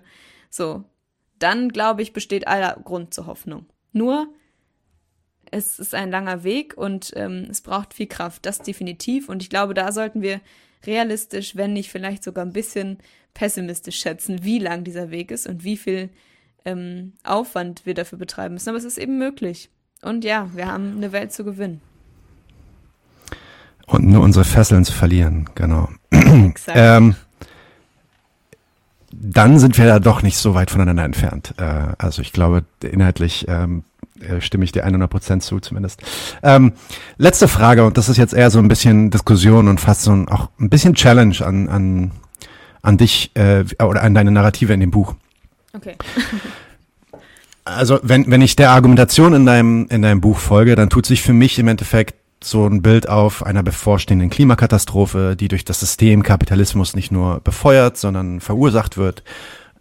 so, 0.51 0.84
dann 1.38 1.70
glaube 1.70 2.03
ich 2.03 2.12
besteht 2.12 2.47
aller 2.47 2.78
Grund 2.84 3.12
zur 3.12 3.26
Hoffnung. 3.26 3.66
Nur 3.93 4.28
es 5.51 5.78
ist 5.78 5.95
ein 5.95 6.11
langer 6.11 6.45
Weg 6.45 6.76
und 6.76 7.12
ähm, 7.16 7.49
es 7.51 7.61
braucht 7.61 7.95
viel 7.95 8.07
Kraft, 8.07 8.47
das 8.47 8.61
definitiv. 8.61 9.28
Und 9.28 9.43
ich 9.43 9.51
glaube, 9.51 9.74
da 9.74 9.91
sollten 9.91 10.22
wir 10.22 10.41
realistisch, 10.86 11.57
wenn 11.57 11.72
nicht 11.72 11.91
vielleicht 11.91 12.22
sogar 12.22 12.45
ein 12.45 12.53
bisschen 12.53 12.99
pessimistisch 13.35 13.99
schätzen, 13.99 14.45
wie 14.45 14.59
lang 14.59 14.85
dieser 14.85 15.11
Weg 15.11 15.31
ist 15.31 15.47
und 15.47 15.64
wie 15.64 15.76
viel 15.76 16.11
ähm, 16.64 17.12
Aufwand 17.24 17.87
wir 17.87 17.95
dafür 17.95 18.18
betreiben 18.18 18.55
müssen. 18.55 18.68
Aber 18.68 18.78
es 18.78 18.85
ist 18.85 18.99
eben 18.99 19.18
möglich. 19.18 19.70
Und 20.03 20.24
ja, 20.24 20.49
wir 20.55 20.66
haben 20.66 20.97
eine 20.97 21.12
Welt 21.12 21.33
zu 21.33 21.45
gewinnen. 21.45 21.81
Und 23.87 24.07
nur 24.07 24.22
unsere 24.22 24.45
Fesseln 24.45 24.85
zu 24.85 24.93
verlieren, 24.93 25.51
genau. 25.55 25.89
Exakt. 26.11 26.78
ähm, 26.78 27.16
dann 29.12 29.59
sind 29.59 29.76
wir 29.76 29.87
da 29.87 29.99
doch 29.99 30.22
nicht 30.22 30.39
so 30.39 30.55
weit 30.55 30.70
voneinander 30.70 31.05
entfernt. 31.05 31.55
Äh, 31.59 31.95
also 31.99 32.22
ich 32.22 32.33
glaube, 32.33 32.64
inhaltlich 32.83 33.47
ähm, 33.49 33.83
äh, 34.20 34.41
stimme 34.41 34.64
ich 34.64 34.72
dir 34.72 34.85
100 34.85 35.11
Prozent 35.11 35.43
zu 35.43 35.61
zumindest. 35.61 36.03
Ähm, 36.43 36.72
letzte 37.16 37.49
Frage, 37.49 37.85
und 37.85 37.99
das 37.99 38.09
ist 38.09 38.16
jetzt 38.16 38.35
eher 38.35 38.51
so 38.51 38.59
ein 38.59 38.68
bisschen 38.68 39.11
Diskussion 39.11 39.68
und 39.68 39.81
fast 39.81 40.03
so 40.03 40.12
ein, 40.12 40.28
auch 40.28 40.49
ein 40.61 40.70
bisschen 40.70 40.95
Challenge 40.95 41.37
an, 41.45 41.68
an, 41.68 42.11
an 42.83 42.97
dich 42.97 43.31
äh, 43.35 43.64
oder 43.83 44.03
an 44.03 44.14
deine 44.14 44.31
Narrative 44.31 44.72
in 44.72 44.81
dem 44.81 44.91
Buch. 44.91 45.14
Okay. 45.72 45.97
also 47.64 48.01
wenn, 48.03 48.31
wenn 48.31 48.43
ich 48.43 48.57
der 48.57 48.70
Argumentation 48.70 49.35
in 49.35 49.47
deinem, 49.47 49.87
in 49.91 50.03
deinem 50.03 50.20
Buch 50.20 50.39
folge, 50.39 50.76
dann 50.76 50.91
tut 50.91 51.07
sich 51.07 51.22
für 51.22 51.33
mich 51.33 51.59
im 51.59 51.68
Endeffekt 51.68 52.14
so 52.43 52.66
ein 52.66 52.81
Bild 52.83 53.09
auf 53.09 53.45
einer 53.45 53.62
bevorstehenden 53.62 54.31
Klimakatastrophe, 54.31 55.37
die 55.39 55.49
durch 55.49 55.64
das 55.64 55.81
System 55.81 56.22
Kapitalismus 56.22 56.97
nicht 56.97 57.12
nur 57.12 57.41
befeuert, 57.41 57.99
sondern 57.99 58.41
verursacht 58.41 58.97
wird. 58.97 59.22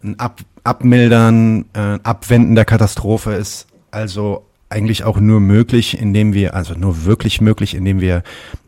Ein 0.02 0.18
Ab 0.18 0.40
Abmildern, 0.62 1.64
äh, 1.72 1.98
Abwenden 2.02 2.54
der 2.54 2.66
Katastrophe 2.66 3.32
ist 3.32 3.66
also 3.90 4.44
eigentlich 4.68 5.04
auch 5.04 5.18
nur 5.18 5.40
möglich, 5.40 5.98
indem 5.98 6.34
wir, 6.34 6.54
also 6.54 6.74
nur 6.74 7.04
wirklich 7.04 7.40
möglich, 7.40 7.74
indem 7.74 8.00
wir 8.00 8.22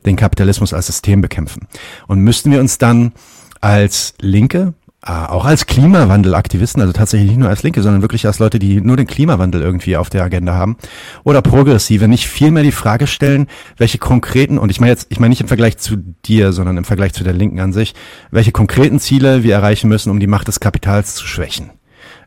den 0.07 0.17
Kapitalismus 0.17 0.73
als 0.73 0.87
System 0.87 1.21
bekämpfen. 1.21 1.69
Und 2.09 2.21
müssten 2.21 2.51
wir 2.51 2.61
uns 2.61 2.79
dann 2.79 3.13
als 3.63 4.15
Linke, 4.21 4.75
äh, 5.05 5.11
auch 5.11 5.47
als 5.47 5.67
Klimawandelaktivisten, 5.67 6.83
also 6.83 6.93
tatsächlich 6.93 7.31
nicht 7.31 7.39
nur 7.39 7.49
als 7.49 7.63
Linke, 7.63 7.81
sondern 7.81 8.03
wirklich 8.03 8.27
als 8.27 8.39
Leute, 8.39 8.59
die 8.59 8.83
nur 8.83 8.99
den 8.99 9.07
Klimawandel 9.07 9.63
irgendwie 9.63 9.97
auf 9.97 10.11
der 10.11 10.23
Agenda 10.23 10.53
haben, 10.53 10.77
oder 11.25 11.41
Progressive, 11.41 12.09
nicht 12.09 12.29
vielmehr 12.29 12.63
die 12.63 12.73
Frage 12.73 13.07
stellen, 13.07 13.47
welche 13.79 13.99
konkreten, 13.99 14.59
und 14.59 14.71
ich 14.71 14.81
meine 14.81 14.91
jetzt, 14.91 15.07
ich 15.09 15.19
meine 15.19 15.31
nicht 15.31 15.41
im 15.41 15.49
Vergleich 15.49 15.79
zu 15.79 15.97
dir, 15.97 16.53
sondern 16.53 16.77
im 16.77 16.85
Vergleich 16.85 17.15
zu 17.15 17.25
der 17.25 17.33
Linken 17.33 17.61
an 17.61 17.73
sich, 17.73 17.95
welche 18.31 18.53
konkreten 18.53 19.01
Ziele 19.01 19.43
wir 19.43 19.55
erreichen 19.55 19.89
müssen, 19.89 20.11
um 20.11 20.21
die 20.21 20.27
Macht 20.27 20.49
des 20.49 20.61
Kapitals 20.61 21.15
zu 21.15 21.27
schwächen 21.27 21.71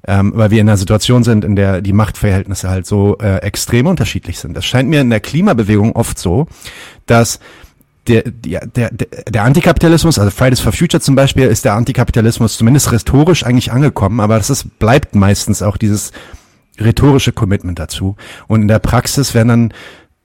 ähm, 0.07 0.33
weil 0.35 0.51
wir 0.51 0.61
in 0.61 0.69
einer 0.69 0.77
Situation 0.77 1.23
sind, 1.23 1.43
in 1.43 1.55
der 1.55 1.81
die 1.81 1.93
Machtverhältnisse 1.93 2.69
halt 2.69 2.85
so 2.85 3.17
äh, 3.17 3.37
extrem 3.37 3.87
unterschiedlich 3.87 4.39
sind. 4.39 4.55
Es 4.55 4.65
scheint 4.65 4.89
mir 4.89 5.01
in 5.01 5.09
der 5.09 5.19
Klimabewegung 5.19 5.93
oft 5.93 6.19
so, 6.19 6.47
dass 7.05 7.39
der, 8.07 8.23
der, 8.23 8.67
der, 8.67 8.89
der 8.91 9.43
Antikapitalismus, 9.43 10.19
also 10.19 10.31
Fridays 10.31 10.59
for 10.59 10.71
Future 10.71 11.01
zum 11.01 11.15
Beispiel, 11.15 11.45
ist 11.45 11.65
der 11.65 11.73
Antikapitalismus 11.73 12.57
zumindest 12.57 12.91
rhetorisch 12.91 13.45
eigentlich 13.45 13.71
angekommen, 13.71 14.19
aber 14.19 14.37
das 14.37 14.49
ist, 14.49 14.79
bleibt 14.79 15.15
meistens 15.15 15.61
auch 15.61 15.77
dieses 15.77 16.11
rhetorische 16.79 17.31
Commitment 17.31 17.79
dazu. 17.79 18.15
Und 18.47 18.63
in 18.63 18.67
der 18.67 18.79
Praxis 18.79 19.33
werden 19.33 19.47
dann 19.47 19.73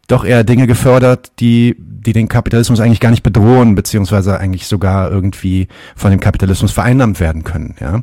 doch 0.08 0.24
eher 0.24 0.44
Dinge 0.44 0.66
gefördert, 0.66 1.32
die, 1.38 1.76
die 1.78 2.12
den 2.12 2.28
Kapitalismus 2.28 2.80
eigentlich 2.80 3.00
gar 3.00 3.10
nicht 3.10 3.22
bedrohen, 3.22 3.74
beziehungsweise 3.74 4.38
eigentlich 4.38 4.66
sogar 4.66 5.10
irgendwie 5.10 5.68
von 5.94 6.10
dem 6.10 6.20
Kapitalismus 6.20 6.72
vereinnahmt 6.72 7.20
werden 7.20 7.44
können. 7.44 7.76
Ja. 7.80 8.00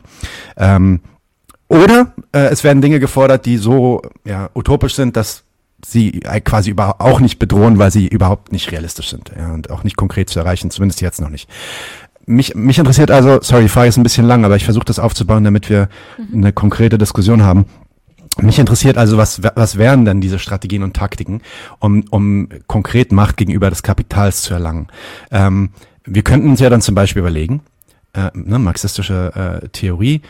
Ähm, 0.56 1.02
oder 1.68 2.14
äh, 2.32 2.48
es 2.48 2.64
werden 2.64 2.82
Dinge 2.82 3.02
gefordert, 3.02 3.46
die 3.46 3.58
so 3.58 4.02
ja, 4.24 4.50
utopisch 4.56 4.96
sind, 4.96 5.18
dass 5.18 5.44
sie 5.86 6.12
quasi 6.44 6.72
über, 6.72 7.02
auch 7.02 7.20
nicht 7.20 7.40
bedrohen, 7.40 7.78
weil 7.78 7.92
sie 7.92 8.08
überhaupt 8.08 8.52
nicht 8.52 8.72
realistisch 8.72 9.10
sind 9.10 9.32
ja, 9.38 9.54
und 9.54 9.70
auch 9.70 9.84
nicht 9.84 9.96
konkret 9.96 10.30
zu 10.30 10.40
erreichen, 10.40 10.72
zumindest 10.72 11.02
jetzt 11.02 11.22
noch 11.22 11.30
nicht. 11.30 11.50
mich, 12.26 12.56
mich 12.56 12.80
interessiert 12.80 13.12
also, 13.12 13.40
sorry, 13.42 13.64
die 13.64 13.70
Frage 13.70 13.90
ist 13.90 13.98
ein 13.98 14.04
bisschen 14.04 14.26
lang, 14.26 14.44
aber 14.44 14.56
ich 14.56 14.66
versuche 14.66 14.86
das 14.86 15.00
aufzubauen, 15.00 15.44
damit 15.44 15.70
wir 15.70 15.90
mhm. 16.18 16.44
eine 16.44 16.54
konkrete 16.54 16.98
Diskussion 16.98 17.44
haben. 17.44 17.66
Mich 18.42 18.60
interessiert 18.60 18.98
also, 18.98 19.18
was, 19.18 19.42
was 19.56 19.78
wären 19.78 20.06
denn 20.06 20.22
diese 20.22 20.38
Strategien 20.38 20.84
und 20.84 20.96
Taktiken, 20.96 21.42
um, 21.80 22.04
um 22.12 22.50
konkret 22.68 23.12
Macht 23.12 23.38
gegenüber 23.38 23.70
des 23.70 23.82
Kapitals 23.82 24.44
zu 24.44 24.54
erlangen? 24.54 24.88
Ähm, 25.32 25.72
wir 26.06 26.24
könnten 26.24 26.50
uns 26.50 26.60
ja 26.60 26.70
dann 26.70 26.82
zum 26.82 26.94
Beispiel 26.94 27.22
überlegen, 27.22 27.62
äh, 28.14 28.30
ne, 28.34 28.60
marxistische 28.60 29.62
äh, 29.64 29.70
Theorie, 29.70 30.22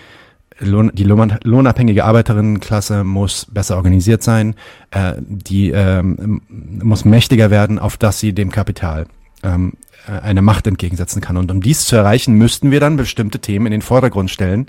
Lohn, 0.59 0.91
die 0.93 1.03
Lohn, 1.03 1.37
lohnabhängige 1.43 2.05
Arbeiterinnenklasse 2.05 3.03
muss 3.03 3.45
besser 3.45 3.75
organisiert 3.75 4.23
sein, 4.23 4.55
äh, 4.91 5.13
die 5.19 5.71
ähm, 5.71 6.41
muss 6.49 7.05
mächtiger 7.05 7.49
werden, 7.49 7.79
auf 7.79 7.97
dass 7.97 8.19
sie 8.19 8.33
dem 8.33 8.51
Kapital 8.51 9.05
ähm, 9.43 9.73
äh, 10.07 10.19
eine 10.19 10.41
Macht 10.41 10.67
entgegensetzen 10.67 11.21
kann. 11.21 11.37
Und 11.37 11.51
um 11.51 11.61
dies 11.61 11.85
zu 11.85 11.95
erreichen, 11.95 12.33
müssten 12.33 12.71
wir 12.71 12.79
dann 12.79 12.97
bestimmte 12.97 13.39
Themen 13.39 13.67
in 13.67 13.71
den 13.71 13.81
Vordergrund 13.81 14.31
stellen, 14.31 14.67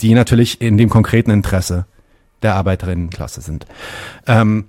die 0.00 0.14
natürlich 0.14 0.60
in 0.60 0.76
dem 0.76 0.88
konkreten 0.88 1.30
Interesse 1.30 1.86
der 2.42 2.56
Arbeiterinnenklasse 2.56 3.40
sind. 3.40 3.66
Ähm, 4.26 4.66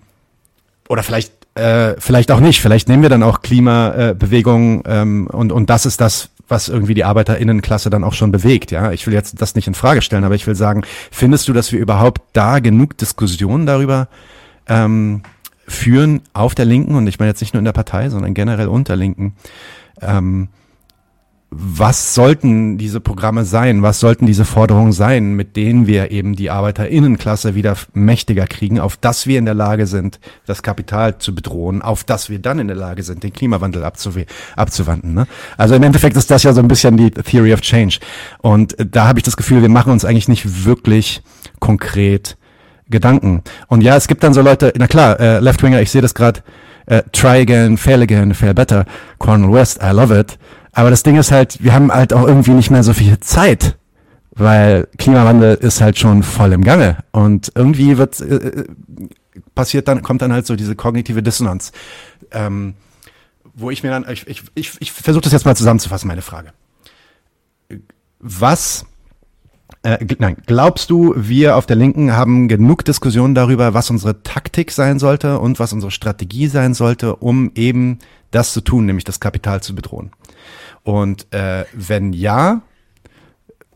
oder 0.88 1.04
vielleicht 1.04 1.34
äh, 1.56 1.96
vielleicht 2.00 2.32
auch 2.32 2.42
nicht. 2.42 2.62
Vielleicht 2.62 2.90
nehmen 2.90 3.02
wir 3.02 3.10
dann 3.10 3.24
auch 3.24 3.42
Klimabewegungen 3.42 4.84
ähm, 4.86 5.28
und 5.28 5.52
und 5.52 5.70
das 5.70 5.86
ist 5.86 6.02
das, 6.02 6.30
was 6.48 6.70
irgendwie 6.70 6.94
die 6.94 7.04
Arbeiterinnenklasse 7.04 7.90
dann 7.90 8.04
auch 8.04 8.14
schon 8.14 8.32
bewegt. 8.32 8.72
Ja, 8.72 8.92
ich 8.92 9.06
will 9.08 9.14
jetzt 9.14 9.42
das 9.42 9.56
nicht 9.56 9.68
in 9.68 9.74
Frage 9.74 10.02
stellen, 10.02 10.24
aber 10.24 10.36
ich 10.36 10.48
will 10.48 10.56
sagen, 10.56 10.84
findest 11.12 11.48
du, 11.48 11.54
dass 11.54 11.72
wir 11.72 11.80
überhaupt 11.80 12.22
da 12.34 12.60
genug 12.60 12.98
Diskussionen 12.98 13.66
darüber 13.66 14.08
ähm, 14.68 15.24
führen 15.68 16.22
auf 16.34 16.56
der 16.56 16.66
Linken 16.66 16.96
und 16.96 17.08
ich 17.08 17.20
meine 17.20 17.30
jetzt 17.30 17.42
nicht 17.42 17.54
nur 17.54 17.60
in 17.60 17.66
der 17.66 17.74
Partei, 17.74 18.10
sondern 18.10 18.34
generell 18.34 18.68
unter 18.68 18.96
Linken? 18.96 19.36
Ähm, 20.02 20.50
was 21.58 22.14
sollten 22.14 22.78
diese 22.78 23.00
Programme 23.00 23.46
sein? 23.46 23.82
Was 23.82 24.02
sollten 24.02 24.26
diese 24.26 24.44
Forderungen 24.44 24.92
sein, 24.92 25.36
mit 25.36 25.56
denen 25.56 25.88
wir 25.88 26.12
eben 26.12 26.36
die 26.36 26.50
Arbeiterinnenklasse 26.50 27.56
wieder 27.56 27.78
mächtiger 27.94 28.46
kriegen, 28.46 28.80
auf 28.80 28.98
dass 28.98 29.26
wir 29.26 29.40
in 29.40 29.46
der 29.46 29.54
Lage 29.54 29.88
sind, 29.88 30.20
das 30.46 30.64
Kapital 30.64 31.18
zu 31.18 31.34
bedrohen, 31.34 31.82
auf 31.82 32.04
dass 32.04 32.30
wir 32.30 32.40
dann 32.40 32.60
in 32.60 32.68
der 32.68 32.76
Lage 32.76 33.04
sind, 33.04 33.24
den 33.24 33.32
Klimawandel 33.32 33.86
abzuwenden. 33.86 35.14
Ne? 35.14 35.28
Also 35.58 35.76
im 35.76 35.84
Endeffekt 35.84 36.18
ist 36.18 36.30
das 36.30 36.44
ja 36.44 36.52
so 36.52 36.60
ein 36.60 36.68
bisschen 36.68 36.98
die 36.98 37.12
Theory 37.12 37.54
of 37.54 37.62
Change. 37.62 38.00
Und 38.40 38.76
da 38.78 39.08
habe 39.08 39.20
ich 39.20 39.24
das 39.24 39.38
Gefühl, 39.38 39.62
wir 39.62 39.70
machen 39.70 39.94
uns 39.94 40.04
eigentlich 40.04 40.28
nicht 40.28 40.66
wirklich 40.66 41.24
konkret 41.60 42.38
Gedanken. 42.90 43.44
Und 43.68 43.82
ja, 43.82 43.96
es 43.96 44.08
gibt 44.08 44.24
dann 44.24 44.34
so 44.34 44.42
Leute, 44.42 44.74
na 44.78 44.88
klar, 44.88 45.20
äh, 45.20 45.40
Left-Winger, 45.40 45.82
ich 45.82 45.90
sehe 45.90 46.02
das 46.02 46.14
gerade, 46.14 46.42
äh, 46.86 47.02
try 47.14 47.42
again, 47.42 47.78
fail 47.78 48.02
again, 48.02 48.34
fail 48.34 48.54
better, 48.54 48.86
Cornel 49.20 49.52
West, 49.52 49.80
I 49.82 49.92
love 49.92 50.18
it. 50.18 50.38
Aber 50.76 50.90
das 50.90 51.04
Ding 51.04 51.16
ist 51.16 51.32
halt, 51.32 51.64
wir 51.64 51.74
haben 51.74 51.90
halt 51.90 52.12
auch 52.12 52.28
irgendwie 52.28 52.52
nicht 52.52 52.70
mehr 52.70 52.84
so 52.84 52.94
viel 52.94 53.18
Zeit, 53.22 53.78
weil 54.32 54.90
Klimawandel 54.98 55.56
ist 55.56 55.80
halt 55.80 55.98
schon 55.98 56.22
voll 56.22 56.52
im 56.52 56.66
Gange 56.66 56.98
und 57.14 57.50
irgendwie 57.56 57.98
wird 57.98 58.20
äh, 58.20 58.36
äh, 58.36 58.66
passiert 59.56 59.88
dann 59.88 60.04
kommt 60.04 60.22
dann 60.22 60.34
halt 60.34 60.46
so 60.46 60.58
diese 60.58 60.76
kognitive 60.76 61.24
Dissonanz, 61.24 61.72
ähm, 62.32 62.74
wo 63.54 63.72
ich 63.72 63.84
mir 63.84 63.90
dann 63.90 64.06
ich 64.12 64.28
ich 64.28 64.44
ich, 64.54 64.74
ich 64.82 64.92
versuche 64.92 65.24
das 65.24 65.32
jetzt 65.32 65.46
mal 65.46 65.56
zusammenzufassen 65.56 66.10
meine 66.10 66.22
Frage. 66.22 66.52
Was 68.20 68.86
äh, 69.84 70.06
nein, 70.20 70.36
glaubst 70.46 70.90
du, 70.90 71.14
wir 71.16 71.56
auf 71.56 71.68
der 71.68 71.78
Linken 71.78 72.18
haben 72.18 72.50
genug 72.50 72.84
Diskussionen 72.84 73.34
darüber, 73.34 73.74
was 73.74 73.90
unsere 73.90 74.24
Taktik 74.24 74.72
sein 74.72 75.00
sollte 75.00 75.40
und 75.40 75.58
was 75.58 75.72
unsere 75.72 75.92
Strategie 75.92 76.48
sein 76.48 76.74
sollte, 76.74 77.16
um 77.16 77.52
eben 77.56 78.00
das 78.32 78.52
zu 78.52 78.60
tun, 78.60 78.86
nämlich 78.86 79.06
das 79.06 79.22
Kapital 79.22 79.62
zu 79.62 79.74
bedrohen? 79.74 80.12
Und 80.86 81.34
äh, 81.34 81.66
wenn 81.74 82.14
ja, 82.14 82.62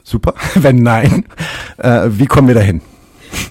super. 0.03 0.35
wenn 0.55 0.77
nein, 0.77 1.25
äh, 1.79 2.07
wie 2.07 2.27
kommen 2.27 2.47
wir 2.47 2.55
dahin? 2.55 2.81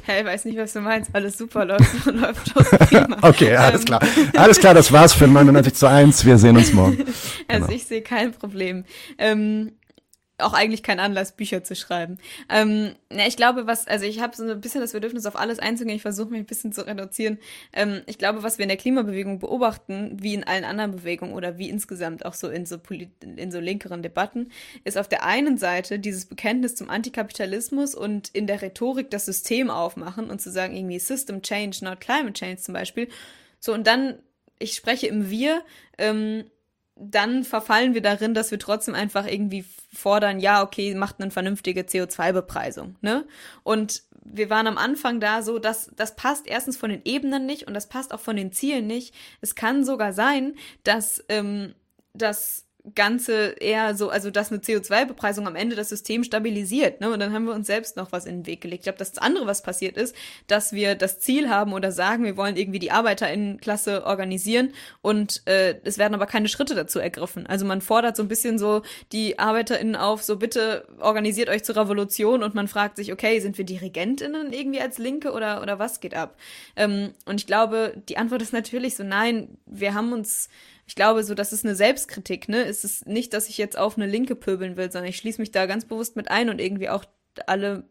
Hey, 0.05 0.25
weiß 0.25 0.47
nicht, 0.47 0.57
was 0.57 0.73
du 0.73 0.81
meinst. 0.81 1.11
Alles 1.13 1.37
super 1.37 1.65
läuft, 1.65 2.07
läuft 2.07 2.55
okay, 3.23 3.55
alles 3.57 3.81
ähm. 3.83 3.87
klar. 3.87 4.01
Alles 4.37 4.59
klar, 4.59 4.75
das 4.75 4.91
war's 4.91 5.13
für 5.13 5.29
99 5.29 5.75
zu 5.75 5.89
1. 5.89 6.25
Wir 6.25 6.39
sehen 6.39 6.57
uns 6.57 6.73
morgen. 6.73 6.99
Also 7.47 7.67
genau. 7.67 7.77
ich 7.77 7.85
sehe 7.85 8.01
kein 8.01 8.33
Problem. 8.33 8.85
Ähm, 9.19 9.73
auch 10.39 10.53
eigentlich 10.53 10.83
kein 10.83 11.01
Anlass, 11.01 11.33
Bücher 11.33 11.65
zu 11.65 11.75
schreiben. 11.75 12.19
Ähm, 12.49 12.95
na, 13.11 13.27
ich 13.27 13.37
glaube, 13.37 13.67
was, 13.67 13.87
also 13.87 14.05
ich 14.07 14.21
habe 14.21 14.37
so 14.37 14.45
ein 14.45 14.61
bisschen 14.61 14.81
das 14.81 14.93
Bedürfnis, 14.93 15.27
auf 15.27 15.37
alles 15.37 15.59
einzugehen. 15.59 15.97
Ich 15.97 16.03
versuche 16.03 16.31
mich 16.31 16.41
ein 16.41 16.47
bisschen 16.47 16.73
zu 16.73 16.87
reduzieren. 16.87 17.39
Ähm, 17.73 18.03
ich 18.07 18.19
glaube, 18.19 18.43
was 18.43 18.59
wir 18.59 18.63
in 18.63 18.69
der 18.69 18.79
Klimabewegung 18.79 19.41
beobachten, 19.41 20.17
wie 20.21 20.35
in 20.35 20.45
allen 20.45 20.65
anderen 20.65 20.93
Bewegungen 20.93 21.35
oder 21.35 21.59
wie 21.59 21.69
insgesamt 21.69 22.25
auch 22.25 22.35
so 22.35 22.49
in 22.49 22.67
so, 22.67 22.79
polit 22.79 23.11
in 23.23 23.51
so 23.51 23.59
linkeren 23.59 24.03
Debatten, 24.03 24.51
ist 24.85 24.97
auf 24.97 25.09
der 25.09 25.25
einen 25.25 25.59
Seite 25.59 25.99
dieses 25.99 26.27
Bekenntnis 26.27 26.77
zum 26.77 26.89
Antikapitalismus 26.89 27.95
und 27.95 28.29
in 28.29 28.47
der 28.47 28.63
Rhetorik 28.63 29.11
das 29.11 29.25
System 29.27 29.71
aufmachen 29.71 30.31
und 30.31 30.41
zu 30.41 30.51
sagen, 30.51 30.77
irgendwie 30.77 30.99
System 30.99 31.43
Change, 31.43 31.79
not 31.83 32.01
Climate 32.01 32.35
Change 32.35 32.59
zum 32.59 32.75
Beispiel. 32.75 33.09
So, 33.59 33.75
und 33.75 33.87
dann, 33.87 34.19
ich 34.59 34.75
spreche 34.75 35.09
im 35.09 35.31
Wir, 35.31 35.63
ähm, 35.99 36.45
dann 37.01 37.45
verfallen 37.45 37.95
wir 37.95 38.03
darin, 38.03 38.35
dass 38.35 38.51
wir 38.51 38.59
trotzdem 38.59 38.95
einfach 38.95 39.27
irgendwie 39.27 39.65
fordern, 39.93 40.41
ja, 40.41 40.63
okay, 40.63 40.95
macht 40.95 41.21
eine 41.21 41.31
vernünftige 41.31 41.83
CO2-Bepreisung, 41.83 42.97
ne? 43.01 43.27
Und 43.63 44.03
wir 44.25 44.51
waren 44.51 44.67
am 44.67 44.77
Anfang 44.77 45.21
da 45.21 45.43
so, 45.43 45.59
dass 45.59 45.91
das 45.97 46.15
passt 46.17 46.47
erstens 46.47 46.77
von 46.77 46.91
den 46.91 47.03
Ebenen 47.05 47.47
nicht 47.47 47.67
und 47.67 47.75
das 47.75 47.89
passt 47.89 48.13
auch 48.13 48.21
von 48.21 48.37
den 48.37 48.53
Zielen 48.53 48.87
nicht. 48.87 49.15
Es 49.41 49.55
kann 49.55 49.85
sogar 49.85 50.13
sein, 50.13 50.55
dass 50.85 51.25
ähm, 51.29 51.75
dass 52.13 52.68
Ganze 52.95 53.57
eher 53.61 53.95
so, 53.95 54.11
also 54.11 54.31
dass 54.31 54.51
eine 54.51 54.61
CO2-Bepreisung 54.61 55.47
am 55.47 55.57
Ende 55.57 55.77
das 55.77 55.89
System 55.89 56.25
stabilisiert, 56.25 57.01
ne? 57.01 57.11
Und 57.11 57.21
dann 57.21 57.33
haben 57.33 57.45
wir 57.45 57.55
uns 57.55 57.67
selbst 57.67 57.97
noch 57.97 58.13
was 58.13 58.27
in 58.27 58.39
den 58.39 58.47
Weg 58.47 58.61
gelegt. 58.61 58.81
Ich 58.81 58.85
glaube, 58.85 58.99
das 58.99 59.19
andere, 59.19 59.47
was 59.47 59.63
passiert 59.63 59.97
ist, 59.97 60.15
dass 60.47 60.73
wir 60.73 60.95
das 60.95 61.19
Ziel 61.19 61.49
haben 61.49 61.73
oder 61.73 61.93
sagen, 61.93 62.25
wir 62.25 62.37
wollen 62.37 62.57
irgendwie 62.57 62.79
die 62.79 62.91
ArbeiterInnenklasse 62.91 64.05
organisieren 64.07 64.73
und 65.03 65.43
äh, 65.47 65.77
es 65.85 65.99
werden 65.99 66.15
aber 66.15 66.27
keine 66.27 66.49
Schritte 66.49 66.75
dazu 66.75 66.99
ergriffen. 66.99 67.47
Also 67.47 67.65
man 67.67 67.81
fordert 67.81 68.17
so 68.17 68.23
ein 68.23 68.29
bisschen 68.29 68.59
so 68.59 68.83
die 69.13 69.39
ArbeiterInnen 69.39 69.97
auf, 69.97 70.23
so 70.23 70.37
bitte 70.37 70.87
organisiert 71.01 71.49
euch 71.49 71.65
zur 71.65 71.77
Revolution 71.77 72.43
und 72.43 72.55
man 72.55 72.69
fragt 72.69 72.97
sich, 72.97 73.13
okay, 73.13 73.41
sind 73.41 73.59
wir 73.59 73.65
DirigentInnen 73.65 74.53
irgendwie 74.53 74.81
als 74.81 74.99
Linke 74.99 75.33
oder, 75.33 75.63
oder 75.63 75.79
was 75.79 76.01
geht 76.01 76.15
ab? 76.15 76.37
Ähm, 76.77 77.13
und 77.27 77.41
ich 77.41 77.47
glaube, 77.47 77.95
die 78.09 78.17
Antwort 78.19 78.43
ist 78.43 78.53
natürlich 78.53 78.97
so, 78.97 79.05
nein, 79.05 79.59
wir 79.67 79.95
haben 79.95 80.13
uns 80.13 80.49
ich 80.89 80.95
glaube, 80.95 81.23
so, 81.23 81.35
das 81.35 81.53
ist 81.53 81.67
eine 81.67 81.75
Selbstkritik, 81.75 82.49
ne? 82.49 82.65
Es 82.65 82.83
ist 82.83 83.07
nicht, 83.07 83.35
dass 83.35 83.51
ich 83.51 83.59
jetzt 83.59 83.77
auf 83.77 83.99
eine 83.99 84.07
Linke 84.07 84.35
pöbeln 84.35 84.79
will, 84.79 84.91
sondern 84.91 85.11
ich 85.11 85.19
schließe 85.19 85.39
mich 85.39 85.53
da 85.53 85.67
ganz 85.67 85.85
bewusst 85.85 86.17
mit 86.17 86.31
ein 86.31 86.49
und 86.49 86.63
irgendwie 86.63 86.89
auch 86.89 87.05
alle 87.47 87.85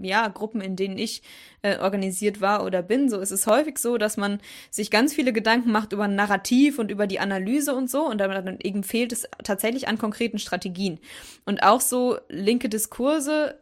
ja, 0.00 0.28
Gruppen, 0.28 0.60
in 0.60 0.76
denen 0.76 0.96
ich 0.96 1.22
äh, 1.62 1.78
organisiert 1.78 2.40
war 2.40 2.64
oder 2.64 2.82
bin. 2.82 3.08
So 3.08 3.18
ist 3.18 3.32
es 3.32 3.48
häufig 3.48 3.78
so, 3.78 3.98
dass 3.98 4.16
man 4.16 4.40
sich 4.70 4.90
ganz 4.90 5.14
viele 5.14 5.32
Gedanken 5.32 5.72
macht 5.72 5.92
über 5.92 6.04
ein 6.04 6.14
Narrativ 6.14 6.78
und 6.78 6.92
über 6.92 7.08
die 7.08 7.20
Analyse 7.20 7.74
und 7.74 7.90
so 7.90 8.06
und 8.06 8.18
dann 8.18 8.58
eben 8.60 8.84
fehlt 8.84 9.12
es 9.12 9.28
tatsächlich 9.42 9.88
an 9.88 9.98
konkreten 9.98 10.38
Strategien. 10.38 11.00
Und 11.44 11.62
auch 11.64 11.80
so 11.80 12.18
linke 12.28 12.68
Diskurse 12.68 13.58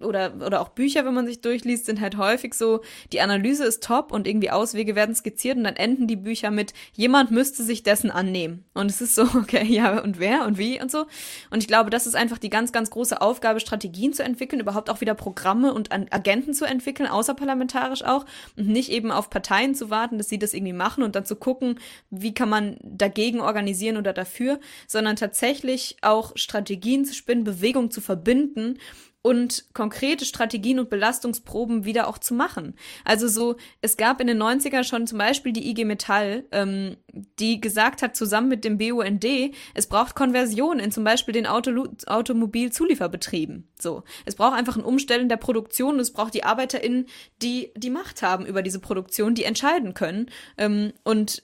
oder, 0.00 0.34
oder 0.44 0.60
auch 0.60 0.70
Bücher, 0.70 1.04
wenn 1.04 1.14
man 1.14 1.26
sich 1.26 1.40
durchliest, 1.40 1.86
sind 1.86 2.00
halt 2.00 2.16
häufig 2.16 2.54
so, 2.54 2.80
die 3.12 3.20
Analyse 3.20 3.64
ist 3.64 3.82
top 3.82 4.12
und 4.12 4.26
irgendwie 4.26 4.50
Auswege 4.50 4.94
werden 4.94 5.14
skizziert 5.14 5.56
und 5.56 5.64
dann 5.64 5.76
enden 5.76 6.06
die 6.06 6.16
Bücher 6.16 6.50
mit, 6.50 6.72
jemand 6.92 7.30
müsste 7.30 7.62
sich 7.62 7.82
dessen 7.82 8.10
annehmen. 8.10 8.64
Und 8.74 8.90
es 8.90 9.00
ist 9.00 9.14
so, 9.14 9.22
okay, 9.34 9.64
ja, 9.64 10.00
und 10.02 10.18
wer 10.18 10.46
und 10.46 10.58
wie 10.58 10.80
und 10.80 10.90
so. 10.90 11.06
Und 11.50 11.62
ich 11.62 11.68
glaube, 11.68 11.90
das 11.90 12.06
ist 12.06 12.14
einfach 12.14 12.38
die 12.38 12.50
ganz, 12.50 12.72
ganz 12.72 12.90
große 12.90 13.20
Aufgabe, 13.20 13.60
Strategien 13.60 14.12
zu 14.12 14.22
entwickeln, 14.22 14.60
überhaupt 14.60 14.90
auch 14.90 15.00
wieder 15.00 15.14
Programme 15.14 15.72
und 15.72 15.92
Agenten 15.92 16.54
zu 16.54 16.64
entwickeln, 16.64 17.08
außerparlamentarisch 17.08 18.04
auch, 18.04 18.26
und 18.56 18.68
nicht 18.68 18.90
eben 18.90 19.10
auf 19.10 19.30
Parteien 19.30 19.74
zu 19.74 19.90
warten, 19.90 20.18
dass 20.18 20.28
sie 20.28 20.38
das 20.38 20.54
irgendwie 20.54 20.72
machen 20.72 21.02
und 21.02 21.16
dann 21.16 21.24
zu 21.24 21.36
gucken, 21.36 21.78
wie 22.10 22.34
kann 22.34 22.48
man 22.48 22.76
dagegen 22.82 23.40
organisieren 23.40 23.96
oder 23.96 24.12
dafür, 24.12 24.60
sondern 24.86 25.16
tatsächlich 25.16 25.96
auch 26.02 26.32
Strategien 26.36 27.04
zu 27.04 27.14
spinnen, 27.14 27.44
Bewegung 27.44 27.90
zu 27.90 28.00
verbinden 28.00 28.78
und 29.24 29.64
konkrete 29.72 30.26
Strategien 30.26 30.78
und 30.78 30.90
Belastungsproben 30.90 31.86
wieder 31.86 32.08
auch 32.08 32.18
zu 32.18 32.34
machen. 32.34 32.74
Also 33.06 33.26
so, 33.26 33.56
es 33.80 33.96
gab 33.96 34.20
in 34.20 34.26
den 34.26 34.40
90er 34.40 34.84
schon 34.84 35.06
zum 35.06 35.16
Beispiel 35.16 35.54
die 35.54 35.70
IG 35.70 35.86
Metall, 35.86 36.44
ähm, 36.52 36.98
die 37.38 37.58
gesagt 37.58 38.02
hat, 38.02 38.16
zusammen 38.16 38.48
mit 38.48 38.66
dem 38.66 38.76
BUND, 38.76 39.24
es 39.72 39.86
braucht 39.86 40.14
Konversion 40.14 40.78
in 40.78 40.92
zum 40.92 41.04
Beispiel 41.04 41.32
den 41.32 41.46
Auto 41.46 41.86
Automobilzulieferbetrieben. 42.06 43.66
So, 43.80 44.04
es 44.26 44.34
braucht 44.34 44.58
einfach 44.58 44.76
ein 44.76 44.84
Umstellen 44.84 45.30
der 45.30 45.38
Produktion 45.38 45.94
und 45.94 46.00
es 46.00 46.12
braucht 46.12 46.34
die 46.34 46.44
ArbeiterInnen, 46.44 47.06
die 47.40 47.72
die 47.76 47.90
Macht 47.90 48.20
haben 48.20 48.44
über 48.44 48.60
diese 48.60 48.78
Produktion, 48.78 49.34
die 49.34 49.44
entscheiden 49.44 49.94
können. 49.94 50.30
Ähm, 50.58 50.92
und 51.02 51.42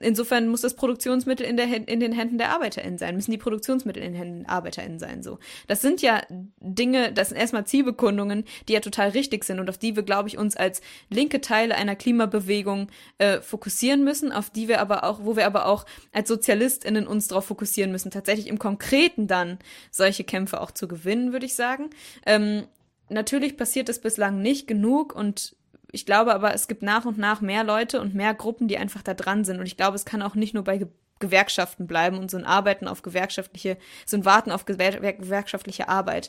insofern 0.00 0.48
muss 0.48 0.62
das 0.62 0.74
Produktionsmittel 0.74 1.46
in, 1.46 1.56
der, 1.56 1.66
in 1.88 2.00
den 2.00 2.12
Händen 2.12 2.38
der 2.38 2.50
ArbeiterInnen 2.50 2.98
sein, 2.98 3.14
müssen 3.14 3.30
die 3.30 3.38
Produktionsmittel 3.38 4.02
in 4.02 4.12
den 4.12 4.18
Händen 4.18 4.40
der 4.44 4.50
ArbeiterInnen 4.50 4.98
sein, 4.98 5.22
so. 5.22 5.38
Das 5.68 5.82
sind 5.82 6.02
ja 6.02 6.22
Dinge, 6.60 7.12
das 7.12 7.28
sind 7.28 7.38
erstmal 7.38 7.66
Zielbekundungen, 7.66 8.44
die 8.68 8.72
ja 8.72 8.80
total 8.80 9.10
richtig 9.10 9.44
sind 9.44 9.60
und 9.60 9.68
auf 9.68 9.78
die 9.78 9.96
wir, 9.96 10.02
glaube 10.02 10.28
ich, 10.28 10.38
uns 10.38 10.56
als 10.56 10.80
linke 11.10 11.40
Teile 11.40 11.76
einer 11.76 11.96
Klimabewegung 11.96 12.88
äh, 13.18 13.40
fokussieren 13.40 14.04
müssen, 14.04 14.32
auf 14.32 14.50
die 14.50 14.68
wir 14.68 14.80
aber 14.80 15.04
auch, 15.04 15.20
wo 15.24 15.36
wir 15.36 15.46
aber 15.46 15.66
auch 15.66 15.86
als 16.12 16.28
SozialistInnen 16.28 17.06
uns 17.06 17.28
darauf 17.28 17.46
fokussieren 17.46 17.92
müssen, 17.92 18.10
tatsächlich 18.10 18.48
im 18.48 18.58
Konkreten 18.58 19.26
dann 19.26 19.58
solche 19.90 20.24
Kämpfe 20.24 20.60
auch 20.60 20.70
zu 20.70 20.88
gewinnen, 20.88 21.32
würde 21.32 21.46
ich 21.46 21.54
sagen. 21.54 21.90
Ähm, 22.26 22.66
natürlich 23.08 23.56
passiert 23.56 23.88
es 23.88 24.00
bislang 24.00 24.42
nicht 24.42 24.66
genug 24.66 25.14
und 25.14 25.56
ich 25.94 26.06
glaube 26.06 26.34
aber, 26.34 26.52
es 26.52 26.66
gibt 26.66 26.82
nach 26.82 27.04
und 27.04 27.18
nach 27.18 27.40
mehr 27.40 27.62
Leute 27.62 28.00
und 28.00 28.14
mehr 28.14 28.34
Gruppen, 28.34 28.66
die 28.66 28.78
einfach 28.78 29.02
da 29.02 29.14
dran 29.14 29.44
sind. 29.44 29.60
Und 29.60 29.66
ich 29.66 29.76
glaube, 29.76 29.94
es 29.94 30.04
kann 30.04 30.22
auch 30.22 30.34
nicht 30.34 30.54
nur 30.54 30.64
bei 30.64 30.78
Ge 30.78 30.88
Gewerkschaften 31.20 31.86
bleiben 31.86 32.18
und 32.18 32.28
so 32.30 32.36
ein 32.36 32.44
Arbeiten 32.44 32.88
auf 32.88 33.00
gewerkschaftliche, 33.00 33.78
so 34.04 34.16
ein 34.16 34.24
Warten 34.24 34.50
auf 34.50 34.66
gewer 34.66 34.90
gewerkschaftliche 35.12 35.88
Arbeit. 35.88 36.28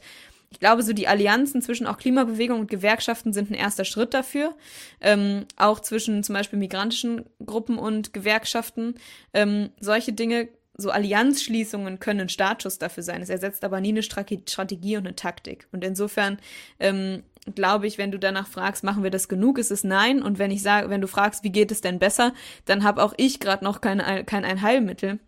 Ich 0.51 0.59
glaube, 0.59 0.84
so 0.84 0.93
die 0.93 1.07
Allianzen 1.07 1.61
zwischen 1.61 1.88
auch 1.88 1.97
Klimabewegung 1.97 2.59
und 2.59 2.70
Gewerkschaften 2.70 3.34
sind 3.34 3.49
ein 3.49 3.55
erster 3.55 3.84
Schritt 3.84 4.13
dafür. 4.13 4.55
Ähm, 5.01 5.47
auch 5.57 5.80
zwischen 5.80 6.24
zum 6.24 6.34
Beispiel 6.34 6.59
migrantischen 6.59 7.26
Gruppen 7.43 7.80
und 7.80 8.13
Gewerkschaften. 8.13 8.95
Ähm, 9.34 9.72
solche 9.80 10.13
Dinge, 10.13 10.49
so 10.78 10.89
Allianzschließungen 10.91 11.99
können 11.99 12.21
ein 12.21 12.30
Startschuss 12.30 12.80
dafür 12.80 13.03
sein. 13.03 13.21
Es 13.21 13.30
ersetzt 13.30 13.63
aber 13.63 13.82
nie 13.82 13.89
eine 13.89 14.03
Strategie 14.03 14.97
und 14.97 15.05
eine 15.05 15.15
Taktik. 15.15 15.67
Und 15.71 15.84
insofern 15.84 16.38
ähm, 16.80 17.23
glaube 17.53 17.88
ich, 17.88 17.97
wenn 17.97 18.11
du 18.11 18.19
danach 18.19 18.47
fragst, 18.47 18.84
machen 18.84 19.03
wir 19.03 19.11
das 19.11 19.28
genug, 19.28 19.57
ist 19.57 19.71
es 19.71 19.84
nein. 19.84 20.21
Und 20.21 20.39
wenn 20.39 20.51
ich 20.51 20.61
sage, 20.61 20.89
wenn 20.89 21.01
du 21.01 21.07
fragst, 21.07 21.43
wie 21.43 21.51
geht 21.51 21.71
es 21.71 21.82
denn 21.82 21.99
besser, 21.99 22.34
dann 22.65 22.84
habe 22.84 23.03
auch 23.03 23.13
ich 23.17 23.39
gerade 23.39 23.63
noch 23.63 23.82
kein, 23.82 24.26
kein 24.26 24.45
ein. 24.45 25.19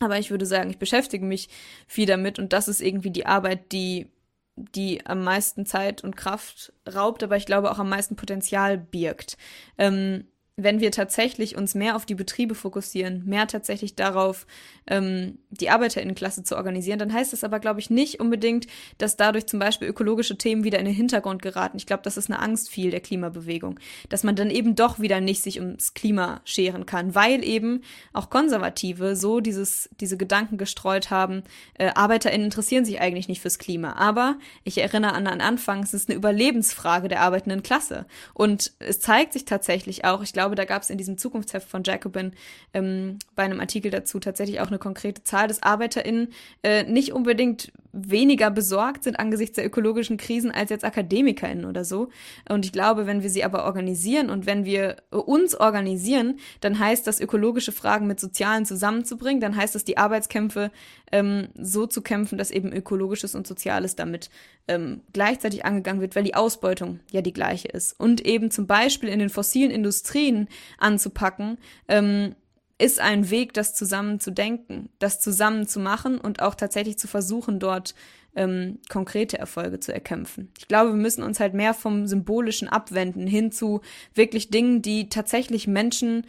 Aber 0.00 0.18
ich 0.18 0.30
würde 0.30 0.46
sagen, 0.46 0.70
ich 0.70 0.78
beschäftige 0.78 1.24
mich 1.24 1.48
viel 1.86 2.06
damit 2.06 2.38
und 2.38 2.52
das 2.52 2.68
ist 2.68 2.80
irgendwie 2.80 3.10
die 3.10 3.26
Arbeit, 3.26 3.72
die 3.72 4.08
die 4.54 5.04
am 5.06 5.24
meisten 5.24 5.64
Zeit 5.64 6.04
und 6.04 6.16
Kraft 6.16 6.72
raubt, 6.92 7.22
aber 7.22 7.36
ich 7.36 7.46
glaube 7.46 7.70
auch 7.70 7.78
am 7.78 7.88
meisten 7.88 8.16
Potenzial 8.16 8.76
birgt. 8.76 9.38
Ähm, 9.78 10.26
wenn 10.62 10.80
wir 10.80 10.90
tatsächlich 10.90 11.56
uns 11.56 11.74
mehr 11.74 11.96
auf 11.96 12.06
die 12.06 12.14
Betriebe 12.14 12.54
fokussieren, 12.54 13.22
mehr 13.26 13.46
tatsächlich 13.46 13.94
darauf, 13.94 14.46
ähm, 14.86 15.38
die 15.50 15.70
Arbeiterinnenklasse 15.70 16.42
zu 16.42 16.56
organisieren, 16.56 16.98
dann 16.98 17.12
heißt 17.12 17.32
das 17.32 17.44
aber, 17.44 17.60
glaube 17.60 17.80
ich, 17.80 17.90
nicht 17.90 18.20
unbedingt, 18.20 18.66
dass 18.98 19.16
dadurch 19.16 19.46
zum 19.46 19.58
Beispiel 19.58 19.88
ökologische 19.88 20.36
Themen 20.36 20.64
wieder 20.64 20.78
in 20.78 20.84
den 20.84 20.94
Hintergrund 20.94 21.42
geraten. 21.42 21.76
Ich 21.76 21.86
glaube, 21.86 22.02
das 22.02 22.16
ist 22.16 22.30
eine 22.30 22.40
Angst 22.40 22.70
viel 22.70 22.90
der 22.90 23.00
Klimabewegung, 23.00 23.78
dass 24.08 24.24
man 24.24 24.36
dann 24.36 24.50
eben 24.50 24.74
doch 24.74 24.98
wieder 24.98 25.20
nicht 25.20 25.42
sich 25.42 25.60
ums 25.60 25.94
Klima 25.94 26.40
scheren 26.44 26.86
kann, 26.86 27.14
weil 27.14 27.44
eben 27.44 27.82
auch 28.12 28.30
Konservative 28.30 29.16
so 29.16 29.40
dieses, 29.40 29.88
diese 30.00 30.16
Gedanken 30.16 30.58
gestreut 30.58 31.10
haben, 31.10 31.42
äh, 31.78 31.90
ArbeiterInnen 31.94 32.46
interessieren 32.46 32.84
sich 32.84 33.00
eigentlich 33.00 33.28
nicht 33.28 33.40
fürs 33.40 33.58
Klima. 33.58 33.94
Aber 33.94 34.38
ich 34.64 34.78
erinnere 34.78 35.12
an 35.12 35.24
den 35.24 35.40
Anfang, 35.40 35.82
es 35.82 35.94
ist 35.94 36.08
eine 36.08 36.16
Überlebensfrage 36.16 37.08
der 37.08 37.20
arbeitenden 37.20 37.62
Klasse. 37.62 38.06
Und 38.34 38.72
es 38.78 39.00
zeigt 39.00 39.32
sich 39.32 39.44
tatsächlich 39.44 40.04
auch, 40.04 40.22
ich 40.22 40.32
glaube, 40.32 40.51
glaube, 40.52 40.56
da 40.56 40.64
gab 40.64 40.82
es 40.82 40.90
in 40.90 40.98
diesem 40.98 41.18
Zukunftsheft 41.18 41.68
von 41.68 41.82
Jacobin 41.82 42.32
ähm, 42.74 43.18
bei 43.34 43.44
einem 43.44 43.60
Artikel 43.60 43.90
dazu 43.90 44.18
tatsächlich 44.20 44.60
auch 44.60 44.68
eine 44.68 44.78
konkrete 44.78 45.24
Zahl, 45.24 45.48
dass 45.48 45.62
ArbeiterInnen 45.62 46.28
äh, 46.62 46.84
nicht 46.84 47.12
unbedingt 47.12 47.72
weniger 47.92 48.50
besorgt 48.50 49.04
sind 49.04 49.18
angesichts 49.18 49.56
der 49.56 49.66
ökologischen 49.66 50.16
Krisen 50.16 50.50
als 50.50 50.70
jetzt 50.70 50.84
AkademikerInnen 50.84 51.66
oder 51.66 51.84
so. 51.84 52.08
Und 52.48 52.64
ich 52.64 52.72
glaube, 52.72 53.06
wenn 53.06 53.22
wir 53.22 53.30
sie 53.30 53.44
aber 53.44 53.64
organisieren 53.64 54.30
und 54.30 54.46
wenn 54.46 54.64
wir 54.64 54.96
uns 55.10 55.54
organisieren, 55.54 56.38
dann 56.60 56.78
heißt 56.78 57.06
das, 57.06 57.20
ökologische 57.20 57.72
Fragen 57.72 58.06
mit 58.06 58.18
sozialen 58.18 58.64
zusammenzubringen, 58.64 59.40
dann 59.40 59.56
heißt 59.56 59.74
das, 59.74 59.84
die 59.84 59.98
Arbeitskämpfe 59.98 60.70
ähm, 61.12 61.48
so 61.54 61.86
zu 61.86 62.02
kämpfen, 62.02 62.38
dass 62.38 62.50
eben 62.50 62.72
ökologisches 62.72 63.34
und 63.34 63.46
soziales 63.46 63.94
damit 63.94 64.30
ähm, 64.66 65.02
gleichzeitig 65.12 65.64
angegangen 65.64 66.00
wird, 66.00 66.16
weil 66.16 66.24
die 66.24 66.34
Ausbeutung 66.34 67.00
ja 67.10 67.20
die 67.20 67.32
gleiche 67.32 67.68
ist. 67.68 67.98
Und 68.00 68.24
eben 68.26 68.50
zum 68.50 68.66
Beispiel 68.66 69.08
in 69.08 69.18
den 69.18 69.30
fossilen 69.30 69.70
Industrien 69.70 70.48
anzupacken, 70.78 71.58
ähm, 71.88 72.34
ist 72.78 72.98
ein 72.98 73.30
Weg, 73.30 73.52
das 73.52 73.74
zusammen 73.74 74.18
zu 74.18 74.32
denken, 74.32 74.88
das 74.98 75.20
zusammen 75.20 75.68
zu 75.68 75.78
machen 75.78 76.18
und 76.18 76.42
auch 76.42 76.56
tatsächlich 76.56 76.98
zu 76.98 77.06
versuchen, 77.06 77.60
dort 77.60 77.94
ähm, 78.34 78.78
konkrete 78.88 79.38
Erfolge 79.38 79.78
zu 79.78 79.92
erkämpfen. 79.92 80.50
Ich 80.58 80.66
glaube, 80.66 80.90
wir 80.90 81.00
müssen 81.00 81.22
uns 81.22 81.38
halt 81.38 81.54
mehr 81.54 81.74
vom 81.74 82.06
Symbolischen 82.06 82.68
abwenden 82.68 83.26
hin 83.26 83.52
zu 83.52 83.82
wirklich 84.14 84.50
Dingen, 84.50 84.82
die 84.82 85.08
tatsächlich 85.08 85.66
Menschen 85.68 86.26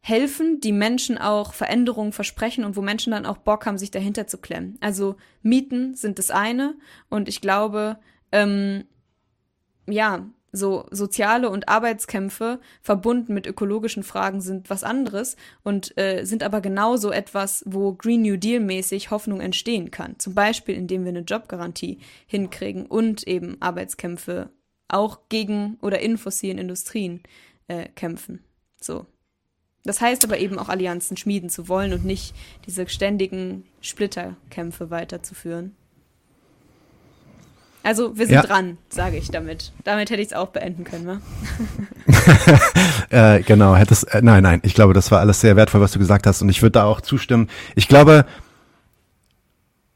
helfen, 0.00 0.60
die 0.60 0.72
Menschen 0.72 1.18
auch 1.18 1.52
Veränderungen 1.52 2.12
versprechen 2.12 2.64
und 2.64 2.76
wo 2.76 2.82
Menschen 2.82 3.10
dann 3.10 3.26
auch 3.26 3.38
Bock 3.38 3.66
haben, 3.66 3.78
sich 3.78 3.90
dahinter 3.90 4.26
zu 4.26 4.38
klemmen. 4.38 4.78
Also 4.80 5.16
Mieten 5.42 5.94
sind 5.94 6.18
das 6.18 6.30
eine 6.30 6.76
und 7.08 7.28
ich 7.28 7.40
glaube, 7.40 7.98
ähm, 8.32 8.84
ja, 9.86 10.26
so 10.50 10.86
soziale 10.90 11.50
und 11.50 11.68
Arbeitskämpfe 11.68 12.60
verbunden 12.80 13.34
mit 13.34 13.46
ökologischen 13.46 14.02
Fragen 14.02 14.40
sind 14.40 14.70
was 14.70 14.82
anderes 14.82 15.36
und 15.62 15.96
äh, 15.98 16.24
sind 16.24 16.42
aber 16.42 16.60
genauso 16.60 17.10
etwas, 17.10 17.62
wo 17.66 17.92
Green 17.92 18.22
New 18.22 18.38
Deal 18.38 18.60
mäßig 18.60 19.10
Hoffnung 19.10 19.40
entstehen 19.40 19.90
kann. 19.90 20.18
Zum 20.18 20.34
Beispiel, 20.34 20.74
indem 20.74 21.04
wir 21.04 21.10
eine 21.10 21.20
Jobgarantie 21.20 21.98
hinkriegen 22.26 22.86
und 22.86 23.26
eben 23.26 23.60
Arbeitskämpfe 23.60 24.50
auch 24.88 25.28
gegen 25.28 25.76
oder 25.82 26.00
in 26.00 26.16
fossilen 26.16 26.58
Industrien 26.58 27.22
äh, 27.66 27.88
kämpfen. 27.90 28.42
So. 28.80 29.06
Das 29.84 30.00
heißt 30.00 30.24
aber 30.24 30.38
eben 30.38 30.58
auch 30.58 30.68
Allianzen 30.68 31.16
schmieden 31.16 31.50
zu 31.50 31.68
wollen 31.68 31.92
und 31.92 32.04
nicht 32.04 32.34
diese 32.66 32.88
ständigen 32.88 33.64
Splitterkämpfe 33.80 34.90
weiterzuführen. 34.90 35.74
Also 37.82 38.18
wir 38.18 38.26
sind 38.26 38.34
ja. 38.34 38.42
dran, 38.42 38.76
sage 38.90 39.16
ich 39.16 39.30
damit. 39.30 39.72
Damit 39.84 40.10
hätte 40.10 40.20
ich 40.20 40.28
es 40.28 40.32
auch 40.34 40.48
beenden 40.48 40.84
können, 40.84 41.06
wa? 41.06 41.20
äh, 43.36 43.42
genau, 43.42 43.76
hättest 43.76 44.12
äh, 44.12 44.20
nein, 44.20 44.42
nein, 44.42 44.60
ich 44.62 44.74
glaube, 44.74 44.92
das 44.92 45.10
war 45.10 45.20
alles 45.20 45.40
sehr 45.40 45.56
wertvoll, 45.56 45.80
was 45.80 45.92
du 45.92 45.98
gesagt 45.98 46.26
hast 46.26 46.42
und 46.42 46.48
ich 46.48 46.60
würde 46.60 46.72
da 46.72 46.84
auch 46.84 47.00
zustimmen. 47.00 47.48
Ich 47.76 47.88
glaube, 47.88 48.26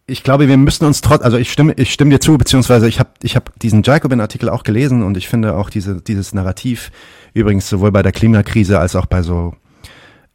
ich 0.07 0.23
glaube, 0.23 0.49
wir 0.49 0.57
müssen 0.57 0.85
uns 0.85 1.01
trotz, 1.01 1.23
also 1.23 1.37
ich 1.37 1.53
stimme, 1.53 1.75
ich 1.77 1.93
stimme 1.93 2.11
dir 2.11 2.21
zu, 2.21 2.39
beziehungsweise 2.39 2.89
ich 2.89 2.99
habe 2.99 3.11
ich 3.23 3.37
hab 3.37 3.59
diesen 3.59 3.83
Jacobin-Artikel 3.83 4.49
auch 4.49 4.63
gelesen 4.63 5.03
und 5.03 5.17
ich 5.17 5.29
finde 5.29 5.55
auch 5.57 5.69
diese, 5.69 6.01
dieses 6.01 6.33
Narrativ 6.33 6.93
übrigens 7.35 7.69
sowohl 7.69 7.93
bei 7.93 8.03
der 8.03 8.13
Klimakrise 8.13 8.79
als 8.79 8.97
auch 8.97 9.07
bei 9.07 9.23
so 9.23 9.55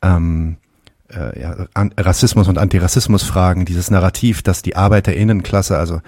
ähm, 0.02 0.58
äh, 1.10 1.42
ja, 1.42 1.68
Rassismus 1.98 2.48
und 2.48 2.58
Antirassismus-Fragen, 2.58 3.66
dieses 3.66 3.90
Narrativ, 3.92 4.42
dass 4.42 4.62
die 4.62 4.76
Arbeiterinnenklasse, 4.76 5.78
also 5.78 6.02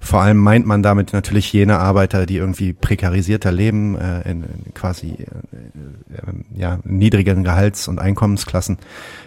vor 0.00 0.20
allem 0.20 0.36
meint 0.36 0.66
man 0.66 0.82
damit 0.82 1.12
natürlich 1.12 1.52
jene 1.52 1.78
Arbeiter, 1.78 2.26
die 2.26 2.36
irgendwie 2.36 2.72
prekarisierter 2.72 3.50
leben, 3.50 3.96
äh, 3.96 4.22
in, 4.30 4.44
in 4.44 4.74
quasi 4.74 5.10
äh, 5.10 5.24
äh, 6.14 6.34
ja, 6.54 6.78
niedrigeren 6.84 7.42
Gehalts- 7.42 7.88
und 7.88 7.98
Einkommensklassen, 7.98 8.78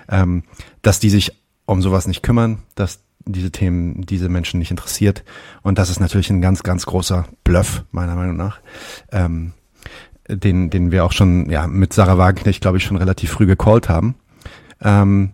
ähm, 0.10 0.44
dass 0.81 0.99
die 0.99 1.10
sich 1.10 1.34
um 1.65 1.81
sowas 1.81 2.07
nicht 2.07 2.23
kümmern, 2.23 2.60
dass 2.76 3.02
diese 3.26 3.52
Themen 3.52 4.06
diese 4.06 4.30
Menschen 4.30 4.60
nicht 4.60 4.72
interessiert. 4.72 5.26
Und 5.61 5.77
das 5.77 5.89
ist 5.89 5.99
natürlich 5.99 6.30
ein 6.30 6.41
ganz, 6.41 6.64
ganz 6.64 6.85
großer 6.85 7.26
Bluff, 7.44 7.84
meiner 7.91 8.15
Meinung 8.15 8.38
nach. 8.38 8.61
Ähm, 9.11 9.52
den, 10.28 10.70
den 10.70 10.91
wir 10.91 11.06
auch 11.06 11.12
schon 11.12 11.49
ja, 11.49 11.68
mit 11.68 11.94
Sarah 11.94 12.18
Wagenknecht, 12.18 12.62
glaube 12.62 12.78
ich, 12.78 12.84
schon 12.84 12.98
relativ 12.98 13.32
früh 13.32 13.45
gecallt 13.45 13.90
haben. 13.90 14.16
Ähm, 14.82 15.32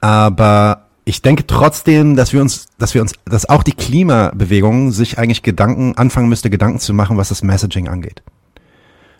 aber 0.00 0.86
ich 1.04 1.22
denke 1.22 1.46
trotzdem, 1.46 2.16
dass 2.16 2.32
wir 2.32 2.40
uns, 2.40 2.66
dass 2.78 2.94
wir 2.94 3.02
uns, 3.02 3.12
dass 3.24 3.48
auch 3.48 3.62
die 3.62 3.72
Klimabewegung 3.72 4.90
sich 4.90 5.18
eigentlich 5.18 5.42
Gedanken 5.42 5.96
anfangen 5.96 6.28
müsste, 6.28 6.50
Gedanken 6.50 6.78
zu 6.78 6.94
machen, 6.94 7.16
was 7.16 7.28
das 7.28 7.42
Messaging 7.42 7.88
angeht. 7.88 8.22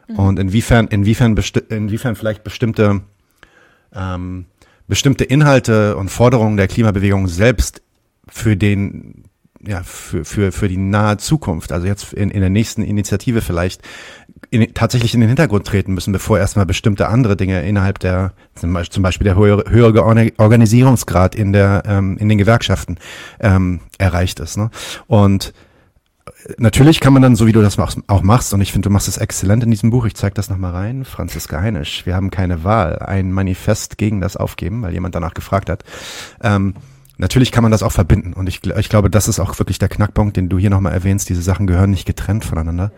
Mhm. 0.09 0.19
Und 0.19 0.39
inwiefern, 0.39 0.89
inwiefern, 0.89 1.37
inwiefern 1.69 2.17
vielleicht 2.17 2.45
bestimmte 2.45 3.03
ähm, 3.95 4.47
bestimmte 4.87 5.25
Inhalte 5.25 5.97
und 5.97 6.11
Forderungen 6.11 6.57
der 6.57 6.69
Klimabewegung 6.69 7.29
selbst 7.29 7.83
für 8.29 8.57
den 8.57 9.25
ja, 9.67 9.83
für, 9.83 10.27
für, 10.27 10.53
für 10.53 10.69
die 10.69 10.77
nahe 10.77 11.17
Zukunft, 11.17 11.73
also 11.73 11.87
jetzt 11.87 12.13
in, 12.13 12.31
in 12.31 12.41
der 12.41 12.51
nächsten 12.51 12.83
Initiative 12.83 13.41
vielleicht 13.41 13.81
in, 14.51 14.75
tatsächlich 14.75 15.15
in 15.15 15.21
den 15.21 15.29
Hintergrund 15.29 15.67
treten 15.67 15.95
müssen, 15.95 16.13
bevor 16.13 16.39
erstmal 16.39 16.67
bestimmte 16.67 17.09
andere 17.09 17.37
Dinge 17.37 17.67
innerhalb 17.67 17.99
der, 17.99 18.33
zum 18.55 18.73
Beispiel, 18.73 19.25
der 19.25 19.37
höhere, 19.37 19.71
höhere 19.71 20.05
Organisierungsgrad 20.39 21.35
in 21.35 21.53
der, 21.53 21.83
ähm, 21.87 22.17
in 22.19 22.29
den 22.29 22.39
Gewerkschaften 22.39 22.99
ähm, 23.41 23.81
erreicht 23.99 24.41
ist. 24.41 24.57
Ne? 24.57 24.71
Und 25.07 25.53
natürlich 26.59 27.01
kann 27.01 27.13
man 27.13 27.23
dann, 27.23 27.37
so 27.37 27.47
wie 27.47 27.53
du 27.53 27.63
das 27.63 27.79
auch 27.79 28.23
machst, 28.23 28.55
und 28.55 28.61
ich 28.61 28.73
finde, 28.73 28.89
du 28.89 28.93
machst 28.93 29.09
es 29.09 29.19
exzellent 29.19 29.65
in 29.65 29.71
diesem 29.71 29.91
Buch, 29.91 30.05
ich 30.05 30.15
zeige 30.15 30.35
das 30.35 30.51
nochmal 30.51 30.73
rein, 30.73 31.05
Franziska 31.05 31.61
Heinisch, 31.61 32.07
wir 32.07 32.15
haben 32.15 32.31
keine 32.31 32.65
Wahl, 32.65 32.99
ein 33.01 33.33
Manifest 33.33 33.99
gegen 33.99 34.21
das 34.21 34.37
Aufgeben, 34.37 34.83
weil 34.83 34.93
jemand 34.93 35.15
danach 35.15 35.35
gefragt 35.35 35.71
hat. 35.71 35.85
Ähm, 36.43 36.75
natürlich 37.19 37.53
kann 37.53 37.63
man 37.63 37.73
das 37.73 37.83
auch 37.83 37.93
verbinden 37.93 38.33
und 38.33 38.49
ich, 38.49 38.65
ich 38.65 38.89
glaube, 38.89 39.11
das 39.11 39.29
ist 39.29 39.41
auch 39.41 39.59
wirklich 39.59 39.79
der 39.79 39.89
Knackpunkt, 39.89 40.37
den 40.37 40.49
du 40.49 40.59
hier 40.59 40.71
nochmal 40.71 40.93
erwähnst, 40.93 41.29
diese 41.29 41.43
Sachen 41.43 41.67
gehören 41.67 41.91
nicht 41.91 42.07
getrennt 42.07 42.45
voneinander. 42.45 42.93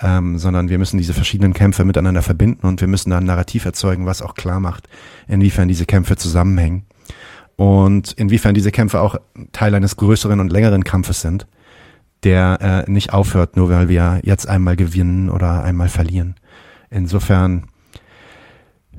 Ähm, 0.00 0.38
sondern 0.38 0.68
wir 0.68 0.78
müssen 0.78 0.98
diese 0.98 1.14
verschiedenen 1.14 1.52
Kämpfe 1.52 1.84
miteinander 1.84 2.22
verbinden 2.22 2.66
und 2.66 2.80
wir 2.80 2.88
müssen 2.88 3.10
da 3.10 3.18
ein 3.18 3.24
Narrativ 3.24 3.64
erzeugen, 3.64 4.06
was 4.06 4.22
auch 4.22 4.34
klar 4.34 4.60
macht, 4.60 4.88
inwiefern 5.28 5.68
diese 5.68 5.86
Kämpfe 5.86 6.16
zusammenhängen 6.16 6.86
und 7.56 8.12
inwiefern 8.12 8.54
diese 8.54 8.72
Kämpfe 8.72 9.00
auch 9.00 9.16
Teil 9.52 9.74
eines 9.74 9.96
größeren 9.96 10.40
und 10.40 10.50
längeren 10.50 10.84
Kampfes 10.84 11.20
sind, 11.20 11.46
der 12.22 12.86
äh, 12.86 12.90
nicht 12.90 13.12
aufhört, 13.12 13.56
nur 13.56 13.68
weil 13.68 13.88
wir 13.88 14.20
jetzt 14.24 14.48
einmal 14.48 14.76
gewinnen 14.76 15.28
oder 15.28 15.62
einmal 15.62 15.88
verlieren. 15.88 16.36
Insofern 16.90 17.66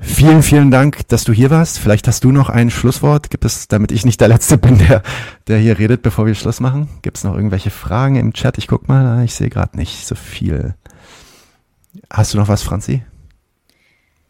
Vielen, 0.04 0.42
vielen 0.42 0.72
Dank, 0.72 1.08
dass 1.10 1.26
du 1.26 1.32
hier 1.32 1.52
warst. 1.52 1.78
Vielleicht 1.78 2.08
hast 2.08 2.24
du 2.24 2.32
noch 2.32 2.50
ein 2.50 2.72
Schlusswort. 2.72 3.30
Gibt 3.30 3.46
es, 3.46 3.68
damit 3.68 3.92
ich 3.92 4.04
nicht 4.04 4.20
der 4.20 4.30
Letzte 4.30 4.58
bin, 4.58 4.80
der, 4.80 5.04
der 5.48 5.60
hier 5.60 5.78
redet, 5.78 6.02
bevor 6.02 6.26
wir 6.26 6.34
Schluss 6.34 6.60
machen? 6.60 6.90
Gibt 7.04 7.18
es 7.18 7.24
noch 7.24 7.36
irgendwelche 7.36 7.70
Fragen 7.70 8.16
im 8.16 8.34
Chat? 8.34 8.58
Ich 8.58 8.68
guck 8.68 8.88
mal, 8.88 9.24
ich 9.24 9.36
sehe 9.36 9.50
gerade 9.50 9.78
nicht 9.78 10.08
so 10.08 10.16
viel. 10.16 10.74
Hast 12.10 12.34
du 12.34 12.38
noch 12.38 12.48
was, 12.48 12.64
Franzi? 12.64 13.04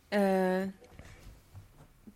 Äh, 0.10 0.68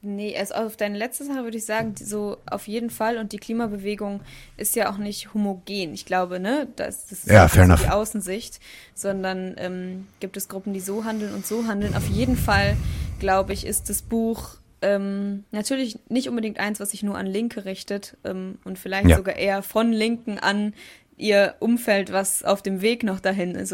Nee, 0.05 0.37
also 0.37 0.53
auf 0.53 0.77
deine 0.77 0.99
letzte 0.99 1.25
Sache 1.25 1.43
würde 1.43 1.57
ich 1.57 1.65
sagen, 1.65 1.95
so 1.99 2.37
auf 2.45 2.67
jeden 2.67 2.91
Fall. 2.91 3.17
Und 3.17 3.31
die 3.31 3.37
Klimabewegung 3.37 4.21
ist 4.55 4.75
ja 4.75 4.91
auch 4.91 4.99
nicht 4.99 5.33
homogen. 5.33 5.95
Ich 5.95 6.05
glaube, 6.05 6.39
ne, 6.39 6.67
das, 6.75 7.07
das 7.07 7.23
ist 7.23 7.31
ja, 7.31 7.47
fair 7.47 7.65
so 7.65 7.83
die 7.83 7.89
Außensicht, 7.89 8.59
sondern 8.93 9.55
ähm, 9.57 10.05
gibt 10.19 10.37
es 10.37 10.47
Gruppen, 10.47 10.73
die 10.73 10.79
so 10.79 11.05
handeln 11.05 11.33
und 11.33 11.47
so 11.47 11.65
handeln. 11.65 11.95
Auf 11.95 12.07
jeden 12.07 12.37
Fall, 12.37 12.77
glaube 13.19 13.53
ich, 13.53 13.65
ist 13.65 13.89
das 13.89 14.03
Buch 14.03 14.57
ähm, 14.83 15.43
natürlich 15.49 15.97
nicht 16.07 16.29
unbedingt 16.29 16.59
eins, 16.59 16.79
was 16.79 16.91
sich 16.91 17.01
nur 17.01 17.17
an 17.17 17.25
Linke 17.25 17.65
richtet 17.65 18.15
ähm, 18.23 18.59
und 18.63 18.77
vielleicht 18.77 19.09
ja. 19.09 19.17
sogar 19.17 19.35
eher 19.35 19.63
von 19.63 19.91
Linken 19.91 20.37
an 20.37 20.75
ihr 21.17 21.55
Umfeld, 21.59 22.11
was 22.11 22.43
auf 22.43 22.61
dem 22.61 22.81
Weg 22.81 23.03
noch 23.03 23.19
dahin 23.19 23.55
ist, 23.55 23.73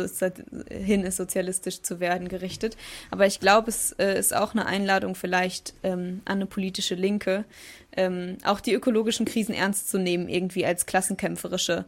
hin 0.70 1.04
ist, 1.04 1.18
sozialistisch 1.18 1.82
zu 1.82 2.00
werden, 2.00 2.28
gerichtet. 2.28 2.78
Aber 3.10 3.26
ich 3.26 3.40
glaube, 3.40 3.70
es 3.70 3.94
äh, 3.94 4.18
ist 4.18 4.36
auch 4.36 4.54
eine 4.54 4.66
Einladung 4.66 5.16
vielleicht 5.16 5.74
ähm, 5.84 6.22
an 6.26 6.38
eine 6.38 6.46
politische 6.46 6.96
Linke, 6.96 7.46
ähm, 7.96 8.38
auch 8.44 8.60
die 8.60 8.74
ökologischen 8.74 9.26
Krisen 9.26 9.56
ernst 9.56 9.90
zu 9.90 9.98
nehmen, 9.98 10.30
irgendwie 10.30 10.66
als 10.66 10.86
klassenkämpferische 10.86 11.86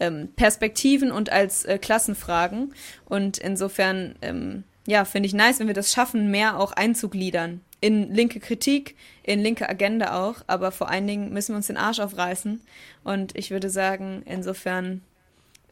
ähm, 0.00 0.28
Perspektiven 0.36 1.12
und 1.12 1.30
als 1.30 1.64
äh, 1.64 1.78
Klassenfragen. 1.78 2.74
Und 3.04 3.38
insofern, 3.38 4.16
ähm, 4.22 4.64
ja, 4.86 5.04
finde 5.04 5.28
ich 5.28 5.34
nice, 5.34 5.60
wenn 5.60 5.68
wir 5.68 5.74
das 5.74 5.92
schaffen, 5.92 6.30
mehr 6.30 6.58
auch 6.58 6.72
einzugliedern 6.72 7.60
in 7.80 8.12
linke 8.12 8.40
Kritik, 8.40 8.96
in 9.22 9.40
linke 9.40 9.68
Agenda 9.68 10.20
auch, 10.20 10.36
aber 10.46 10.72
vor 10.72 10.88
allen 10.88 11.06
Dingen 11.06 11.32
müssen 11.32 11.52
wir 11.52 11.56
uns 11.56 11.68
den 11.68 11.76
Arsch 11.76 12.00
aufreißen. 12.00 12.60
Und 13.04 13.36
ich 13.36 13.50
würde 13.50 13.70
sagen, 13.70 14.22
insofern 14.26 15.02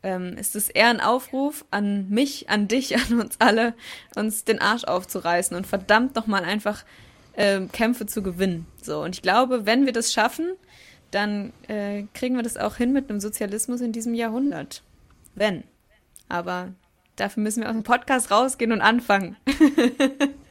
ähm, 0.03 0.37
ist 0.39 0.55
es 0.55 0.69
eher 0.69 0.89
ein 0.89 1.01
Aufruf 1.01 1.65
an 1.71 2.09
mich, 2.09 2.49
an 2.49 2.69
dich, 2.69 2.97
an 3.11 3.21
uns 3.21 3.37
alle, 3.41 3.75
uns 4.15 4.45
den 4.45 4.61
Arsch 4.61 4.85
aufzureißen 4.85 5.57
und 5.57 5.67
verdammt 5.67 6.15
nochmal 6.15 6.45
einfach 6.45 6.85
äh, 7.35 7.61
Kämpfe 7.73 8.07
zu 8.07 8.23
gewinnen. 8.23 8.67
So, 8.81 9.03
und 9.03 9.15
ich 9.17 9.23
glaube, 9.23 9.67
wenn 9.67 9.85
wir 9.85 9.93
das 9.93 10.13
schaffen, 10.13 10.53
dann 11.11 11.53
äh, 11.69 12.05
kriegen 12.15 12.37
wir 12.37 12.43
das 12.43 12.57
auch 12.57 12.77
hin 12.77 12.93
mit 12.93 13.11
einem 13.11 13.21
Sozialismus 13.21 13.81
in 13.81 13.93
diesem 13.93 14.15
Jahrhundert. 14.15 14.83
Wenn. 15.35 15.65
Aber 16.29 16.73
dafür 17.17 17.43
müssen 17.43 17.63
wir 17.63 17.69
aus 17.69 17.75
dem 17.75 17.83
Podcast 17.83 18.31
rausgehen 18.31 18.73
und 18.73 18.81
anfangen. 18.81 19.37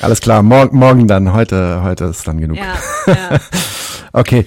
Alles 0.00 0.20
klar, 0.20 0.42
morgen, 0.42 0.76
morgen 0.76 1.06
dann. 1.06 1.32
Heute, 1.32 1.82
heute 1.82 2.04
ist 2.04 2.26
dann 2.26 2.40
genug. 2.40 2.56
Ja, 2.56 2.74
ja. 3.06 3.38
okay. 4.12 4.44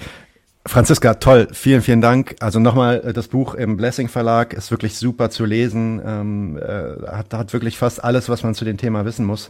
Franziska, 0.66 1.14
toll, 1.14 1.48
vielen, 1.52 1.80
vielen 1.80 2.02
Dank. 2.02 2.36
Also 2.40 2.60
nochmal, 2.60 3.00
äh, 3.02 3.12
das 3.14 3.28
Buch 3.28 3.54
im 3.54 3.78
Blessing 3.78 4.08
Verlag 4.08 4.52
ist 4.52 4.70
wirklich 4.70 4.96
super 4.96 5.30
zu 5.30 5.46
lesen. 5.46 6.02
Ähm, 6.04 6.58
äh, 6.58 7.06
hat, 7.10 7.32
hat 7.32 7.52
wirklich 7.54 7.78
fast 7.78 8.04
alles, 8.04 8.28
was 8.28 8.42
man 8.42 8.54
zu 8.54 8.66
dem 8.66 8.76
Thema 8.76 9.06
wissen 9.06 9.24
muss, 9.24 9.48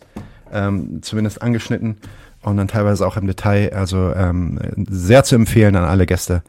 ähm, 0.53 1.03
zumindest 1.03 1.43
angeschnitten 1.43 1.97
und 2.43 2.57
dann 2.57 2.69
teilweise 2.69 3.05
auch 3.05 3.17
im 3.17 3.27
Detail. 3.27 3.73
Also 3.75 4.13
ähm, 4.15 4.61
sehr 4.89 5.25
zu 5.25 5.35
empfehlen 5.35 5.75
an 5.75 5.85
alle 5.85 6.07
Gäste, 6.07 6.43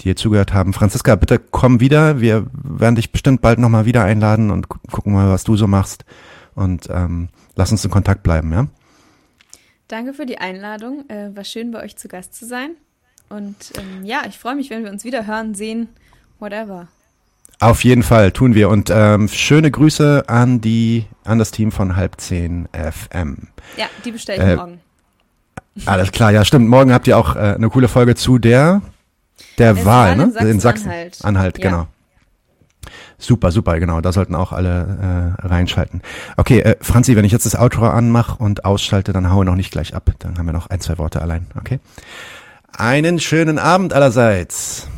die 0.00 0.04
hier 0.04 0.16
zugehört 0.16 0.54
haben. 0.54 0.72
Franziska, 0.72 1.16
bitte 1.16 1.38
komm 1.38 1.80
wieder. 1.80 2.20
Wir 2.20 2.46
werden 2.54 2.94
dich 2.96 3.12
bestimmt 3.12 3.42
bald 3.42 3.58
nochmal 3.58 3.84
wieder 3.84 4.04
einladen 4.04 4.50
und 4.50 4.70
gucken 4.70 5.12
mal, 5.12 5.28
was 5.28 5.44
du 5.44 5.56
so 5.56 5.66
machst. 5.66 6.06
Und 6.54 6.88
ähm, 6.90 7.28
lass 7.56 7.70
uns 7.70 7.84
in 7.84 7.90
Kontakt 7.90 8.22
bleiben, 8.22 8.52
ja? 8.52 8.66
Danke 9.88 10.14
für 10.14 10.26
die 10.26 10.38
Einladung. 10.38 11.08
Äh, 11.08 11.34
war 11.36 11.44
schön, 11.44 11.70
bei 11.70 11.82
euch 11.82 11.96
zu 11.96 12.08
Gast 12.08 12.34
zu 12.34 12.46
sein. 12.46 12.70
Und 13.28 13.72
ähm, 13.78 14.04
ja, 14.04 14.22
ich 14.28 14.38
freue 14.38 14.54
mich, 14.54 14.70
wenn 14.70 14.84
wir 14.84 14.90
uns 14.90 15.04
wieder 15.04 15.26
hören, 15.26 15.54
sehen, 15.54 15.88
whatever. 16.38 16.88
Auf 17.60 17.84
jeden 17.84 18.02
Fall 18.02 18.32
tun 18.32 18.54
wir. 18.54 18.68
Und 18.68 18.90
ähm, 18.90 19.28
schöne 19.28 19.70
Grüße 19.70 20.24
an 20.26 20.60
die 20.60 21.06
an 21.24 21.38
das 21.38 21.50
Team 21.50 21.72
von 21.72 21.96
halb 21.96 22.20
zehn 22.20 22.68
FM. 22.72 23.48
Ja, 23.76 23.86
die 24.04 24.10
bestelle 24.12 24.42
ich 24.42 24.50
äh, 24.50 24.56
morgen. 24.56 24.80
Alles 25.86 26.12
klar, 26.12 26.30
ja 26.30 26.44
stimmt. 26.44 26.68
Morgen 26.68 26.92
habt 26.92 27.06
ihr 27.06 27.18
auch 27.18 27.36
äh, 27.36 27.38
eine 27.38 27.68
coole 27.68 27.88
Folge 27.88 28.14
zu 28.14 28.38
der 28.38 28.82
der 29.58 29.84
Wahl, 29.84 30.16
ne? 30.16 30.24
In 30.24 30.30
Sachsen, 30.32 30.50
in 30.50 30.60
Sachsen. 30.60 30.88
Anhalt, 30.88 31.18
Anhalt 31.24 31.58
ja. 31.58 31.70
genau. 31.70 31.86
Super, 33.24 33.50
super, 33.52 33.80
genau. 33.80 34.02
Da 34.02 34.12
sollten 34.12 34.34
auch 34.34 34.52
alle 34.52 35.34
äh, 35.40 35.46
reinschalten. 35.46 36.02
Okay, 36.36 36.60
äh, 36.60 36.76
Franzi, 36.82 37.16
wenn 37.16 37.24
ich 37.24 37.32
jetzt 37.32 37.46
das 37.46 37.56
Outro 37.58 37.86
anmache 37.86 38.36
und 38.42 38.66
ausschalte, 38.66 39.14
dann 39.14 39.32
haue 39.32 39.46
noch 39.46 39.54
nicht 39.54 39.70
gleich 39.70 39.94
ab. 39.94 40.10
Dann 40.18 40.36
haben 40.36 40.44
wir 40.44 40.52
noch 40.52 40.68
ein, 40.68 40.80
zwei 40.80 40.98
Worte 40.98 41.22
allein. 41.22 41.46
Okay. 41.58 41.80
Einen 42.76 43.20
schönen 43.20 43.58
Abend 43.58 43.94
allerseits. 43.94 44.88